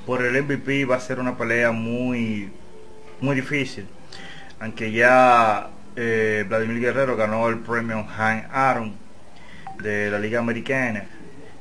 por 0.06 0.24
el 0.24 0.42
MVP 0.42 0.84
va 0.84 0.96
a 0.96 1.00
ser 1.00 1.20
una 1.20 1.36
pelea 1.36 1.70
muy, 1.72 2.50
muy 3.20 3.36
difícil. 3.36 3.86
Aunque 4.62 4.92
ya 4.92 5.70
eh, 5.96 6.44
Vladimir 6.48 6.78
Guerrero 6.78 7.16
ganó 7.16 7.48
el 7.48 7.58
premio 7.58 8.06
Han 8.16 8.46
Aaron 8.52 8.94
de 9.82 10.08
la 10.08 10.20
Liga 10.20 10.38
Americana. 10.38 11.04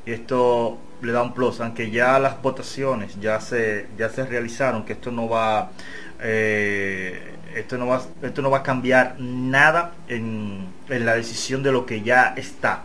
Y 0.06 0.12
esto 0.12 0.78
le 1.02 1.12
da 1.12 1.24
un 1.24 1.34
plus, 1.34 1.60
aunque 1.62 1.90
ya 1.90 2.20
las 2.20 2.40
votaciones 2.44 3.20
ya 3.20 3.42
se, 3.42 3.88
ya 3.98 4.08
se 4.10 4.24
realizaron, 4.24 4.86
que 4.86 4.94
esto 4.94 5.12
no 5.12 5.28
va, 5.28 5.72
eh, 6.20 7.38
esto 7.56 7.76
no 7.80 7.88
va, 7.88 8.04
esto 8.22 8.44
no 8.44 8.52
va 8.52 8.60
a 8.60 8.64
cambiar 8.64 9.16
nada 9.20 9.94
en, 10.08 10.68
en 10.88 11.04
la 11.04 11.16
decisión 11.16 11.64
de 11.64 11.72
lo 11.72 11.88
que 11.88 12.04
ya 12.04 12.36
está. 12.38 12.84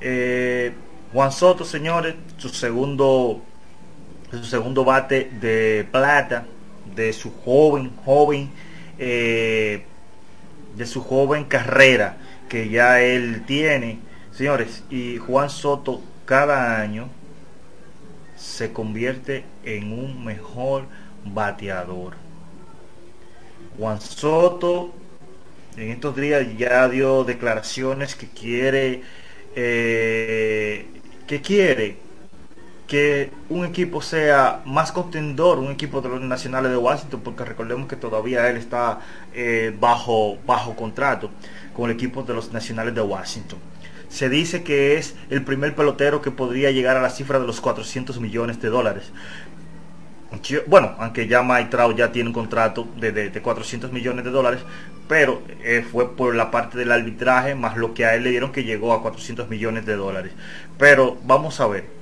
Eh, 0.00 0.72
Juan 1.12 1.30
Soto, 1.30 1.66
señores, 1.66 2.14
su 2.38 2.48
segundo, 2.48 3.42
su 4.30 4.44
segundo 4.44 4.82
bate 4.82 5.30
de 5.38 5.86
plata 5.92 6.46
de 6.96 7.12
su 7.12 7.30
joven, 7.44 7.92
joven, 8.02 8.50
eh, 9.00 9.82
de 10.76 10.86
su 10.86 11.02
joven 11.02 11.44
carrera 11.44 12.18
que 12.48 12.68
ya 12.68 13.00
él 13.00 13.44
tiene, 13.46 13.98
señores, 14.30 14.84
y 14.90 15.16
Juan 15.16 15.50
Soto 15.50 16.02
cada 16.26 16.80
año 16.80 17.08
se 18.36 18.72
convierte 18.72 19.44
en 19.64 19.92
un 19.92 20.24
mejor 20.24 20.84
bateador. 21.24 22.14
Juan 23.78 24.00
Soto 24.00 24.92
en 25.76 25.90
estos 25.90 26.14
días 26.16 26.46
ya 26.58 26.88
dio 26.88 27.24
declaraciones 27.24 28.14
que 28.14 28.28
quiere 28.28 29.02
eh, 29.56 30.86
que 31.26 31.40
quiere 31.40 31.96
que 32.90 33.30
un 33.48 33.64
equipo 33.64 34.02
sea 34.02 34.62
más 34.64 34.90
contendor, 34.90 35.60
un 35.60 35.70
equipo 35.70 36.00
de 36.00 36.08
los 36.08 36.20
nacionales 36.22 36.72
de 36.72 36.76
Washington, 36.76 37.20
porque 37.22 37.44
recordemos 37.44 37.86
que 37.86 37.94
todavía 37.94 38.50
él 38.50 38.56
está 38.56 38.98
eh, 39.32 39.72
bajo, 39.78 40.38
bajo 40.44 40.74
contrato 40.74 41.30
con 41.72 41.88
el 41.88 41.94
equipo 41.94 42.24
de 42.24 42.34
los 42.34 42.52
nacionales 42.52 42.92
de 42.92 43.00
Washington. 43.00 43.60
Se 44.08 44.28
dice 44.28 44.64
que 44.64 44.98
es 44.98 45.14
el 45.30 45.44
primer 45.44 45.76
pelotero 45.76 46.20
que 46.20 46.32
podría 46.32 46.72
llegar 46.72 46.96
a 46.96 47.00
la 47.00 47.10
cifra 47.10 47.38
de 47.38 47.46
los 47.46 47.60
400 47.60 48.18
millones 48.18 48.60
de 48.60 48.70
dólares. 48.70 49.12
Bueno, 50.66 50.96
aunque 50.98 51.28
ya 51.28 51.44
Mike 51.44 51.70
Trout 51.70 51.96
ya 51.96 52.10
tiene 52.10 52.30
un 52.30 52.34
contrato 52.34 52.88
de, 52.96 53.30
400 53.40 53.92
millones 53.92 54.24
de 54.24 54.32
dólares, 54.32 54.62
pero 55.06 55.42
eh, 55.62 55.86
fue 55.88 56.16
por 56.16 56.34
la 56.34 56.50
parte 56.50 56.76
del 56.76 56.90
arbitraje 56.90 57.54
más 57.54 57.76
lo 57.76 57.94
que 57.94 58.04
a 58.04 58.16
él 58.16 58.24
le 58.24 58.30
dieron 58.30 58.50
que 58.50 58.64
llegó 58.64 58.92
a 58.92 59.00
400 59.00 59.48
millones 59.48 59.86
de 59.86 59.94
dólares. 59.94 60.32
Pero 60.76 61.18
vamos 61.24 61.60
a 61.60 61.68
ver, 61.68 61.99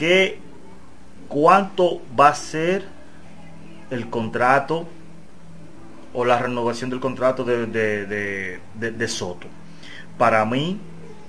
¿qué, 0.00 0.38
¿cuánto 1.28 2.02
va 2.18 2.28
a 2.28 2.34
ser 2.34 2.86
el 3.90 4.10
contrato 4.10 4.88
o 6.12 6.24
la 6.24 6.38
renovación 6.38 6.90
del 6.90 6.98
contrato 6.98 7.44
de, 7.44 7.66
de 7.66 9.08
Soto? 9.08 9.46
Para 10.18 10.44
mí, 10.44 10.80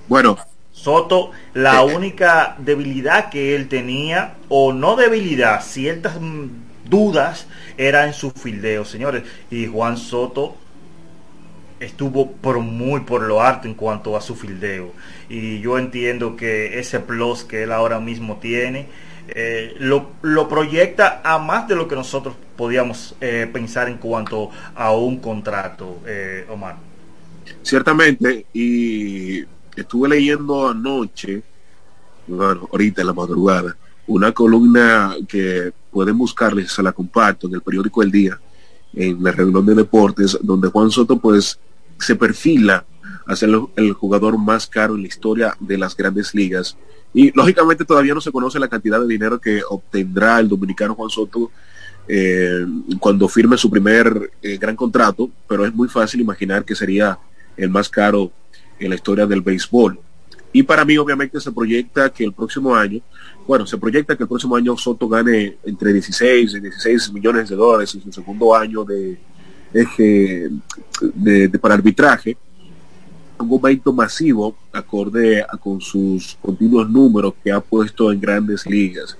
bueno, 0.07 0.37
Soto, 0.71 1.31
la 1.53 1.83
única 1.83 2.55
debilidad 2.57 3.29
que 3.29 3.55
él 3.55 3.67
tenía, 3.67 4.35
o 4.47 4.71
no 4.71 4.95
debilidad, 4.95 5.61
ciertas 5.61 6.19
mm, 6.19 6.47
dudas, 6.89 7.47
era 7.77 8.07
en 8.07 8.13
su 8.13 8.31
fildeo, 8.31 8.85
señores. 8.85 9.23
Y 9.49 9.67
Juan 9.67 9.97
Soto 9.97 10.55
estuvo 11.81 12.31
por 12.31 12.59
muy 12.59 13.01
por 13.01 13.23
lo 13.23 13.41
alto 13.41 13.67
en 13.67 13.73
cuanto 13.73 14.15
a 14.15 14.21
su 14.21 14.35
fildeo. 14.35 14.93
Y 15.29 15.59
yo 15.59 15.77
entiendo 15.77 16.35
que 16.35 16.79
ese 16.79 16.99
plus 16.99 17.43
que 17.43 17.63
él 17.63 17.71
ahora 17.71 17.99
mismo 17.99 18.37
tiene, 18.37 18.87
eh, 19.27 19.75
lo, 19.79 20.47
proyecta 20.47 21.21
a 21.23 21.39
más 21.39 21.67
de 21.67 21.75
lo 21.75 21.87
que 21.87 21.95
nosotros 21.95 22.35
podíamos 22.55 23.15
eh, 23.19 23.49
pensar 23.51 23.89
en 23.89 23.97
cuanto 23.97 24.51
a 24.75 24.91
un 24.91 25.19
contrato, 25.19 25.99
eh, 26.05 26.45
Omar. 26.49 26.75
Ciertamente, 27.63 28.45
y 28.53 29.41
estuve 29.75 30.09
leyendo 30.09 30.69
anoche, 30.69 31.41
bueno, 32.27 32.67
ahorita 32.71 33.01
en 33.01 33.07
la 33.07 33.13
madrugada, 33.13 33.75
una 34.07 34.31
columna 34.31 35.15
que 35.27 35.71
pueden 35.91 36.17
buscarles, 36.17 36.71
se 36.71 36.83
la 36.83 36.91
comparto 36.91 37.47
en 37.47 37.55
el 37.55 37.61
periódico 37.61 38.03
El 38.03 38.11
Día, 38.11 38.39
en 38.93 39.23
la 39.23 39.31
reunión 39.31 39.65
de 39.65 39.75
deportes, 39.75 40.37
donde 40.41 40.67
Juan 40.67 40.91
Soto 40.91 41.17
pues 41.17 41.57
se 42.01 42.15
perfila 42.15 42.85
a 43.25 43.35
ser 43.35 43.49
el 43.75 43.93
jugador 43.93 44.37
más 44.37 44.67
caro 44.67 44.95
en 44.95 45.01
la 45.01 45.07
historia 45.07 45.55
de 45.59 45.77
las 45.77 45.95
grandes 45.95 46.33
ligas. 46.33 46.77
Y 47.13 47.31
lógicamente 47.35 47.85
todavía 47.85 48.13
no 48.13 48.21
se 48.21 48.31
conoce 48.31 48.59
la 48.59 48.67
cantidad 48.67 48.99
de 48.99 49.07
dinero 49.07 49.39
que 49.39 49.61
obtendrá 49.67 50.39
el 50.39 50.47
dominicano 50.47 50.95
Juan 50.95 51.09
Soto 51.09 51.51
eh, 52.07 52.65
cuando 52.99 53.27
firme 53.27 53.57
su 53.57 53.69
primer 53.69 54.31
eh, 54.41 54.57
gran 54.57 54.75
contrato, 54.75 55.29
pero 55.47 55.65
es 55.65 55.73
muy 55.73 55.87
fácil 55.87 56.21
imaginar 56.21 56.65
que 56.65 56.75
sería 56.75 57.17
el 57.57 57.69
más 57.69 57.89
caro 57.89 58.31
en 58.79 58.89
la 58.89 58.95
historia 58.95 59.25
del 59.25 59.41
béisbol. 59.41 59.99
Y 60.53 60.63
para 60.63 60.83
mí, 60.83 60.97
obviamente, 60.97 61.39
se 61.39 61.51
proyecta 61.51 62.09
que 62.09 62.25
el 62.25 62.33
próximo 62.33 62.75
año, 62.75 62.99
bueno, 63.47 63.65
se 63.65 63.77
proyecta 63.77 64.17
que 64.17 64.23
el 64.23 64.29
próximo 64.29 64.55
año 64.55 64.75
Soto 64.75 65.07
gane 65.07 65.57
entre 65.63 65.93
16 65.93 66.55
y 66.55 66.59
16 66.59 67.13
millones 67.13 67.49
de 67.49 67.55
dólares 67.55 67.95
en 67.95 68.01
su 68.01 68.11
segundo 68.11 68.53
año 68.53 68.83
de 68.83 69.17
eje 69.73 70.49
de, 71.13 71.49
para 71.59 71.75
arbitraje. 71.75 72.37
Un 73.39 73.47
momento 73.47 73.91
masivo, 73.91 74.55
acorde 74.71 75.41
a, 75.41 75.57
con 75.57 75.81
sus 75.81 76.37
continuos 76.41 76.89
números 76.89 77.33
que 77.43 77.51
ha 77.51 77.59
puesto 77.59 78.11
en 78.11 78.19
grandes 78.19 78.65
ligas. 78.65 79.17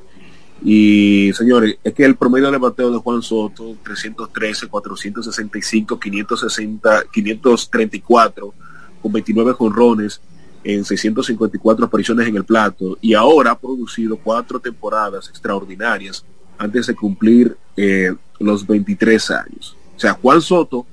Y 0.64 1.32
señores, 1.34 1.78
es 1.84 1.94
que 1.94 2.06
el 2.06 2.16
promedio 2.16 2.52
de 2.52 2.58
bateo 2.60 2.92
de 2.92 3.00
Juan 3.00 3.24
Soto, 3.24 3.76
313, 3.84 4.68
465, 4.68 6.00
560, 6.00 7.04
534 7.12 8.54
con 9.02 9.12
29 9.12 9.54
jonrones 9.54 10.22
en 10.64 10.86
654 10.86 11.86
apariciones 11.86 12.28
en 12.28 12.36
el 12.36 12.44
plato 12.44 12.98
y 13.02 13.16
ahora 13.16 13.52
ha 13.52 13.60
producido 13.60 14.18
cuatro 14.18 14.60
temporadas 14.60 15.30
extraordinarias 15.30 16.24
antes 16.60 16.86
de 16.86 16.96
cumplir 16.96 17.58
eh, 17.76 18.14
los 18.40 18.66
23 18.68 19.32
años. 19.32 19.76
O 20.02 20.08
sea, 20.08 20.14
Juan 20.14 20.42
Soto, 20.42 20.84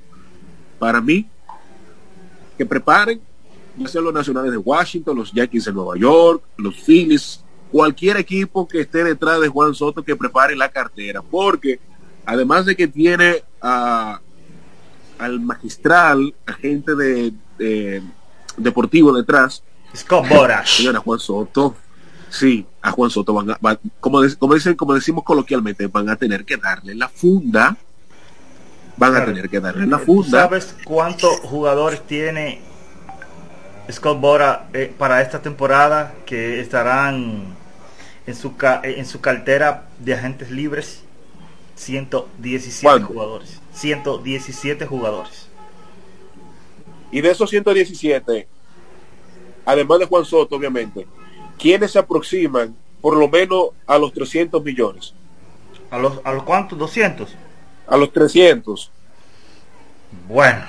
para 0.77 1.01
mí, 1.01 1.27
que 2.55 2.63
preparen, 2.63 3.19
ya 3.75 3.87
sean 3.87 4.03
los 4.03 4.13
nacionales 4.13 4.51
de 4.51 4.57
Washington, 4.57 5.17
los 5.17 5.31
Yankees 5.33 5.65
de 5.65 5.73
Nueva 5.73 5.97
York, 5.97 6.43
los 6.57 6.75
Phillies, 6.75 7.43
cualquier 7.71 8.17
equipo 8.17 8.67
que 8.67 8.81
esté 8.81 9.03
detrás 9.03 9.41
de 9.41 9.47
Juan 9.47 9.73
Soto 9.73 10.03
que 10.03 10.15
prepare 10.15 10.55
la 10.55 10.69
cartera, 10.69 11.23
porque 11.23 11.79
además 12.23 12.67
de 12.67 12.75
que 12.75 12.87
tiene 12.87 13.43
a, 13.63 14.21
al 15.17 15.39
magistral, 15.39 16.35
agente 16.45 16.93
de, 16.93 18.03
deportivo 18.57 19.11
detrás. 19.11 19.63
Scott 19.95 20.29
Boras. 20.29 20.69
Señora 20.69 20.99
Juan 20.99 21.19
Soto. 21.19 21.75
Sí, 22.29 22.63
a 22.83 22.91
Juan 22.91 23.09
Soto 23.09 23.33
van 23.33 23.49
a, 23.49 23.57
como, 23.99 24.21
como, 24.37 24.53
dicen, 24.53 24.75
como 24.75 24.93
decimos 24.93 25.23
coloquialmente, 25.23 25.87
van 25.87 26.09
a 26.09 26.15
tener 26.15 26.45
que 26.45 26.57
darle 26.57 26.93
la 26.93 27.09
funda. 27.09 27.75
Van 28.99 29.15
a 29.15 29.23
tener 29.23 29.49
que 29.49 29.61
darle 29.61 29.87
la 29.87 29.97
funda. 29.97 30.41
¿Sabes 30.41 30.75
cuántos 30.83 31.39
jugadores 31.39 32.01
tiene 32.01 32.59
Scott 33.89 34.19
Bora 34.19 34.67
eh, 34.73 34.93
para 34.95 35.21
esta 35.21 35.41
temporada 35.41 36.13
que 36.25 36.59
estarán 36.59 37.55
en 38.27 38.35
su, 38.35 38.53
en 38.83 39.05
su 39.05 39.21
cartera 39.21 39.85
de 39.99 40.15
agentes 40.15 40.51
libres? 40.51 41.03
117 41.75 43.03
jugadores. 43.03 43.61
117 43.71 44.85
jugadores. 44.85 45.47
Y 47.09 47.21
de 47.21 47.31
esos 47.31 47.49
117, 47.49 48.47
además 49.65 49.99
de 49.99 50.05
Juan 50.07 50.25
Soto, 50.25 50.57
obviamente, 50.57 51.07
¿quiénes 51.57 51.91
se 51.91 51.99
aproximan 51.99 52.75
por 52.99 53.15
lo 53.15 53.29
menos 53.29 53.69
a 53.87 53.97
los 53.97 54.11
300 54.11 54.61
millones? 54.61 55.13
¿A 55.89 55.97
los, 55.97 56.19
a 56.25 56.33
los 56.33 56.43
cuántos? 56.43 56.77
¿200? 56.77 57.27
A 57.89 57.97
los 57.97 58.13
300. 58.13 58.91
Bueno, 60.27 60.63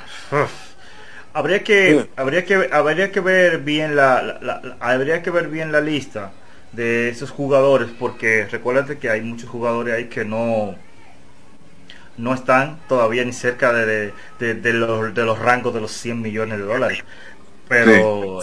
habría 1.32 1.62
que 1.62 2.08
habría 2.16 2.44
que 2.44 2.68
habría 2.72 3.12
que 3.12 3.20
ver 3.20 3.58
bien 3.58 3.96
la, 3.96 4.76
habría 4.80 5.22
que 5.22 5.30
ver 5.30 5.48
bien 5.48 5.72
la 5.72 5.80
lista 5.80 6.32
de 6.72 7.08
esos 7.08 7.30
jugadores 7.30 7.90
porque 7.98 8.46
recuérdate 8.50 8.98
que 8.98 9.10
hay 9.10 9.20
muchos 9.22 9.48
jugadores 9.48 9.94
ahí 9.94 10.04
que 10.08 10.24
no 10.24 10.74
no 12.16 12.34
están 12.34 12.78
todavía 12.88 13.24
ni 13.24 13.32
cerca 13.32 13.72
de, 13.72 14.12
los, 14.38 15.14
de 15.14 15.24
los 15.24 15.38
rangos 15.38 15.72
de 15.72 15.80
los 15.80 15.90
100 15.92 16.20
millones 16.20 16.58
de 16.58 16.64
dólares. 16.64 17.02
Pero 17.66 18.40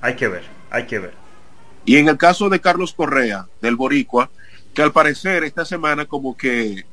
hay 0.00 0.14
que 0.14 0.28
ver, 0.28 0.42
hay 0.70 0.84
que 0.84 0.98
ver. 0.98 1.14
Y 1.84 1.96
en 1.96 2.08
el 2.08 2.18
caso 2.18 2.50
de 2.50 2.60
Carlos 2.60 2.92
Correa, 2.92 3.46
del 3.62 3.76
Boricua, 3.76 4.30
que 4.74 4.82
al 4.82 4.92
parecer 4.92 5.42
esta 5.44 5.64
semana 5.64 6.04
como 6.04 6.36
que 6.36 6.84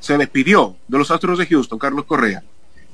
se 0.00 0.18
despidió 0.18 0.76
de 0.88 0.98
los 0.98 1.10
Astros 1.10 1.38
de 1.38 1.46
Houston, 1.46 1.78
Carlos 1.78 2.04
Correa. 2.06 2.42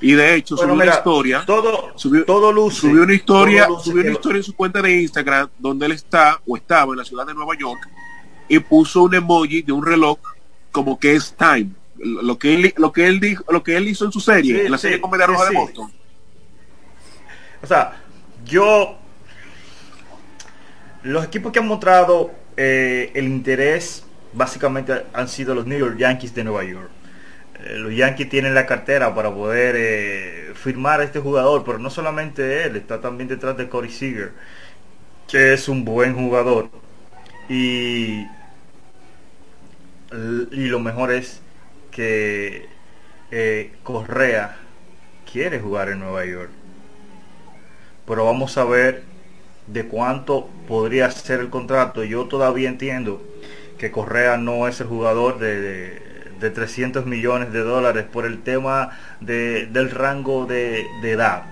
Y 0.00 0.12
de 0.12 0.34
hecho 0.34 0.56
subió 0.56 0.74
una 0.74 0.84
historia. 0.84 1.44
Todo, 1.46 1.92
subió, 1.96 2.24
todo 2.24 2.70
subió 2.70 3.02
una 3.02 3.14
historia, 3.14 3.66
subió 3.82 4.02
una 4.02 4.12
historia 4.12 4.38
en 4.38 4.44
su 4.44 4.54
cuenta 4.54 4.82
de 4.82 5.00
Instagram 5.00 5.48
donde 5.58 5.86
él 5.86 5.92
está 5.92 6.38
o 6.46 6.56
estaba 6.56 6.92
en 6.92 6.98
la 6.98 7.04
ciudad 7.04 7.26
de 7.26 7.32
Nueva 7.32 7.56
York 7.58 7.88
y 8.48 8.58
puso 8.58 9.04
un 9.04 9.14
emoji 9.14 9.62
de 9.62 9.72
un 9.72 9.84
reloj 9.84 10.18
como 10.70 10.98
que 10.98 11.14
es 11.14 11.34
time. 11.34 11.70
Lo 11.96 12.38
que 12.38 12.54
él, 12.54 12.74
lo 12.76 12.92
que 12.92 13.06
él 13.06 13.20
dijo, 13.20 13.42
lo 13.50 13.62
que 13.62 13.76
él 13.76 13.88
hizo 13.88 14.04
en 14.04 14.12
su 14.12 14.20
serie, 14.20 14.66
en 14.66 14.72
la 14.72 14.76
serie 14.76 15.00
Comedia 15.00 15.26
Roja 15.26 15.48
de 15.48 15.56
Boston. 15.56 15.90
O 17.62 17.66
sea, 17.66 18.02
yo 18.44 18.98
los 21.02 21.24
equipos 21.24 21.52
que 21.52 21.58
han 21.58 21.66
mostrado 21.66 22.30
eh, 22.56 23.12
el 23.14 23.26
interés 23.26 24.04
básicamente 24.34 25.06
han 25.14 25.28
sido 25.28 25.54
los 25.54 25.66
New 25.66 25.78
York 25.78 25.96
Yankees 25.96 26.34
de 26.34 26.44
Nueva 26.44 26.64
York. 26.64 26.90
Eh, 27.64 27.76
los 27.78 27.94
Yankees 27.94 28.28
tienen 28.28 28.54
la 28.54 28.66
cartera 28.66 29.14
para 29.14 29.32
poder 29.32 29.74
eh, 29.78 30.52
firmar 30.54 31.00
a 31.00 31.04
este 31.04 31.20
jugador, 31.20 31.64
pero 31.64 31.78
no 31.78 31.90
solamente 31.90 32.64
él, 32.64 32.76
está 32.76 33.00
también 33.00 33.28
detrás 33.28 33.56
de 33.56 33.68
Corey 33.68 33.90
Seager, 33.90 34.32
que 35.28 35.52
es 35.54 35.68
un 35.68 35.84
buen 35.84 36.14
jugador. 36.14 36.70
Y, 37.48 38.26
y 40.52 40.66
lo 40.68 40.80
mejor 40.80 41.12
es 41.12 41.40
que 41.90 42.68
Correa 43.82 44.56
quiere 45.30 45.60
jugar 45.60 45.88
en 45.90 46.00
Nueva 46.00 46.24
York. 46.24 46.50
Pero 48.06 48.24
vamos 48.24 48.56
a 48.58 48.64
ver 48.64 49.02
de 49.66 49.86
cuánto 49.86 50.48
podría 50.68 51.10
ser 51.10 51.40
el 51.40 51.50
contrato. 51.50 52.04
Yo 52.04 52.26
todavía 52.26 52.68
entiendo 52.68 53.22
que 53.78 53.90
Correa 53.90 54.36
no 54.36 54.68
es 54.68 54.80
el 54.80 54.86
jugador 54.86 55.38
de, 55.38 56.05
300 56.40 57.06
millones 57.06 57.52
de 57.52 57.60
dólares 57.60 58.04
por 58.10 58.26
el 58.26 58.42
tema 58.42 58.90
de, 59.20 59.66
del 59.66 59.90
rango 59.90 60.46
de, 60.46 60.86
edad. 61.02 61.44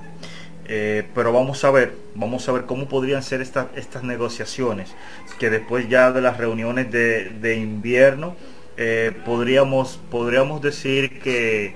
Eh, 0.66 1.04
pero 1.14 1.32
vamos 1.32 1.62
a 1.64 1.70
ver, 1.70 1.94
vamos 2.14 2.48
a 2.48 2.52
ver 2.52 2.64
cómo 2.64 2.88
podrían 2.88 3.22
ser 3.22 3.40
estas, 3.40 3.66
estas 3.76 4.02
negociaciones, 4.02 4.94
que 5.38 5.50
después 5.50 5.88
ya 5.88 6.12
de 6.12 6.20
las 6.20 6.38
reuniones 6.38 6.90
de, 6.90 7.56
invierno 7.56 8.36
eh, 8.76 9.12
podríamos, 9.24 10.00
podríamos 10.10 10.62
decir 10.62 11.20
que 11.20 11.74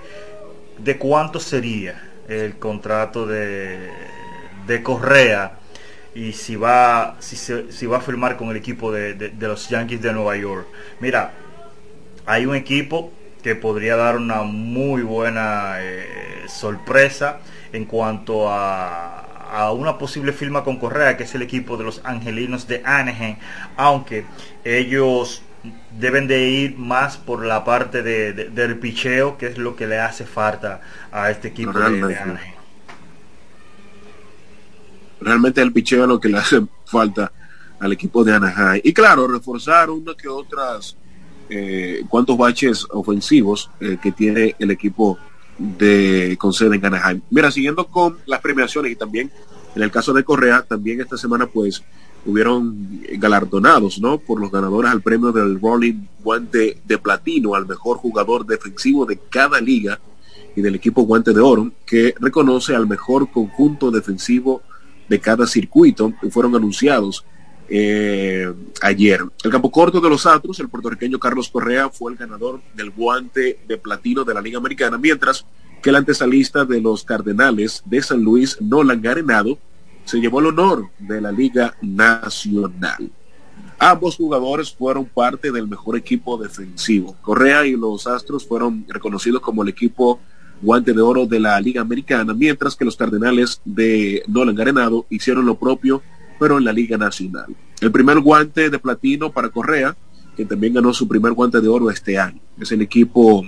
de 0.79 0.97
cuánto 0.97 1.39
sería 1.41 2.03
el 2.29 2.59
contrato 2.59 3.27
de, 3.27 3.91
de 4.67 4.83
Correa 4.83 5.59
y 6.15 6.33
si 6.33 6.57
va, 6.57 7.17
si, 7.21 7.37
se, 7.37 7.71
si 7.73 7.87
va 7.87 7.99
a 7.99 8.01
firmar 8.01 8.37
con 8.37 8.49
el 8.51 8.57
equipo 8.57 8.91
de, 8.91 9.33
los 9.39 9.69
Yankees 9.69 10.03
de 10.03 10.13
Nueva 10.13 10.37
York. 10.37 10.67
Mira, 11.01 11.33
hay 12.29 12.47
un 12.47 12.55
equipo 12.55 13.13
que 13.43 13.55
podría 13.57 13.97
dar 13.97 14.17
una 14.17 14.43
muy 14.43 15.03
buena 15.03 15.77
eh, 15.81 16.45
sorpresa 16.49 17.41
en 17.73 17.85
cuanto 17.85 18.49
a, 18.51 19.21
a, 19.51 19.73
una 19.73 19.99
posible 19.99 20.33
firma 20.33 20.63
con 20.63 20.77
Correa, 20.77 21.17
que 21.17 21.25
es 21.25 21.35
el 21.35 21.43
equipo 21.43 21.77
de 21.77 21.85
los 21.85 22.01
Angelinos 22.05 22.69
de 22.69 22.83
Anaheim, 22.85 23.37
aunque 23.77 24.25
ellos 24.65 25.43
deben 25.99 26.29
de 26.29 26.49
ir 26.49 26.79
más 26.79 27.17
por 27.17 27.45
la 27.45 27.65
parte 27.65 28.03
de, 28.03 28.33
del 28.33 28.79
picheo, 28.79 29.37
que 29.37 29.47
es 29.49 29.59
lo 29.59 29.75
que 29.75 29.87
le 29.87 29.99
hace 29.99 30.25
falta 30.25 30.81
a 31.11 31.31
este 31.31 31.49
equipo 31.49 31.73
de 31.73 32.17
Anaheim 32.17 32.59
realmente 35.21 35.61
el 35.61 35.73
picheo 35.73 36.03
es 36.03 36.09
lo 36.09 36.21
que 36.21 36.29
le 36.29 36.39
hace 36.39 36.63
falta 36.85 37.33
al 37.81 37.93
equipo 37.93 38.25
de 38.25 38.35
Anaheim. 38.35 38.81
Y 38.85 38.93
claro, 38.93 39.29
reforzar 39.29 39.91
una 39.91 40.15
que 40.15 40.29
otras, 40.29 40.97
eh, 41.51 42.05
cuantos 42.09 42.37
baches 42.37 42.87
ofensivos 42.91 43.71
eh, 43.81 43.99
que 44.03 44.13
tiene 44.13 44.55
el 44.59 44.71
equipo 44.71 45.19
de 45.59 46.37
con 46.39 46.53
sede 46.53 46.77
en 46.77 46.87
Anaheim. 46.87 47.21
Mira, 47.31 47.51
siguiendo 47.51 47.87
con 47.87 48.19
las 48.27 48.41
premiaciones 48.41 48.93
y 48.93 48.97
también 48.97 49.31
en 49.75 49.83
el 49.83 49.91
caso 49.91 50.13
de 50.13 50.25
Correa, 50.25 50.63
también 50.63 51.01
esta 51.01 51.17
semana 51.17 51.47
pues 51.47 51.83
hubieron 52.27 53.01
galardonados, 53.13 54.01
¿no? 54.01 54.19
Por 54.19 54.41
los 54.41 54.51
ganadores 54.51 54.91
al 54.91 55.03
premio 55.03 55.33
del 55.33 55.61
Rolling 55.61 56.07
Guante 56.23 56.79
de 56.85 56.99
Platino 56.99 57.55
al 57.55 57.67
mejor 57.67 57.99
jugador 57.99 58.45
defensivo 58.47 59.07
de 59.07 59.19
cada 59.31 59.61
liga 59.61 60.01
y 60.57 60.61
del 60.61 60.75
equipo 60.75 61.03
Guante 61.03 61.33
de 61.33 61.41
Oro, 61.41 61.71
que 61.87 62.15
reconoce 62.21 62.75
al 62.75 62.87
mejor 62.87 63.31
conjunto 63.31 63.91
defensivo 63.91 64.63
de 65.09 65.21
cada 65.21 65.47
circuito 65.47 66.13
fueron 66.31 66.55
anunciados 66.55 67.25
eh, 67.69 68.53
ayer. 68.83 69.23
El 69.45 69.51
campo 69.51 69.71
corto 69.71 70.01
de 70.01 70.09
los 70.09 70.27
Astros, 70.27 70.61
el 70.61 70.69
puertorriqueño 70.69 71.19
Carlos 71.19 71.49
Correa, 71.49 71.89
fue 71.91 72.13
el 72.13 72.19
ganador 72.19 72.61
del 72.75 72.91
guante 72.91 73.59
de 73.67 73.79
platino 73.79 74.25
de 74.25 74.35
la 74.35 74.41
Liga 74.41 74.59
Americana, 74.59 74.99
mientras 74.99 75.45
que 75.83 75.91
el 75.91 75.97
antesalista 75.97 76.65
de 76.65 76.81
los 76.81 77.05
Cardenales 77.05 77.83
de 77.85 78.03
San 78.03 78.23
Luis, 78.23 78.61
Nolan 78.61 79.01
Garenado, 79.01 79.59
se 80.05 80.19
llevó 80.19 80.41
el 80.41 80.47
honor 80.47 80.89
de 80.99 81.21
la 81.21 81.31
Liga 81.31 81.77
Nacional. 81.83 83.11
Ambos 83.79 84.17
jugadores 84.17 84.73
fueron 84.73 85.05
parte 85.05 85.53
del 85.53 85.69
mejor 85.69 85.97
equipo 85.97 86.37
defensivo. 86.37 87.17
Correa 87.23 87.65
y 87.65 87.77
los 87.77 88.07
Astros 88.07 88.47
fueron 88.47 88.85
reconocidos 88.89 89.41
como 89.41 89.63
el 89.63 89.69
equipo 89.69 90.19
guante 90.61 90.93
de 90.93 91.01
oro 91.01 91.27
de 91.27 91.39
la 91.39 91.61
Liga 91.61 91.81
Americana, 91.81 92.35
mientras 92.35 92.75
que 92.75 92.85
los 92.85 92.97
Cardenales 92.97 93.61
de 93.65 94.25
Nolan 94.27 94.61
Arenado 94.61 95.07
hicieron 95.11 95.47
lo 95.47 95.57
propio, 95.57 96.03
pero 96.39 96.59
en 96.59 96.65
la 96.65 96.73
Liga 96.73 96.97
Nacional. 96.97 97.55
El 97.81 97.93
primer 97.93 98.21
guante 98.21 98.71
de 98.71 98.79
platino 98.79 99.31
para 99.31 99.49
Correa, 99.49 99.97
que 100.37 100.45
también 100.45 100.75
ganó 100.75 100.93
su 100.93 101.09
primer 101.09 101.33
guante 101.33 101.61
de 101.61 101.69
oro 101.69 101.91
este 101.91 102.19
año. 102.19 102.41
Es 102.61 102.71
el 102.73 102.83
equipo, 102.83 103.45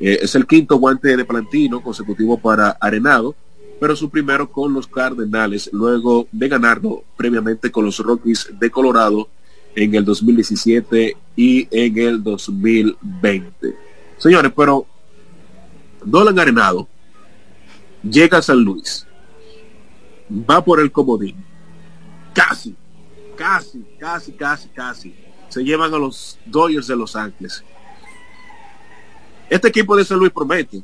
eh, 0.00 0.18
es 0.22 0.34
el 0.34 0.46
quinto 0.46 0.76
guante 0.76 1.16
de 1.16 1.24
platino 1.24 1.82
consecutivo 1.82 2.38
para 2.38 2.70
Arenado, 2.80 3.34
pero 3.80 3.94
su 3.94 4.10
primero 4.10 4.50
con 4.50 4.72
los 4.72 4.86
Cardenales, 4.86 5.70
luego 5.72 6.26
de 6.32 6.48
ganarlo 6.48 7.04
previamente 7.16 7.70
con 7.70 7.84
los 7.84 7.98
Rockies 7.98 8.50
de 8.58 8.70
Colorado 8.70 9.28
en 9.74 9.94
el 9.94 10.04
2017 10.04 11.16
y 11.36 11.68
en 11.70 11.98
el 11.98 12.22
2020. 12.22 13.74
Señores, 14.16 14.52
pero 14.56 14.86
Dolan 16.04 16.38
Arenado 16.38 16.88
llega 18.02 18.38
a 18.38 18.42
San 18.42 18.60
Luis, 18.60 19.06
va 20.30 20.64
por 20.64 20.80
el 20.80 20.90
comodín, 20.90 21.36
casi, 22.38 22.76
casi, 23.36 23.84
casi, 23.98 24.32
casi, 24.32 24.68
casi, 24.68 25.14
se 25.48 25.62
llevan 25.62 25.92
a 25.92 25.98
los 25.98 26.38
Dodgers 26.46 26.86
de 26.86 26.96
Los 26.96 27.16
Ángeles. 27.16 27.64
Este 29.50 29.68
equipo 29.68 29.96
de 29.96 30.04
San 30.04 30.18
Luis 30.18 30.30
promete, 30.30 30.82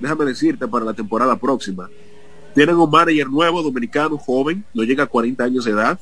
déjame 0.00 0.24
decirte, 0.24 0.66
para 0.66 0.84
la 0.84 0.94
temporada 0.94 1.36
próxima. 1.36 1.88
Tienen 2.54 2.76
un 2.76 2.90
manager 2.90 3.28
nuevo, 3.28 3.62
dominicano, 3.62 4.16
joven, 4.16 4.64
no 4.74 4.82
llega 4.82 5.04
a 5.04 5.06
40 5.06 5.44
años 5.44 5.64
de 5.64 5.72
edad. 5.72 5.98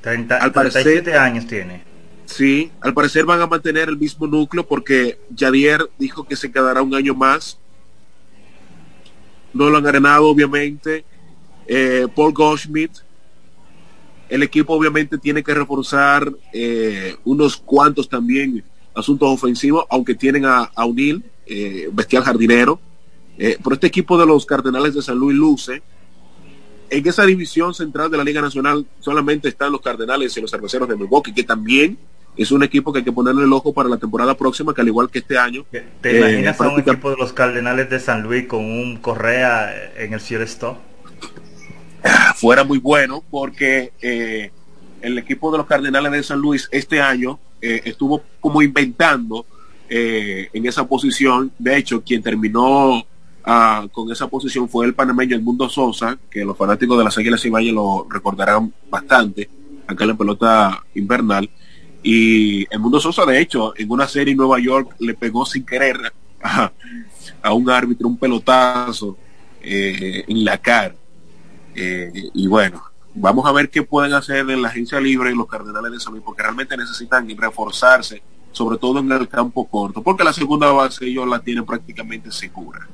30, 0.00 0.36
Al 0.36 0.52
37 0.52 1.14
años 1.14 1.46
tiene 1.46 1.82
Sí, 2.26 2.70
al 2.80 2.92
parecer 2.92 3.24
van 3.24 3.40
a 3.40 3.46
mantener 3.46 3.88
el 3.88 3.96
mismo 3.96 4.26
núcleo 4.26 4.66
porque 4.66 5.18
Jadier 5.36 5.88
dijo 5.96 6.26
que 6.26 6.36
se 6.36 6.50
quedará 6.50 6.82
un 6.82 6.94
año 6.94 7.14
más. 7.14 7.58
No 9.52 9.70
lo 9.70 9.78
han 9.78 9.86
arenado, 9.86 10.26
obviamente. 10.26 11.04
Eh, 11.66 12.06
Paul 12.14 12.32
Goldschmidt. 12.32 13.05
El 14.28 14.42
equipo 14.42 14.74
obviamente 14.74 15.18
tiene 15.18 15.42
que 15.42 15.54
reforzar 15.54 16.32
eh, 16.52 17.16
unos 17.24 17.56
cuantos 17.56 18.08
también 18.08 18.64
asuntos 18.94 19.28
ofensivos, 19.28 19.84
aunque 19.90 20.14
tienen 20.14 20.44
a, 20.46 20.70
a 20.74 20.84
Unil, 20.84 21.24
eh, 21.46 21.88
bestial 21.92 22.24
jardinero. 22.24 22.80
por 23.62 23.74
este 23.74 23.86
equipo 23.86 24.18
de 24.18 24.26
los 24.26 24.46
Cardenales 24.46 24.94
de 24.94 25.02
San 25.02 25.18
Luis 25.18 25.36
luce. 25.36 25.82
En 26.88 27.06
esa 27.06 27.26
división 27.26 27.74
central 27.74 28.10
de 28.10 28.16
la 28.16 28.24
Liga 28.24 28.40
Nacional 28.40 28.86
solamente 29.00 29.48
están 29.48 29.72
los 29.72 29.80
Cardenales 29.80 30.36
y 30.36 30.40
los 30.40 30.50
Cerveceros 30.50 30.88
de 30.88 30.96
Milwaukee, 30.96 31.34
que 31.34 31.42
también 31.42 31.98
es 32.36 32.50
un 32.50 32.62
equipo 32.62 32.92
que 32.92 32.98
hay 32.98 33.04
que 33.04 33.12
ponerle 33.12 33.44
el 33.44 33.52
ojo 33.52 33.72
para 33.72 33.88
la 33.88 33.96
temporada 33.96 34.36
próxima, 34.36 34.74
que 34.74 34.82
al 34.82 34.88
igual 34.88 35.10
que 35.10 35.20
este 35.20 35.38
año. 35.38 35.64
¿Te 35.70 35.84
eh, 36.04 36.18
imaginas 36.18 36.60
a 36.60 36.68
un 36.68 36.80
equipo 36.80 37.10
de 37.10 37.16
los 37.16 37.32
Cardenales 37.32 37.88
de 37.88 37.98
San 37.98 38.22
Luis 38.22 38.46
con 38.46 38.64
un 38.64 38.98
Correa 38.98 39.92
en 39.96 40.12
el 40.12 40.20
cielo 40.20 40.44
stop? 40.44 40.76
Fuera 42.36 42.64
muy 42.64 42.78
bueno, 42.78 43.22
porque 43.30 43.92
eh, 44.00 44.50
el 45.00 45.18
equipo 45.18 45.50
de 45.50 45.58
los 45.58 45.66
Cardenales 45.66 46.12
de 46.12 46.22
San 46.22 46.38
Luis 46.38 46.68
este 46.72 47.00
año 47.00 47.38
eh, 47.60 47.82
estuvo 47.84 48.22
como 48.40 48.62
inventando 48.62 49.46
en 49.88 50.66
esa 50.66 50.84
posición. 50.88 51.52
De 51.60 51.76
hecho, 51.76 52.02
quien 52.02 52.20
terminó 52.20 53.06
ah, 53.44 53.86
con 53.92 54.10
esa 54.10 54.26
posición 54.26 54.68
fue 54.68 54.84
el 54.84 54.94
panameño 54.94 55.36
El 55.36 55.42
Mundo 55.42 55.68
Sosa, 55.68 56.18
que 56.28 56.44
los 56.44 56.56
fanáticos 56.56 56.98
de 56.98 57.04
las 57.04 57.16
Águilas 57.16 57.44
y 57.44 57.50
Valle 57.50 57.70
lo 57.70 58.04
recordarán 58.10 58.74
bastante 58.90 59.48
acá 59.86 60.02
en 60.02 60.10
la 60.10 60.16
pelota 60.16 60.84
invernal 60.96 61.48
y 62.08 62.72
el 62.72 62.78
Mundo 62.78 63.00
Sosa, 63.00 63.26
de 63.26 63.40
hecho, 63.40 63.74
en 63.76 63.90
una 63.90 64.06
serie 64.06 64.30
en 64.30 64.38
Nueva 64.38 64.60
York 64.60 64.94
le 65.00 65.14
pegó 65.14 65.44
sin 65.44 65.66
querer 65.66 66.12
a, 66.40 67.52
un 67.52 67.68
árbitro 67.68 68.06
un 68.06 68.16
pelotazo 68.16 69.18
eh, 69.60 70.22
en 70.28 70.44
la 70.44 70.56
cara. 70.56 70.94
Eh, 71.76 72.10
y 72.34 72.46
bueno, 72.46 72.82
vamos 73.14 73.46
a 73.46 73.52
ver 73.52 73.70
qué 73.70 73.82
pueden 73.82 74.12
hacer 74.14 74.48
en 74.50 74.62
la 74.62 74.68
agencia 74.68 75.00
libre 75.00 75.30
y 75.30 75.34
los 75.34 75.46
Cardenales 75.46 75.92
de 75.92 76.00
San 76.00 76.20
porque 76.20 76.42
realmente 76.42 76.76
necesitan 76.76 77.28
reforzarse, 77.36 78.22
sobre 78.52 78.78
todo 78.78 79.00
en 79.00 79.10
el 79.12 79.28
campo 79.28 79.66
corto, 79.66 80.02
porque 80.02 80.24
la 80.24 80.32
segunda 80.32 80.70
base 80.72 81.06
ellos 81.06 81.26
la 81.26 81.38
tienen 81.40 81.64
prácticamente 81.64 82.30
segura. 82.30 82.86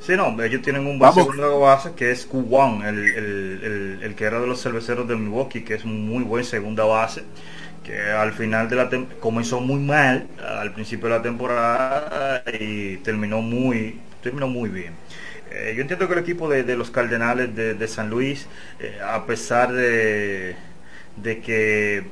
Sí, 0.00 0.16
no, 0.16 0.40
ellos 0.42 0.62
tienen 0.62 0.84
un 0.86 0.98
buen 0.98 1.12
segundo 1.12 1.60
base 1.60 1.92
que 1.94 2.10
es 2.10 2.26
Kuwan, 2.26 2.82
el, 2.82 2.98
el, 2.98 4.00
el, 4.02 4.14
que 4.16 4.24
era 4.24 4.40
de 4.40 4.48
los 4.48 4.60
cerveceros 4.60 5.06
de 5.06 5.14
Milwaukee, 5.14 5.62
que 5.62 5.74
es 5.74 5.84
muy 5.84 6.24
buen 6.24 6.44
segunda 6.44 6.84
base, 6.84 7.22
que 7.84 8.10
al 8.10 8.32
final 8.32 8.68
de 8.68 8.76
la 8.76 8.90
comenzó 9.20 9.60
muy 9.60 9.78
mal 9.78 10.26
al 10.44 10.72
principio 10.72 11.08
de 11.08 11.14
la 11.14 11.22
temporada 11.22 12.42
y 12.52 12.96
terminó 12.96 13.42
muy, 13.42 14.00
terminó 14.22 14.48
muy 14.48 14.70
bien. 14.70 14.94
Eh, 15.54 15.74
yo 15.76 15.82
entiendo 15.82 16.06
que 16.08 16.14
el 16.14 16.20
equipo 16.20 16.48
de, 16.48 16.76
los 16.76 16.90
Cardenales 16.90 17.54
de, 17.54 17.88
San 17.88 18.08
Luis, 18.10 18.46
eh, 18.80 18.98
a 19.04 19.26
pesar 19.26 19.72
de, 19.72 20.56
de 21.16 21.40
que 21.40 22.04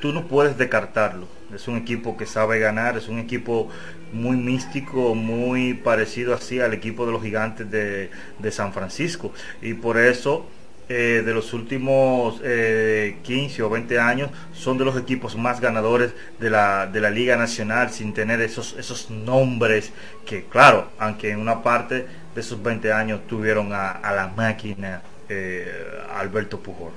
tú 0.00 0.12
no 0.12 0.28
puedes 0.28 0.56
descartarlo, 0.56 1.26
es 1.54 1.66
un 1.68 1.76
equipo 1.76 2.16
que 2.16 2.26
sabe 2.26 2.58
ganar, 2.58 2.96
es 2.96 3.08
un 3.08 3.18
equipo 3.18 3.68
muy 4.12 4.36
místico, 4.36 5.14
muy 5.14 5.74
parecido 5.74 6.34
así 6.34 6.60
al 6.60 6.72
equipo 6.74 7.06
de 7.06 7.12
los 7.12 7.22
gigantes 7.22 7.70
de, 7.70 8.10
San 8.50 8.72
Francisco. 8.72 9.32
Y 9.62 9.74
por 9.74 9.98
eso, 9.98 10.46
eh, 10.88 11.22
de 11.24 11.34
los 11.34 11.52
últimos 11.52 12.40
15 12.40 12.44
eh, 12.44 13.62
o 13.62 13.70
20 13.70 13.98
años, 13.98 14.30
son 14.52 14.78
de 14.78 14.84
los 14.84 14.96
equipos 14.96 15.36
más 15.36 15.60
ganadores 15.60 16.12
de 16.38 16.50
la, 16.50 16.86
de 16.86 17.00
la 17.00 17.10
Liga 17.10 17.36
Nacional, 17.36 17.90
sin 17.90 18.14
tener 18.14 18.40
esos, 18.40 18.76
esos 18.78 19.10
nombres 19.10 19.92
que, 20.26 20.44
claro, 20.44 20.88
aunque 20.98 21.30
en 21.30 21.40
una 21.40 21.62
parte 21.62 22.06
de 22.34 22.40
esos 22.40 22.62
20 22.62 22.92
años 22.92 23.26
tuvieron 23.26 23.72
a, 23.72 24.00
la 24.12 24.32
máquina 24.36 25.02
eh, 25.28 25.70
Alberto 26.14 26.60
Pujol. 26.60 26.92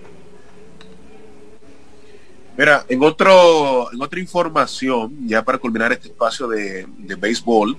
Mira, 2.55 2.85
en 2.87 3.01
otro, 3.01 3.91
en 3.91 4.01
otra 4.01 4.19
información, 4.19 5.27
ya 5.27 5.43
para 5.43 5.57
culminar 5.57 5.91
este 5.91 6.09
espacio 6.09 6.47
de, 6.47 6.85
béisbol 7.17 7.75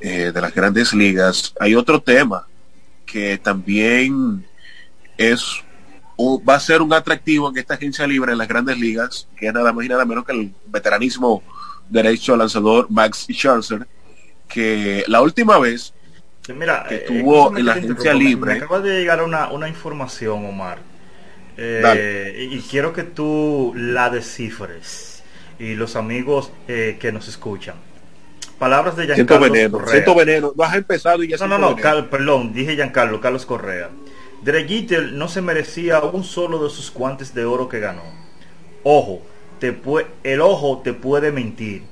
eh, 0.00 0.32
de 0.32 0.40
las 0.40 0.54
grandes 0.54 0.94
ligas, 0.94 1.52
hay 1.60 1.74
otro 1.74 2.00
tema 2.00 2.46
que 3.04 3.36
también 3.36 4.46
es 5.18 5.62
va 6.18 6.54
a 6.54 6.60
ser 6.60 6.80
un 6.80 6.92
atractivo 6.92 7.50
en 7.50 7.58
esta 7.58 7.74
agencia 7.74 8.06
libre 8.06 8.32
en 8.32 8.38
las 8.38 8.48
grandes 8.48 8.78
ligas, 8.78 9.28
que 9.36 9.48
es 9.48 9.54
nada 9.54 9.72
más 9.72 9.84
y 9.84 9.88
nada 9.88 10.04
menos 10.04 10.24
que 10.24 10.32
el 10.32 10.54
veteranismo 10.66 11.42
derecho 11.90 12.36
lanzador 12.36 12.86
Max 12.90 13.26
Scherzer, 13.28 13.86
que 14.48 15.04
la 15.08 15.20
última 15.20 15.58
vez 15.58 15.92
Mira, 16.52 16.84
que 16.88 16.96
eh, 16.96 17.04
tuvo 17.06 17.56
en 17.56 17.64
la 17.64 17.72
agencia 17.72 18.12
libre. 18.12 18.52
Me 18.52 18.58
acaba 18.58 18.80
de 18.80 18.98
llegar 18.98 19.22
una, 19.22 19.48
una 19.50 19.68
información, 19.68 20.44
Omar 20.44 20.78
eh, 21.56 22.48
y 22.50 22.58
quiero 22.60 22.92
que 22.92 23.04
tú 23.04 23.72
la 23.76 24.10
descifres 24.10 25.22
y 25.58 25.74
los 25.74 25.96
amigos 25.96 26.50
eh, 26.68 26.96
que 27.00 27.12
nos 27.12 27.28
escuchan. 27.28 27.76
Palabras 28.58 28.96
de 28.96 29.06
Giancarlo 29.06 29.50
veneno, 29.50 29.78
Correa. 29.78 29.92
Siento 29.92 30.14
veneno. 30.14 30.52
No 30.56 30.64
has 30.64 30.74
empezado 30.74 31.22
y 31.22 31.28
ya 31.28 31.36
No, 31.38 31.58
no, 31.58 31.76
no, 31.76 32.10
perdón, 32.10 32.52
dije 32.52 32.74
Giancarlo, 32.74 33.20
Carlos 33.20 33.46
Correa. 33.46 33.90
Derek 34.42 34.90
no 35.12 35.28
se 35.28 35.40
merecía 35.40 36.00
un 36.00 36.24
solo 36.24 36.62
de 36.62 36.70
sus 36.70 36.92
guantes 36.92 37.34
de 37.34 37.44
oro 37.44 37.68
que 37.68 37.80
ganó. 37.80 38.02
Ojo, 38.82 39.22
te 39.58 39.74
el 40.22 40.40
ojo 40.40 40.82
te 40.84 40.92
puede 40.92 41.32
mentir. 41.32 41.82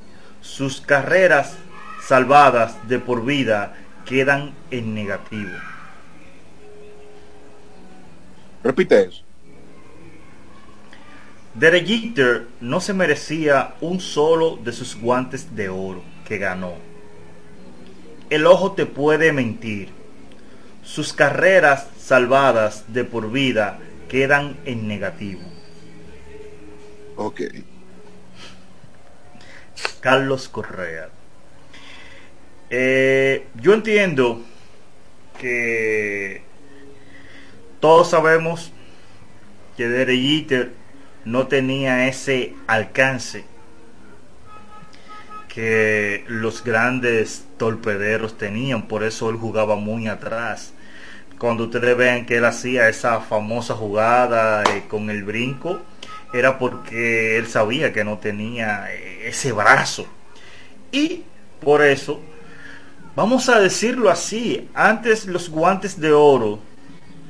Sus 0.41 0.81
carreras 0.81 1.57
salvadas 2.03 2.89
de 2.89 2.99
por 2.99 3.25
vida 3.25 3.75
quedan 4.07 4.55
en 4.71 4.95
negativo. 4.95 5.53
Repite 8.63 9.03
eso. 9.03 9.23
Derek 11.55 11.87
Jeter 11.87 12.47
no 12.61 12.81
se 12.81 12.95
merecía 12.95 13.75
un 13.81 14.01
solo 14.01 14.57
de 14.57 14.73
sus 14.73 14.99
guantes 14.99 15.55
de 15.55 15.69
oro 15.69 16.03
que 16.27 16.39
ganó. 16.39 16.75
El 18.31 18.47
ojo 18.47 18.73
te 18.73 18.87
puede 18.87 19.33
mentir. 19.33 19.91
Sus 20.83 21.13
carreras 21.13 21.89
salvadas 21.99 22.85
de 22.89 23.05
por 23.05 23.31
vida 23.31 23.79
quedan 24.09 24.57
en 24.65 24.89
negativo. 24.89 25.43
Ok. 27.17 27.43
Carlos 30.01 30.49
Correa. 30.49 31.11
Eh, 32.75 33.49
yo 33.61 33.75
entiendo 33.75 34.41
que 35.39 36.41
todos 37.81 38.09
sabemos 38.09 38.73
que 39.77 39.89
Derek 39.89 40.71
no 41.27 41.49
tenía 41.49 42.09
ese 42.09 42.55
alcance 42.67 43.45
que 45.53 46.25
los 46.29 46.65
grandes 46.65 47.45
torpederos 47.59 48.39
tenían, 48.39 48.89
por 48.89 49.05
eso 49.05 49.29
él 49.29 49.37
jugaba 49.37 49.77
muy 49.77 50.09
atrás. 50.09 50.73
Cuando 51.37 51.65
ustedes 51.65 51.95
vean 51.95 52.25
que 52.25 52.39
él 52.39 52.47
hacía 52.47 52.89
esa 52.89 53.21
famosa 53.21 53.75
jugada 53.75 54.65
eh, 54.65 54.85
con 54.89 55.11
el 55.11 55.25
brinco, 55.25 55.83
era 56.33 56.59
porque 56.59 57.37
él 57.37 57.47
sabía 57.49 57.93
que 57.93 58.03
no 58.03 58.17
tenía 58.17 58.87
eh, 58.95 59.29
ese 59.29 59.53
brazo. 59.53 60.07
Y 60.91 61.25
por 61.61 61.83
eso, 61.83 62.23
vamos 63.15 63.49
a 63.49 63.61
decirlo 63.61 64.11
así, 64.11 64.69
antes 64.75 65.27
los 65.27 65.49
guantes 65.49 66.01
de 66.01 66.13
oro, 66.13 66.59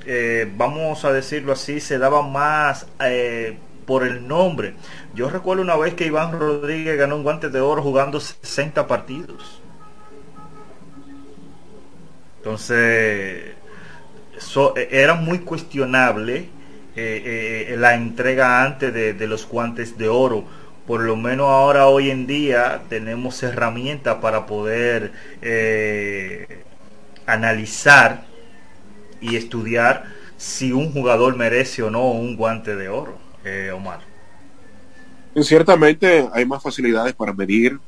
eh, 0.06 0.50
vamos 0.56 1.04
a 1.04 1.12
decirlo 1.12 1.52
así, 1.52 1.80
se 1.80 1.98
daban 1.98 2.32
más 2.32 2.86
por 3.86 4.04
el 4.06 4.26
nombre. 4.26 4.74
Yo 5.14 5.28
recuerdo 5.28 5.62
una 5.62 5.76
vez 5.76 5.94
que 5.94 6.06
Iván 6.06 6.38
Rodríguez 6.38 6.96
ganó 6.96 7.16
un 7.16 7.22
guante 7.22 7.48
de 7.48 7.60
oro 7.60 7.82
jugando 7.82 8.20
60 8.20 8.86
partidos. 8.86 9.60
Entonces, 12.38 13.52
e, 14.76 14.88
era 14.90 15.14
muy 15.14 15.40
cuestionable 15.40 16.48
eh, 16.96 17.68
eh, 17.68 17.76
la 17.78 17.94
entrega 17.94 18.64
antes 18.64 18.92
de, 18.92 19.26
los 19.26 19.46
guantes 19.46 19.96
de 19.96 20.08
oro. 20.08 20.44
Por 20.86 21.02
lo 21.02 21.16
menos 21.16 21.46
ahora, 21.46 21.86
hoy 21.86 22.10
en 22.10 22.26
día, 22.26 22.82
tenemos 22.88 23.42
herramientas 23.42 24.16
para 24.16 24.46
poder 24.46 25.12
eh, 25.40 26.64
analizar 27.26 28.24
y 29.20 29.36
estudiar 29.36 30.04
si 30.36 30.72
un 30.72 30.92
jugador 30.92 31.36
merece 31.36 31.84
o 31.84 31.90
no 31.90 32.10
un 32.10 32.36
guante 32.36 32.74
de 32.74 32.88
oro 32.88 33.16
eh, 33.44 33.70
Omar. 33.72 34.00
Ciertamente 35.40 36.28
hay 36.32 36.44
más 36.44 36.62
facilidades 36.62 37.14
para 37.14 37.32
medir, 37.32 37.78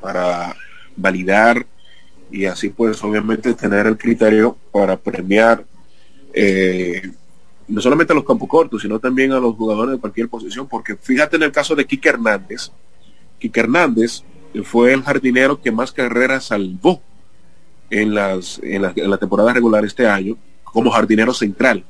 para 0.00 0.54
validar 0.96 1.64
y 2.30 2.46
así 2.46 2.70
pues 2.70 3.02
obviamente 3.04 3.54
tener 3.54 3.86
el 3.86 3.96
criterio 3.96 4.56
para 4.72 4.96
premiar 4.96 5.64
eh, 6.34 7.02
no 7.68 7.80
solamente 7.80 8.12
a 8.12 8.16
los 8.16 8.24
campos 8.24 8.48
cortos, 8.48 8.82
sino 8.82 8.98
también 8.98 9.32
a 9.32 9.40
los 9.40 9.56
jugadores 9.56 9.92
de 9.92 10.00
cualquier 10.00 10.28
posición, 10.28 10.68
porque 10.68 10.96
fíjate 10.96 11.36
en 11.36 11.42
el 11.42 11.52
caso 11.52 11.74
de 11.74 11.84
Kike 11.84 12.08
Hernández, 12.08 12.70
Kike 13.38 13.60
Hernández 13.60 14.22
fue 14.64 14.92
el 14.92 15.02
jardinero 15.02 15.60
que 15.60 15.70
más 15.70 15.92
carreras 15.92 16.46
salvó 16.46 17.02
en, 17.90 18.14
las, 18.14 18.58
en, 18.62 18.82
la, 18.82 18.92
en 18.94 19.10
la 19.10 19.18
temporada 19.18 19.52
regular 19.52 19.84
este 19.84 20.06
año 20.06 20.36
como 20.64 20.90
jardinero 20.90 21.34
central 21.34 21.84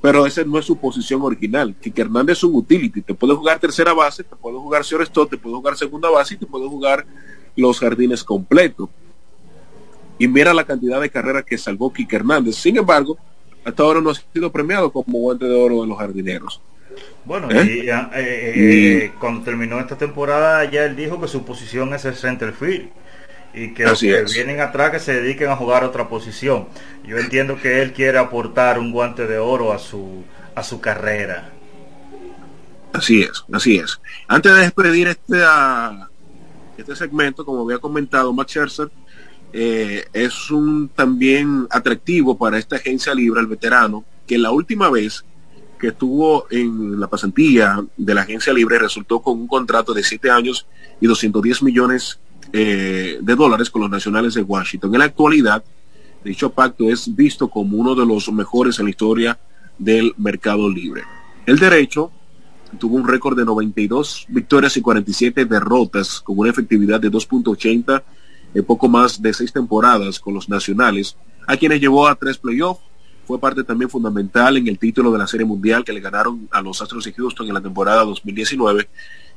pero 0.00 0.26
esa 0.26 0.44
no 0.44 0.58
es 0.58 0.64
su 0.64 0.76
posición 0.76 1.22
original. 1.22 1.74
Kike 1.74 2.02
Hernández 2.02 2.38
es 2.38 2.44
un 2.44 2.54
utility, 2.54 3.02
te 3.02 3.14
puede 3.14 3.34
jugar 3.34 3.58
tercera 3.58 3.92
base, 3.92 4.22
te 4.22 4.36
puede 4.36 4.56
jugar 4.56 4.82
shortstop, 4.82 5.30
te 5.30 5.36
puede 5.36 5.56
jugar 5.56 5.76
segunda 5.76 6.08
base 6.08 6.34
y 6.34 6.36
te 6.36 6.46
puede 6.46 6.68
jugar 6.68 7.04
los 7.56 7.80
jardines 7.80 8.22
completos. 8.22 8.88
Y 10.18 10.28
mira 10.28 10.54
la 10.54 10.64
cantidad 10.64 11.00
de 11.00 11.10
carreras 11.10 11.44
que 11.44 11.58
salvó 11.58 11.92
Kike 11.92 12.16
Hernández. 12.16 12.56
Sin 12.56 12.76
embargo, 12.76 13.18
hasta 13.68 13.82
ahora 13.82 14.00
no 14.00 14.10
ha 14.10 14.14
sido 14.14 14.50
premiado 14.50 14.90
como 14.90 15.18
guante 15.18 15.46
de 15.46 15.54
oro 15.54 15.82
de 15.82 15.88
los 15.88 15.98
jardineros. 15.98 16.60
Bueno, 17.24 17.48
¿Eh? 17.50 17.82
y, 17.84 17.88
eh, 17.90 18.10
eh, 18.14 19.12
cuando 19.20 19.44
terminó 19.44 19.78
esta 19.78 19.98
temporada 19.98 20.64
ya 20.64 20.84
él 20.84 20.96
dijo 20.96 21.20
que 21.20 21.28
su 21.28 21.44
posición 21.44 21.92
es 21.94 22.04
el 22.06 22.14
center 22.14 22.52
field 22.52 22.88
y 23.52 23.74
que 23.74 23.84
los 23.84 24.00
que 24.00 24.24
vienen 24.34 24.60
atrás 24.60 24.90
que 24.90 24.98
se 24.98 25.20
dediquen 25.20 25.50
a 25.50 25.56
jugar 25.56 25.84
otra 25.84 26.08
posición. 26.08 26.68
Yo 27.04 27.18
entiendo 27.18 27.58
que 27.60 27.82
él 27.82 27.92
quiere 27.92 28.18
aportar 28.18 28.78
un 28.78 28.92
guante 28.92 29.26
de 29.26 29.38
oro 29.38 29.72
a 29.72 29.78
su 29.78 30.24
a 30.54 30.62
su 30.62 30.80
carrera. 30.80 31.50
Así 32.92 33.22
es, 33.22 33.44
así 33.52 33.76
es. 33.76 34.00
Antes 34.26 34.54
de 34.54 34.60
despedir 34.62 35.08
este 35.08 35.42
este 36.78 36.96
segmento, 36.96 37.44
como 37.44 37.62
había 37.62 37.78
comentado 37.78 38.32
Max 38.32 38.52
Scherzer, 38.52 38.90
eh, 39.52 40.06
es 40.12 40.50
un 40.50 40.88
también 40.88 41.66
atractivo 41.70 42.36
para 42.36 42.58
esta 42.58 42.76
agencia 42.76 43.14
libre, 43.14 43.40
el 43.40 43.46
veterano, 43.46 44.04
que 44.26 44.38
la 44.38 44.50
última 44.50 44.90
vez 44.90 45.24
que 45.78 45.88
estuvo 45.88 46.46
en 46.50 46.98
la 46.98 47.06
pasantía 47.06 47.82
de 47.96 48.14
la 48.14 48.22
agencia 48.22 48.52
libre 48.52 48.78
resultó 48.78 49.20
con 49.20 49.38
un 49.40 49.46
contrato 49.46 49.94
de 49.94 50.02
7 50.02 50.30
años 50.30 50.66
y 51.00 51.06
210 51.06 51.62
millones 51.62 52.18
eh, 52.52 53.18
de 53.20 53.34
dólares 53.34 53.70
con 53.70 53.82
los 53.82 53.90
nacionales 53.90 54.34
de 54.34 54.42
Washington. 54.42 54.92
En 54.94 54.98
la 54.98 55.04
actualidad, 55.06 55.62
dicho 56.24 56.50
pacto 56.50 56.90
es 56.90 57.14
visto 57.14 57.48
como 57.48 57.76
uno 57.76 57.94
de 57.94 58.04
los 58.04 58.30
mejores 58.32 58.78
en 58.78 58.86
la 58.86 58.90
historia 58.90 59.38
del 59.78 60.12
mercado 60.18 60.68
libre. 60.68 61.02
El 61.46 61.58
derecho 61.58 62.10
tuvo 62.78 62.96
un 62.96 63.06
récord 63.06 63.38
de 63.38 63.44
92 63.44 64.26
victorias 64.28 64.76
y 64.76 64.82
47 64.82 65.44
derrotas 65.46 66.20
con 66.20 66.38
una 66.38 66.50
efectividad 66.50 67.00
de 67.00 67.10
2.80 67.10 68.02
en 68.54 68.64
poco 68.64 68.88
más 68.88 69.20
de 69.20 69.32
seis 69.32 69.52
temporadas 69.52 70.20
con 70.20 70.34
los 70.34 70.48
nacionales, 70.48 71.16
a 71.46 71.56
quienes 71.56 71.80
llevó 71.80 72.06
a 72.06 72.14
tres 72.14 72.38
playoffs. 72.38 72.82
Fue 73.26 73.38
parte 73.38 73.62
también 73.62 73.90
fundamental 73.90 74.56
en 74.56 74.68
el 74.68 74.78
título 74.78 75.12
de 75.12 75.18
la 75.18 75.26
Serie 75.26 75.44
Mundial 75.44 75.84
que 75.84 75.92
le 75.92 76.00
ganaron 76.00 76.48
a 76.50 76.62
los 76.62 76.80
Astros 76.80 77.04
de 77.04 77.12
Houston 77.12 77.46
en 77.46 77.54
la 77.54 77.60
temporada 77.60 78.04
2019 78.04 78.88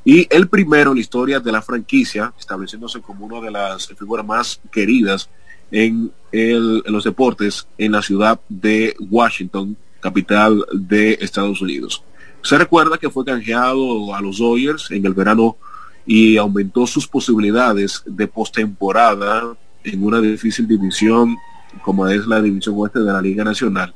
y 0.03 0.27
el 0.29 0.47
primero 0.47 0.91
en 0.91 0.97
la 0.97 1.01
historia 1.01 1.39
de 1.39 1.51
la 1.51 1.61
franquicia, 1.61 2.33
estableciéndose 2.39 3.01
como 3.01 3.25
una 3.25 3.41
de 3.41 3.51
las 3.51 3.87
figuras 3.87 4.25
más 4.25 4.59
queridas 4.71 5.29
en, 5.71 6.11
en 6.31 6.81
los 6.85 7.03
deportes 7.03 7.67
en 7.77 7.91
la 7.91 8.01
ciudad 8.01 8.39
de 8.49 8.95
Washington, 8.99 9.75
capital 9.99 10.65
de 10.71 11.17
Estados 11.21 11.61
Unidos. 11.61 12.03
Se 12.41 12.57
recuerda 12.57 12.97
que 12.97 13.09
fue 13.09 13.23
canjeado 13.23 14.15
a 14.15 14.21
los 14.21 14.39
Dodgers 14.39 14.89
en 14.91 15.05
el 15.05 15.13
verano 15.13 15.57
y 16.05 16.37
aumentó 16.37 16.87
sus 16.87 17.07
posibilidades 17.07 18.03
de 18.05 18.27
postemporada 18.27 19.55
en 19.83 20.03
una 20.03 20.19
difícil 20.19 20.67
división 20.67 21.37
como 21.83 22.07
es 22.07 22.27
la 22.27 22.41
división 22.41 22.75
oeste 22.77 22.99
de 22.99 23.11
la 23.11 23.21
Liga 23.21 23.43
Nacional. 23.43 23.93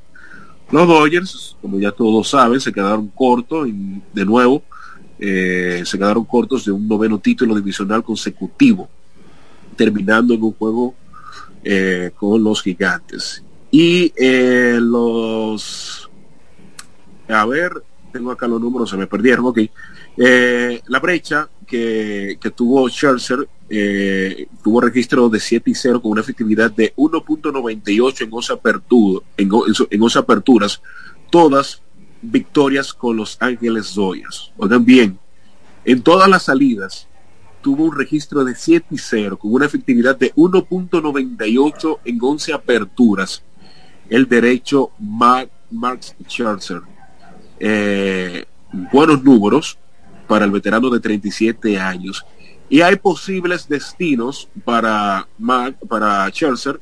Los 0.72 0.88
Dodgers, 0.88 1.58
como 1.62 1.80
ya 1.80 1.92
todos 1.92 2.30
saben, 2.30 2.60
se 2.60 2.74
quedaron 2.74 3.08
cortos 3.10 3.68
y 3.68 4.02
de 4.14 4.26
nuevo 4.26 4.64
eh, 5.20 5.84
se 5.86 5.98
quedaron 5.98 6.26
cortos 6.26 6.66
de 6.66 6.72
un 6.72 6.88
noveno 6.88 7.20
título 7.20 7.56
divisional 7.56 8.04
consecutivo, 8.04 8.90
terminando 9.76 10.34
en 10.34 10.44
un 10.44 10.54
juego 10.54 10.96
eh, 11.64 12.12
con 12.16 12.44
los 12.44 12.62
gigantes. 12.62 13.44
Y 13.72 14.12
eh, 14.16 14.78
los... 14.82 16.10
A 17.28 17.46
ver, 17.46 17.72
tengo 18.12 18.32
acá 18.32 18.48
los 18.48 18.62
números, 18.62 18.90
se 18.90 18.98
me 18.98 19.08
perdieron, 19.08 19.46
ok. 19.46 19.60
La 20.18 21.00
brecha 21.00 21.50
que, 21.66 22.38
tuvo 22.56 22.88
Scherzer 22.90 23.48
eh, 23.70 24.48
tuvo 24.64 24.82
registro 24.82 25.28
de 25.30 25.40
7 25.40 25.72
y 25.72 25.76
0 25.76 26.02
con 26.02 26.12
una 26.12 26.22
efectividad 26.22 26.72
de 26.72 26.94
1.98 26.96 28.22
en 28.22 28.30
11 28.32 28.54
en, 29.38 29.50
en 29.90 30.18
aperturas, 30.18 30.82
todas 31.32 31.82
victorias 32.22 32.94
con 32.94 33.18
los 33.18 33.38
Ángeles 33.40 33.94
Dodgers. 33.94 34.52
Oigan 34.58 34.86
bien, 34.86 35.20
en 35.84 36.02
todas 36.02 36.30
las 36.30 36.44
salidas 36.44 37.08
tuvo 37.62 37.86
un 37.86 37.98
registro 37.98 38.46
de 38.46 38.54
7 38.56 38.86
y 38.92 38.98
0 38.98 39.38
con 39.38 39.52
una 39.52 39.66
efectividad 39.66 40.16
de 40.16 40.34
1.98 40.36 42.00
en 42.06 42.20
11 42.22 42.54
aperturas. 42.54 43.44
El 44.08 44.28
derecho 44.28 44.92
Max 45.00 46.16
Scherzer. 46.28 46.82
Eh, 47.60 48.46
buenos 48.92 49.24
números 49.24 49.80
para 50.28 50.46
el 50.46 50.52
veterano 50.52 50.90
de 50.90 51.00
37 51.00 51.80
años. 51.80 52.26
Y 52.70 52.82
hay 52.82 52.96
posibles 52.96 53.68
destinos 53.68 54.50
para, 54.64 55.28
para 55.88 56.28
Scherzer. 56.30 56.80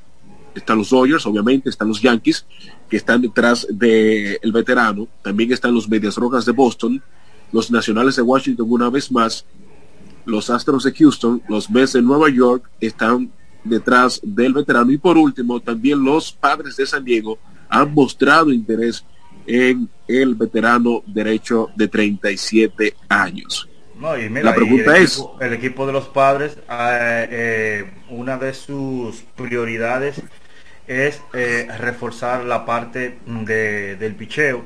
Están 0.56 0.78
los 0.78 0.90
Dodgers, 0.90 1.26
obviamente, 1.26 1.70
están 1.70 1.88
los 1.88 2.02
Yankees, 2.02 2.46
que 2.90 2.98
están 2.98 3.22
detrás 3.22 3.68
del 3.70 4.52
veterano. 4.54 5.08
También 5.22 5.52
están 5.52 5.74
los 5.74 5.90
Medias 5.90 6.16
Rojas 6.16 6.46
de 6.46 6.52
Boston, 6.52 7.02
los 7.52 7.72
Nacionales 7.72 8.16
de 8.16 8.22
Washington 8.22 8.68
una 8.70 8.90
vez 8.90 9.12
más, 9.12 9.46
los 10.26 10.50
Astros 10.50 10.84
de 10.84 10.94
Houston, 10.94 11.42
los 11.50 11.70
Mets 11.70 11.94
de 11.94 12.02
Nueva 12.02 12.30
York 12.30 12.70
están 12.80 13.32
detrás 13.64 14.22
del 14.24 14.54
veterano. 14.54 14.92
Y 14.92 14.98
por 14.98 15.18
último, 15.18 15.60
también 15.60 16.04
los 16.04 16.32
Padres 16.32 16.78
de 16.78 16.86
San 16.86 17.04
Diego 17.04 17.38
han 17.70 17.94
mostrado 17.94 18.52
interés 18.52 19.04
en 19.46 19.90
el 20.08 20.36
veterano 20.36 21.04
derecho 21.06 21.70
de 21.76 21.88
37 21.88 22.96
años. 23.10 23.70
la 24.00 24.54
pregunta 24.54 24.98
es, 24.98 25.24
el 25.40 25.54
equipo 25.54 25.86
de 25.88 25.94
los 25.94 26.06
padres, 26.06 26.58
eh, 26.70 27.28
eh, 27.32 27.92
una 28.10 28.38
de 28.38 28.54
sus 28.54 29.24
prioridades 29.36 30.22
es 30.88 31.22
eh, 31.34 31.68
reforzar 31.80 32.44
la 32.44 32.66
parte 32.66 33.18
de, 33.26 33.96
del 33.96 34.16
picheo. 34.16 34.66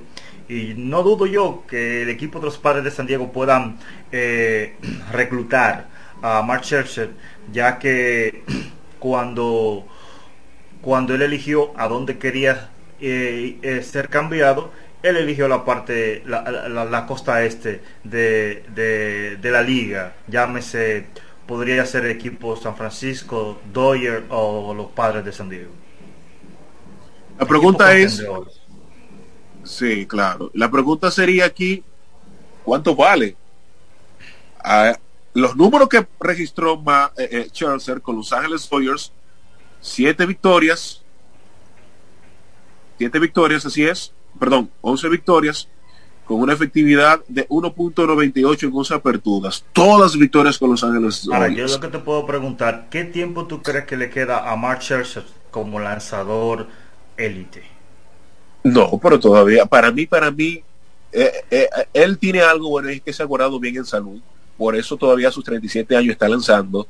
Y 0.49 0.73
no 0.77 1.03
dudo 1.03 1.25
yo 1.25 1.65
que 1.67 2.03
el 2.03 2.09
equipo 2.09 2.39
de 2.39 2.45
los 2.45 2.57
padres 2.57 2.83
de 2.85 2.91
San 2.91 3.05
Diego 3.05 3.31
puedan 3.31 3.77
reclutar 5.11 5.87
a 6.21 6.41
Mark 6.41 6.63
Scherzer, 6.63 7.11
ya 7.51 7.77
que 7.77 8.43
cuando, 8.99 9.85
cuando 10.81 11.13
él 11.13 11.21
eligió 11.21 11.73
a 11.77 11.87
dónde 11.87 12.17
quería 12.17 12.71
ser 12.99 14.09
cambiado, 14.09 14.71
él 15.03 15.17
eligió 15.17 15.47
la 15.47 15.63
parte, 15.63 16.23
la, 16.25 17.05
costa 17.07 17.43
este 17.43 17.81
de, 18.03 18.63
de, 19.41 19.51
la 19.51 19.61
liga, 19.61 20.15
llámese, 20.27 21.07
podría 21.45 21.85
ser 21.85 22.05
equipo 22.05 22.55
San 22.55 22.75
Francisco, 22.75 23.59
Doyer 23.71 24.25
o 24.29 24.73
los 24.73 24.87
padres 24.87 25.23
de 25.23 25.31
San 25.31 25.49
Diego. 25.49 25.71
La 27.39 27.45
pregunta 27.45 27.95
es, 27.95 28.23
sí, 29.63 30.05
claro, 30.07 30.49
la 30.53 30.71
pregunta 30.71 31.11
sería 31.11 31.45
aquí, 31.45 31.83
¿cuánto 32.63 32.95
vale? 32.95 33.35
Ah, 34.63 34.97
los 35.33 35.55
números 35.55 35.87
que 35.87 36.05
registró 36.19 36.77
Ma, 36.77 37.11
eh, 37.15 37.47
eh 37.53 37.99
con 38.01 38.15
Los 38.15 38.33
Ángeles 38.33 38.67
Dodgers, 38.67 39.13
siete 39.79 40.25
victorias, 40.25 41.03
siete 42.97 43.19
victorias, 43.19 43.63
así 43.63 43.85
es, 43.85 44.11
perdón, 44.37 44.69
11 44.81 45.09
victorias 45.09 45.67
con 46.27 46.41
una 46.41 46.53
efectividad 46.53 47.21
de 47.29 47.47
1.98 47.47 48.63
en 48.63 48.71
11 48.73 48.93
aperturas. 48.93 49.63
Todas 49.71 50.17
victorias 50.17 50.57
con 50.57 50.71
Los 50.71 50.83
Ángeles. 50.83 51.27
Ahora, 51.31 51.47
yo 51.47 51.65
lo 51.65 51.79
que 51.79 51.87
te 51.87 51.99
puedo 51.99 52.25
preguntar, 52.25 52.87
¿qué 52.89 53.05
tiempo 53.05 53.47
tú 53.47 53.61
crees 53.61 53.85
que 53.85 53.95
le 53.95 54.09
queda 54.09 54.51
a 54.51 54.55
Mark 54.57 54.81
Scherzer 54.81 55.23
como 55.51 55.79
lanzador 55.79 56.67
élite? 57.15 57.63
No, 58.63 58.99
pero 59.01 59.19
todavía, 59.19 59.65
para 59.65 59.89
mí, 59.91 60.05
para 60.05 60.29
mí, 60.29 60.61
eh, 61.13 61.31
eh, 61.49 61.69
él 61.93 62.17
tiene 62.17 62.41
algo 62.41 62.69
bueno, 62.69 62.89
es 62.89 63.01
que 63.01 63.13
se 63.13 63.23
ha 63.23 63.25
guardado 63.25 63.57
bien 63.57 63.77
en 63.77 63.85
salud. 63.85 64.19
Por 64.57 64.75
eso 64.75 64.97
todavía 64.97 65.29
a 65.29 65.31
sus 65.31 65.45
37 65.45 65.95
años 65.95 66.11
está 66.11 66.27
lanzando. 66.27 66.87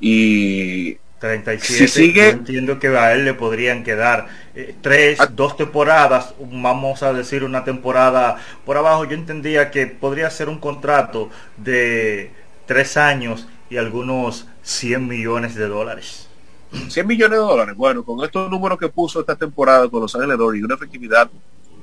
Y 0.00 0.96
37. 1.22 1.86
sigue, 1.86 2.30
entiendo 2.30 2.80
que 2.80 2.88
a 2.88 3.12
él 3.12 3.24
le 3.24 3.32
podrían 3.32 3.84
quedar 3.84 4.26
eh, 4.56 4.74
tres, 4.80 5.20
ah. 5.20 5.26
dos 5.26 5.56
temporadas, 5.56 6.34
vamos 6.40 7.04
a 7.04 7.12
decir 7.12 7.44
una 7.44 7.62
temporada 7.62 8.38
por 8.66 8.76
abajo. 8.76 9.04
Yo 9.04 9.12
entendía 9.12 9.70
que 9.70 9.86
podría 9.86 10.28
ser 10.30 10.48
un 10.48 10.58
contrato 10.58 11.30
de 11.56 12.32
tres 12.66 12.96
años 12.96 13.46
y 13.70 13.76
algunos 13.76 14.48
100 14.62 15.06
millones 15.06 15.54
de 15.54 15.68
dólares. 15.68 16.28
100 16.88 17.06
millones 17.06 17.38
de 17.38 17.44
dólares. 17.44 17.76
Bueno, 17.76 18.04
con 18.04 18.24
estos 18.24 18.50
números 18.50 18.76
que 18.76 18.88
puso 18.88 19.20
esta 19.20 19.36
temporada 19.36 19.88
con 19.88 20.00
los 20.00 20.14
Ángeles 20.16 20.36
y 20.56 20.62
una 20.62 20.74
efectividad 20.74 21.30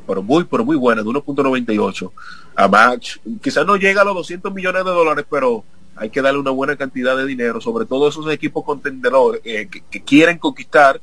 pero 0.06 0.24
muy, 0.24 0.44
pero 0.44 0.66
muy 0.66 0.76
buena, 0.76 1.02
de 1.04 1.08
1.98 1.08 2.12
a 2.56 2.68
match. 2.68 3.18
Quizás 3.42 3.66
no 3.66 3.78
llega 3.78 4.02
a 4.02 4.06
los 4.06 4.16
200 4.16 4.52
millones 4.52 4.84
de 4.84 4.90
dólares, 4.90 5.24
pero 5.30 5.64
hay 6.00 6.10
que 6.10 6.22
darle 6.22 6.40
una 6.40 6.52
buena 6.52 6.76
cantidad 6.78 7.18
de 7.18 7.26
dinero, 7.26 7.60
sobre 7.60 7.86
todo 7.86 8.08
esos 8.08 8.32
equipos 8.32 8.64
contendedores 8.64 9.42
eh, 9.44 9.68
que, 9.68 10.02
quieren 10.02 10.38
conquistar, 10.38 11.02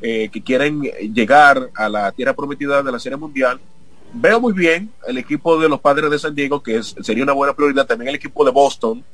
eh, 0.00 0.28
que 0.32 0.42
quieren 0.42 0.82
llegar 1.12 1.70
a 1.74 1.88
la 1.88 2.12
tierra 2.12 2.34
prometida 2.34 2.82
de 2.82 2.92
la 2.92 2.98
Serie 2.98 3.18
Mundial. 3.18 3.60
Veo 4.12 4.40
muy 4.40 4.52
bien 4.52 4.90
el 5.06 5.18
equipo 5.18 5.58
de 5.60 5.68
los 5.68 5.80
Padres 5.80 6.10
de 6.10 6.18
San 6.18 6.34
Diego, 6.34 6.62
que 6.62 6.80
sería 6.82 7.24
una 7.24 7.32
buena 7.32 7.54
prioridad, 7.54 7.86
también 7.86 8.08
el 8.08 8.14
equipo 8.14 8.44
de 8.44 8.52
Boston, 8.52 9.04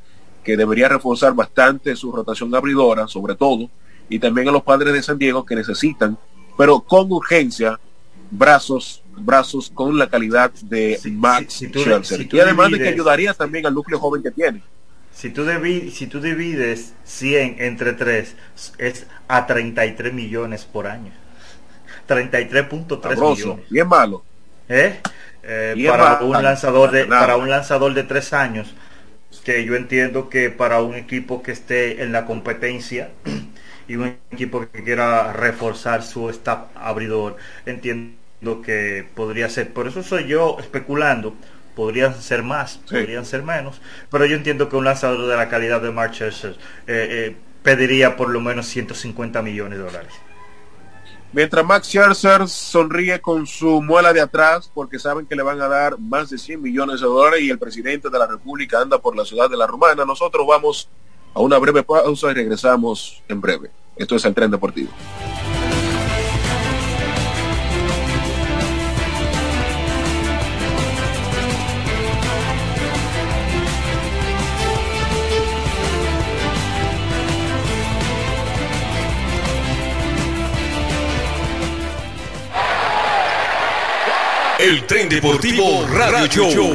que 0.45 0.57
debería 0.57 0.89
reforzar 0.89 1.35
bastante 1.35 1.97
su 1.97 2.13
rotación 2.13 2.55
abridora, 2.55 3.09
sobre 3.09 3.35
todo, 3.35 3.71
y 4.09 4.19
también 4.19 4.49
a 4.49 4.53
los 4.53 4.63
Padres 4.63 4.93
de 4.93 5.03
San 5.03 5.19
Diego 5.19 5.47
que 5.47 5.57
necesitan, 5.57 6.19
pero 6.59 6.81
con 6.81 7.11
urgencia, 7.11 7.81
brazos 8.31 9.03
brazos 9.17 9.71
con 9.73 9.99
la 9.99 10.09
calidad 10.09 10.53
de 10.63 10.99
Max 11.13 11.63
y 11.63 12.41
además 12.41 12.71
de 12.71 12.79
que 12.79 12.89
ayudaría 12.89 13.35
también 13.35 13.67
al 13.67 13.75
núcleo 13.75 13.99
joven 13.99 14.23
que 14.23 14.31
tiene. 14.31 14.63
Si 15.15 15.31
tú, 15.31 15.47
si 15.93 16.07
tú 16.07 16.21
divides 16.21 16.95
100 17.05 17.57
entre 17.59 17.93
3, 17.93 18.35
es 18.79 19.07
a 19.29 19.47
33 19.47 20.13
millones 20.13 20.65
por 20.65 20.87
año. 20.87 21.13
33.3 22.09 23.31
millones. 23.31 23.71
Bien 23.71 23.89
malo. 23.89 24.25
¿Eh? 24.69 25.01
eh 25.43 25.87
para, 25.89 26.23
un 26.23 26.43
lanzador 26.43 26.91
de, 26.91 27.05
para 27.05 27.37
un 27.37 27.51
lanzador 27.51 27.95
de 27.95 28.03
3 28.05 28.33
años, 28.33 28.75
que 29.45 29.65
yo 29.65 29.77
entiendo 29.77 30.29
que 30.29 30.51
para 30.51 30.83
un 30.83 30.95
equipo 30.95 31.43
que 31.43 31.53
esté 31.53 32.03
en 32.03 32.13
la 32.13 32.25
competencia 32.25 33.11
y 33.89 33.97
un 33.97 34.17
equipo 34.31 34.67
que 34.73 34.83
quiera 34.83 35.33
reforzar 35.33 36.03
su 36.03 36.31
staff 36.31 36.65
abridor, 36.75 37.37
entiendo 37.67 38.63
que 38.65 39.07
podría 39.15 39.49
ser. 39.49 39.73
Por 39.73 39.87
eso 39.89 40.03
soy 40.03 40.27
yo 40.27 40.57
especulando 40.59 41.37
podrían 41.75 42.21
ser 42.21 42.43
más, 42.43 42.79
podrían 42.89 43.25
ser 43.25 43.43
menos, 43.43 43.81
pero 44.11 44.27
yo 44.27 44.37
entiendo 44.37 44.69
que 44.69 44.77
un 44.77 44.85
lanzador 44.85 45.27
de 45.27 45.37
la 45.37 45.49
calidad 45.49 45.81
de 45.81 45.91
Mark 45.91 46.13
Scherzer 46.15 46.53
eh, 46.53 46.57
eh, 46.87 47.37
pediría 47.63 48.17
por 48.17 48.29
lo 48.31 48.41
menos 48.41 48.67
150 48.67 49.43
millones 49.43 49.79
de 49.79 49.85
dólares. 49.85 50.13
Mientras 51.33 51.65
Max 51.65 51.87
Scherzer 51.87 52.47
sonríe 52.47 53.19
con 53.23 53.47
su 53.47 53.81
muela 53.81 54.13
de 54.13 54.21
atrás 54.21 54.71
porque 54.75 54.99
saben 54.99 55.25
que 55.25 55.35
le 55.35 55.43
van 55.43 55.63
a 55.63 55.69
dar 55.69 55.99
más 55.99 56.29
de 56.29 56.37
100 56.37 56.61
millones 56.61 57.01
de 57.01 57.07
dólares 57.07 57.41
y 57.41 57.49
el 57.49 57.59
presidente 57.59 58.11
de 58.11 58.19
la 58.19 58.27
República 58.27 58.83
anda 58.83 58.99
por 58.99 59.17
la 59.17 59.25
ciudad 59.25 59.49
de 59.49 59.57
la 59.57 59.67
Romana, 59.67 60.05
nosotros 60.05 60.47
vamos 60.47 60.91
a 61.33 61.41
una 61.41 61.57
breve 61.57 61.83
pausa 61.83 62.31
y 62.31 62.35
regresamos 62.35 63.23
en 63.29 63.41
breve. 63.41 63.71
Esto 63.97 64.17
es 64.17 64.25
el 64.27 64.35
tren 64.35 64.51
deportivo. 64.51 64.91
El 84.73 84.87
tren 84.87 85.07
deportivo 85.07 85.87
Radio 85.87 86.49
Show. 86.49 86.73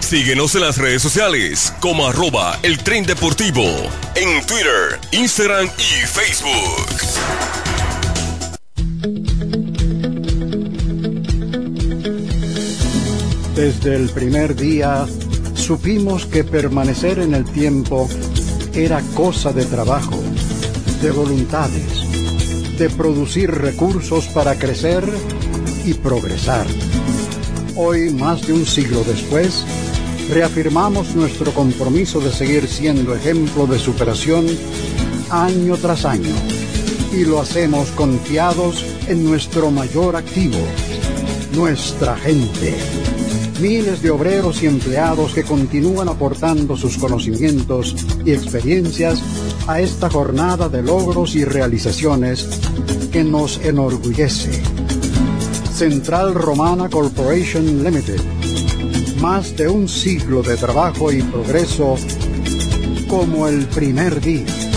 Síguenos 0.00 0.54
en 0.56 0.60
las 0.60 0.76
redes 0.76 1.00
sociales 1.00 1.72
como 1.80 2.06
arroba 2.06 2.58
el 2.62 2.76
tren 2.76 3.06
deportivo 3.06 3.64
en 4.14 4.46
Twitter, 4.46 5.00
Instagram 5.12 5.70
y 5.78 6.06
Facebook. 6.06 6.86
Desde 13.54 13.96
el 13.96 14.10
primer 14.10 14.54
día 14.54 15.06
supimos 15.54 16.26
que 16.26 16.44
permanecer 16.44 17.20
en 17.20 17.32
el 17.32 17.46
tiempo 17.46 18.06
era 18.74 19.00
cosa 19.14 19.54
de 19.54 19.64
trabajo, 19.64 20.22
de 21.00 21.10
voluntades, 21.10 22.76
de 22.76 22.90
producir 22.90 23.50
recursos 23.50 24.26
para 24.26 24.56
crecer 24.56 25.04
y 25.88 25.94
progresar. 25.94 26.66
Hoy, 27.74 28.10
más 28.10 28.46
de 28.46 28.52
un 28.52 28.66
siglo 28.66 29.02
después, 29.04 29.64
reafirmamos 30.28 31.14
nuestro 31.14 31.52
compromiso 31.52 32.20
de 32.20 32.30
seguir 32.30 32.68
siendo 32.68 33.14
ejemplo 33.14 33.66
de 33.66 33.78
superación 33.78 34.46
año 35.30 35.76
tras 35.78 36.04
año 36.04 36.34
y 37.12 37.24
lo 37.24 37.40
hacemos 37.40 37.88
confiados 37.92 38.84
en 39.06 39.24
nuestro 39.24 39.70
mayor 39.70 40.16
activo, 40.16 40.58
nuestra 41.54 42.16
gente. 42.16 42.76
Miles 43.60 44.02
de 44.02 44.10
obreros 44.10 44.62
y 44.62 44.66
empleados 44.66 45.32
que 45.32 45.42
continúan 45.42 46.08
aportando 46.08 46.76
sus 46.76 46.98
conocimientos 46.98 47.96
y 48.26 48.32
experiencias 48.32 49.20
a 49.66 49.80
esta 49.80 50.10
jornada 50.10 50.68
de 50.68 50.82
logros 50.82 51.34
y 51.34 51.44
realizaciones 51.44 52.46
que 53.10 53.24
nos 53.24 53.58
enorgullece 53.64 54.62
Central 55.78 56.34
Romana 56.34 56.88
Corporation 56.88 57.84
Limited. 57.84 58.20
Más 59.20 59.56
de 59.56 59.68
un 59.68 59.86
siglo 59.86 60.42
de 60.42 60.56
trabajo 60.56 61.12
y 61.12 61.22
progreso 61.22 61.94
como 63.06 63.46
el 63.46 63.64
primer 63.66 64.20
día 64.20 64.67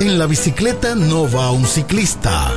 En 0.00 0.18
la 0.18 0.26
bicicleta 0.26 0.94
no 0.94 1.30
va 1.30 1.50
un 1.50 1.64
ciclista, 1.64 2.52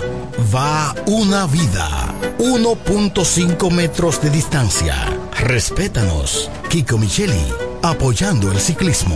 va 0.54 0.96
una 1.06 1.46
vida. 1.48 2.14
1.5 2.40 3.72
metros 3.72 4.22
de 4.22 4.30
distancia. 4.30 4.96
Respétanos. 5.40 6.50
Kiko 6.70 6.98
Micheli, 6.98 7.54
apoyando 7.82 8.52
el 8.52 8.60
ciclismo. 8.60 9.16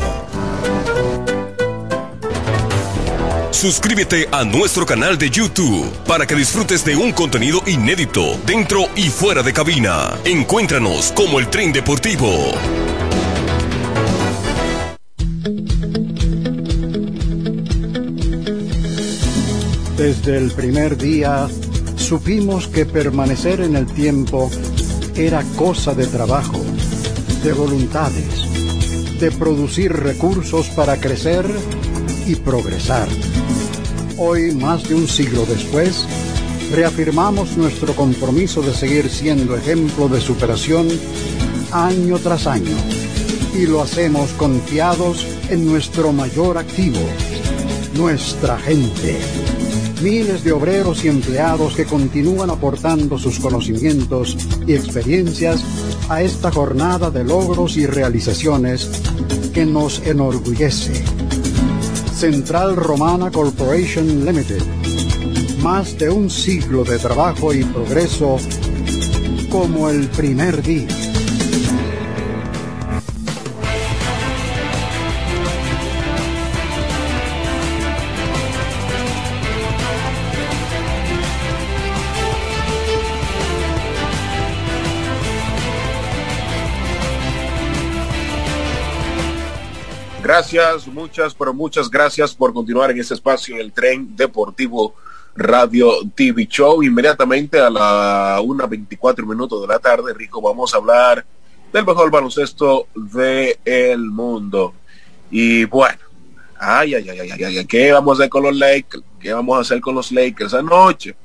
Suscríbete 3.52 4.28
a 4.32 4.44
nuestro 4.44 4.88
canal 4.88 5.20
de 5.20 5.30
YouTube 5.30 5.88
para 6.08 6.26
que 6.26 6.36
disfrutes 6.36 6.84
de 6.84 6.96
un 6.96 7.12
contenido 7.12 7.62
inédito 7.68 8.40
dentro 8.46 8.88
y 8.96 9.10
fuera 9.10 9.44
de 9.44 9.54
cabina. 9.54 10.18
Encuéntranos 10.26 11.12
como 11.12 11.40
el 11.40 11.48
tren 11.48 11.72
deportivo. 11.72 12.54
Desde 20.02 20.36
el 20.36 20.50
primer 20.50 20.98
día 20.98 21.48
supimos 21.96 22.68
que 22.68 22.88
permanecer 22.88 23.62
en 23.62 23.76
el 23.76 23.86
tiempo 23.86 24.50
era 25.16 25.44
cosa 25.56 25.94
de 25.94 26.08
trabajo, 26.08 26.60
de 27.44 27.54
voluntades, 27.54 29.20
de 29.20 29.32
producir 29.32 29.94
recursos 29.94 30.70
para 30.70 31.00
crecer 31.00 31.46
y 32.26 32.34
progresar. 32.34 33.08
Hoy, 34.18 34.56
más 34.56 34.90
de 34.90 34.96
un 34.96 35.08
siglo 35.08 35.46
después, 35.46 36.08
reafirmamos 36.72 37.56
nuestro 37.56 37.96
compromiso 37.96 38.64
de 38.64 38.74
seguir 38.74 39.08
siendo 39.08 39.56
ejemplo 39.56 40.10
de 40.10 40.20
superación 40.20 40.88
año 41.72 42.18
tras 42.18 42.48
año 42.48 42.76
y 43.56 43.68
lo 43.68 43.84
hacemos 43.84 44.32
confiados 44.32 45.28
en 45.52 45.68
nuestro 45.68 46.12
mayor 46.12 46.58
activo, 46.58 47.02
nuestra 47.94 48.58
gente 48.58 49.20
miles 50.02 50.44
de 50.44 50.52
obreros 50.52 51.04
y 51.06 51.08
empleados 51.08 51.76
que 51.76 51.86
continúan 51.86 52.50
aportando 52.50 53.18
sus 53.18 53.40
conocimientos 53.40 54.38
y 54.66 54.74
experiencias 54.74 55.64
a 56.10 56.22
esta 56.22 56.52
jornada 56.52 57.12
de 57.12 57.24
logros 57.24 57.78
y 57.78 57.86
realizaciones 57.86 58.90
que 59.54 59.66
nos 59.66 60.00
enorgullece. 60.06 61.04
Central 62.16 62.76
Romana 62.76 63.32
Corporation 63.32 64.26
Limited. 64.26 64.62
Más 65.62 65.98
de 65.98 66.10
un 66.10 66.30
siglo 66.30 66.84
de 66.84 66.98
trabajo 66.98 67.54
y 67.54 67.64
progreso 67.64 68.38
como 69.50 69.90
el 69.90 70.08
primer 70.10 70.62
día. 70.64 71.11
Gracias, 90.42 90.88
muchas, 90.88 91.36
pero 91.36 91.54
muchas 91.54 91.88
gracias 91.88 92.34
por 92.34 92.52
continuar 92.52 92.90
en 92.90 93.00
este 93.00 93.14
espacio 93.14 93.58
el 93.58 93.72
tren 93.72 94.16
deportivo 94.16 94.96
Radio 95.36 95.92
TV 96.16 96.48
Show. 96.48 96.82
Inmediatamente 96.82 97.60
a 97.60 97.70
la 97.70 98.40
1.24 98.42 99.24
minutos 99.24 99.62
de 99.62 99.68
la 99.68 99.78
tarde, 99.78 100.16
Rico, 100.16 100.42
vamos 100.42 100.74
a 100.74 100.78
hablar 100.78 101.24
del 101.72 101.86
mejor 101.86 102.10
baloncesto 102.10 102.88
del 102.96 104.00
mundo. 104.00 104.74
Y 105.30 105.66
bueno, 105.66 106.00
ay, 106.58 106.96
ay, 106.96 107.08
ay, 107.08 107.20
ay, 107.20 107.44
ay, 107.44 107.66
¿qué 107.68 107.92
vamos 107.92 108.18
a 108.18 108.24
hacer 108.24 108.30
con 108.32 108.42
los 108.42 108.56
Lakers? 108.56 109.04
¿Qué 109.20 109.32
vamos 109.32 109.60
a 109.60 109.62
hacer 109.62 109.80
con 109.80 109.94
los 109.94 110.12
Lakers 110.12 110.56
anoche? 110.56 111.16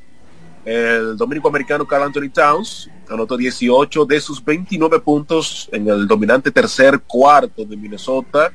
El 0.62 1.16
dominico 1.16 1.48
americano 1.48 1.86
Carl 1.86 2.02
Anthony 2.02 2.28
Towns 2.28 2.90
anotó 3.08 3.34
18 3.38 4.04
de 4.04 4.20
sus 4.20 4.44
29 4.44 5.00
puntos 5.00 5.70
en 5.72 5.88
el 5.88 6.06
dominante 6.06 6.50
tercer 6.50 7.00
cuarto 7.00 7.64
de 7.64 7.78
Minnesota 7.78 8.52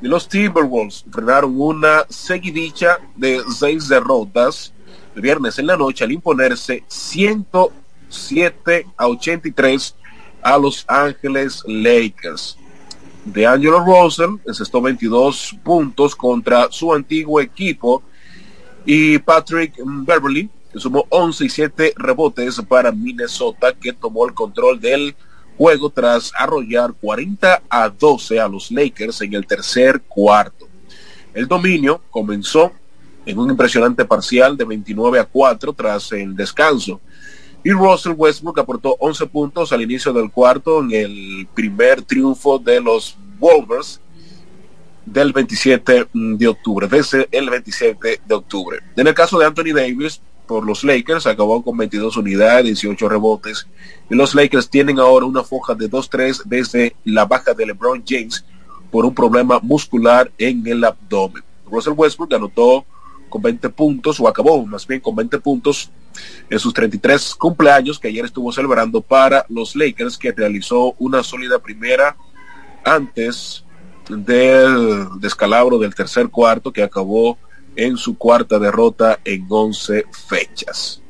los 0.00 0.28
Timberwolves 0.28 1.04
frenaron 1.10 1.60
una 1.60 2.04
seguidicha 2.08 2.98
de 3.16 3.42
seis 3.48 3.88
derrotas 3.88 4.72
el 5.14 5.22
viernes 5.22 5.58
en 5.58 5.66
la 5.66 5.76
noche 5.76 6.04
al 6.04 6.12
imponerse 6.12 6.82
107 6.88 8.86
a 8.96 9.06
83 9.06 9.94
a 10.42 10.58
Los 10.58 10.84
Ángeles 10.88 11.62
Lakers. 11.66 12.58
De 13.24 13.46
Angelo 13.46 13.82
Russell 13.84 14.36
encestó 14.46 14.82
22 14.82 15.56
puntos 15.62 16.14
contra 16.14 16.70
su 16.70 16.92
antiguo 16.92 17.40
equipo 17.40 18.02
y 18.84 19.18
Patrick 19.18 19.74
Beverly 19.82 20.50
sumó 20.74 21.06
11 21.08 21.44
y 21.46 21.48
7 21.48 21.94
rebotes 21.96 22.60
para 22.68 22.92
Minnesota 22.92 23.72
que 23.72 23.92
tomó 23.92 24.26
el 24.26 24.34
control 24.34 24.78
del 24.80 25.16
juego 25.56 25.90
tras 25.90 26.32
arrollar 26.36 26.92
40 27.00 27.62
a 27.68 27.88
12 27.88 28.40
a 28.40 28.48
los 28.48 28.70
Lakers 28.70 29.20
en 29.20 29.34
el 29.34 29.46
tercer 29.46 30.02
cuarto. 30.02 30.68
El 31.32 31.46
dominio 31.46 32.00
comenzó 32.10 32.72
en 33.26 33.38
un 33.38 33.50
impresionante 33.50 34.04
parcial 34.04 34.56
de 34.56 34.64
29 34.64 35.18
a 35.18 35.24
4 35.24 35.72
tras 35.72 36.12
el 36.12 36.36
descanso. 36.36 37.00
Y 37.64 37.70
Russell 37.70 38.12
Westbrook 38.16 38.58
aportó 38.58 38.96
11 38.98 39.26
puntos 39.26 39.72
al 39.72 39.80
inicio 39.80 40.12
del 40.12 40.30
cuarto 40.30 40.80
en 40.80 40.92
el 40.92 41.48
primer 41.54 42.02
triunfo 42.02 42.58
de 42.58 42.80
los 42.80 43.16
Wolvers 43.38 44.00
del 45.06 45.32
27 45.32 46.08
de 46.12 46.48
octubre, 46.48 46.88
desde 46.88 47.28
el 47.30 47.50
27 47.50 48.20
de 48.26 48.34
octubre. 48.34 48.80
En 48.96 49.06
el 49.06 49.14
caso 49.14 49.38
de 49.38 49.46
Anthony 49.46 49.74
Davis, 49.74 50.20
por 50.46 50.66
los 50.66 50.84
Lakers, 50.84 51.26
acabó 51.26 51.62
con 51.62 51.76
22 51.76 52.16
unidades, 52.16 52.64
18 52.64 53.08
rebotes. 53.08 53.66
Y 54.10 54.14
los 54.14 54.34
Lakers 54.34 54.68
tienen 54.68 54.98
ahora 54.98 55.26
una 55.26 55.42
foja 55.42 55.74
de 55.74 55.90
2-3 55.90 56.42
desde 56.44 56.94
la 57.04 57.24
baja 57.24 57.54
de 57.54 57.66
LeBron 57.66 58.02
James 58.06 58.44
por 58.90 59.04
un 59.04 59.14
problema 59.14 59.58
muscular 59.60 60.30
en 60.38 60.66
el 60.66 60.84
abdomen. 60.84 61.42
Russell 61.66 61.94
Westbrook 61.96 62.34
anotó 62.34 62.84
con 63.28 63.42
20 63.42 63.68
puntos, 63.70 64.20
o 64.20 64.28
acabó 64.28 64.64
más 64.64 64.86
bien 64.86 65.00
con 65.00 65.16
20 65.16 65.40
puntos 65.40 65.90
en 66.48 66.58
sus 66.60 66.72
33 66.72 67.34
cumpleaños 67.34 67.98
que 67.98 68.06
ayer 68.06 68.24
estuvo 68.24 68.52
celebrando 68.52 69.00
para 69.00 69.44
los 69.48 69.74
Lakers, 69.74 70.16
que 70.16 70.30
realizó 70.30 70.94
una 70.98 71.24
sólida 71.24 71.58
primera 71.58 72.16
antes 72.84 73.64
del 74.08 75.08
descalabro 75.18 75.78
del 75.78 75.94
tercer 75.94 76.28
cuarto 76.28 76.72
que 76.72 76.82
acabó 76.82 77.38
en 77.76 77.96
su 77.96 78.16
cuarta 78.16 78.58
derrota 78.58 79.20
en 79.24 79.46
11 79.48 80.04
fechas. 80.28 81.02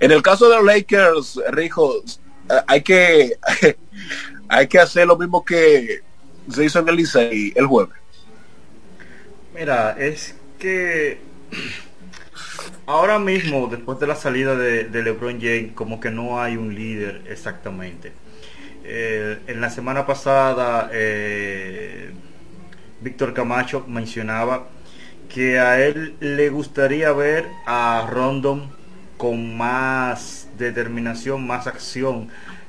En 0.00 0.10
el 0.10 0.22
caso 0.22 0.48
de 0.48 0.56
los 0.56 0.64
Lakers, 0.64 1.40
Rijo, 1.50 2.02
hay 2.66 2.82
que, 2.82 3.36
hay 4.48 4.66
que 4.66 4.78
hacer 4.78 5.06
lo 5.06 5.16
mismo 5.16 5.44
que 5.44 6.00
se 6.50 6.64
hizo 6.64 6.80
en 6.80 6.88
el 6.88 6.96
Licey 6.96 7.52
el 7.54 7.66
jueves. 7.66 7.96
Mira, 9.54 9.96
es 9.98 10.34
que 10.58 11.18
ahora 12.86 13.18
mismo, 13.18 13.68
después 13.68 13.98
de 14.00 14.06
la 14.06 14.16
salida 14.16 14.56
de, 14.56 15.02
LeBron 15.02 15.40
James, 15.40 15.72
como 15.74 16.00
que 16.00 16.10
no 16.10 16.40
hay 16.40 16.56
un 16.56 16.74
líder 16.74 17.22
exactamente. 17.28 18.12
Eh, 18.84 19.38
en 19.46 19.60
la 19.60 19.70
semana 19.70 20.06
pasada, 20.06 20.90
eh, 20.92 22.10
Víctor 23.00 23.32
Camacho 23.32 23.84
mencionaba 23.86 24.68
que 25.28 25.58
a 25.58 25.80
él 25.84 26.14
le 26.20 26.48
gustaría 26.48 27.12
ver 27.12 27.46
a 27.66 28.08
Rondon 28.10 28.70
con 29.16 29.56
más 29.56 30.48
determinación, 30.58 31.46
más 31.46 31.66
acción 31.66 32.28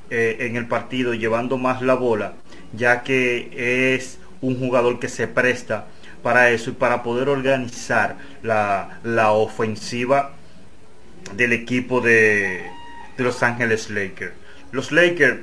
eh, 0.09 0.37
en 0.41 0.55
el 0.55 0.67
partido, 0.67 1.13
llevando 1.13 1.57
más 1.57 1.81
la 1.81 1.95
bola, 1.95 2.33
ya 2.73 3.03
que 3.03 3.95
es 3.95 4.19
un 4.41 4.59
jugador 4.59 4.99
que 4.99 5.09
se 5.09 5.27
presta 5.27 5.87
para 6.21 6.49
eso 6.49 6.71
y 6.71 6.73
para 6.73 7.03
poder 7.03 7.29
organizar 7.29 8.17
la, 8.41 8.99
la 9.03 9.31
ofensiva 9.31 10.33
del 11.35 11.53
equipo 11.53 12.01
de, 12.01 12.63
de 13.17 13.23
Los 13.23 13.43
Ángeles 13.43 13.89
Lakers. 13.89 14.33
Los 14.71 14.91
Lakers, 14.91 15.39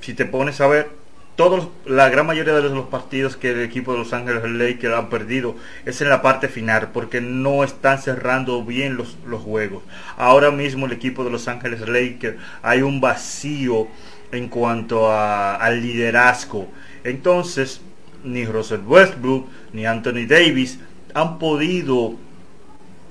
si 0.00 0.14
te 0.14 0.24
pones 0.24 0.60
a 0.60 0.66
ver, 0.66 0.90
todos, 1.36 1.68
la 1.84 2.08
gran 2.08 2.26
mayoría 2.26 2.54
de 2.54 2.62
los 2.62 2.86
partidos 2.86 3.36
que 3.36 3.50
el 3.50 3.60
equipo 3.60 3.92
de 3.92 3.98
Los 3.98 4.14
Ángeles 4.14 4.42
Lakers 4.44 4.94
han 4.94 5.10
perdido 5.10 5.54
es 5.84 6.00
en 6.00 6.08
la 6.08 6.22
parte 6.22 6.48
final 6.48 6.90
porque 6.92 7.20
no 7.20 7.62
están 7.62 8.00
cerrando 8.00 8.64
bien 8.64 8.96
los, 8.96 9.18
los 9.26 9.42
juegos. 9.42 9.82
Ahora 10.16 10.50
mismo 10.50 10.86
el 10.86 10.92
equipo 10.92 11.24
de 11.24 11.30
Los 11.30 11.46
Ángeles 11.46 11.80
Lakers 11.86 12.38
hay 12.62 12.80
un 12.80 13.02
vacío 13.02 13.86
en 14.32 14.48
cuanto 14.48 15.12
a, 15.12 15.56
al 15.56 15.82
liderazgo. 15.82 16.68
Entonces, 17.04 17.82
ni 18.24 18.46
Russell 18.46 18.80
Westbrook 18.80 19.46
ni 19.74 19.84
Anthony 19.84 20.26
Davis 20.26 20.78
han 21.12 21.38
podido 21.38 22.14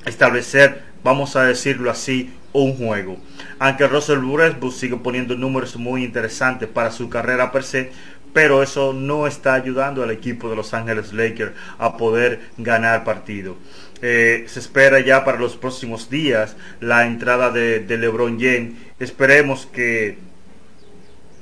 establecer, 0.05 0.83
vamos 1.03 1.35
a 1.35 1.43
decirlo 1.43 1.91
así, 1.91 2.31
un 2.55 2.75
juego. 2.75 3.17
Aunque 3.59 3.87
Russell 3.87 4.23
Westbrook 4.23 4.73
sigue 4.73 4.97
poniendo 4.97 5.35
números 5.35 5.75
muy 5.75 6.03
interesantes 6.03 6.69
para 6.69 6.91
su 6.91 7.09
carrera 7.09 7.51
per 7.51 7.63
se, 7.63 7.91
pero 8.35 8.61
eso 8.61 8.91
no 8.91 9.27
está 9.27 9.53
ayudando 9.53 10.03
al 10.03 10.11
equipo 10.11 10.49
de 10.49 10.57
Los 10.57 10.73
Ángeles 10.73 11.13
Lakers 11.13 11.53
a 11.79 11.95
poder 11.95 12.41
ganar 12.57 13.05
partido. 13.05 13.55
Eh, 14.01 14.43
se 14.47 14.59
espera 14.59 14.99
ya 14.99 15.23
para 15.23 15.39
los 15.39 15.55
próximos 15.55 16.09
días 16.09 16.57
la 16.81 17.07
entrada 17.07 17.49
de, 17.49 17.85
LeBron 17.87 18.37
James. 18.37 18.73
Esperemos 18.99 19.67
que 19.67 20.17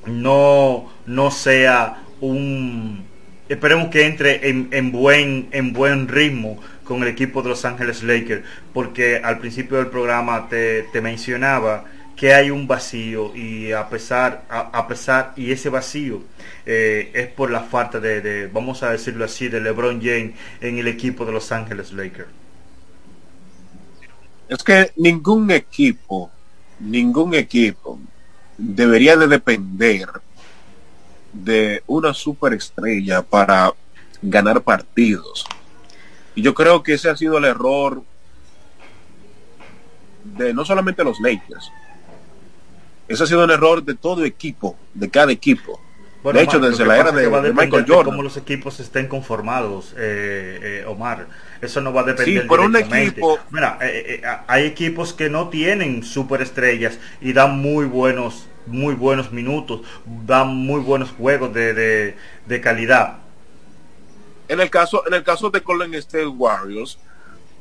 no, 0.05 0.93
no 1.07 1.31
sea 1.31 2.03
un... 2.21 3.05
Esperemos 3.49 3.87
que 3.87 4.05
entre 4.05 4.47
en, 4.47 4.91
buen, 4.91 5.47
en 5.51 5.73
buen 5.73 6.07
ritmo 6.07 6.61
con 6.83 7.01
el 7.01 7.07
equipo 7.07 7.41
de 7.41 7.49
Los 7.49 7.65
Ángeles 7.65 8.03
Lakers, 8.03 8.43
porque 8.71 9.17
al 9.17 9.39
principio 9.39 9.77
del 9.77 9.87
programa 9.87 10.47
te, 10.47 10.83
te 10.93 11.01
mencionaba 11.01 11.85
que 12.23 12.33
hay 12.33 12.51
un 12.51 12.67
vacío 12.67 13.35
y 13.35 13.73
a 13.73 13.89
pesar, 13.89 14.45
a, 14.47 14.87
pesar, 14.87 15.33
y 15.35 15.51
ese 15.51 15.67
vacío 15.67 16.21
eh, 16.65 17.11
es 17.13 17.27
por 17.27 17.51
la 17.51 17.63
falta 17.63 17.99
de, 17.99 18.47
vamos 18.47 18.81
a 18.81 18.91
decirlo 18.91 19.25
así, 19.25 19.49
de 19.49 19.59
LeBron 19.59 19.99
James 20.01 20.33
en 20.61 20.77
el 20.77 20.87
equipo 20.87 21.25
de 21.25 21.33
Los 21.33 21.51
Ángeles 21.51 21.91
Lakers. 21.91 22.29
Es 24.47 24.63
que 24.63 24.93
ningún 24.95 25.51
equipo, 25.51 26.31
ningún 26.79 27.33
equipo 27.33 27.99
debería 28.57 29.17
de 29.17 29.27
depender 29.27 30.07
de 31.33 31.83
una 31.87 32.13
superestrella 32.13 33.21
para 33.21 33.73
ganar 34.21 34.61
partidos. 34.61 35.45
Y 36.35 36.41
yo 36.41 36.53
creo 36.53 36.83
que 36.83 36.93
ese 36.93 37.09
ha 37.09 37.17
sido 37.17 37.37
el 37.37 37.43
error 37.43 38.01
de 40.23 40.53
no 40.53 40.63
solamente 40.63 41.03
los 41.03 41.19
Lakers, 41.19 41.69
ese 43.07 43.23
ha 43.23 43.27
sido 43.27 43.43
un 43.43 43.51
error 43.51 43.83
de 43.83 43.95
todo 43.95 44.23
equipo, 44.25 44.77
de 44.93 45.09
cada 45.09 45.31
equipo. 45.31 45.79
de 46.23 46.41
hecho, 46.41 46.59
desde 46.59 46.85
la 46.85 46.97
era 46.97 47.11
de, 47.11 47.27
Michael 47.53 47.85
Jordan. 47.87 48.05
cómo 48.05 48.23
los 48.23 48.37
equipos 48.37 48.79
estén 48.79 49.07
conformados, 49.07 49.93
eh, 49.97 50.81
eh, 50.81 50.85
Omar. 50.87 51.27
Eso 51.61 51.81
no 51.81 51.93
va 51.93 52.01
a 52.01 52.03
depender. 52.05 52.43
Sí, 52.43 52.47
por 52.47 52.59
un 52.59 52.75
equipo. 52.75 53.39
Mira, 53.51 53.77
eh, 53.81 54.21
hay 54.47 54.65
equipos 54.65 55.13
que 55.13 55.29
no 55.29 55.49
tienen 55.49 56.03
superestrellas 56.03 56.99
y 57.21 57.33
dan 57.33 57.59
muy 57.59 57.85
buenos, 57.85 58.47
muy 58.67 58.95
buenos 58.95 59.31
minutos, 59.31 59.81
dan 60.25 60.55
muy 60.55 60.79
buenos 60.81 61.11
juegos 61.11 61.53
de, 61.53 62.15
de 62.45 62.61
calidad. 62.61 63.17
En 64.47 64.59
el 64.59 64.69
caso, 64.69 65.05
en 65.07 65.13
el 65.13 65.23
caso 65.23 65.49
de 65.49 65.59
Golden 65.59 65.93
State 65.95 66.27
Warriors, 66.27 66.99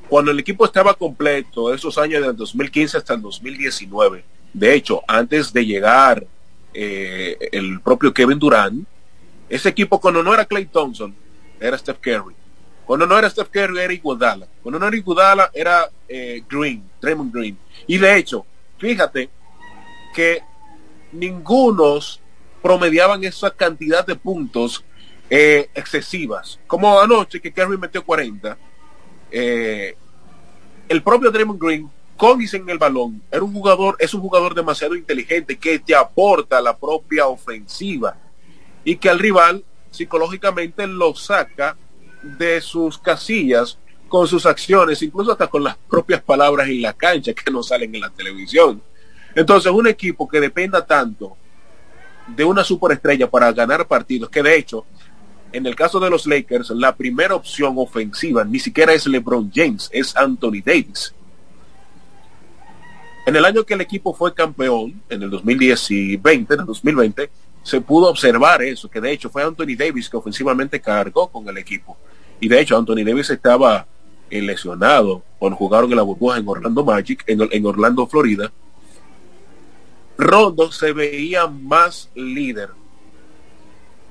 cuando 0.08 0.30
el 0.30 0.38
equipo 0.38 0.64
estaba 0.64 0.94
completo, 0.94 1.72
esos 1.72 1.96
años 1.96 2.22
del 2.22 2.36
2015 2.36 2.98
hasta 2.98 3.14
el 3.14 3.22
2019, 3.22 4.24
de 4.52 4.74
hecho, 4.74 5.02
antes 5.08 5.52
de 5.52 5.64
llegar 5.64 6.26
eh, 6.74 7.36
el 7.52 7.80
propio 7.80 8.12
Kevin 8.12 8.38
Durant, 8.38 8.86
ese 9.48 9.68
equipo 9.68 10.00
cuando 10.00 10.22
no 10.22 10.32
era 10.32 10.44
Clay 10.44 10.66
Thompson, 10.66 11.14
era 11.60 11.76
Steph 11.78 11.98
Curry. 12.00 12.34
Cuando 12.84 13.06
no 13.06 13.18
era 13.18 13.30
Steph 13.30 13.48
Curry 13.48 13.78
era 13.78 13.92
Iguodala. 13.92 14.46
Cuando 14.62 14.78
no 14.78 14.86
era 14.86 14.96
Iguodala 14.96 15.50
era 15.54 15.88
eh, 16.08 16.42
Green, 16.48 16.82
Draymond 17.00 17.32
Green. 17.32 17.58
Y 17.86 17.98
de 17.98 18.16
hecho, 18.16 18.44
fíjate 18.78 19.30
que 20.14 20.40
ningunos 21.12 22.20
promediaban 22.60 23.24
esa 23.24 23.50
cantidad 23.50 24.04
de 24.06 24.16
puntos 24.16 24.84
eh, 25.30 25.70
excesivas. 25.74 26.58
Como 26.66 27.00
anoche 27.00 27.40
que 27.40 27.52
Curry 27.52 27.78
metió 27.78 28.04
40. 28.04 28.56
Eh, 29.30 29.96
el 30.88 31.02
propio 31.02 31.30
Draymond 31.30 31.60
Green 31.60 31.90
con 32.22 32.40
en 32.40 32.70
el 32.70 32.78
balón 32.78 33.20
un 33.32 33.52
jugador, 33.52 33.96
es 33.98 34.14
un 34.14 34.20
jugador 34.20 34.54
demasiado 34.54 34.94
inteligente 34.94 35.58
que 35.58 35.80
te 35.80 35.92
aporta 35.92 36.60
la 36.60 36.76
propia 36.76 37.26
ofensiva 37.26 38.16
y 38.84 38.94
que 38.94 39.10
al 39.10 39.18
rival 39.18 39.64
psicológicamente 39.90 40.86
lo 40.86 41.16
saca 41.16 41.76
de 42.22 42.60
sus 42.60 42.96
casillas 42.96 43.76
con 44.06 44.28
sus 44.28 44.46
acciones, 44.46 45.02
incluso 45.02 45.32
hasta 45.32 45.48
con 45.48 45.64
las 45.64 45.76
propias 45.90 46.22
palabras 46.22 46.68
en 46.68 46.82
la 46.82 46.92
cancha 46.92 47.32
que 47.32 47.50
no 47.50 47.60
salen 47.60 47.92
en 47.92 48.02
la 48.02 48.10
televisión. 48.10 48.80
Entonces, 49.34 49.72
un 49.72 49.88
equipo 49.88 50.28
que 50.28 50.38
dependa 50.38 50.86
tanto 50.86 51.36
de 52.28 52.44
una 52.44 52.62
superestrella 52.62 53.28
para 53.28 53.50
ganar 53.50 53.88
partidos, 53.88 54.30
que 54.30 54.44
de 54.44 54.58
hecho, 54.58 54.86
en 55.50 55.66
el 55.66 55.74
caso 55.74 55.98
de 55.98 56.08
los 56.08 56.24
Lakers, 56.28 56.70
la 56.70 56.94
primera 56.94 57.34
opción 57.34 57.74
ofensiva 57.78 58.44
ni 58.44 58.60
siquiera 58.60 58.92
es 58.92 59.08
LeBron 59.08 59.50
James, 59.52 59.90
es 59.92 60.14
Anthony 60.16 60.62
Davis. 60.64 61.12
En 63.24 63.36
el 63.36 63.44
año 63.44 63.64
que 63.64 63.74
el 63.74 63.80
equipo 63.80 64.12
fue 64.12 64.34
campeón, 64.34 65.00
en 65.08 65.22
el 65.22 65.30
2010 65.30 65.90
y 65.92 66.16
20, 66.16 66.54
en 66.54 66.60
el 66.60 66.66
2020, 66.66 67.30
se 67.62 67.80
pudo 67.80 68.08
observar 68.08 68.62
eso, 68.62 68.90
que 68.90 69.00
de 69.00 69.12
hecho 69.12 69.30
fue 69.30 69.44
Anthony 69.44 69.76
Davis 69.78 70.08
que 70.08 70.16
ofensivamente 70.16 70.80
cargó 70.80 71.28
con 71.28 71.48
el 71.48 71.56
equipo. 71.58 71.96
Y 72.40 72.48
de 72.48 72.60
hecho 72.60 72.76
Anthony 72.76 73.04
Davis 73.04 73.30
estaba 73.30 73.86
eh, 74.28 74.42
lesionado 74.42 75.22
cuando 75.38 75.56
jugaron 75.56 75.90
en 75.90 75.96
la 75.96 76.02
burbuja 76.02 76.38
en 76.38 76.48
Orlando 76.48 76.84
Magic, 76.84 77.22
en, 77.28 77.48
en 77.50 77.66
Orlando, 77.66 78.06
Florida. 78.08 78.52
Rondo 80.18 80.72
se 80.72 80.92
veía 80.92 81.46
más 81.46 82.10
líder 82.16 82.70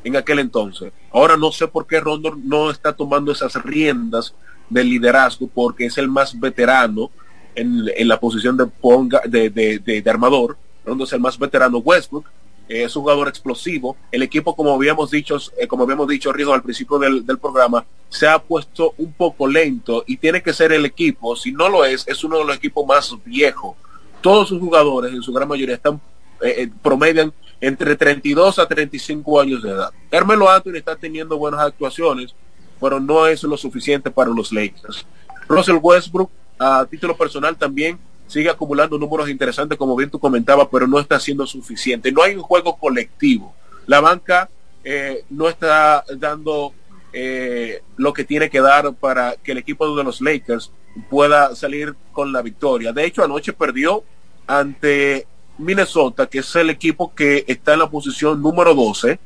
en 0.05 0.15
aquel 0.15 0.39
entonces. 0.39 0.93
Ahora 1.11 1.35
no 1.35 1.51
sé 1.51 1.67
por 1.67 1.85
qué 1.85 1.99
Rondo 1.99 2.38
no 2.41 2.71
está 2.71 2.93
tomando 2.93 3.33
esas 3.33 3.53
riendas 3.55 4.33
del 4.69 4.89
liderazgo 4.89 5.47
porque 5.47 5.85
es 5.85 5.97
el 5.97 6.07
más 6.07 6.39
veterano 6.39 7.11
en, 7.55 8.07
la 8.07 8.19
posición 8.19 8.57
de, 8.57 8.65
ponga, 8.65 9.21
de, 9.25 9.49
de, 9.49 10.03
armador. 10.09 10.57
Rondo 10.85 11.03
es 11.03 11.13
el 11.13 11.19
más 11.19 11.37
veterano. 11.37 11.77
Westbrook 11.79 12.25
es 12.67 12.95
un 12.95 13.03
jugador 13.03 13.27
explosivo. 13.27 13.97
El 14.11 14.23
equipo, 14.23 14.55
como 14.55 14.73
habíamos 14.73 15.11
dicho, 15.11 15.37
eh, 15.59 15.67
como 15.67 15.83
habíamos 15.83 16.07
dicho, 16.07 16.31
Rijo, 16.31 16.53
al 16.53 16.63
principio 16.63 16.97
del, 16.99 17.25
programa, 17.39 17.85
se 18.09 18.27
ha 18.27 18.39
puesto 18.39 18.93
un 18.97 19.13
poco 19.13 19.47
lento 19.47 20.03
y 20.07 20.17
tiene 20.17 20.41
que 20.41 20.53
ser 20.53 20.71
el 20.71 20.85
equipo. 20.85 21.35
Si 21.35 21.51
no 21.51 21.69
lo 21.69 21.85
es, 21.85 22.07
es 22.07 22.23
uno 22.23 22.37
de 22.39 22.45
los 22.45 22.55
equipos 22.55 22.85
más 22.85 23.13
viejos. 23.25 23.75
Todos 24.21 24.49
sus 24.49 24.59
jugadores, 24.59 25.13
en 25.13 25.21
su 25.21 25.33
gran 25.33 25.47
mayoría, 25.47 25.75
están 25.75 25.99
eh, 26.41 26.55
eh, 26.57 26.69
promedian 26.81 27.33
entre 27.59 27.95
32 27.95 28.59
a 28.59 28.67
35 28.67 29.41
años 29.41 29.61
de 29.61 29.71
edad. 29.71 29.91
Carmelo 30.09 30.49
Anthony 30.49 30.75
está 30.75 30.95
teniendo 30.95 31.37
buenas 31.37 31.61
actuaciones, 31.61 32.33
pero 32.79 32.99
no 32.99 33.27
es 33.27 33.43
lo 33.43 33.57
suficiente 33.57 34.09
para 34.09 34.31
los 34.31 34.51
Lakers. 34.51 35.05
Russell 35.47 35.77
Westbrook 35.81 36.31
a 36.61 36.85
título 36.85 37.17
personal 37.17 37.57
también 37.57 37.97
sigue 38.27 38.49
acumulando 38.49 38.97
números 38.97 39.29
interesantes, 39.29 39.77
como 39.77 39.95
bien 39.95 40.09
tú 40.11 40.19
comentabas, 40.19 40.67
pero 40.71 40.88
no 40.88 40.99
está 40.99 41.19
siendo 41.19 41.45
suficiente. 41.47 42.11
No 42.11 42.21
hay 42.21 42.35
un 42.35 42.43
juego 42.43 42.77
colectivo. 42.77 43.53
La 43.88 43.99
banca 43.99 44.47
eh, 44.83 45.25
no 45.31 45.49
está 45.49 46.05
dando 46.17 46.73
eh, 47.13 47.81
lo 47.97 48.13
que 48.13 48.23
tiene 48.23 48.49
que 48.49 48.61
dar 48.61 48.93
para 48.93 49.35
que 49.43 49.53
el 49.53 49.57
equipo 49.57 49.95
de 49.95 50.03
los 50.03 50.21
Lakers 50.21 50.71
pueda 51.09 51.55
salir 51.55 51.95
con 52.11 52.31
la 52.31 52.41
victoria. 52.41 52.93
De 52.93 53.05
hecho, 53.05 53.23
anoche 53.23 53.53
perdió 53.53 54.03
ante 54.45 55.25
Minnesota, 55.57 56.27
que 56.27 56.39
es 56.39 56.55
el 56.55 56.69
equipo 56.69 57.13
que 57.15 57.43
está 57.47 57.73
en 57.73 57.79
la 57.79 57.89
posición 57.89 58.41
número 58.41 58.75
12 58.75 59.19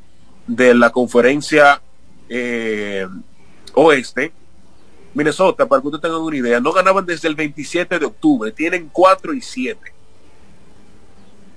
de 0.46 0.74
la 0.74 0.90
conferencia 0.90 1.82
eh, 2.28 3.06
oeste 3.74 4.32
Minnesota, 5.16 5.64
para 5.64 5.80
que 5.80 5.88
ustedes 5.88 6.02
tengan 6.02 6.20
una 6.20 6.36
idea, 6.36 6.60
no 6.60 6.72
ganaban 6.72 7.06
desde 7.06 7.26
el 7.26 7.34
27 7.34 7.98
de 7.98 8.04
octubre, 8.04 8.52
tienen 8.52 8.90
4 8.92 9.32
y 9.32 9.40
7. 9.40 9.80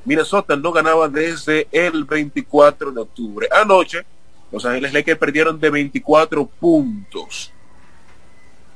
Minnesota 0.06 0.56
no 0.56 0.72
ganaba 0.72 1.10
desde 1.10 1.68
el 1.70 2.06
24 2.06 2.94
de 2.94 3.02
octubre. 3.02 3.50
Anoche, 3.52 4.06
Los 4.50 4.64
Ángeles 4.64 4.94
Lakers 4.94 5.20
perdieron 5.20 5.60
de 5.60 5.70
24 5.72 6.46
puntos. 6.46 7.52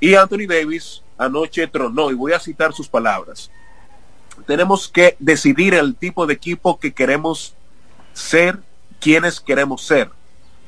Y 0.01 0.15
Anthony 0.15 0.47
Davis 0.49 1.01
anoche 1.18 1.65
tronó, 1.68 2.11
y 2.11 2.15
voy 2.15 2.34
a 2.34 2.39
citar 2.39 2.73
sus 2.73 2.89
palabras. 2.89 3.49
Tenemos 4.45 4.89
que 4.89 5.15
decidir 5.18 5.76
el 5.76 5.95
tipo 5.95 6.27
de 6.27 6.34
equipo 6.34 6.77
que 6.77 6.93
queremos 6.93 7.55
ser, 8.11 8.60
quienes 8.99 9.39
queremos 9.39 9.81
ser. 9.81 10.10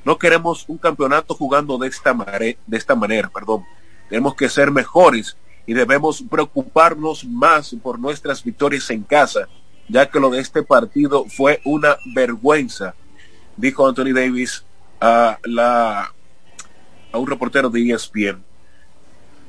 No 0.05 0.17
queremos 0.17 0.63
un 0.69 0.77
campeonato 0.77 1.35
jugando 1.35 1.77
de 1.77 1.89
esta, 1.89 2.13
de 2.13 2.77
esta 2.77 2.95
manera, 2.95 3.27
perdón. 3.27 3.65
Tenemos 4.09 4.35
que 4.35 4.49
ser 4.49 4.71
mejores 4.71 5.35
y 5.65 5.73
debemos 5.73 6.23
preocuparnos 6.29 7.25
más 7.25 7.75
por 7.81 7.99
nuestras 7.99 8.43
victorias 8.43 8.89
en 8.91 9.03
casa, 9.03 9.47
ya 9.87 10.09
que 10.09 10.19
lo 10.19 10.29
de 10.29 10.39
este 10.39 10.63
partido 10.63 11.25
fue 11.25 11.61
una 11.65 11.97
vergüenza, 12.13 12.93
dijo 13.57 13.87
Anthony 13.87 14.13
Davis 14.13 14.63
a, 15.01 15.39
la, 15.43 16.13
a 17.11 17.17
un 17.17 17.27
reportero 17.27 17.69
de 17.69 17.91
ESPN. 17.91 18.43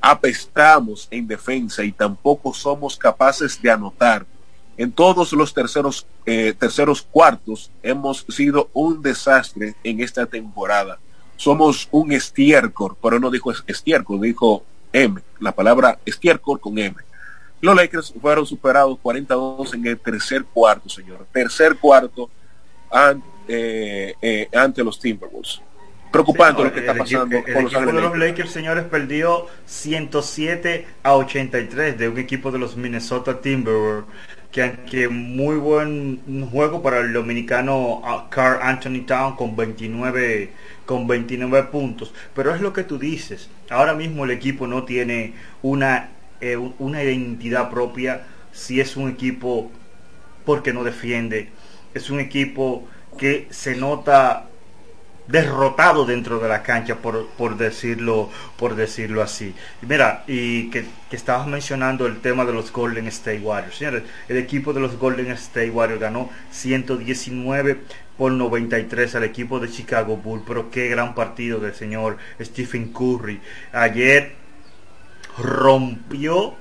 Apestamos 0.00 1.08
en 1.10 1.26
defensa 1.26 1.82
y 1.82 1.92
tampoco 1.92 2.54
somos 2.54 2.96
capaces 2.96 3.60
de 3.60 3.70
anotar. 3.70 4.26
En 4.78 4.92
todos 4.92 5.32
los 5.32 5.54
terceros, 5.54 6.06
eh, 6.26 6.54
terceros 6.58 7.02
cuartos 7.02 7.70
hemos 7.82 8.26
sido 8.28 8.70
un 8.74 9.02
desastre 9.02 9.74
en 9.82 10.00
esta 10.00 10.26
temporada 10.26 10.98
somos 11.36 11.88
un 11.90 12.12
estiércol, 12.12 12.96
pero 13.02 13.20
no 13.20 13.30
dijo 13.30 13.52
estiércol, 13.66 14.20
dijo 14.20 14.64
M, 14.92 15.20
la 15.40 15.52
palabra 15.52 15.98
estiércol 16.04 16.60
con 16.60 16.78
M. 16.78 16.94
Los 17.60 17.74
Lakers 17.74 18.14
fueron 18.20 18.46
superados 18.46 18.98
42 19.00 19.74
en 19.74 19.86
el 19.86 19.98
tercer 19.98 20.44
cuarto, 20.44 20.88
señor. 20.88 21.26
Tercer 21.32 21.76
cuarto 21.76 22.30
eh, 23.48 24.14
eh, 24.20 24.48
ante 24.54 24.84
los 24.84 24.98
Timberwolves. 24.98 25.60
Preocupante 26.10 26.64
lo 26.64 26.72
que 26.72 26.80
está 26.80 26.94
pasando 26.94 27.42
con 27.42 27.64
los 27.64 27.72
equipo 27.72 27.92
de 27.92 28.00
los 28.00 28.18
Lakers, 28.18 28.50
señores, 28.50 28.84
perdió 28.84 29.46
107 29.66 30.86
a 31.02 31.14
83 31.14 31.98
de 31.98 32.08
un 32.08 32.18
equipo 32.18 32.50
de 32.50 32.58
los 32.58 32.76
Minnesota 32.76 33.40
Timberwolves 33.40 34.04
que, 34.86 35.08
muy 35.08 35.56
buen 35.56 36.48
juego 36.50 36.82
para 36.82 37.00
el 37.00 37.12
dominicano 37.12 38.00
ah, 38.04 38.26
Carl 38.30 38.58
Anthony 38.62 39.04
Town 39.06 39.36
con 39.36 39.54
29 39.54 40.50
con 40.86 41.06
29 41.06 41.64
puntos. 41.64 42.14
Pero 42.34 42.54
es 42.54 42.60
lo 42.60 42.72
que 42.72 42.84
tú 42.84 42.98
dices. 42.98 43.50
Ahora 43.68 43.92
mismo 43.94 44.24
el 44.24 44.30
equipo 44.30 44.66
no 44.66 44.84
tiene 44.84 45.34
una, 45.62 46.10
eh, 46.40 46.56
una 46.56 47.02
identidad 47.02 47.70
propia. 47.70 48.22
Si 48.52 48.80
es 48.80 48.96
un 48.96 49.10
equipo 49.10 49.70
porque 50.46 50.72
no 50.72 50.84
defiende. 50.84 51.50
Es 51.92 52.08
un 52.08 52.20
equipo 52.20 52.88
que 53.18 53.48
se 53.50 53.76
nota 53.76 54.46
derrotado 55.28 56.04
dentro 56.04 56.38
de 56.38 56.48
la 56.48 56.62
cancha 56.62 56.96
por, 56.96 57.26
por 57.30 57.56
decirlo 57.56 58.30
por 58.56 58.76
decirlo 58.76 59.22
así. 59.22 59.54
Mira 59.82 60.24
y 60.26 60.70
que, 60.70 60.84
que, 61.10 61.16
estabas 61.16 61.46
mencionando 61.46 62.06
el 62.06 62.20
tema 62.20 62.44
de 62.44 62.52
los 62.52 62.72
Golden 62.72 63.06
State 63.08 63.40
Warriors. 63.40 63.76
Señores 63.76 64.02
el 64.28 64.36
equipo 64.36 64.72
de 64.72 64.80
los 64.80 64.96
Golden 64.98 65.30
State 65.32 65.70
Warriors 65.70 66.00
ganó 66.00 66.30
119 66.50 67.78
por 68.16 68.32
93 68.32 69.14
al 69.14 69.24
equipo 69.24 69.60
de 69.60 69.70
Chicago 69.70 70.16
Bulls. 70.16 70.44
Pero 70.46 70.70
qué 70.70 70.88
gran 70.88 71.14
partido 71.14 71.60
del 71.60 71.74
señor 71.74 72.18
Stephen 72.40 72.92
Curry. 72.92 73.40
Ayer 73.72 74.32
rompió 75.38 76.56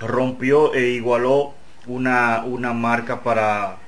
rompió 0.00 0.74
e 0.74 0.88
igualó 0.88 1.54
una, 1.86 2.44
una 2.44 2.72
marca 2.72 3.22
para 3.22 3.78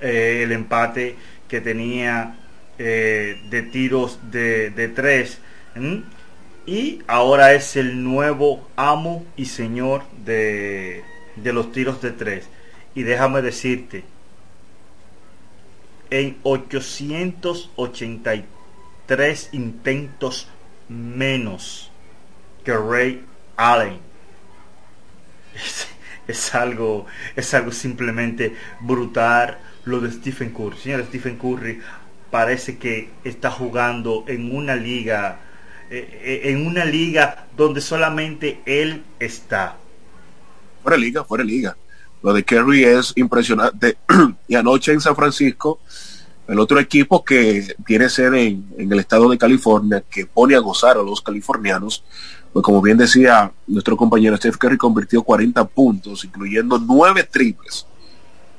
eh, 0.00 0.42
el 0.44 0.52
empate 0.52 1.16
que 1.50 1.60
tenía 1.60 2.36
eh, 2.78 3.42
de 3.50 3.62
tiros 3.62 4.18
de, 4.30 4.92
tres. 4.94 5.40
Y 6.66 7.02
ahora 7.06 7.52
es 7.52 7.76
el 7.76 8.02
nuevo 8.02 8.66
amo 8.76 9.26
y 9.36 9.44
señor 9.46 10.04
de, 10.24 11.04
de 11.36 11.52
los 11.52 11.72
tiros 11.72 12.00
de 12.00 12.12
tres. 12.12 12.48
Y 12.94 13.02
déjame 13.02 13.42
decirte, 13.42 14.04
en 16.10 16.38
883 16.42 18.60
tres 19.10 19.48
intentos 19.50 20.46
menos 20.88 21.90
que 22.64 22.76
Ray 22.76 23.24
Allen. 23.56 23.98
Es, 26.28 26.54
algo, 26.54 27.06
es 27.34 27.52
algo 27.54 27.72
simplemente 27.72 28.54
brutal 28.82 29.58
lo 29.84 30.00
de 30.00 30.10
Stephen 30.10 30.50
Curry. 30.50 30.76
Señor 30.76 31.04
Stephen 31.06 31.36
Curry 31.36 31.80
parece 32.30 32.78
que 32.78 33.10
está 33.24 33.50
jugando 33.50 34.24
en 34.28 34.54
una 34.54 34.76
liga, 34.76 35.40
eh, 35.90 36.20
eh, 36.22 36.40
en 36.50 36.66
una 36.66 36.84
liga 36.84 37.46
donde 37.56 37.80
solamente 37.80 38.60
él 38.66 39.02
está. 39.18 39.76
Fuera 40.82 40.96
liga, 40.96 41.24
fuera 41.24 41.44
liga. 41.44 41.76
Lo 42.22 42.32
de 42.32 42.44
Curry 42.44 42.84
es 42.84 43.12
impresionante. 43.16 43.96
y 44.48 44.54
anoche 44.54 44.92
en 44.92 45.00
San 45.00 45.16
Francisco, 45.16 45.80
el 46.46 46.58
otro 46.58 46.78
equipo 46.78 47.24
que 47.24 47.74
tiene 47.86 48.08
sede 48.08 48.46
en, 48.46 48.92
el 48.92 48.98
estado 48.98 49.28
de 49.30 49.38
California, 49.38 50.02
que 50.08 50.26
pone 50.26 50.54
a 50.54 50.60
gozar 50.60 50.96
a 50.96 51.02
los 51.02 51.22
californianos, 51.22 52.04
pues 52.52 52.62
como 52.64 52.82
bien 52.82 52.98
decía 52.98 53.52
nuestro 53.66 53.96
compañero 53.96 54.36
Steph 54.36 54.56
Curry, 54.56 54.76
convirtió 54.76 55.22
40 55.22 55.64
puntos, 55.68 56.24
incluyendo 56.24 56.78
9 56.78 57.28
triples. 57.30 57.86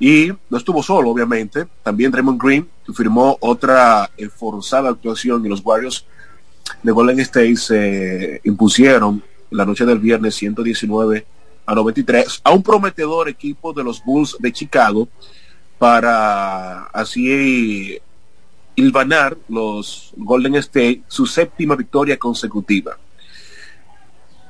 Y 0.02 0.34
no 0.50 0.58
estuvo 0.58 0.82
solo, 0.82 1.12
obviamente. 1.12 1.68
También 1.84 2.12
Draymond 2.12 2.42
Green 2.42 2.68
firmó 2.92 3.38
otra 3.40 4.10
forzada 4.36 4.90
actuación 4.90 5.46
y 5.46 5.50
los 5.50 5.62
Warriors 5.64 6.08
de 6.82 6.92
Golden 6.92 7.20
State 7.20 7.56
se 7.56 8.42
impusieron 8.44 9.24
la 9.52 9.64
noche 9.64 9.86
del 9.86 10.00
viernes 10.00 10.34
119 10.34 11.24
a 11.68 11.76
93 11.76 12.42
a 12.44 12.52
un 12.52 12.64
prometedor 12.64 13.30
equipo 13.30 13.74
de 13.74 13.84
los 13.84 14.04
Bulls 14.04 14.36
de 14.40 14.52
Chicago 14.52 15.08
para 15.78 16.86
así 16.86 18.00
hilvanar 18.76 19.38
los 19.50 20.14
Golden 20.18 20.56
State 20.56 21.04
su 21.08 21.28
séptima 21.28 21.76
victoria 21.76 22.18
consecutiva. 22.18 22.98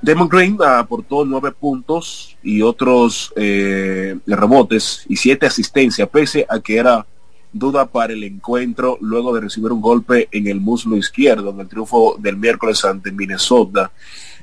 Demon 0.02 0.28
Green 0.28 0.57
aportó 0.65 1.23
nueve 1.26 1.52
puntos 1.52 2.36
y 2.41 2.64
otros 2.64 3.32
eh, 3.36 4.18
rebotes 4.26 5.06
y 5.07 5.15
siete 5.15 5.45
asistencias, 5.45 6.10
pese 6.10 6.45
a 6.49 6.60
que 6.60 6.78
era 6.78 7.06
duda 7.53 7.86
para 7.86 8.14
el 8.14 8.23
encuentro 8.23 8.98
luego 9.02 9.34
de 9.36 9.41
recibir 9.41 9.72
un 9.72 9.82
golpe 9.82 10.28
en 10.32 10.48
el 10.48 10.60
muslo 10.60 10.98
izquierdo 10.98 11.52
en 11.52 11.60
el 11.60 11.68
triunfo 11.68 12.15
del 12.18 12.38
miércoles 12.38 12.84
ante 12.84 13.11
Minnesota. 13.11 13.91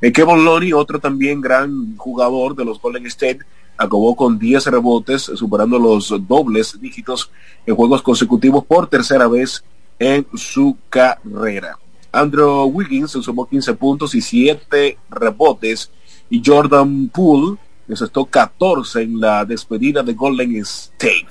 Eh, 0.01 0.13
Kevin 0.13 0.45
Loney, 0.45 0.73
otro 0.73 1.01
también 1.01 1.41
gran 1.41 1.97
jugador 1.97 2.55
de 2.55 2.65
los 2.65 2.81
Golden 2.81 3.07
State, 3.07 3.41
acabó 3.77 4.15
con 4.15 4.39
10 4.39 4.67
rebotes, 4.67 5.23
superando 5.23 5.79
los 5.79 6.15
dobles 6.29 6.81
dígitos 6.81 7.31
en 7.67 7.75
juegos 7.75 8.03
consecutivos 8.03 8.65
por 8.65 8.89
tercera 8.89 9.27
vez 9.27 9.65
en 9.99 10.25
su 10.35 10.77
carrera. 10.89 11.79
Andrew 12.19 12.65
Wiggins 12.65 13.13
sumó 13.13 13.49
15 13.49 13.75
puntos 13.75 14.15
y 14.15 14.21
7 14.21 14.99
rebotes 15.11 15.91
y 16.29 16.43
Jordan 16.45 17.09
Poole 17.09 17.57
necesitó 17.87 18.25
14 18.25 19.03
en 19.03 19.21
la 19.21 19.45
despedida 19.45 20.03
de 20.03 20.15
Golden 20.15 20.57
State. 20.57 21.29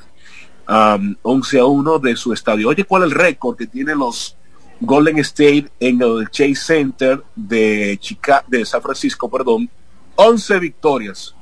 11 1.21 1.59
a 1.59 1.65
1 1.65 1.99
de 1.99 2.15
su 2.15 2.33
estadio. 2.33 2.69
Oye, 2.69 2.83
¿cuál 2.83 3.03
es 3.03 3.11
el 3.11 3.15
récord 3.15 3.55
que 3.55 3.67
tienen 3.67 3.99
los 3.99 4.35
Golden 4.81 5.17
State 5.19 5.69
en 5.79 6.01
el 6.01 6.29
Chase 6.29 6.55
Center 6.55 7.23
de, 7.35 7.97
Chica 8.01 8.43
de 8.47 8.65
San 8.65 8.81
Francisco? 8.81 9.29
Perdón, 9.29 9.69
11 10.15 10.59
victorias 10.59 11.35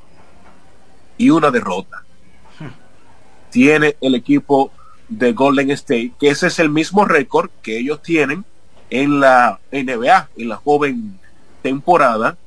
y 1.17 1.29
una 1.29 1.49
derrota. 1.49 2.03
Tiene 3.49 3.95
el 4.01 4.15
equipo 4.15 4.71
de 5.07 5.33
Golden 5.33 5.71
State, 5.71 6.13
que 6.19 6.29
ese 6.29 6.47
es 6.47 6.59
el 6.59 6.69
mismo 6.69 7.05
récord 7.05 7.49
que 7.61 7.79
ellos 7.79 8.01
tienen 8.01 8.43
en 9.01 9.19
la 9.19 9.59
NBA, 9.71 10.29
en 10.37 10.49
la 10.49 10.57
joven 10.57 11.19
temporada. 11.61 12.37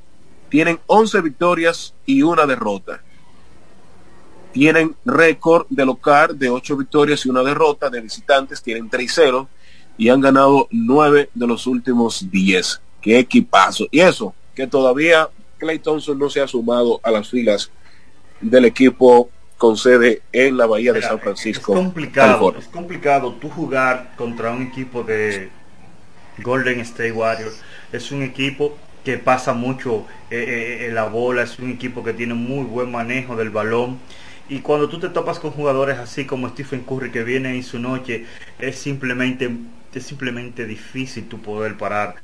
Tienen 0.49 0.79
11 0.87 1.21
victorias 1.21 1.93
y 2.05 2.23
una 2.23 2.45
derrota 2.45 3.01
tienen 4.51 4.95
récord 5.05 5.67
de 5.69 5.85
local 5.85 6.37
de 6.37 6.49
8 6.49 6.77
victorias 6.77 7.25
y 7.25 7.29
una 7.29 7.43
derrota, 7.43 7.89
de 7.89 8.01
visitantes 8.01 8.61
tienen 8.61 8.89
3-0 8.89 9.47
y 9.97 10.09
han 10.09 10.21
ganado 10.21 10.67
9 10.71 11.29
de 11.33 11.47
los 11.47 11.67
últimos 11.67 12.29
10. 12.29 12.81
Qué 13.01 13.19
equipazo. 13.19 13.87
Y 13.91 13.99
eso, 13.99 14.33
que 14.55 14.67
todavía 14.67 15.29
Clay 15.57 15.79
Thompson 15.79 16.17
no 16.17 16.29
se 16.29 16.41
ha 16.41 16.47
sumado 16.47 16.99
a 17.03 17.11
las 17.11 17.29
filas 17.29 17.69
del 18.41 18.65
equipo 18.65 19.29
con 19.57 19.75
sede 19.75 20.21
en 20.31 20.55
la 20.57 20.65
Bahía 20.65 20.93
de 20.93 21.01
San 21.01 21.19
Francisco. 21.19 21.73
Es 21.73 21.79
complicado, 21.79 22.55
es 22.57 22.67
complicado 22.69 23.33
tú 23.33 23.49
jugar 23.49 24.13
contra 24.15 24.51
un 24.51 24.63
equipo 24.63 25.03
de 25.03 25.49
Golden 26.41 26.79
State 26.81 27.11
Warriors. 27.11 27.61
Es 27.91 28.11
un 28.11 28.23
equipo 28.23 28.77
que 29.03 29.17
pasa 29.17 29.53
mucho 29.53 30.05
en 30.29 30.39
eh, 30.39 30.87
eh, 30.87 30.91
la 30.91 31.05
bola, 31.05 31.43
es 31.43 31.57
un 31.59 31.71
equipo 31.71 32.03
que 32.03 32.13
tiene 32.13 32.33
muy 32.33 32.65
buen 32.65 32.91
manejo 32.91 33.35
del 33.35 33.49
balón 33.49 33.99
y 34.49 34.61
cuando 34.61 34.89
tú 34.89 34.99
te 34.99 35.09
topas 35.09 35.37
con 35.37 35.51
jugadores 35.51 35.99
así 35.99 36.25
como 36.25 36.49
Stephen 36.49 36.81
Curry 36.81 37.11
que 37.11 37.23
viene 37.23 37.53
en 37.55 37.63
su 37.63 37.77
noche, 37.77 38.25
es 38.57 38.77
simplemente, 38.77 39.47
es 39.93 40.03
simplemente 40.03 40.65
difícil 40.65 41.27
tu 41.29 41.39
poder 41.39 41.77
parar 41.77 42.15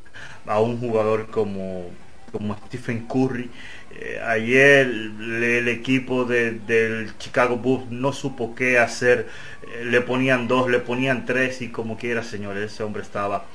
a 0.47 0.59
un 0.59 0.79
jugador 0.79 1.27
como, 1.27 1.91
como 2.31 2.57
Stephen 2.65 3.05
Curry. 3.05 3.51
Eh, 3.91 4.19
ayer 4.25 4.87
el, 4.87 5.67
equipo 5.67 6.25
del 6.25 7.15
Chicago 7.19 7.57
Bulls 7.57 7.91
no 7.91 8.11
supo 8.11 8.55
qué 8.55 8.79
hacer. 8.79 9.27
Eh, 9.61 9.85
le 9.85 10.01
ponían 10.01 10.47
dos, 10.47 10.67
le 10.67 10.79
ponían 10.79 11.27
tres 11.27 11.61
y 11.61 11.69
como 11.69 11.95
quiera, 11.95 12.23
señores, 12.23 12.73
ese 12.73 12.81
hombre 12.81 13.03
estaba 13.03 13.45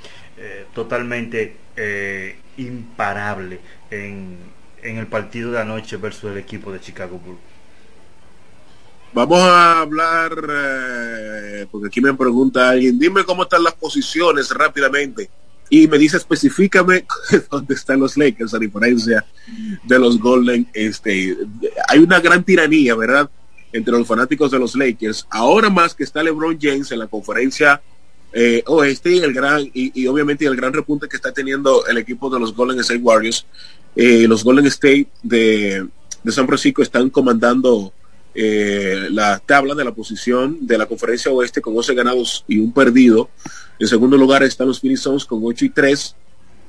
eh, 0.41 0.67
totalmente 0.75 1.57
imparable 2.57 3.61
en, 3.91 4.37
en 4.83 4.99
el 4.99 5.07
partido 5.07 5.53
de 5.53 5.61
anoche 5.61 5.97
versus 5.97 6.31
el 6.31 6.39
equipo 6.39 6.73
de 6.73 6.81
Chicago 6.81 7.19
Bulls. 7.19 7.41
Vamos 9.13 9.41
a 9.41 9.81
hablar, 9.81 10.33
eh, 10.49 11.67
porque 11.71 11.89
aquí 11.89 12.01
me 12.01 12.15
pregunta 12.15 12.71
alguien, 12.71 12.97
dime 12.97 13.25
cómo 13.25 13.43
están 13.43 13.65
las 13.65 13.75
posiciones 13.75 14.51
rápidamente. 14.51 15.29
Y 15.69 15.89
me 15.89 15.99
dice 15.99 16.17
específicame 16.17 17.07
dónde 17.51 17.75
están 17.75 17.99
los 17.99 18.17
Lakers, 18.17 18.55
a 18.55 18.59
diferencia 18.59 19.25
de 19.83 19.99
los 19.99 20.19
Golden 20.19 20.69
State. 20.73 21.39
Hay 21.89 21.99
una 21.99 22.21
gran 22.21 22.45
tiranía, 22.45 22.95
¿verdad? 22.95 23.29
Entre 23.73 23.93
los 23.93 24.07
fanáticos 24.07 24.51
de 24.53 24.61
los 24.61 24.77
Lakers. 24.77 25.27
Ahora 25.31 25.71
más 25.71 25.95
que 25.95 26.05
está 26.05 26.23
LeBron 26.23 26.59
James 26.61 26.91
en 26.93 27.01
la 27.01 27.07
conferencia 27.09 27.81
eh, 28.33 28.63
oeste 28.67 29.11
y 29.11 29.19
el 29.19 29.33
gran, 29.33 29.69
y, 29.75 30.07
obviamente 30.07 30.45
el 30.47 30.57
gran 30.57 30.73
repunte 30.73 31.09
que 31.09 31.17
está 31.17 31.33
teniendo 31.33 31.87
el 31.87 31.99
equipo 31.99 32.31
de 32.31 32.39
los 32.39 32.55
Golden 32.55 32.79
State 32.81 33.01
Warriors. 33.01 33.47
Eh, 33.97 34.27
los 34.29 34.45
Golden 34.45 34.67
State 34.67 35.09
de, 35.23 35.87
San 36.29 36.47
Francisco 36.47 36.83
están 36.83 37.11
comandando 37.11 37.93
eh, 38.35 39.09
la 39.11 39.41
tabla 39.41 39.75
de 39.75 39.85
la 39.85 39.93
posición 39.93 40.59
de 40.61 40.79
la 40.79 40.87
conferencia 40.87 41.33
oeste 41.33 41.61
con 41.61 41.77
11 41.77 41.95
ganados 41.95 42.45
y 42.47 42.59
un 42.59 42.73
perdido. 42.73 43.31
En 43.79 43.89
segundo 43.89 44.17
lugar 44.17 44.43
están 44.43 44.69
los 44.69 44.81
Phoenix 44.81 45.03
con 45.27 45.41
8 45.43 45.65
y 45.65 45.71
3, 45.71 46.17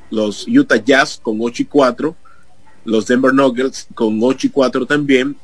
los 0.09 0.47
Utah 0.47 0.77
Jazz 0.77 1.19
con 1.21 1.38
8 1.39 1.63
y 1.63 1.65
4, 1.65 2.15
los 2.85 3.05
Denver 3.05 3.33
Nuggets 3.33 3.88
con 3.93 4.17
8 4.21 4.47
y 4.47 4.49
4 4.49 4.85
también. 4.85 5.35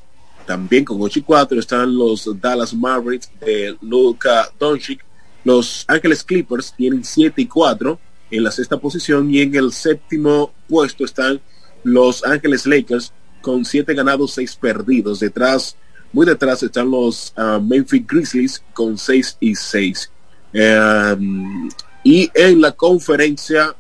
También 0.48 0.86
con 0.86 0.98
8 1.02 1.20
y 1.20 1.22
4 1.24 1.60
están 1.60 1.94
los 1.94 2.30
Dallas 2.40 2.74
Mavericks 2.74 3.30
de 3.42 3.76
Luka 3.82 4.50
Doncic. 4.58 5.07
Los 5.48 5.86
Ángeles 5.88 6.26
Clippers 6.26 6.74
tienen 6.76 7.06
7 7.06 7.42
y 7.42 7.46
4 7.46 7.98
en 8.32 8.44
la 8.44 8.52
sexta 8.52 8.76
posición 8.78 9.34
y 9.34 9.40
en 9.40 9.56
el 9.56 9.72
séptimo 9.72 10.52
puesto 10.68 11.06
están 11.06 11.40
los 11.86 12.22
Ángeles 12.26 12.66
Lakers 12.66 13.14
con 13.42 13.64
7 13.64 13.94
ganados, 13.94 14.34
6 14.34 14.58
perdidos. 14.58 15.22
Detrás 15.22 15.78
muy 16.12 16.26
detrás 16.26 16.62
están 16.64 16.92
los 16.92 17.34
uh, 17.38 17.62
Memphis 17.62 18.06
Grizzlies 18.06 18.62
con 18.74 18.98
6 18.98 19.38
y 19.40 19.56
6. 19.56 20.12
Em, 20.52 21.70
y 22.04 22.30
en 22.34 22.60
la 22.60 22.74
conferencia 22.74 23.74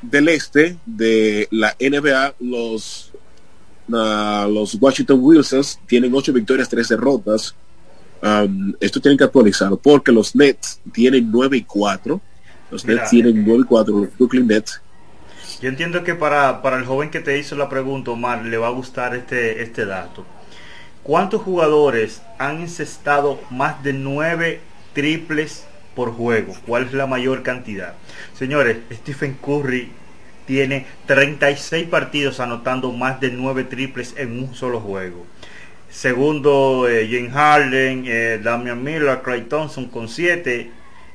del 0.00 0.28
este 0.28 0.78
de 0.86 1.48
la 1.50 1.76
NBA, 1.78 2.34
los, 2.40 3.12
uh, 3.88 4.50
los 4.50 4.74
Washington 4.80 5.18
Wizards 5.20 5.78
tienen 5.86 6.14
8 6.14 6.32
victorias, 6.32 6.66
3 6.70 6.88
derrotas. 6.88 7.54
Um, 8.22 8.74
esto 8.80 9.00
tienen 9.00 9.18
que 9.18 9.24
actualizarlo 9.24 9.76
porque 9.76 10.10
los 10.10 10.34
Nets 10.34 10.80
tienen 10.92 11.30
9 11.30 11.56
y 11.58 11.62
4. 11.62 12.20
Los 12.70 12.84
Nets 12.84 13.10
tienen 13.10 13.44
9 13.44 13.62
y 13.62 13.64
4, 13.64 13.98
los 13.98 14.16
Brooklyn 14.16 14.46
Nets. 14.46 14.80
Yo 15.60 15.68
entiendo 15.68 16.04
que 16.04 16.14
para, 16.14 16.60
para 16.62 16.76
el 16.76 16.84
joven 16.84 17.10
que 17.10 17.20
te 17.20 17.38
hizo 17.38 17.56
la 17.56 17.68
pregunta, 17.68 18.10
Omar, 18.10 18.44
le 18.44 18.58
va 18.58 18.66
a 18.66 18.70
gustar 18.70 19.14
este, 19.14 19.62
este 19.62 19.86
dato. 19.86 20.24
¿Cuántos 21.02 21.42
jugadores 21.42 22.20
han 22.38 22.62
encestado 22.62 23.40
más 23.50 23.82
de 23.82 23.92
nueve 23.92 24.60
triples 24.92 25.64
por 25.94 26.12
juego? 26.12 26.54
¿Cuál 26.66 26.86
es 26.86 26.92
la 26.92 27.06
mayor 27.06 27.42
cantidad? 27.42 27.94
Señores, 28.36 28.78
Stephen 28.92 29.38
Curry 29.40 29.88
tiene 30.46 30.86
36 31.06 31.86
partidos 31.88 32.40
anotando 32.40 32.92
más 32.92 33.20
de 33.20 33.30
nueve 33.30 33.64
triples 33.64 34.14
en 34.16 34.38
un 34.38 34.54
solo 34.54 34.80
juego. 34.80 35.24
Segundo, 35.90 36.88
eh, 36.88 37.08
Jane 37.10 37.30
Harden, 37.30 38.04
eh, 38.06 38.40
Damian 38.42 38.82
Miller, 38.82 39.22
Craig 39.22 39.48
Thompson 39.48 39.86
con 39.86 40.08
7 40.08 40.70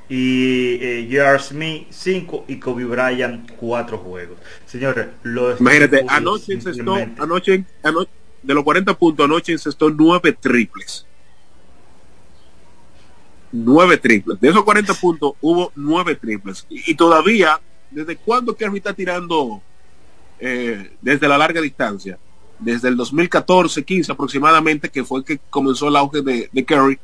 y 0.10 0.78
eh, 0.82 1.38
Smith 1.40 1.88
5 1.90 2.46
y 2.48 2.58
Kobe 2.58 2.86
Bryant 2.86 3.52
4 3.56 3.98
juegos. 3.98 4.38
Señores, 4.66 5.08
lo 5.24 5.58
Imagínate, 5.58 6.04
anoche 6.08 6.54
encestó, 6.54 6.96
anoche, 6.96 7.64
anoche, 7.84 8.12
de 8.44 8.54
los 8.54 8.64
40 8.64 8.98
puntos, 8.98 9.26
anoche 9.26 9.54
encestó 9.54 9.90
9 9.90 10.38
triples. 10.40 11.06
9 13.52 13.98
triples. 13.98 14.40
De 14.40 14.50
esos 14.50 14.64
40 14.64 14.94
puntos 14.96 15.34
hubo 15.42 15.72
9 15.76 16.16
triples. 16.16 16.66
Y, 16.70 16.96
todavía, 16.96 17.60
¿desde 17.90 18.16
cuándo 18.16 18.56
Kerry 18.56 18.78
está 18.78 18.94
tirando 18.94 19.62
eh, 20.40 20.92
desde 21.02 21.28
la 21.28 21.38
larga 21.38 21.62
distancia? 21.62 22.18
Desde 22.62 22.88
el 22.88 22.96
2014, 22.96 23.84
15 23.84 24.12
aproximadamente, 24.12 24.90
que 24.90 25.04
fue 25.04 25.26
que 25.26 25.40
comenzó 25.50 25.90
el 25.90 25.96
auge 25.98 26.22
de, 26.22 26.50
de 26.52 26.66
Curry 26.66 27.00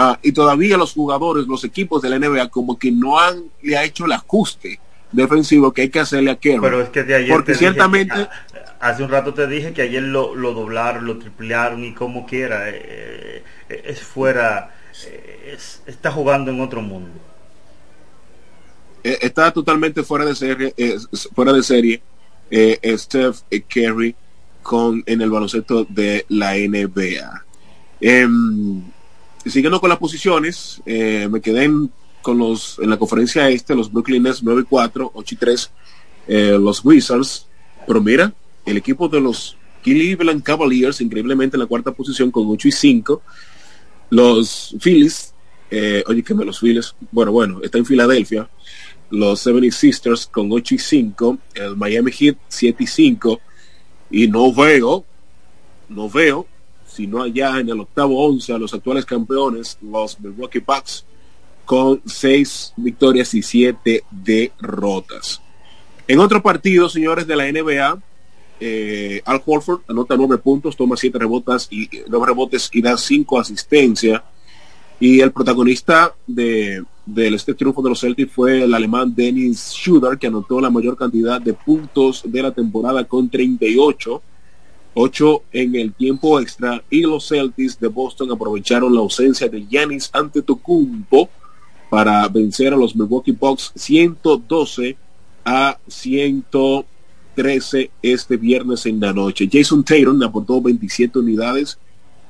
Ah, 0.00 0.16
y 0.22 0.30
todavía 0.30 0.76
los 0.76 0.92
jugadores, 0.92 1.48
los 1.48 1.64
equipos 1.64 2.00
de 2.02 2.08
la 2.08 2.20
NBA 2.20 2.50
como 2.50 2.78
que 2.78 2.92
no 2.92 3.18
han 3.18 3.50
le 3.62 3.76
ha 3.76 3.82
hecho 3.82 4.04
el 4.04 4.12
ajuste 4.12 4.78
defensivo 5.10 5.72
que 5.72 5.82
hay 5.82 5.88
que 5.88 5.98
hacerle 5.98 6.30
a 6.30 6.36
Kerry. 6.36 6.60
Pero 6.60 6.80
es 6.82 6.90
que 6.90 7.02
de 7.02 7.16
ayer 7.16 7.30
porque 7.30 7.56
ciertamente 7.56 8.28
hace 8.78 9.02
un 9.02 9.10
rato 9.10 9.34
te 9.34 9.48
dije 9.48 9.72
que 9.72 9.82
ayer 9.82 10.04
lo, 10.04 10.36
doblaron, 10.36 11.04
lo 11.04 11.18
triplearon 11.18 11.84
y 11.84 11.94
como 11.94 12.26
quiera 12.26 12.68
eh, 12.68 13.42
eh, 13.68 13.82
es 13.86 14.00
fuera 14.00 14.72
eh, 15.04 15.58
está 15.86 16.12
jugando 16.12 16.52
en 16.52 16.60
otro 16.60 16.80
mundo. 16.80 17.18
Está 19.02 19.50
totalmente 19.52 20.04
fuera 20.04 20.24
de 20.24 20.36
serie, 20.36 20.74
fuera 21.34 21.52
de 21.52 21.62
serie 21.64 22.02
Steph 22.96 23.40
Curry 23.68 24.14
con 24.68 25.02
en 25.06 25.22
el 25.22 25.30
baloncesto 25.30 25.86
de 25.88 26.26
la 26.28 26.58
NBA. 26.58 27.42
Em, 28.02 28.82
siguiendo 29.46 29.80
con 29.80 29.88
las 29.88 29.98
posiciones, 29.98 30.82
eh, 30.84 31.26
me 31.30 31.40
quedé 31.40 31.64
en, 31.64 31.90
con 32.20 32.36
los, 32.36 32.78
en 32.78 32.90
la 32.90 32.98
conferencia 32.98 33.48
este, 33.48 33.74
los 33.74 33.90
Brooklyn 33.90 34.22
Nets 34.22 34.42
9 34.42 34.60
y 34.60 34.64
4, 34.64 35.10
8 35.14 35.34
y 35.34 35.38
3, 35.38 35.70
eh, 36.28 36.58
los 36.60 36.84
Wizards, 36.84 37.46
pero 37.86 38.02
mira, 38.02 38.34
el 38.66 38.76
equipo 38.76 39.08
de 39.08 39.22
los 39.22 39.56
Cleveland 39.82 40.42
Cavaliers, 40.42 41.00
increíblemente 41.00 41.56
en 41.56 41.60
la 41.60 41.66
cuarta 41.66 41.92
posición 41.92 42.30
con 42.30 42.46
8 42.46 42.68
y 42.68 42.72
5, 42.72 43.22
los 44.10 44.76
Phillies, 44.82 45.32
eh, 45.70 46.04
oye, 46.06 46.22
que 46.22 46.34
me 46.34 46.44
los 46.44 46.60
Phillies, 46.60 46.94
bueno, 47.10 47.32
bueno, 47.32 47.60
está 47.62 47.78
en 47.78 47.86
Filadelfia, 47.86 48.50
los 49.08 49.40
70 49.40 49.74
Sisters 49.74 50.26
con 50.26 50.52
8 50.52 50.74
y 50.74 50.78
5, 50.78 51.38
el 51.54 51.74
Miami 51.74 52.12
Heat 52.12 52.36
7 52.48 52.84
y 52.84 52.86
5, 52.86 53.40
y 54.10 54.28
no 54.28 54.52
veo, 54.52 55.04
no 55.88 56.08
veo 56.08 56.46
sino 56.88 57.22
allá 57.22 57.60
en 57.60 57.68
el 57.68 57.80
octavo 57.80 58.26
once 58.26 58.52
a 58.52 58.58
los 58.58 58.72
actuales 58.74 59.04
campeones, 59.04 59.78
los 59.82 60.18
Milwaukee 60.18 60.58
Bucks, 60.58 61.04
con 61.64 62.00
seis 62.06 62.72
victorias 62.76 63.34
y 63.34 63.42
siete 63.42 64.02
derrotas. 64.10 65.40
En 66.06 66.18
otro 66.18 66.42
partido, 66.42 66.88
señores 66.88 67.26
de 67.26 67.36
la 67.36 67.44
NBA, 67.52 68.02
eh, 68.60 69.22
Al 69.24 69.42
Horford 69.44 69.82
anota 69.86 70.16
nueve 70.16 70.38
puntos, 70.38 70.76
toma 70.76 70.96
siete 70.96 71.18
rebotas 71.18 71.68
y 71.70 71.88
nueve 72.08 72.26
rebotes 72.26 72.70
y 72.72 72.80
da 72.80 72.96
cinco 72.96 73.38
asistencias. 73.38 74.22
Y 74.98 75.20
el 75.20 75.30
protagonista 75.30 76.14
de, 76.26 76.82
de 77.14 77.28
este 77.28 77.54
triunfo 77.54 77.82
de 77.82 77.90
los 77.90 78.00
Celtics 78.00 78.32
fue 78.32 78.62
el 78.62 78.74
alemán 78.74 79.14
Dennis 79.14 79.72
Schroeder, 79.72 80.18
que 80.18 80.26
anotó 80.26 80.60
la 80.60 80.70
mayor 80.70 80.96
cantidad 80.96 81.40
de 81.40 81.54
puntos 81.54 82.22
de 82.24 82.42
la 82.42 82.52
temporada 82.52 83.04
con 83.04 83.28
38 83.28 84.22
8 85.00 85.42
en 85.52 85.76
el 85.76 85.94
tiempo 85.94 86.40
extra 86.40 86.82
y 86.90 87.02
los 87.02 87.28
Celtics 87.28 87.78
de 87.78 87.86
Boston 87.88 88.32
aprovecharon 88.32 88.92
la 88.92 88.98
ausencia 89.00 89.48
de 89.48 89.64
Giannis 89.64 90.10
Antetokounmpo 90.12 91.30
para 91.88 92.26
vencer 92.28 92.72
a 92.72 92.76
los 92.76 92.96
Milwaukee 92.96 93.30
Bucks 93.32 93.72
112 93.76 94.96
a 95.44 95.78
113 95.86 97.90
este 98.02 98.36
viernes 98.36 98.86
en 98.86 98.98
la 99.00 99.12
noche. 99.12 99.48
Jason 99.50 99.84
Tatum 99.84 100.20
aportó 100.22 100.60
27 100.60 101.20
unidades, 101.20 101.78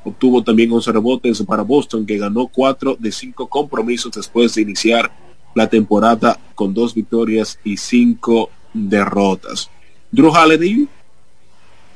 obtuvo 0.05 0.43
también 0.43 0.73
11 0.73 0.93
rebotes 0.93 1.43
para 1.43 1.63
Boston 1.63 2.07
que 2.07 2.19
ganó 2.19 2.47
4 2.47 2.97
de 2.99 3.13
5 3.13 3.49
compromisos 3.49 4.13
después 4.13 4.55
de 4.55 4.63
iniciar 4.63 5.11
la 5.55 5.69
temporada 5.69 6.39
con 6.55 6.73
dos 6.73 6.95
victorias 6.95 7.59
y 7.65 7.77
5 7.77 8.51
derrotas. 8.73 9.71
Drew 10.11 10.31
Holiday 10.31 10.89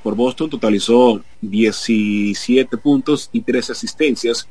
por 0.02 0.16
Boston 0.16 0.50
totalizó 0.50 1.22
17 1.40 2.76
puntos 2.76 3.28
y 3.32 3.40
13 3.40 3.72
asistencias 3.72 4.48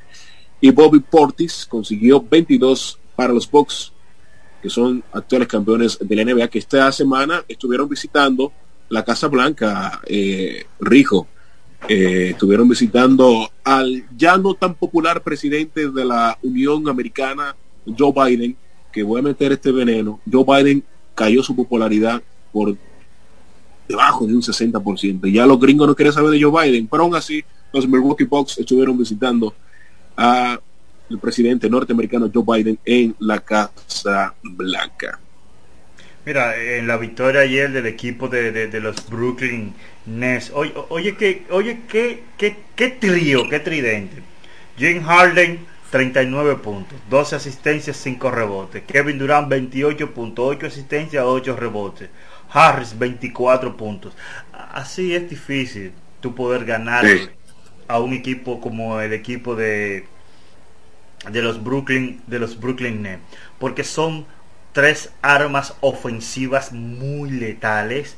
y 0.60 0.72
Bobby 0.72 0.99
Portis 0.99 1.65
consiguió 1.65 2.22
22 2.22 2.99
para 3.15 3.34
los 3.34 3.49
Bucks 3.49 3.91
que 4.61 4.69
son 4.69 5.03
actuales 5.11 5.48
campeones 5.48 5.98
de 5.99 6.15
la 6.15 6.23
NBA 6.23 6.48
que 6.48 6.60
esta 6.60 6.91
semana 6.91 7.44
estuvieron 7.48 7.90
visitando 7.90 8.53
la 8.90 9.03
Casa 9.03 9.28
Blanca 9.28 10.02
eh, 10.06 10.65
Rijo 10.80 11.28
eh, 11.88 12.30
estuvieron 12.32 12.68
visitando 12.68 13.49
al 13.64 14.03
ya 14.16 14.38
no 14.38 14.53
tan 14.53 14.76
popular 14.76 15.22
presidente 15.22 15.90
de 15.90 16.06
la 16.06 16.38
Unión 16.41 16.88
Americana 16.88 17.56
Joe 17.98 18.14
Biden 18.14 18.56
que 18.91 19.03
voy 19.03 19.20
a 19.20 19.24
meter 19.24 19.52
este 19.52 19.72
veneno 19.72 20.20
Joe 20.32 20.45
Biden 20.45 20.84
cayó 21.16 21.41
su 21.44 21.56
popularidad 21.56 22.22
por 22.52 22.76
debajo 23.88 24.26
de 24.26 24.34
un 24.34 24.41
60%. 24.41 25.32
Ya 25.32 25.45
los 25.45 25.60
gringos 25.60 25.88
no 25.88 25.95
quieren 25.95 26.14
saber 26.14 26.32
de 26.32 26.41
Joe 26.41 26.66
Biden, 26.66 26.88
pero 26.88 27.03
aún 27.03 27.16
así 27.16 27.44
los 27.74 27.88
Milwaukee 27.88 28.24
Bucks 28.24 28.58
estuvieron 28.58 28.98
visitando 28.98 29.53
a 30.16 30.60
el 31.10 31.20
presidente 31.20 31.70
norteamericano 31.70 32.32
Joe 32.34 32.44
Biden 32.45 32.80
en 32.86 33.16
la 33.20 33.40
Casa 33.40 34.34
Blanca. 34.41 35.20
Mira, 36.26 36.56
en 36.56 36.88
la 36.88 36.98
victoria 36.98 37.41
ayer 37.41 37.72
del 37.72 37.88
equipo 37.88 38.27
de, 38.27 38.69
los 38.80 39.10
Brooklyn 39.10 39.73
Nets, 40.06 40.52
oye, 40.53 40.72
oye, 40.89 41.15
que, 41.15 41.45
oye 41.49 41.80
qué, 41.88 42.23
qué, 42.38 42.57
qué 42.76 42.89
trío, 42.89 43.49
qué 43.49 43.60
tridente. 43.60 44.18
Jim 44.77 45.03
Harden, 45.03 45.65
39 45.89 46.57
puntos, 46.57 46.99
12 47.10 47.35
asistencias, 47.35 47.98
5 47.98 48.31
rebotes. 48.31 48.84
Kevin 48.84 49.18
Durant, 49.18 49.49
28 49.49 50.14
puntos, 50.14 50.45
8 50.48 50.68
asistencias, 50.68 51.23
8 51.26 51.56
rebotes. 51.56 52.10
Harris 52.52 52.98
24 52.98 53.76
puntos. 53.76 54.14
Así 54.52 55.15
es 55.15 55.30
difícil 55.30 55.91
tú 56.19 56.35
poder 56.35 56.65
ganar 56.65 57.06
a 57.88 57.99
un 57.99 58.14
equipo 58.14 58.61
como 58.61 59.02
el 59.02 59.14
equipo 59.14 59.56
de 59.56 60.06
de 61.30 61.41
los 61.41 61.64
Brooklyn 61.64 62.19
de 62.26 62.39
los 62.39 62.60
Brooklyn 62.60 63.03
Nets, 63.03 63.22
porque 63.60 63.84
son 63.84 64.26
tres 64.73 65.11
armas 65.22 65.76
ofensivas 65.81 66.72
muy 66.72 67.30
letales 67.31 68.18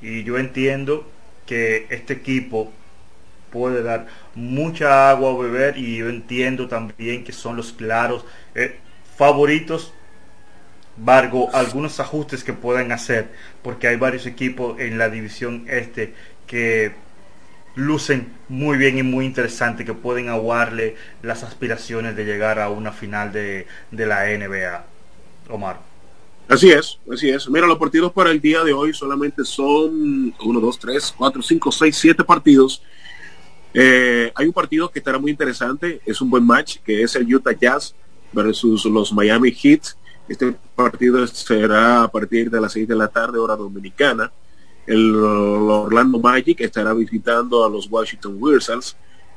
y 0.00 0.24
yo 0.24 0.38
entiendo 0.38 1.08
que 1.46 1.86
este 1.90 2.14
equipo 2.14 2.72
puede 3.50 3.82
dar 3.82 4.06
mucha 4.34 5.10
agua 5.10 5.30
a 5.30 5.36
beber 5.36 5.78
y 5.78 5.98
yo 5.98 6.08
entiendo 6.08 6.68
también 6.68 7.24
que 7.24 7.32
son 7.32 7.56
los 7.56 7.72
claros 7.72 8.24
eh, 8.54 8.78
favoritos 9.16 9.92
Vargo, 10.96 11.50
algunos 11.52 11.98
ajustes 11.98 12.44
que 12.44 12.52
puedan 12.52 12.92
hacer, 12.92 13.28
porque 13.62 13.88
hay 13.88 13.96
varios 13.96 14.26
equipos 14.26 14.78
en 14.80 14.96
la 14.96 15.08
división 15.08 15.64
este 15.68 16.14
que 16.46 16.92
lucen 17.74 18.32
muy 18.48 18.78
bien 18.78 18.98
y 18.98 19.02
muy 19.02 19.24
interesante, 19.26 19.84
que 19.84 19.94
pueden 19.94 20.28
aguarle 20.28 20.94
las 21.22 21.42
aspiraciones 21.42 22.14
de 22.14 22.24
llegar 22.24 22.60
a 22.60 22.68
una 22.68 22.92
final 22.92 23.32
de, 23.32 23.66
la 23.90 24.26
NBA. 24.26 24.84
Omar. 25.48 25.80
Así 26.48 26.70
es, 26.70 26.98
así 27.10 27.30
es. 27.30 27.48
Mira, 27.48 27.66
los 27.66 27.78
partidos 27.78 28.12
para 28.12 28.30
el 28.30 28.40
día 28.40 28.62
de 28.62 28.72
hoy 28.72 28.92
solamente 28.92 29.44
son 29.44 30.34
1, 30.38 30.60
2, 30.60 30.78
3, 30.78 31.14
4, 31.16 31.42
5, 31.42 31.72
6, 31.72 31.96
7 31.96 32.24
partidos. 32.24 32.82
Eh, 33.72 34.30
hay 34.34 34.46
un 34.46 34.52
partido 34.52 34.90
que 34.90 34.98
estará 34.98 35.18
muy 35.18 35.30
interesante, 35.30 36.00
es 36.04 36.20
un 36.20 36.30
buen 36.30 36.46
match, 36.46 36.76
que 36.84 37.02
es 37.02 37.16
el 37.16 37.34
Utah 37.34 37.52
Jazz 37.52 37.94
versus 38.32 38.84
los 38.84 39.12
Miami 39.12 39.52
Heat. 39.52 39.82
Este 40.28 40.54
partido 40.74 41.26
será 41.26 42.04
a 42.04 42.08
partir 42.08 42.50
de 42.50 42.60
las 42.60 42.72
6 42.72 42.88
de 42.88 42.94
la 42.94 43.08
tarde, 43.08 43.38
hora 43.38 43.56
dominicana. 43.56 44.30
El, 44.86 45.14
Orlando 45.16 46.18
Magic 46.18 46.60
estará 46.60 46.92
visitando 46.92 47.64
a 47.64 47.70
los 47.70 47.88
Washington 47.90 48.36
Wizards, 48.38 48.96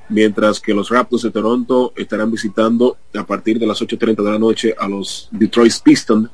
mientras 0.09 0.59
que 0.59 0.73
los 0.73 0.89
Raptors 0.89 1.23
de 1.23 1.31
Toronto 1.31 1.93
estarán 1.95 2.31
visitando 2.31 2.97
a 3.15 3.25
partir 3.25 3.59
de 3.59 3.67
las 3.67 3.81
8.30 3.81 4.23
de 4.23 4.31
la 4.31 4.39
noche 4.39 4.75
a 4.77 4.87
los 4.87 5.29
Detroit 5.31 5.73
Pistons 5.83 6.29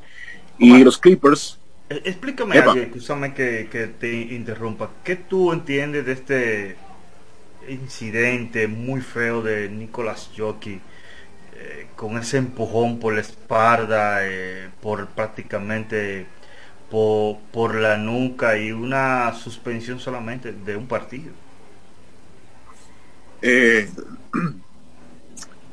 y 0.58 0.84
los 0.84 0.98
Clippers. 0.98 1.60
Eh, 1.90 2.02
explícame, 2.06 2.58
algo, 2.58 2.74
que, 2.74 3.68
que 3.72 3.88
te 4.00 4.14
interrumpa. 4.34 4.90
¿Qué 5.04 5.16
tú 5.16 5.52
entiendes 5.52 6.06
de 6.06 6.12
este 6.12 6.76
incidente 7.68 8.68
muy 8.68 9.02
feo 9.02 9.42
de 9.42 9.70
Nicolas 9.70 10.30
Jockey? 10.36 10.82
Eh, 11.56 11.88
con 11.96 12.18
ese 12.18 12.38
empujón 12.38 13.00
por 13.00 13.14
la 13.14 13.22
espalda, 13.22 14.20
eh, 14.22 14.70
por 14.82 15.08
prácticamente 15.08 16.26
por, 16.90 17.76
la 17.76 17.98
nuca 17.98 18.58
y 18.58 18.72
una 18.72 19.34
suspensión 19.34 20.00
solamente 20.00 20.52
de 20.52 20.76
un 20.76 20.88
partido. 20.88 21.32
Eh, 23.46 23.90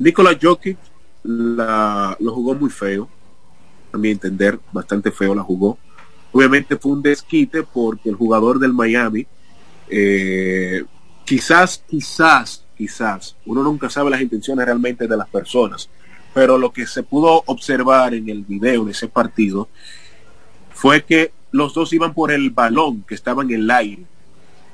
Nicolás 0.01 0.39
Jokic 0.43 0.77
la, 1.23 2.17
lo 2.19 2.35
jugó 2.35 2.55
muy 2.55 2.69
feo. 2.69 3.09
a 3.93 3.99
mi 3.99 4.11
entender, 4.11 4.59
bastante 4.73 5.13
feo 5.13 5.35
la 5.35 5.43
jugó. 5.43 5.79
Obviamente 6.33 6.77
fue 6.77 6.93
un 6.93 7.03
desquite 7.03 7.63
porque 7.63 8.09
el 8.09 8.17
jugador 8.17 8.59
del 8.59 8.73
Miami, 8.73 9.27
eh, 9.89 10.85
quizás, 11.25 11.83
quizás, 11.89 12.65
quizás, 12.77 13.37
uno 13.47 13.63
nunca 13.63 13.89
sabe 13.89 14.11
las 14.11 14.21
intenciones 14.21 14.65
realmente 14.65 15.07
de 15.07 15.17
las 15.17 15.29
personas, 15.29 15.89
pero 16.35 16.59
lo 16.59 16.73
que 16.73 16.87
se 16.87 17.03
pudo 17.03 17.43
observar 17.47 18.15
en 18.15 18.29
el 18.29 18.45
video 18.45 18.85
de 18.85 18.93
ese 18.93 19.09
partido 19.09 19.69
fue 20.73 21.05
que 21.05 21.33
los 21.51 21.75
dos 21.75 21.93
iban 21.93 22.15
por 22.15 22.31
el 22.31 22.51
balón 22.51 23.03
que 23.03 23.15
estaba 23.15 23.43
en 23.43 23.51
el 23.51 23.71
aire 23.71 24.05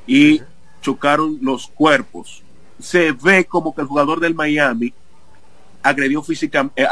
y 0.07 0.41
chocaron 0.83 1.39
los 1.41 1.69
cuerpos. 1.69 2.43
Se 2.79 3.13
ve 3.13 3.45
como 3.45 3.75
que 3.75 3.83
el 3.83 3.87
jugador 3.87 4.21
del 4.21 4.35
Miami 4.35 4.93
agredió 5.83 6.23
física, 6.23 6.71
eh, 6.77 6.87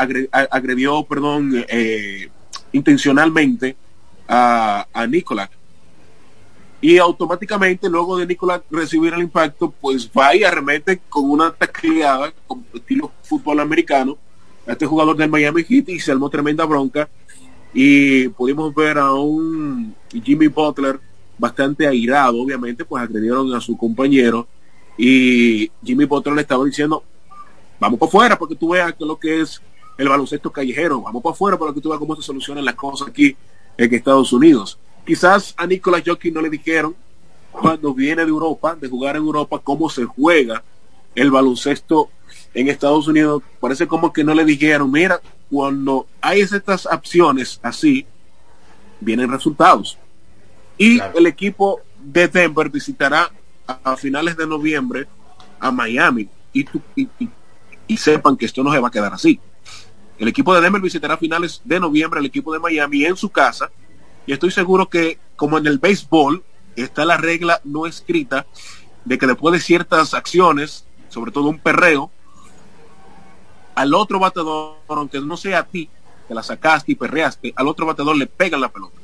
agredió, 0.50 1.02
perdón, 1.04 1.64
eh, 1.68 2.28
intencionalmente 2.72 3.76
a, 4.28 4.86
a 4.92 5.06
Nicolás. 5.06 5.50
Y 6.80 6.98
automáticamente, 6.98 7.88
luego 7.88 8.18
de 8.18 8.26
Nicolás 8.26 8.60
recibir 8.70 9.14
el 9.14 9.20
impacto, 9.20 9.72
pues 9.80 10.10
va 10.10 10.36
y 10.36 10.44
arremete 10.44 11.00
con 11.08 11.30
una 11.30 11.50
tacleada, 11.50 12.32
con 12.46 12.64
estilo 12.74 13.10
fútbol 13.22 13.60
americano, 13.60 14.18
a 14.66 14.72
este 14.72 14.86
jugador 14.86 15.16
del 15.16 15.30
Miami 15.30 15.64
Heat 15.64 15.88
y 15.88 15.98
se 16.00 16.12
armó 16.12 16.28
tremenda 16.28 16.64
bronca. 16.64 17.08
Y 17.72 18.28
pudimos 18.28 18.74
ver 18.74 18.98
a 18.98 19.12
un 19.12 19.94
Jimmy 20.22 20.48
Butler 20.48 21.00
bastante 21.38 21.86
airado, 21.86 22.40
obviamente, 22.40 22.84
pues 22.84 23.02
agredieron 23.02 23.52
a 23.54 23.60
su 23.60 23.76
compañero. 23.76 24.46
Y 24.96 25.70
Jimmy 25.82 26.04
Butler 26.04 26.34
le 26.34 26.42
estaba 26.42 26.64
diciendo, 26.64 27.02
vamos 27.80 27.98
para 27.98 28.08
afuera 28.08 28.38
porque 28.38 28.54
tú 28.54 28.70
veas 28.70 28.94
que 28.94 29.04
lo 29.04 29.18
que 29.18 29.40
es 29.40 29.60
el 29.98 30.08
baloncesto 30.08 30.50
callejero, 30.50 31.02
vamos 31.02 31.22
para 31.22 31.32
afuera 31.32 31.58
para 31.58 31.72
que 31.72 31.80
tú 31.80 31.88
veas 31.88 31.98
cómo 31.98 32.16
se 32.16 32.22
solucionan 32.22 32.64
las 32.64 32.74
cosas 32.74 33.08
aquí 33.08 33.36
en 33.76 33.94
Estados 33.94 34.32
Unidos. 34.32 34.78
Quizás 35.06 35.54
a 35.56 35.66
Nicolás 35.66 36.02
Jockey 36.06 36.30
no 36.30 36.40
le 36.40 36.50
dijeron 36.50 36.94
cuando 37.52 37.94
viene 37.94 38.24
de 38.24 38.30
Europa, 38.30 38.76
de 38.80 38.88
jugar 38.88 39.16
en 39.16 39.22
Europa, 39.22 39.60
cómo 39.62 39.88
se 39.88 40.04
juega 40.04 40.62
el 41.14 41.30
baloncesto 41.30 42.10
en 42.52 42.68
Estados 42.68 43.06
Unidos. 43.06 43.42
Parece 43.60 43.86
como 43.86 44.12
que 44.12 44.24
no 44.24 44.34
le 44.34 44.44
dijeron, 44.44 44.90
mira, 44.90 45.20
cuando 45.50 46.06
hay 46.20 46.40
estas 46.40 46.86
opciones 46.86 47.60
así, 47.62 48.06
vienen 49.00 49.30
resultados. 49.30 49.98
Y 50.76 50.98
el 51.14 51.26
equipo 51.26 51.80
de 52.02 52.26
Denver 52.26 52.68
visitará 52.68 53.30
a, 53.66 53.96
finales 53.96 54.36
de 54.36 54.46
noviembre 54.46 55.06
a 55.60 55.70
Miami. 55.70 56.28
Y, 56.52 56.66
y, 57.88 57.96
sepan 57.96 58.36
que 58.36 58.46
esto 58.46 58.62
no 58.62 58.72
se 58.72 58.78
va 58.78 58.88
a 58.88 58.90
quedar 58.90 59.12
así. 59.12 59.40
El 60.18 60.28
equipo 60.28 60.54
de 60.54 60.60
Denver 60.60 60.80
visitará 60.80 61.14
a 61.14 61.18
finales 61.18 61.60
de 61.64 61.80
noviembre 61.80 62.20
el 62.20 62.26
equipo 62.26 62.52
de 62.52 62.60
Miami 62.60 63.04
en 63.04 63.16
su 63.16 63.30
casa 63.30 63.70
y 64.26 64.32
estoy 64.32 64.50
seguro 64.50 64.88
que 64.88 65.18
como 65.36 65.58
en 65.58 65.66
el 65.66 65.78
béisbol 65.78 66.42
está 66.76 67.04
la 67.04 67.16
regla 67.16 67.60
no 67.64 67.86
escrita 67.86 68.46
de 69.04 69.18
que 69.18 69.26
después 69.26 69.52
de 69.52 69.60
ciertas 69.60 70.14
acciones, 70.14 70.86
sobre 71.08 71.30
todo 71.30 71.48
un 71.48 71.58
perreo, 71.58 72.10
al 73.74 73.92
otro 73.94 74.18
bateador, 74.18 74.76
aunque 74.88 75.20
no 75.20 75.36
sea 75.36 75.60
a 75.60 75.64
ti, 75.64 75.90
que 76.26 76.34
la 76.34 76.42
sacaste 76.42 76.92
y 76.92 76.94
perreaste, 76.94 77.52
al 77.56 77.68
otro 77.68 77.86
bateador 77.86 78.16
le 78.16 78.26
pegan 78.26 78.60
la 78.60 78.70
pelota. 78.70 78.96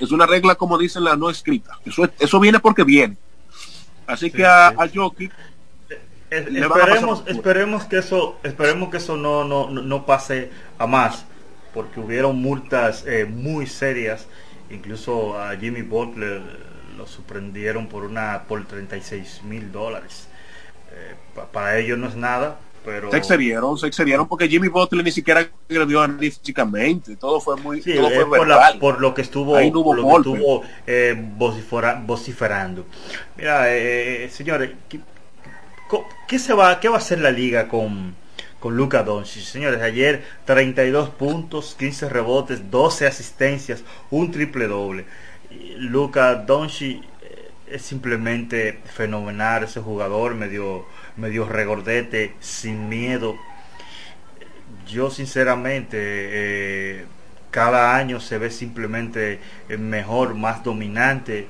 Es 0.00 0.10
una 0.10 0.26
regla, 0.26 0.56
como 0.56 0.76
dicen, 0.76 1.04
la 1.04 1.14
no 1.14 1.30
escrita. 1.30 1.78
Eso, 1.84 2.08
eso 2.18 2.40
viene 2.40 2.58
porque 2.58 2.82
viene. 2.82 3.16
Así 4.12 4.30
que 4.30 4.44
a, 4.44 4.68
a 4.68 4.88
Jockey 4.92 5.30
esperemos, 6.32 7.24
esperemos 7.26 7.84
que 7.84 7.98
eso, 7.98 8.38
esperemos 8.42 8.90
que 8.90 8.96
eso 8.96 9.16
no, 9.16 9.44
no, 9.44 9.68
no 9.68 10.06
pase 10.06 10.50
a 10.78 10.86
más, 10.86 11.24
porque 11.74 12.00
hubieron 12.00 12.40
multas 12.40 13.04
eh, 13.06 13.24
muy 13.24 13.66
serias, 13.66 14.26
incluso 14.70 15.38
a 15.38 15.56
Jimmy 15.56 15.82
Butler 15.82 16.40
lo 16.96 17.06
sorprendieron 17.06 17.86
por 17.88 18.04
una 18.04 18.44
por 18.48 18.64
36 18.66 19.42
mil 19.44 19.72
dólares. 19.72 20.28
Eh, 20.92 21.14
para 21.52 21.78
ellos 21.78 21.98
no 21.98 22.08
es 22.08 22.16
nada, 22.16 22.58
pero 22.84 23.10
se 23.10 23.16
excedieron, 23.16 23.78
se 23.78 23.86
excedieron 23.86 24.28
porque 24.28 24.48
Jimmy 24.48 24.68
Butler 24.68 25.04
ni 25.04 25.12
siquiera 25.12 25.48
agredió 25.68 26.02
a 26.02 26.08
nadie 26.08 26.30
físicamente, 26.30 27.16
todo 27.16 27.40
fue 27.40 27.56
muy 27.56 27.80
todo 27.80 28.10
fue 28.10 28.26
por, 28.26 28.48
la, 28.48 28.76
por, 28.80 29.00
lo 29.00 29.14
que 29.14 29.22
estuvo, 29.22 29.58
lo 29.58 29.60
que 29.60 30.16
estuvo 30.16 30.62
eh, 30.86 31.14
vociferando. 31.36 32.86
Mira, 33.36 33.66
señores, 34.30 34.72
¿qué, 36.26 36.38
se 36.38 36.54
va, 36.54 36.80
qué 36.80 36.88
va 36.88 36.96
a 36.96 36.98
hacer 36.98 37.20
la 37.20 37.30
liga 37.30 37.68
con, 37.68 38.14
con 38.58 38.76
Luca 38.76 39.02
Doncic? 39.02 39.42
Señores, 39.42 39.80
ayer 39.82 40.24
32 40.44 41.10
puntos, 41.10 41.74
15 41.78 42.08
rebotes, 42.08 42.70
12 42.70 43.06
asistencias, 43.06 43.82
un 44.10 44.30
triple 44.30 44.66
doble. 44.66 45.04
Luca 45.78 46.34
Doncic 46.34 47.02
eh, 47.22 47.50
es 47.66 47.82
simplemente 47.82 48.80
fenomenal 48.84 49.64
ese 49.64 49.80
jugador, 49.80 50.34
medio, 50.34 50.86
medio 51.16 51.48
regordete, 51.48 52.34
sin 52.40 52.88
miedo. 52.88 53.36
Yo 54.86 55.10
sinceramente, 55.10 55.96
eh, 56.00 57.04
cada 57.50 57.96
año 57.96 58.20
se 58.20 58.38
ve 58.38 58.50
simplemente 58.50 59.40
mejor, 59.78 60.34
más 60.34 60.64
dominante. 60.64 61.48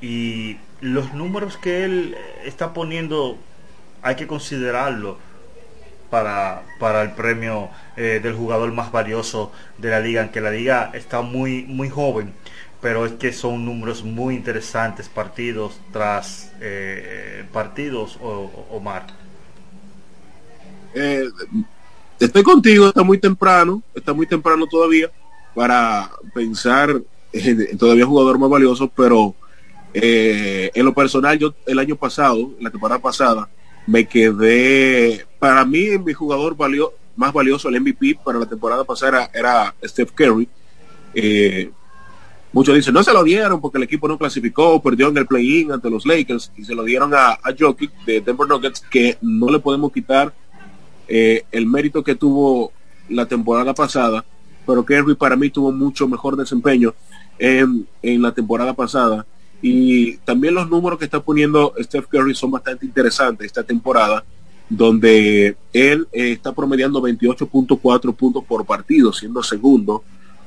Y 0.00 0.58
los 0.80 1.14
números 1.14 1.56
que 1.56 1.84
él 1.84 2.16
está 2.44 2.72
poniendo 2.72 3.38
hay 4.02 4.16
que 4.16 4.26
considerarlo 4.26 5.18
para, 6.10 6.62
para 6.78 7.02
el 7.02 7.12
premio 7.12 7.70
eh, 7.96 8.20
del 8.22 8.34
jugador 8.34 8.70
más 8.72 8.92
valioso 8.92 9.50
de 9.78 9.90
la 9.90 10.00
liga, 10.00 10.20
aunque 10.20 10.40
la 10.40 10.50
liga 10.50 10.90
está 10.92 11.22
muy, 11.22 11.62
muy 11.62 11.88
joven, 11.88 12.34
pero 12.82 13.06
es 13.06 13.12
que 13.12 13.32
son 13.32 13.64
números 13.64 14.02
muy 14.02 14.34
interesantes 14.34 15.08
partidos 15.08 15.80
tras 15.92 16.52
eh, 16.60 17.44
partidos, 17.52 18.18
o, 18.20 18.50
Omar. 18.72 19.06
Eh, 20.92 21.28
estoy 22.18 22.42
contigo, 22.42 22.88
está 22.88 23.04
muy 23.04 23.18
temprano, 23.18 23.80
está 23.94 24.12
muy 24.12 24.26
temprano 24.26 24.66
todavía 24.66 25.10
para 25.54 26.10
pensar 26.34 27.00
en 27.32 27.78
todavía 27.78 28.04
jugador 28.04 28.38
más 28.38 28.50
valioso, 28.50 28.90
pero 28.94 29.34
eh, 29.94 30.72
en 30.74 30.84
lo 30.84 30.92
personal, 30.92 31.38
yo 31.38 31.54
el 31.66 31.78
año 31.78 31.94
pasado, 31.94 32.50
la 32.60 32.70
temporada 32.70 33.00
pasada, 33.00 33.48
me 33.86 34.06
quedé, 34.06 35.24
para 35.38 35.64
mí 35.64 35.98
mi 35.98 36.12
jugador 36.12 36.56
valió, 36.56 36.92
más 37.14 37.32
valioso, 37.32 37.68
el 37.68 37.80
MVP 37.80 38.18
para 38.24 38.40
la 38.40 38.46
temporada 38.46 38.82
pasada 38.82 39.30
era, 39.32 39.72
Steph 39.84 40.10
Curry. 40.12 40.48
Eh, 41.14 41.70
muchos 42.52 42.74
dicen, 42.74 42.94
no 42.94 43.02
se 43.02 43.12
lo 43.12 43.24
dieron 43.24 43.60
porque 43.60 43.78
el 43.78 43.84
equipo 43.84 44.08
no 44.08 44.18
clasificó, 44.18 44.80
perdió 44.82 45.08
en 45.08 45.16
el 45.16 45.26
play-in 45.26 45.72
ante 45.72 45.90
los 45.90 46.06
Lakers 46.06 46.52
y 46.56 46.64
se 46.64 46.74
lo 46.74 46.84
dieron 46.84 47.14
a, 47.14 47.32
a 47.32 47.54
Jokic 47.58 47.92
de 48.04 48.20
Denver 48.20 48.48
Nuggets, 48.48 48.80
que 48.80 49.18
no 49.22 49.50
le 49.50 49.58
podemos 49.58 49.92
quitar 49.92 50.34
eh, 51.08 51.44
el 51.50 51.66
mérito 51.66 52.02
que 52.02 52.14
tuvo 52.14 52.72
la 53.08 53.26
temporada 53.26 53.74
pasada, 53.74 54.24
pero 54.66 54.84
Curry 54.84 55.14
para 55.14 55.36
mí 55.36 55.50
tuvo 55.50 55.72
mucho 55.72 56.08
mejor 56.08 56.36
desempeño 56.36 56.94
en, 57.38 57.86
en 58.02 58.22
la 58.22 58.32
temporada 58.32 58.74
pasada. 58.74 59.26
Y 59.60 60.16
también 60.18 60.54
los 60.54 60.68
números 60.68 60.98
que 60.98 61.04
está 61.04 61.20
poniendo 61.20 61.74
Steph 61.78 62.06
Curry 62.06 62.34
son 62.34 62.50
bastante 62.50 62.86
interesantes 62.86 63.46
esta 63.46 63.62
temporada, 63.62 64.24
donde 64.68 65.56
él 65.72 66.08
eh, 66.12 66.32
está 66.32 66.52
promediando 66.52 67.00
28.4 67.02 68.14
puntos 68.14 68.44
por 68.44 68.64
partido, 68.64 69.12
siendo 69.12 69.42
segundo, 69.42 70.02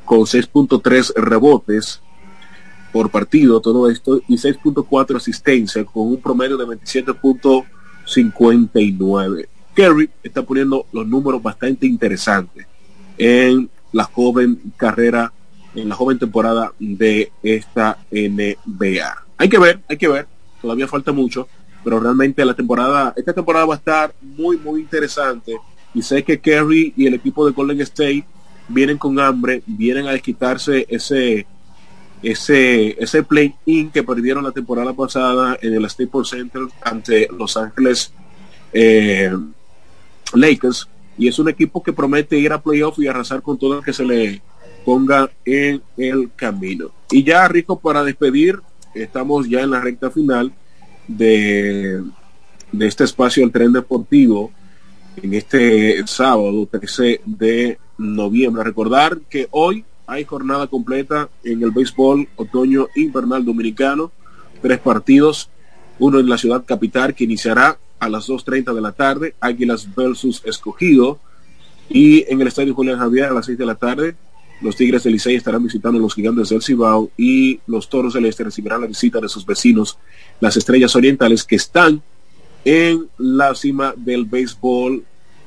con 0.05 0.19
6.3 0.19 1.13
rebotes 1.15 1.99
por 2.91 3.09
partido, 3.09 3.59
todo 3.59 3.89
esto, 3.89 4.21
y 4.27 4.37
6.4 4.37 5.15
asistencia, 5.17 5.83
con 5.83 6.07
un 6.07 6.21
promedio 6.21 6.55
de 6.55 6.65
27.59. 6.65 9.47
Curry 9.75 10.09
está 10.23 10.43
poniendo 10.43 10.85
los 10.93 11.05
números 11.05 11.43
bastante 11.43 11.85
interesantes 11.85 12.65
en 13.17 13.69
la 13.91 14.05
joven 14.05 14.61
carrera 14.77 15.33
en 15.75 15.89
la 15.89 15.95
joven 15.95 16.17
temporada 16.17 16.73
de 16.79 17.31
esta 17.43 17.97
NBA. 18.11 19.25
Hay 19.37 19.49
que 19.49 19.59
ver, 19.59 19.81
hay 19.89 19.97
que 19.97 20.07
ver, 20.07 20.27
todavía 20.61 20.87
falta 20.87 21.11
mucho, 21.11 21.47
pero 21.83 21.99
realmente 21.99 22.45
la 22.45 22.53
temporada, 22.53 23.13
esta 23.15 23.33
temporada 23.33 23.65
va 23.65 23.75
a 23.75 23.77
estar 23.77 24.15
muy, 24.21 24.57
muy 24.57 24.81
interesante 24.81 25.57
y 25.93 26.01
sé 26.01 26.23
que 26.23 26.39
Kerry 26.39 26.93
y 26.95 27.07
el 27.07 27.13
equipo 27.13 27.45
de 27.45 27.51
Golden 27.51 27.81
State 27.81 28.25
vienen 28.67 28.97
con 28.97 29.19
hambre, 29.19 29.61
vienen 29.65 30.07
a 30.07 30.11
desquitarse 30.11 30.85
ese 30.89 31.45
ese 32.23 32.95
ese 33.01 33.23
play-in 33.23 33.91
que 33.91 34.03
perdieron 34.03 34.43
la 34.43 34.51
temporada 34.51 34.93
pasada 34.93 35.57
en 35.61 35.75
el 35.75 35.89
Staples 35.89 36.29
Center 36.29 36.61
ante 36.81 37.27
Los 37.37 37.57
Ángeles 37.57 38.11
eh, 38.73 39.31
Lakers 40.33 40.87
y 41.17 41.27
es 41.27 41.39
un 41.39 41.49
equipo 41.49 41.83
que 41.83 41.93
promete 41.93 42.37
ir 42.37 42.51
a 42.51 42.61
playoff 42.61 42.99
y 42.99 43.07
arrasar 43.07 43.41
con 43.41 43.57
todo 43.57 43.77
el 43.77 43.85
que 43.85 43.93
se 43.93 44.03
le 44.03 44.41
ponga 44.83 45.29
en 45.45 45.81
el 45.97 46.31
camino. 46.35 46.91
Y 47.09 47.23
ya, 47.23 47.47
Rico, 47.47 47.79
para 47.79 48.03
despedir, 48.03 48.59
estamos 48.93 49.47
ya 49.47 49.61
en 49.61 49.71
la 49.71 49.79
recta 49.79 50.11
final 50.11 50.51
de, 51.07 52.03
de 52.71 52.87
este 52.87 53.05
espacio 53.05 53.43
del 53.43 53.51
tren 53.51 53.71
deportivo 53.71 54.51
en 55.21 55.33
este 55.33 56.05
sábado 56.07 56.67
13 56.69 57.21
de 57.25 57.77
noviembre. 57.97 58.63
Recordar 58.63 59.19
que 59.29 59.47
hoy 59.51 59.85
hay 60.07 60.23
jornada 60.23 60.67
completa 60.67 61.29
en 61.43 61.63
el 61.63 61.71
béisbol 61.71 62.27
otoño 62.35 62.87
invernal 62.95 63.43
dominicano, 63.43 64.11
tres 64.61 64.79
partidos, 64.79 65.49
uno 65.99 66.19
en 66.19 66.29
la 66.29 66.37
ciudad 66.37 66.65
capital 66.65 67.15
que 67.15 67.23
iniciará 67.23 67.77
a 67.99 68.09
las 68.09 68.27
2.30 68.27 68.73
de 68.73 68.81
la 68.81 68.91
tarde, 68.91 69.35
Águilas 69.39 69.93
versus 69.95 70.41
Escogido, 70.45 71.19
y 71.89 72.25
en 72.31 72.41
el 72.41 72.47
Estadio 72.47 72.73
Julián 72.73 72.99
Javier 72.99 73.25
a 73.25 73.33
las 73.33 73.45
6 73.45 73.57
de 73.57 73.65
la 73.65 73.75
tarde, 73.75 74.15
los 74.61 74.75
Tigres 74.75 75.03
del 75.03 75.13
Licey 75.13 75.35
estarán 75.35 75.63
visitando 75.63 75.97
a 75.97 76.01
los 76.01 76.15
Gigantes 76.15 76.49
del 76.49 76.61
Cibao 76.61 77.11
y 77.17 77.59
los 77.67 77.89
Toros 77.89 78.13
del 78.13 78.25
Este 78.25 78.43
recibirán 78.43 78.81
la 78.81 78.87
visita 78.87 79.19
de 79.19 79.29
sus 79.29 79.45
vecinos, 79.45 79.97
las 80.39 80.55
Estrellas 80.57 80.95
Orientales, 80.95 81.43
que 81.43 81.57
están 81.57 82.01
en 82.63 83.07
la 83.17 83.53
cima 83.53 83.93
del 83.95 84.25
béisbol 84.25 85.03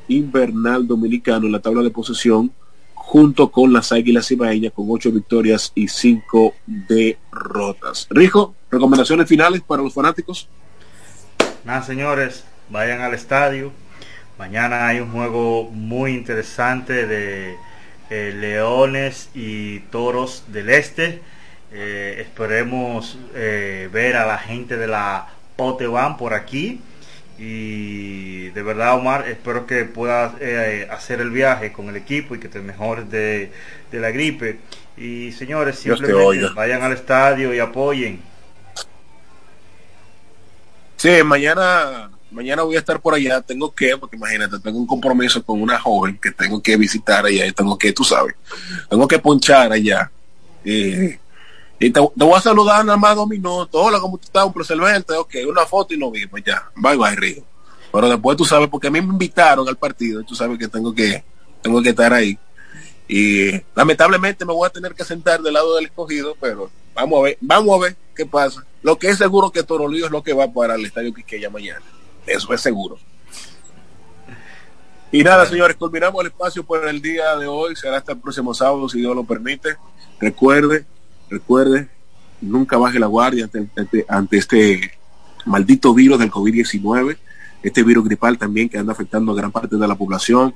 invernal 0.09 0.87
dominicano 0.87 1.47
en 1.47 1.53
la 1.53 1.61
tabla 1.61 1.83
de 1.83 1.91
posesión 1.91 2.53
junto 2.95 3.51
con 3.51 3.73
las 3.73 3.91
Águilas 3.93 4.31
Ibaeñas 4.31 4.73
con 4.75 4.87
ocho 4.91 5.11
victorias 5.11 5.73
y 5.75 5.89
cinco 5.89 6.55
derrotas. 6.67 8.07
Rijo, 8.11 8.55
recomendaciones 8.71 9.27
finales 9.27 9.63
para 9.63 9.83
los 9.83 9.95
fanáticos. 9.95 10.49
Nada, 11.65 11.83
señores, 11.83 12.45
vayan 12.69 13.01
al 13.01 13.15
estadio. 13.15 13.73
Mañana 14.39 14.87
hay 14.89 15.01
un 15.01 15.11
juego 15.11 15.71
muy 15.71 16.13
interesante 16.13 17.07
de 17.07 17.57
eh, 18.11 18.35
Leones 18.37 19.31
y 19.35 19.81
Toros 19.91 20.45
del 20.49 20.69
Este. 20.69 21.23
Eh, 21.73 22.17
esperemos 22.21 23.19
eh, 23.35 23.89
ver 23.93 24.17
a 24.17 24.27
la 24.27 24.39
gente 24.39 24.77
de 24.77 24.87
la 24.87 25.29
Poteban 25.57 26.17
por 26.17 26.35
aquí 26.35 26.81
y 27.39 28.48
de 28.51 28.62
verdad 28.62 28.97
Omar 28.97 29.28
espero 29.28 29.65
que 29.66 29.85
puedas 29.85 30.32
eh, 30.40 30.89
hacer 30.90 31.20
el 31.20 31.31
viaje 31.31 31.73
con 31.73 31.89
el 31.89 31.97
equipo 31.97 32.35
y 32.35 32.40
que 32.40 32.48
te 32.48 32.60
mejores 32.60 33.09
de, 33.10 33.52
la 33.93 34.10
gripe. 34.10 34.59
Y 34.97 35.31
señores 35.32 35.78
simplemente 35.78 36.48
vayan 36.55 36.82
al 36.82 36.93
estadio 36.93 37.55
y 37.55 37.60
apoyen. 37.60 38.20
Sí 40.97 41.23
mañana 41.24 42.10
mañana 42.32 42.62
voy 42.62 42.74
a 42.74 42.81
estar 42.81 43.01
por 43.01 43.15
allá. 43.15 43.40
Tengo 43.40 43.73
que 43.73 43.97
porque 43.97 44.16
imagínate 44.16 44.59
tengo 44.59 44.78
un 44.78 44.86
compromiso 44.86 45.40
con 45.44 45.62
una 45.62 45.78
joven 45.78 46.19
que 46.20 46.32
tengo 46.32 46.60
que 46.60 46.77
visitar 46.77 47.24
allá 47.24 47.47
y 47.47 47.52
tengo 47.52 47.78
que 47.78 47.93
tú 47.93 48.02
sabes 48.02 48.35
tengo 48.90 49.06
que 49.06 49.19
ponchar 49.20 49.73
allá 49.73 50.10
y 51.81 51.91
te, 51.91 52.01
voy 52.01 52.35
a 52.35 52.41
saludar 52.41 52.85
nada 52.85 52.99
más 52.99 53.15
dos 53.15 53.29
minutos. 53.29 53.81
Hola, 53.81 54.01
¿cómo 54.01 54.19
estás? 54.21 54.45
Un 54.45 54.53
placer 54.53 54.77
verte. 54.79 55.15
Ok, 55.15 55.35
una 55.49 55.65
foto 55.65 55.95
y 55.95 55.99
nos 55.99 56.11
vimos 56.11 56.41
ya. 56.45 56.71
Bye, 56.75 56.97
bye, 56.97 57.15
Río. 57.15 57.45
Pero 57.93 58.09
después 58.09 58.37
tú 58.37 58.45
sabes, 58.45 58.69
porque 58.69 58.89
a 58.89 58.91
mí 58.91 59.01
me 59.01 59.13
invitaron 59.13 59.67
al 59.69 59.77
partido, 59.77 60.23
tú 60.23 60.35
sabes 60.35 60.59
que 60.59 60.69
tengo 60.69 60.95
que, 60.95 61.25
tengo 61.63 61.81
que 61.83 61.91
estar 61.91 62.13
ahí. 62.13 62.39
Y 63.07 63.53
lamentablemente 63.75 64.45
me 64.45 64.53
voy 64.53 64.67
a 64.67 64.71
tener 64.71 64.95
que 64.95 65.05
sentar 65.05 65.41
del 65.41 65.55
lado 65.55 65.77
del 65.77 65.87
escogido, 65.87 66.37
pero 66.39 66.71
vamos 66.95 67.21
a 67.21 67.23
ver, 67.23 67.39
vamos 67.41 67.75
a 67.77 67.85
ver 67.85 67.97
qué 68.15 68.27
pasa. 68.27 68.67
Lo 68.83 68.99
que 68.99 69.09
es 69.09 69.19
seguro 69.19 69.51
que 69.51 69.63
Torolío 69.63 70.07
es 70.07 70.13
lo 70.13 70.23
que 70.23 70.35
va 70.35 70.53
para 70.53 70.75
el 70.75 70.85
Estadio 70.85 71.15
Quiqueya 71.15 71.49
mañana. 71.49 71.83
Eso 72.27 72.53
es 72.53 72.61
seguro. 72.61 72.99
Y 75.11 75.25
nada, 75.25 75.47
señores, 75.47 75.77
culminamos 75.77 76.21
el 76.21 76.27
espacio 76.27 76.63
por 76.65 76.87
el 76.87 77.01
día 77.01 77.35
de 77.37 77.47
hoy. 77.47 77.75
Será 77.77 77.97
hasta 77.97 78.13
el 78.13 78.19
próximo 78.19 78.53
sábado, 78.53 78.87
si 78.91 78.99
Dios 78.99 79.17
lo 79.17 79.25
permite. 79.25 79.77
Recuerde, 80.21 80.85
Recuerde, 81.31 81.89
nunca 82.41 82.77
baje 82.77 82.99
la 82.99 83.07
guardia 83.07 83.49
ante, 84.11 84.39
este 84.39 84.93
maldito 85.45 85.95
virus 85.95 86.19
del 86.19 86.31
COVID-19, 86.31 87.17
este 87.63 87.83
virus 87.83 88.05
gripal 88.05 88.39
también 88.39 88.69
que 88.69 88.79
anda 88.79 88.93
afectando 88.93 89.33
a 89.33 89.37
gran 89.37 89.53
parte 89.53 89.77
de 89.77 89.89
la 89.89 89.95
población. 89.95 90.55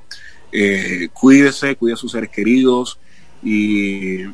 Eh, 0.51 1.09
cuídese, 1.13 1.75
cuide 1.75 1.93
a 1.93 1.97
sus 1.97 2.11
seres 2.11 2.29
queridos 2.29 2.99
y 3.41 4.25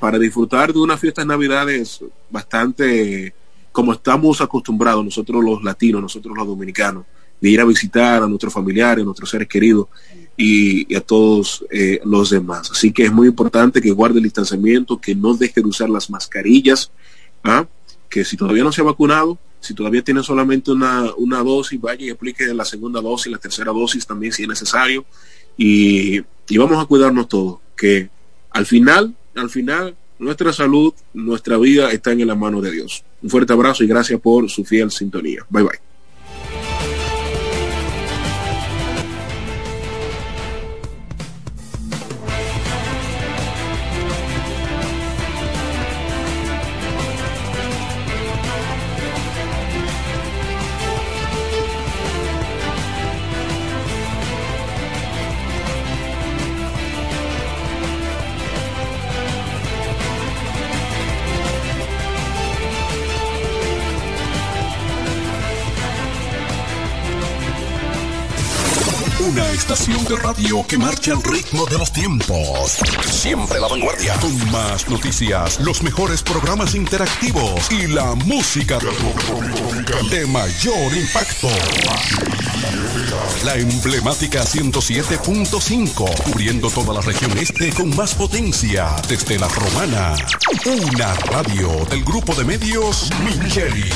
para 0.00 0.18
disfrutar 0.18 0.72
de 0.72 0.78
unas 0.78 1.00
fiestas 1.00 1.26
navidades 1.26 2.00
bastante 2.30 3.34
como 3.72 3.92
estamos 3.92 4.40
acostumbrados 4.40 5.04
nosotros 5.04 5.44
los 5.44 5.62
latinos, 5.62 6.00
nosotros 6.00 6.34
los 6.36 6.46
dominicanos, 6.46 7.04
de 7.40 7.50
ir 7.50 7.60
a 7.60 7.64
visitar 7.64 8.22
a 8.22 8.26
nuestros 8.26 8.52
familiares, 8.52 9.02
a 9.02 9.04
nuestros 9.04 9.28
seres 9.28 9.48
queridos 9.48 9.88
y, 10.36 10.94
a 10.94 11.00
todos 11.00 11.64
eh, 11.70 12.00
los 12.04 12.30
demás. 12.30 12.70
Así 12.70 12.92
que 12.92 13.04
es 13.04 13.12
muy 13.12 13.28
importante 13.28 13.80
que 13.80 13.90
guarde 13.90 14.18
el 14.18 14.24
distanciamiento, 14.24 15.00
que 15.00 15.14
no 15.14 15.34
deje 15.34 15.60
de 15.60 15.68
usar 15.68 15.88
las 15.88 16.10
mascarillas, 16.10 16.90
¿ah? 17.42 17.66
que 18.08 18.24
si 18.24 18.36
todavía 18.36 18.64
no 18.64 18.72
se 18.72 18.80
ha 18.80 18.84
vacunado, 18.84 19.38
si 19.60 19.74
todavía 19.74 20.02
tiene 20.02 20.22
solamente 20.22 20.70
una, 20.70 21.12
una 21.16 21.42
dosis, 21.42 21.80
vaya 21.80 22.06
y 22.06 22.10
aplique 22.10 22.46
la 22.54 22.64
segunda 22.64 23.00
dosis, 23.00 23.32
la 23.32 23.38
tercera 23.38 23.72
dosis 23.72 24.06
también 24.06 24.32
si 24.32 24.42
es 24.42 24.48
necesario. 24.48 25.04
Y, 25.56 26.20
y 26.48 26.58
vamos 26.58 26.82
a 26.82 26.86
cuidarnos 26.86 27.28
todos, 27.28 27.58
que 27.76 28.10
al 28.50 28.66
final, 28.66 29.14
al 29.34 29.50
final, 29.50 29.96
nuestra 30.18 30.52
salud, 30.52 30.94
nuestra 31.12 31.58
vida 31.58 31.90
está 31.90 32.12
en 32.12 32.26
la 32.26 32.34
mano 32.34 32.60
de 32.60 32.70
Dios. 32.70 33.04
Un 33.22 33.30
fuerte 33.30 33.52
abrazo 33.52 33.84
y 33.84 33.86
gracias 33.86 34.20
por 34.20 34.48
su 34.48 34.64
fiel 34.64 34.90
sintonía. 34.90 35.44
Bye 35.50 35.62
bye. 35.62 35.85
Radio 70.36 70.66
que 70.66 70.76
marcha 70.76 71.12
al 71.12 71.22
ritmo 71.22 71.64
de 71.66 71.78
los 71.78 71.92
tiempos. 71.92 72.78
Siempre 73.04 73.58
la 73.58 73.68
vanguardia. 73.68 74.14
Con 74.20 74.50
más 74.50 74.88
noticias, 74.88 75.58
los 75.60 75.82
mejores 75.82 76.22
programas 76.22 76.74
interactivos 76.74 77.70
y 77.70 77.86
la 77.86 78.14
música 78.14 78.78
de 80.10 80.26
mayor 80.26 80.96
impacto. 80.96 81.48
La 83.44 83.54
emblemática 83.54 84.42
107.5, 84.42 86.22
cubriendo 86.24 86.70
toda 86.70 86.92
la 86.94 87.00
región 87.00 87.36
este 87.38 87.70
con 87.72 87.94
más 87.96 88.14
potencia 88.14 88.94
desde 89.08 89.38
la 89.38 89.48
romana. 89.48 90.14
Una 90.66 91.14
radio 91.14 91.84
del 91.88 92.04
grupo 92.04 92.34
de 92.34 92.44
medios 92.44 93.10
Micheli. 93.22 93.90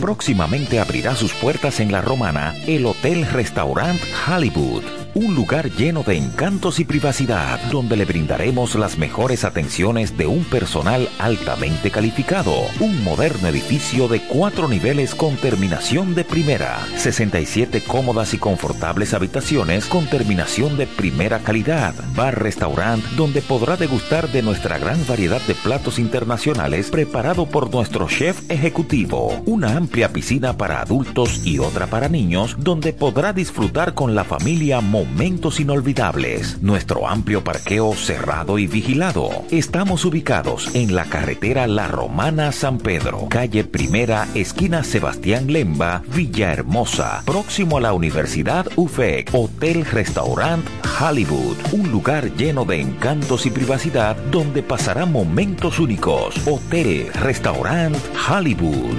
Próximamente 0.00 0.78
abrirá 0.78 1.16
sus 1.16 1.32
puertas 1.32 1.80
en 1.80 1.90
la 1.90 2.00
romana 2.00 2.54
el 2.66 2.86
Hotel 2.86 3.26
Restaurant 3.26 4.00
Hollywood 4.28 5.05
un 5.16 5.34
lugar 5.34 5.70
lleno 5.70 6.02
de 6.02 6.18
encantos 6.18 6.78
y 6.78 6.84
privacidad, 6.84 7.58
donde 7.72 7.96
le 7.96 8.04
brindaremos 8.04 8.74
las 8.74 8.98
mejores 8.98 9.44
atenciones 9.44 10.18
de 10.18 10.26
un 10.26 10.44
personal 10.44 11.08
altamente 11.18 11.90
calificado. 11.90 12.52
Un 12.80 13.02
moderno 13.02 13.48
edificio 13.48 14.08
de 14.08 14.20
cuatro 14.20 14.68
niveles 14.68 15.14
con 15.14 15.36
terminación 15.36 16.14
de 16.14 16.24
primera, 16.24 16.86
67 16.96 17.82
cómodas 17.84 18.34
y 18.34 18.38
confortables 18.38 19.14
habitaciones 19.14 19.86
con 19.86 20.06
terminación 20.06 20.76
de 20.76 20.86
primera 20.86 21.38
calidad, 21.38 21.94
bar-restaurant 22.14 23.02
donde 23.16 23.40
podrá 23.40 23.78
degustar 23.78 24.28
de 24.28 24.42
nuestra 24.42 24.78
gran 24.78 24.98
variedad 25.06 25.40
de 25.46 25.54
platos 25.54 25.98
internacionales 25.98 26.90
preparado 26.90 27.46
por 27.46 27.72
nuestro 27.72 28.06
chef 28.06 28.50
ejecutivo, 28.50 29.42
una 29.46 29.78
amplia 29.78 30.12
piscina 30.12 30.58
para 30.58 30.82
adultos 30.82 31.40
y 31.42 31.58
otra 31.58 31.86
para 31.86 32.10
niños 32.10 32.54
donde 32.58 32.92
podrá 32.92 33.32
disfrutar 33.32 33.94
con 33.94 34.14
la 34.14 34.24
familia 34.24 34.82
momentos 35.06 35.60
inolvidables. 35.60 36.60
Nuestro 36.60 37.08
amplio 37.08 37.42
parqueo 37.42 37.94
cerrado 37.94 38.58
y 38.58 38.66
vigilado. 38.66 39.30
Estamos 39.50 40.04
ubicados 40.04 40.74
en 40.74 40.94
la 40.94 41.06
carretera 41.06 41.66
La 41.66 41.88
Romana 41.88 42.52
San 42.52 42.78
Pedro, 42.78 43.26
calle 43.30 43.64
Primera, 43.64 44.28
esquina 44.34 44.84
Sebastián 44.84 45.50
Lemba, 45.50 46.02
Villahermosa, 46.08 47.22
próximo 47.24 47.78
a 47.78 47.80
la 47.80 47.92
Universidad 47.94 48.66
UFEC, 48.76 49.30
Hotel 49.32 49.86
Restaurant 49.86 50.64
Hollywood, 51.00 51.56
un 51.72 51.90
lugar 51.90 52.34
lleno 52.36 52.64
de 52.64 52.80
encantos 52.80 53.46
y 53.46 53.50
privacidad 53.50 54.16
donde 54.30 54.62
pasará 54.62 55.06
momentos 55.06 55.78
únicos. 55.78 56.34
Hotel 56.46 57.10
Restaurant 57.14 57.96
Hollywood. 58.28 58.96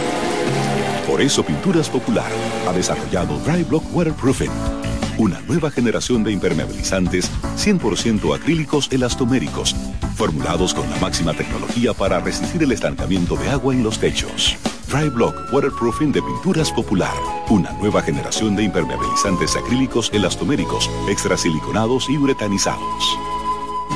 Por 1.07 1.21
eso 1.21 1.41
Pinturas 1.41 1.89
Popular 1.89 2.29
ha 2.67 2.73
desarrollado 2.73 3.39
Dry 3.45 3.63
Block 3.63 3.85
Waterproofing, 3.95 4.51
una 5.17 5.39
nueva 5.47 5.71
generación 5.71 6.21
de 6.25 6.33
impermeabilizantes 6.33 7.31
100% 7.55 8.35
acrílicos 8.35 8.91
elastoméricos, 8.91 9.73
formulados 10.17 10.73
con 10.73 10.89
la 10.89 10.97
máxima 10.97 11.33
tecnología 11.33 11.93
para 11.93 12.19
resistir 12.19 12.61
el 12.61 12.73
estancamiento 12.73 13.37
de 13.37 13.49
agua 13.49 13.73
en 13.73 13.83
los 13.83 13.97
techos. 13.97 14.57
Dry 14.89 15.07
Block 15.07 15.33
Waterproofing 15.53 16.11
de 16.11 16.21
Pinturas 16.21 16.73
Popular, 16.73 17.15
una 17.49 17.71
nueva 17.73 18.01
generación 18.01 18.57
de 18.57 18.63
impermeabilizantes 18.63 19.55
acrílicos 19.55 20.11
elastoméricos, 20.13 20.89
extrasiliconados 21.07 22.09
y 22.09 22.17
uretanizados. 22.17 23.17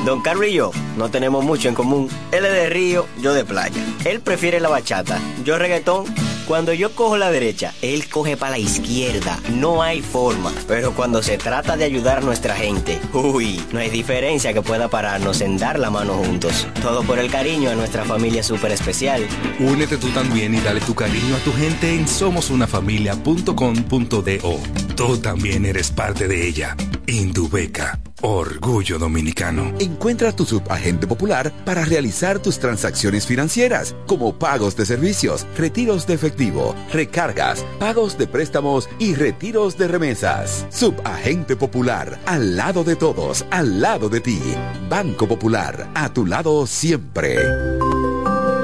Don 0.04 0.22
Carlos 0.22 0.46
y 0.48 0.52
yo 0.52 0.70
no 0.96 1.10
tenemos 1.10 1.44
mucho 1.44 1.68
en 1.68 1.74
común. 1.74 2.08
Él 2.32 2.44
es 2.44 2.52
de 2.52 2.68
río, 2.68 3.06
yo 3.20 3.34
de 3.34 3.44
playa. 3.44 3.84
Él 4.04 4.20
prefiere 4.20 4.60
la 4.60 4.68
bachata, 4.68 5.18
yo 5.44 5.58
reggaetón. 5.58 6.04
Cuando 6.46 6.72
yo 6.72 6.94
cojo 6.94 7.16
la 7.16 7.32
derecha, 7.32 7.74
él 7.82 8.08
coge 8.08 8.36
para 8.36 8.52
la 8.52 8.58
izquierda. 8.58 9.40
No 9.54 9.82
hay 9.82 10.00
forma. 10.00 10.52
Pero 10.68 10.94
cuando 10.94 11.20
se 11.20 11.38
trata 11.38 11.76
de 11.76 11.84
ayudar 11.84 12.18
a 12.18 12.20
nuestra 12.20 12.54
gente, 12.54 13.00
uy, 13.12 13.60
no 13.72 13.80
hay 13.80 13.90
diferencia 13.90 14.52
que 14.52 14.62
pueda 14.62 14.86
pararnos 14.86 15.40
en 15.40 15.58
dar 15.58 15.80
la 15.80 15.90
mano 15.90 16.14
juntos. 16.14 16.68
Todo 16.80 17.02
por 17.02 17.18
el 17.18 17.32
cariño 17.32 17.70
a 17.70 17.74
nuestra 17.74 18.04
familia 18.04 18.44
súper 18.44 18.70
especial. 18.70 19.26
Únete 19.58 19.96
tú 19.96 20.08
también 20.10 20.54
y 20.54 20.60
dale 20.60 20.78
tu 20.80 20.94
cariño 20.94 21.34
a 21.34 21.40
tu 21.40 21.52
gente 21.52 21.92
en 21.92 22.06
somosunafamilia.com.do. 22.06 24.60
Tú 24.94 25.18
también 25.18 25.66
eres 25.66 25.90
parte 25.90 26.28
de 26.28 26.46
ella. 26.46 26.76
Indubeca. 27.08 27.98
Orgullo 28.22 28.98
Dominicano. 28.98 29.74
Encuentra 29.78 30.32
tu 30.32 30.46
subagente 30.46 31.06
popular 31.06 31.52
para 31.64 31.84
realizar 31.84 32.38
tus 32.38 32.58
transacciones 32.58 33.26
financieras, 33.26 33.94
como 34.06 34.38
pagos 34.38 34.74
de 34.76 34.86
servicios, 34.86 35.46
retiros 35.56 36.06
de 36.06 36.14
efectivo, 36.14 36.74
recargas, 36.92 37.64
pagos 37.78 38.16
de 38.16 38.26
préstamos 38.26 38.88
y 38.98 39.14
retiros 39.14 39.76
de 39.76 39.88
remesas. 39.88 40.66
Subagente 40.70 41.56
popular, 41.56 42.18
al 42.26 42.56
lado 42.56 42.84
de 42.84 42.96
todos, 42.96 43.44
al 43.50 43.80
lado 43.80 44.08
de 44.08 44.20
ti. 44.20 44.40
Banco 44.88 45.28
Popular, 45.28 45.90
a 45.94 46.08
tu 46.12 46.24
lado 46.24 46.66
siempre. 46.66 47.36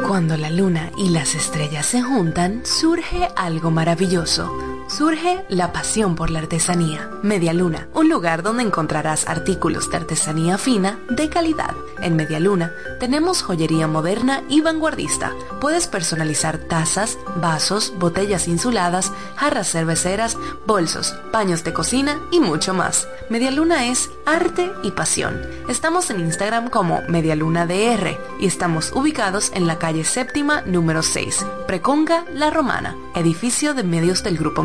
Cuando 0.06 0.36
la 0.36 0.50
luna 0.50 0.90
y 0.96 1.10
las 1.10 1.34
estrellas 1.34 1.86
se 1.86 2.02
juntan, 2.02 2.62
surge 2.64 3.28
algo 3.36 3.70
maravilloso 3.70 4.71
surge 4.92 5.44
la 5.48 5.72
pasión 5.72 6.14
por 6.14 6.30
la 6.30 6.40
artesanía. 6.40 7.08
Media 7.22 7.54
Luna, 7.54 7.88
un 7.94 8.10
lugar 8.10 8.42
donde 8.42 8.62
encontrarás 8.62 9.26
artículos 9.26 9.90
de 9.90 9.96
artesanía 9.96 10.58
fina 10.58 10.98
de 11.08 11.30
calidad. 11.30 11.74
En 12.02 12.14
Media 12.14 12.38
Luna 12.40 12.72
tenemos 13.00 13.42
joyería 13.42 13.86
moderna 13.86 14.42
y 14.48 14.60
vanguardista. 14.60 15.32
Puedes 15.60 15.86
personalizar 15.86 16.58
tazas, 16.58 17.16
vasos, 17.36 17.94
botellas 17.98 18.48
insuladas, 18.48 19.12
jarras 19.36 19.70
cerveceras, 19.70 20.36
bolsos, 20.66 21.14
paños 21.30 21.64
de 21.64 21.72
cocina 21.72 22.20
y 22.30 22.40
mucho 22.40 22.74
más. 22.74 23.08
Media 23.30 23.50
Luna 23.50 23.86
es 23.86 24.10
arte 24.26 24.70
y 24.82 24.90
pasión. 24.90 25.40
Estamos 25.68 26.10
en 26.10 26.20
Instagram 26.20 26.68
como 26.68 27.00
Medialuna 27.08 27.66
DR 27.66 28.18
y 28.38 28.46
estamos 28.46 28.92
ubicados 28.92 29.52
en 29.54 29.66
la 29.66 29.78
calle 29.78 30.04
séptima 30.04 30.62
número 30.62 31.02
6, 31.02 31.46
Preconga 31.66 32.24
La 32.34 32.50
Romana, 32.50 32.96
edificio 33.14 33.72
de 33.74 33.84
medios 33.84 34.22
del 34.22 34.36
Grupo 34.36 34.62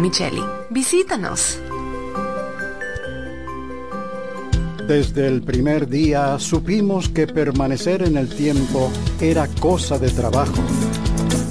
Visítanos. 0.72 1.60
Desde 4.88 5.28
el 5.28 5.44
primer 5.44 5.88
día 5.88 6.40
supimos 6.40 7.08
que 7.08 7.28
permanecer 7.28 8.02
en 8.02 8.18
el 8.18 8.28
tiempo 8.28 8.92
era 9.22 9.48
cosa 9.60 10.00
de 10.00 10.10
trabajo. 10.10 10.64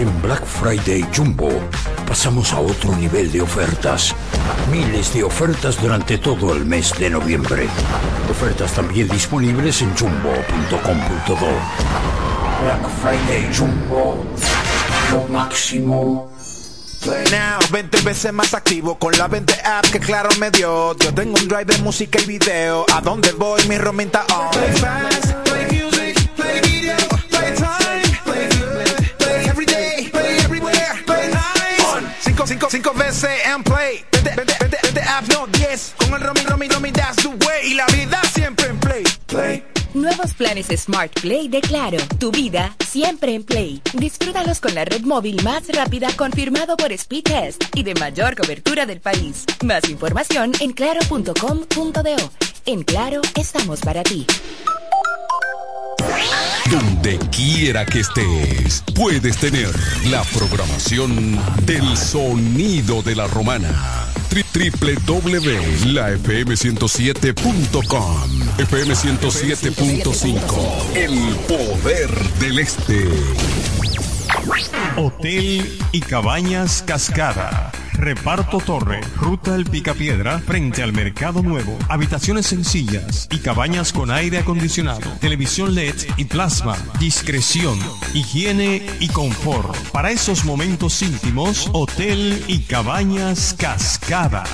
En 0.00 0.22
Black 0.22 0.46
Friday 0.46 1.06
Jumbo 1.14 1.50
pasamos 2.08 2.54
a 2.54 2.60
otro 2.60 2.96
nivel 2.96 3.30
de 3.30 3.42
ofertas. 3.42 4.14
Miles 4.72 5.12
de 5.12 5.22
ofertas 5.22 5.78
durante 5.78 6.16
todo 6.16 6.54
el 6.54 6.64
mes 6.64 6.98
de 6.98 7.10
noviembre. 7.10 7.68
Ofertas 8.30 8.72
también 8.72 9.08
disponibles 9.08 9.82
en 9.82 9.94
jumbo.com.do. 9.94 11.36
Black 12.62 12.88
Friday 13.02 13.54
Jumbo. 13.54 14.24
Lo 15.12 15.28
máximo. 15.28 16.32
Now, 17.30 17.58
20 17.70 18.00
veces 18.00 18.32
más 18.32 18.54
activo 18.54 18.98
con 18.98 19.12
la 19.18 19.28
20 19.28 19.52
app 19.52 19.84
que 19.84 20.00
claro 20.00 20.30
me 20.38 20.50
dio. 20.50 20.96
Yo 20.96 21.12
tengo 21.12 21.34
un 21.38 21.46
drive 21.46 21.66
de 21.66 21.78
música 21.82 22.18
y 22.22 22.24
video. 22.24 22.86
A 22.90 23.02
donde 23.02 23.32
voy, 23.32 23.60
mi 23.68 23.76
romita 23.76 24.24
on. 24.34 25.99
Cinco, 32.50 32.66
cinco, 32.68 32.92
veces 32.94 33.30
and 33.46 33.64
play. 33.64 34.04
20, 34.10 34.34
20, 34.34 34.54
20, 34.58 34.76
20 34.82 35.00
apps, 35.02 35.28
no 35.28 35.46
10. 35.46 35.94
Con 35.96 36.14
el 36.14 36.20
roaming, 36.20 36.46
roaming, 36.46 36.70
roaming, 36.70 36.92
that's 36.92 37.22
the 37.22 37.28
way. 37.28 37.70
Y 37.70 37.74
la 37.74 37.86
vida 37.86 38.20
siempre 38.34 38.66
en 38.66 38.80
play. 38.80 39.04
Play. 39.26 39.62
Nuevos 39.94 40.34
planes 40.34 40.66
Smart 40.76 41.12
Play 41.20 41.46
de 41.46 41.60
Claro. 41.60 41.98
Tu 42.18 42.32
vida 42.32 42.74
siempre 42.84 43.36
en 43.36 43.44
Play. 43.44 43.80
Disfrútalos 43.92 44.58
con 44.58 44.74
la 44.74 44.84
red 44.84 45.02
móvil 45.02 45.40
más 45.44 45.68
rápida 45.68 46.08
confirmado 46.16 46.76
por 46.76 46.90
Speedtest 46.92 47.62
y 47.76 47.84
de 47.84 47.94
mayor 47.94 48.34
cobertura 48.34 48.84
del 48.84 49.00
país. 49.00 49.44
Más 49.64 49.88
información 49.88 50.50
en 50.58 50.72
claro.com.do. 50.72 52.30
En 52.66 52.82
Claro 52.82 53.20
estamos 53.36 53.80
para 53.80 54.02
ti. 54.02 54.26
Donde 56.70 57.18
quiera 57.30 57.84
que 57.86 58.00
estés, 58.00 58.82
puedes 58.94 59.36
tener 59.38 59.70
la 60.10 60.22
programación 60.24 61.38
del 61.66 61.96
sonido 61.96 63.02
de 63.02 63.16
la 63.16 63.26
romana. 63.26 64.06
Tri- 64.30 64.44
www.lafm107.com 67.10 68.30
FM 68.58 68.94
107.5 68.94 70.38
El 70.94 71.34
poder 71.48 72.10
del 72.38 72.58
este. 72.60 73.08
Hotel 74.96 75.78
y 75.92 76.00
Cabañas 76.00 76.82
Cascada. 76.86 77.72
Reparto 77.94 78.58
Torre, 78.58 79.00
Ruta 79.16 79.54
El 79.54 79.66
Picapiedra, 79.66 80.38
frente 80.38 80.82
al 80.82 80.92
Mercado 80.92 81.42
Nuevo. 81.42 81.76
Habitaciones 81.88 82.46
sencillas 82.46 83.28
y 83.30 83.38
cabañas 83.38 83.92
con 83.92 84.10
aire 84.10 84.38
acondicionado, 84.38 85.10
televisión 85.20 85.74
LED 85.74 85.96
y 86.16 86.24
plasma. 86.24 86.76
Discreción, 86.98 87.78
higiene 88.14 88.86
y 89.00 89.08
confort. 89.08 89.76
Para 89.90 90.10
esos 90.10 90.44
momentos 90.44 91.02
íntimos, 91.02 91.68
Hotel 91.72 92.42
y 92.48 92.60
Cabañas 92.60 93.54
Cascada. 93.58 94.44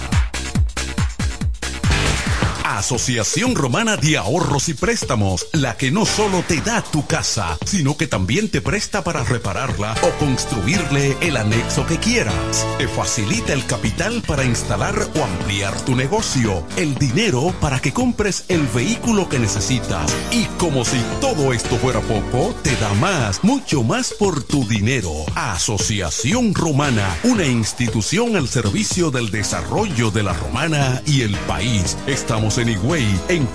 Asociación 2.66 3.54
Romana 3.54 3.96
de 3.96 4.16
Ahorros 4.16 4.68
y 4.68 4.74
Préstamos, 4.74 5.46
la 5.52 5.76
que 5.76 5.92
no 5.92 6.04
solo 6.04 6.42
te 6.48 6.60
da 6.60 6.82
tu 6.82 7.06
casa, 7.06 7.56
sino 7.64 7.96
que 7.96 8.08
también 8.08 8.50
te 8.50 8.60
presta 8.60 9.04
para 9.04 9.22
repararla 9.22 9.94
o 10.02 10.10
construirle 10.18 11.16
el 11.20 11.36
anexo 11.36 11.86
que 11.86 11.98
quieras. 11.98 12.66
Te 12.76 12.88
facilita 12.88 13.52
el 13.52 13.64
capital 13.66 14.20
para 14.26 14.44
instalar 14.44 14.96
o 15.14 15.22
ampliar 15.22 15.80
tu 15.82 15.94
negocio, 15.94 16.66
el 16.76 16.96
dinero 16.96 17.54
para 17.60 17.78
que 17.78 17.92
compres 17.92 18.44
el 18.48 18.66
vehículo 18.66 19.28
que 19.28 19.38
necesitas. 19.38 20.12
Y 20.32 20.46
como 20.58 20.84
si 20.84 21.00
todo 21.20 21.52
esto 21.52 21.76
fuera 21.76 22.00
poco, 22.00 22.52
te 22.64 22.74
da 22.76 22.92
más, 22.94 23.44
mucho 23.44 23.84
más 23.84 24.12
por 24.12 24.42
tu 24.42 24.66
dinero. 24.66 25.12
Asociación 25.36 26.52
Romana, 26.52 27.16
una 27.22 27.46
institución 27.46 28.34
al 28.34 28.48
servicio 28.48 29.12
del 29.12 29.30
desarrollo 29.30 30.10
de 30.10 30.24
la 30.24 30.32
Romana 30.32 31.00
y 31.06 31.20
el 31.20 31.36
país. 31.46 31.96
Estamos 32.08 32.55
en 32.58 32.68
Higüey, 32.68 33.20
en 33.28 33.46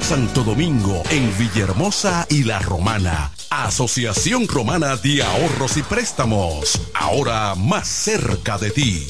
Santo 0.00 0.42
Domingo, 0.42 1.02
en 1.10 1.36
Villahermosa 1.38 2.26
y 2.28 2.44
La 2.44 2.58
Romana. 2.58 3.30
Asociación 3.50 4.48
Romana 4.48 4.96
de 4.96 5.22
Ahorros 5.22 5.76
y 5.76 5.82
Préstamos, 5.82 6.80
ahora 6.94 7.54
más 7.54 7.88
cerca 7.88 8.58
de 8.58 8.70
ti. 8.70 9.06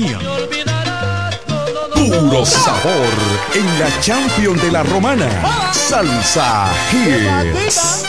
Puro 1.93 2.45
sabor 2.45 3.09
en 3.53 3.79
la 3.79 3.89
Champion 3.99 4.55
de 4.57 4.71
la 4.71 4.83
Romana. 4.83 5.27
Salsa 5.73 6.71
Hits. 6.93 8.05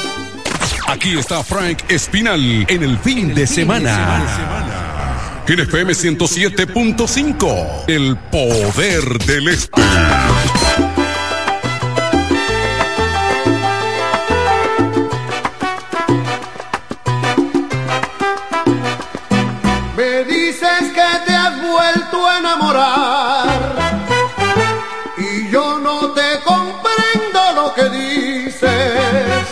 Aquí 0.87 1.19
está 1.19 1.43
Frank 1.43 1.83
Espinal 1.89 2.65
en 2.69 2.85
el 2.85 2.97
fin 2.99 3.35
de 3.35 3.49
semana. 3.49 4.23
En 5.49 5.59
FM 5.59 5.93
107.5, 5.93 7.89
el 7.89 8.17
poder 8.31 9.19
del 9.27 9.49
este. 9.49 9.83
Y 25.19 25.51
yo 25.51 25.79
no 25.79 26.13
te 26.13 26.41
comprendo 26.45 27.41
lo 27.55 27.75
que 27.75 27.89
dices. 27.91 29.43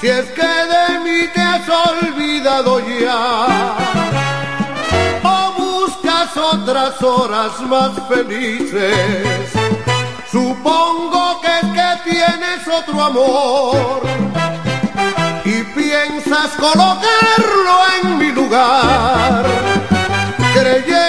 Si 0.00 0.08
es 0.08 0.26
que 0.26 0.42
de 0.42 1.00
mí 1.00 1.28
te 1.34 1.40
has 1.40 1.68
olvidado 1.68 2.80
ya 2.80 3.46
o 5.24 5.52
buscas 5.58 6.36
otras 6.36 7.02
horas 7.02 7.60
más 7.62 7.90
felices. 8.08 9.50
Supongo 10.30 11.40
que 11.40 11.48
que 11.72 12.10
tienes 12.10 12.68
otro 12.68 13.02
amor 13.02 14.00
y 15.44 15.62
piensas 15.78 16.50
colocarlo 16.58 17.74
en 18.02 18.18
mi 18.18 18.30
lugar, 18.32 19.44
creyendo 20.54 21.07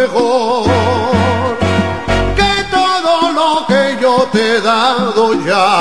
mejor 0.00 1.58
que 2.38 2.52
todo 2.70 3.32
lo 3.32 3.66
que 3.66 3.82
yo 4.00 4.28
te 4.32 4.56
he 4.56 4.60
dado 4.60 5.34
ya. 5.44 5.80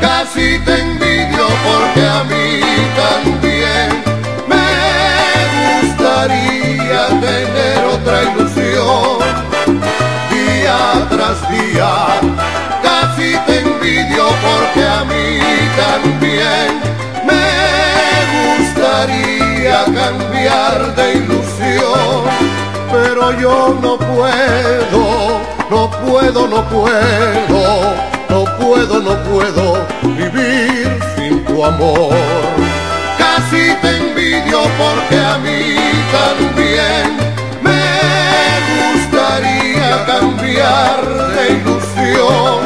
Casi 0.00 0.58
te 0.66 0.74
envidio 0.80 1.46
porque 1.66 2.02
a 2.18 2.24
mí 2.30 2.60
también 3.02 3.88
me 4.52 4.68
gustaría 5.80 7.02
tener 7.26 7.78
otra 7.96 8.16
ilusión 8.30 9.18
día 10.32 10.78
tras 11.12 11.38
día. 11.54 11.92
Casi 12.82 13.28
te 13.46 13.54
envidio 13.60 14.24
porque 14.46 14.82
a 14.98 15.04
mí 15.10 15.26
también 15.84 16.68
me 17.28 17.46
gustaría 18.58 19.78
cambiar 20.00 20.94
de 20.96 21.06
ilusión, 21.14 21.43
pero 23.04 23.38
yo 23.38 23.78
no 23.82 23.98
puedo, 23.98 25.40
no 25.70 25.90
puedo, 25.90 26.48
no 26.48 26.64
puedo, 26.68 27.94
no 28.30 28.44
puedo, 28.58 29.00
no 29.00 29.14
puedo 29.24 29.86
vivir 30.02 30.98
sin 31.14 31.44
tu 31.44 31.64
amor. 31.64 32.14
Casi 33.18 33.74
te 33.82 33.96
envidio 33.98 34.60
porque 34.82 35.18
a 35.18 35.36
mí 35.38 35.76
también 36.18 37.04
me 37.66 37.82
gustaría 38.94 40.04
cambiar 40.06 40.98
de 41.34 41.42
ilusión 41.58 42.64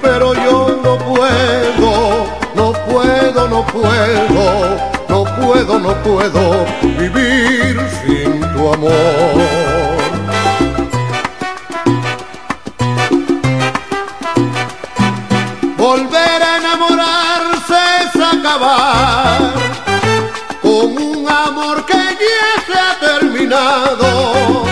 pero 0.00 0.34
yo 0.34 0.80
no 0.82 0.98
puedo, 0.98 2.26
no 2.54 2.72
puedo, 2.90 3.48
no 3.48 3.66
puedo, 3.66 4.78
no 5.08 5.24
puedo, 5.24 5.78
no 5.78 6.02
puedo 6.02 6.66
vivir 6.98 7.61
amor. 8.70 9.82
Volver 15.76 16.42
a 16.42 16.56
enamorarse 16.58 17.80
es 18.04 18.22
acabar 18.22 19.52
con 20.60 20.96
un 20.96 21.28
amor 21.28 21.84
que 21.86 21.94
ya 21.94 22.50
se 22.66 22.78
ha 22.78 22.92
terminado. 23.00 24.64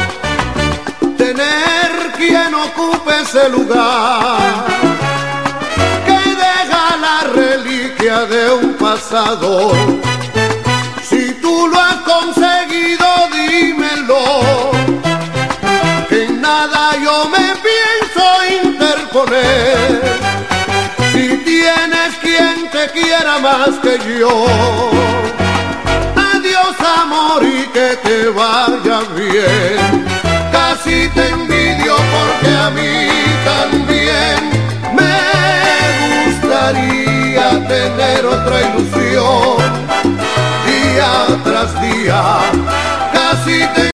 Tener 1.16 2.12
quien 2.16 2.54
ocupe 2.54 3.20
ese 3.22 3.48
lugar 3.48 4.66
que 6.06 6.20
deja 6.44 6.96
la 7.06 7.20
reliquia 7.34 8.26
de 8.26 8.50
un 8.52 8.74
pasado 8.74 9.72
nada 16.60 16.94
yo 17.02 17.26
me 17.28 17.46
pienso 17.68 18.24
interponer. 18.64 20.02
Si 21.12 21.28
tienes 21.50 22.10
quien 22.20 22.68
te 22.70 22.84
quiera 22.92 23.38
más 23.38 23.70
que 23.84 23.98
yo, 24.18 24.46
adiós 26.32 26.76
amor 27.02 27.42
y 27.42 27.62
que 27.76 27.88
te 28.04 28.28
vaya 28.28 28.98
bien. 29.16 30.06
Casi 30.52 31.08
te 31.14 31.28
envidio 31.30 31.94
porque 32.14 32.50
a 32.66 32.70
mí 32.78 33.08
también 33.52 34.38
me 34.98 35.16
gustaría 36.24 37.46
tener 37.74 38.26
otra 38.26 38.56
ilusión 38.68 39.56
día 40.66 41.12
tras 41.44 41.70
día. 41.80 42.22
Casi 43.14 43.58
te 43.74 43.89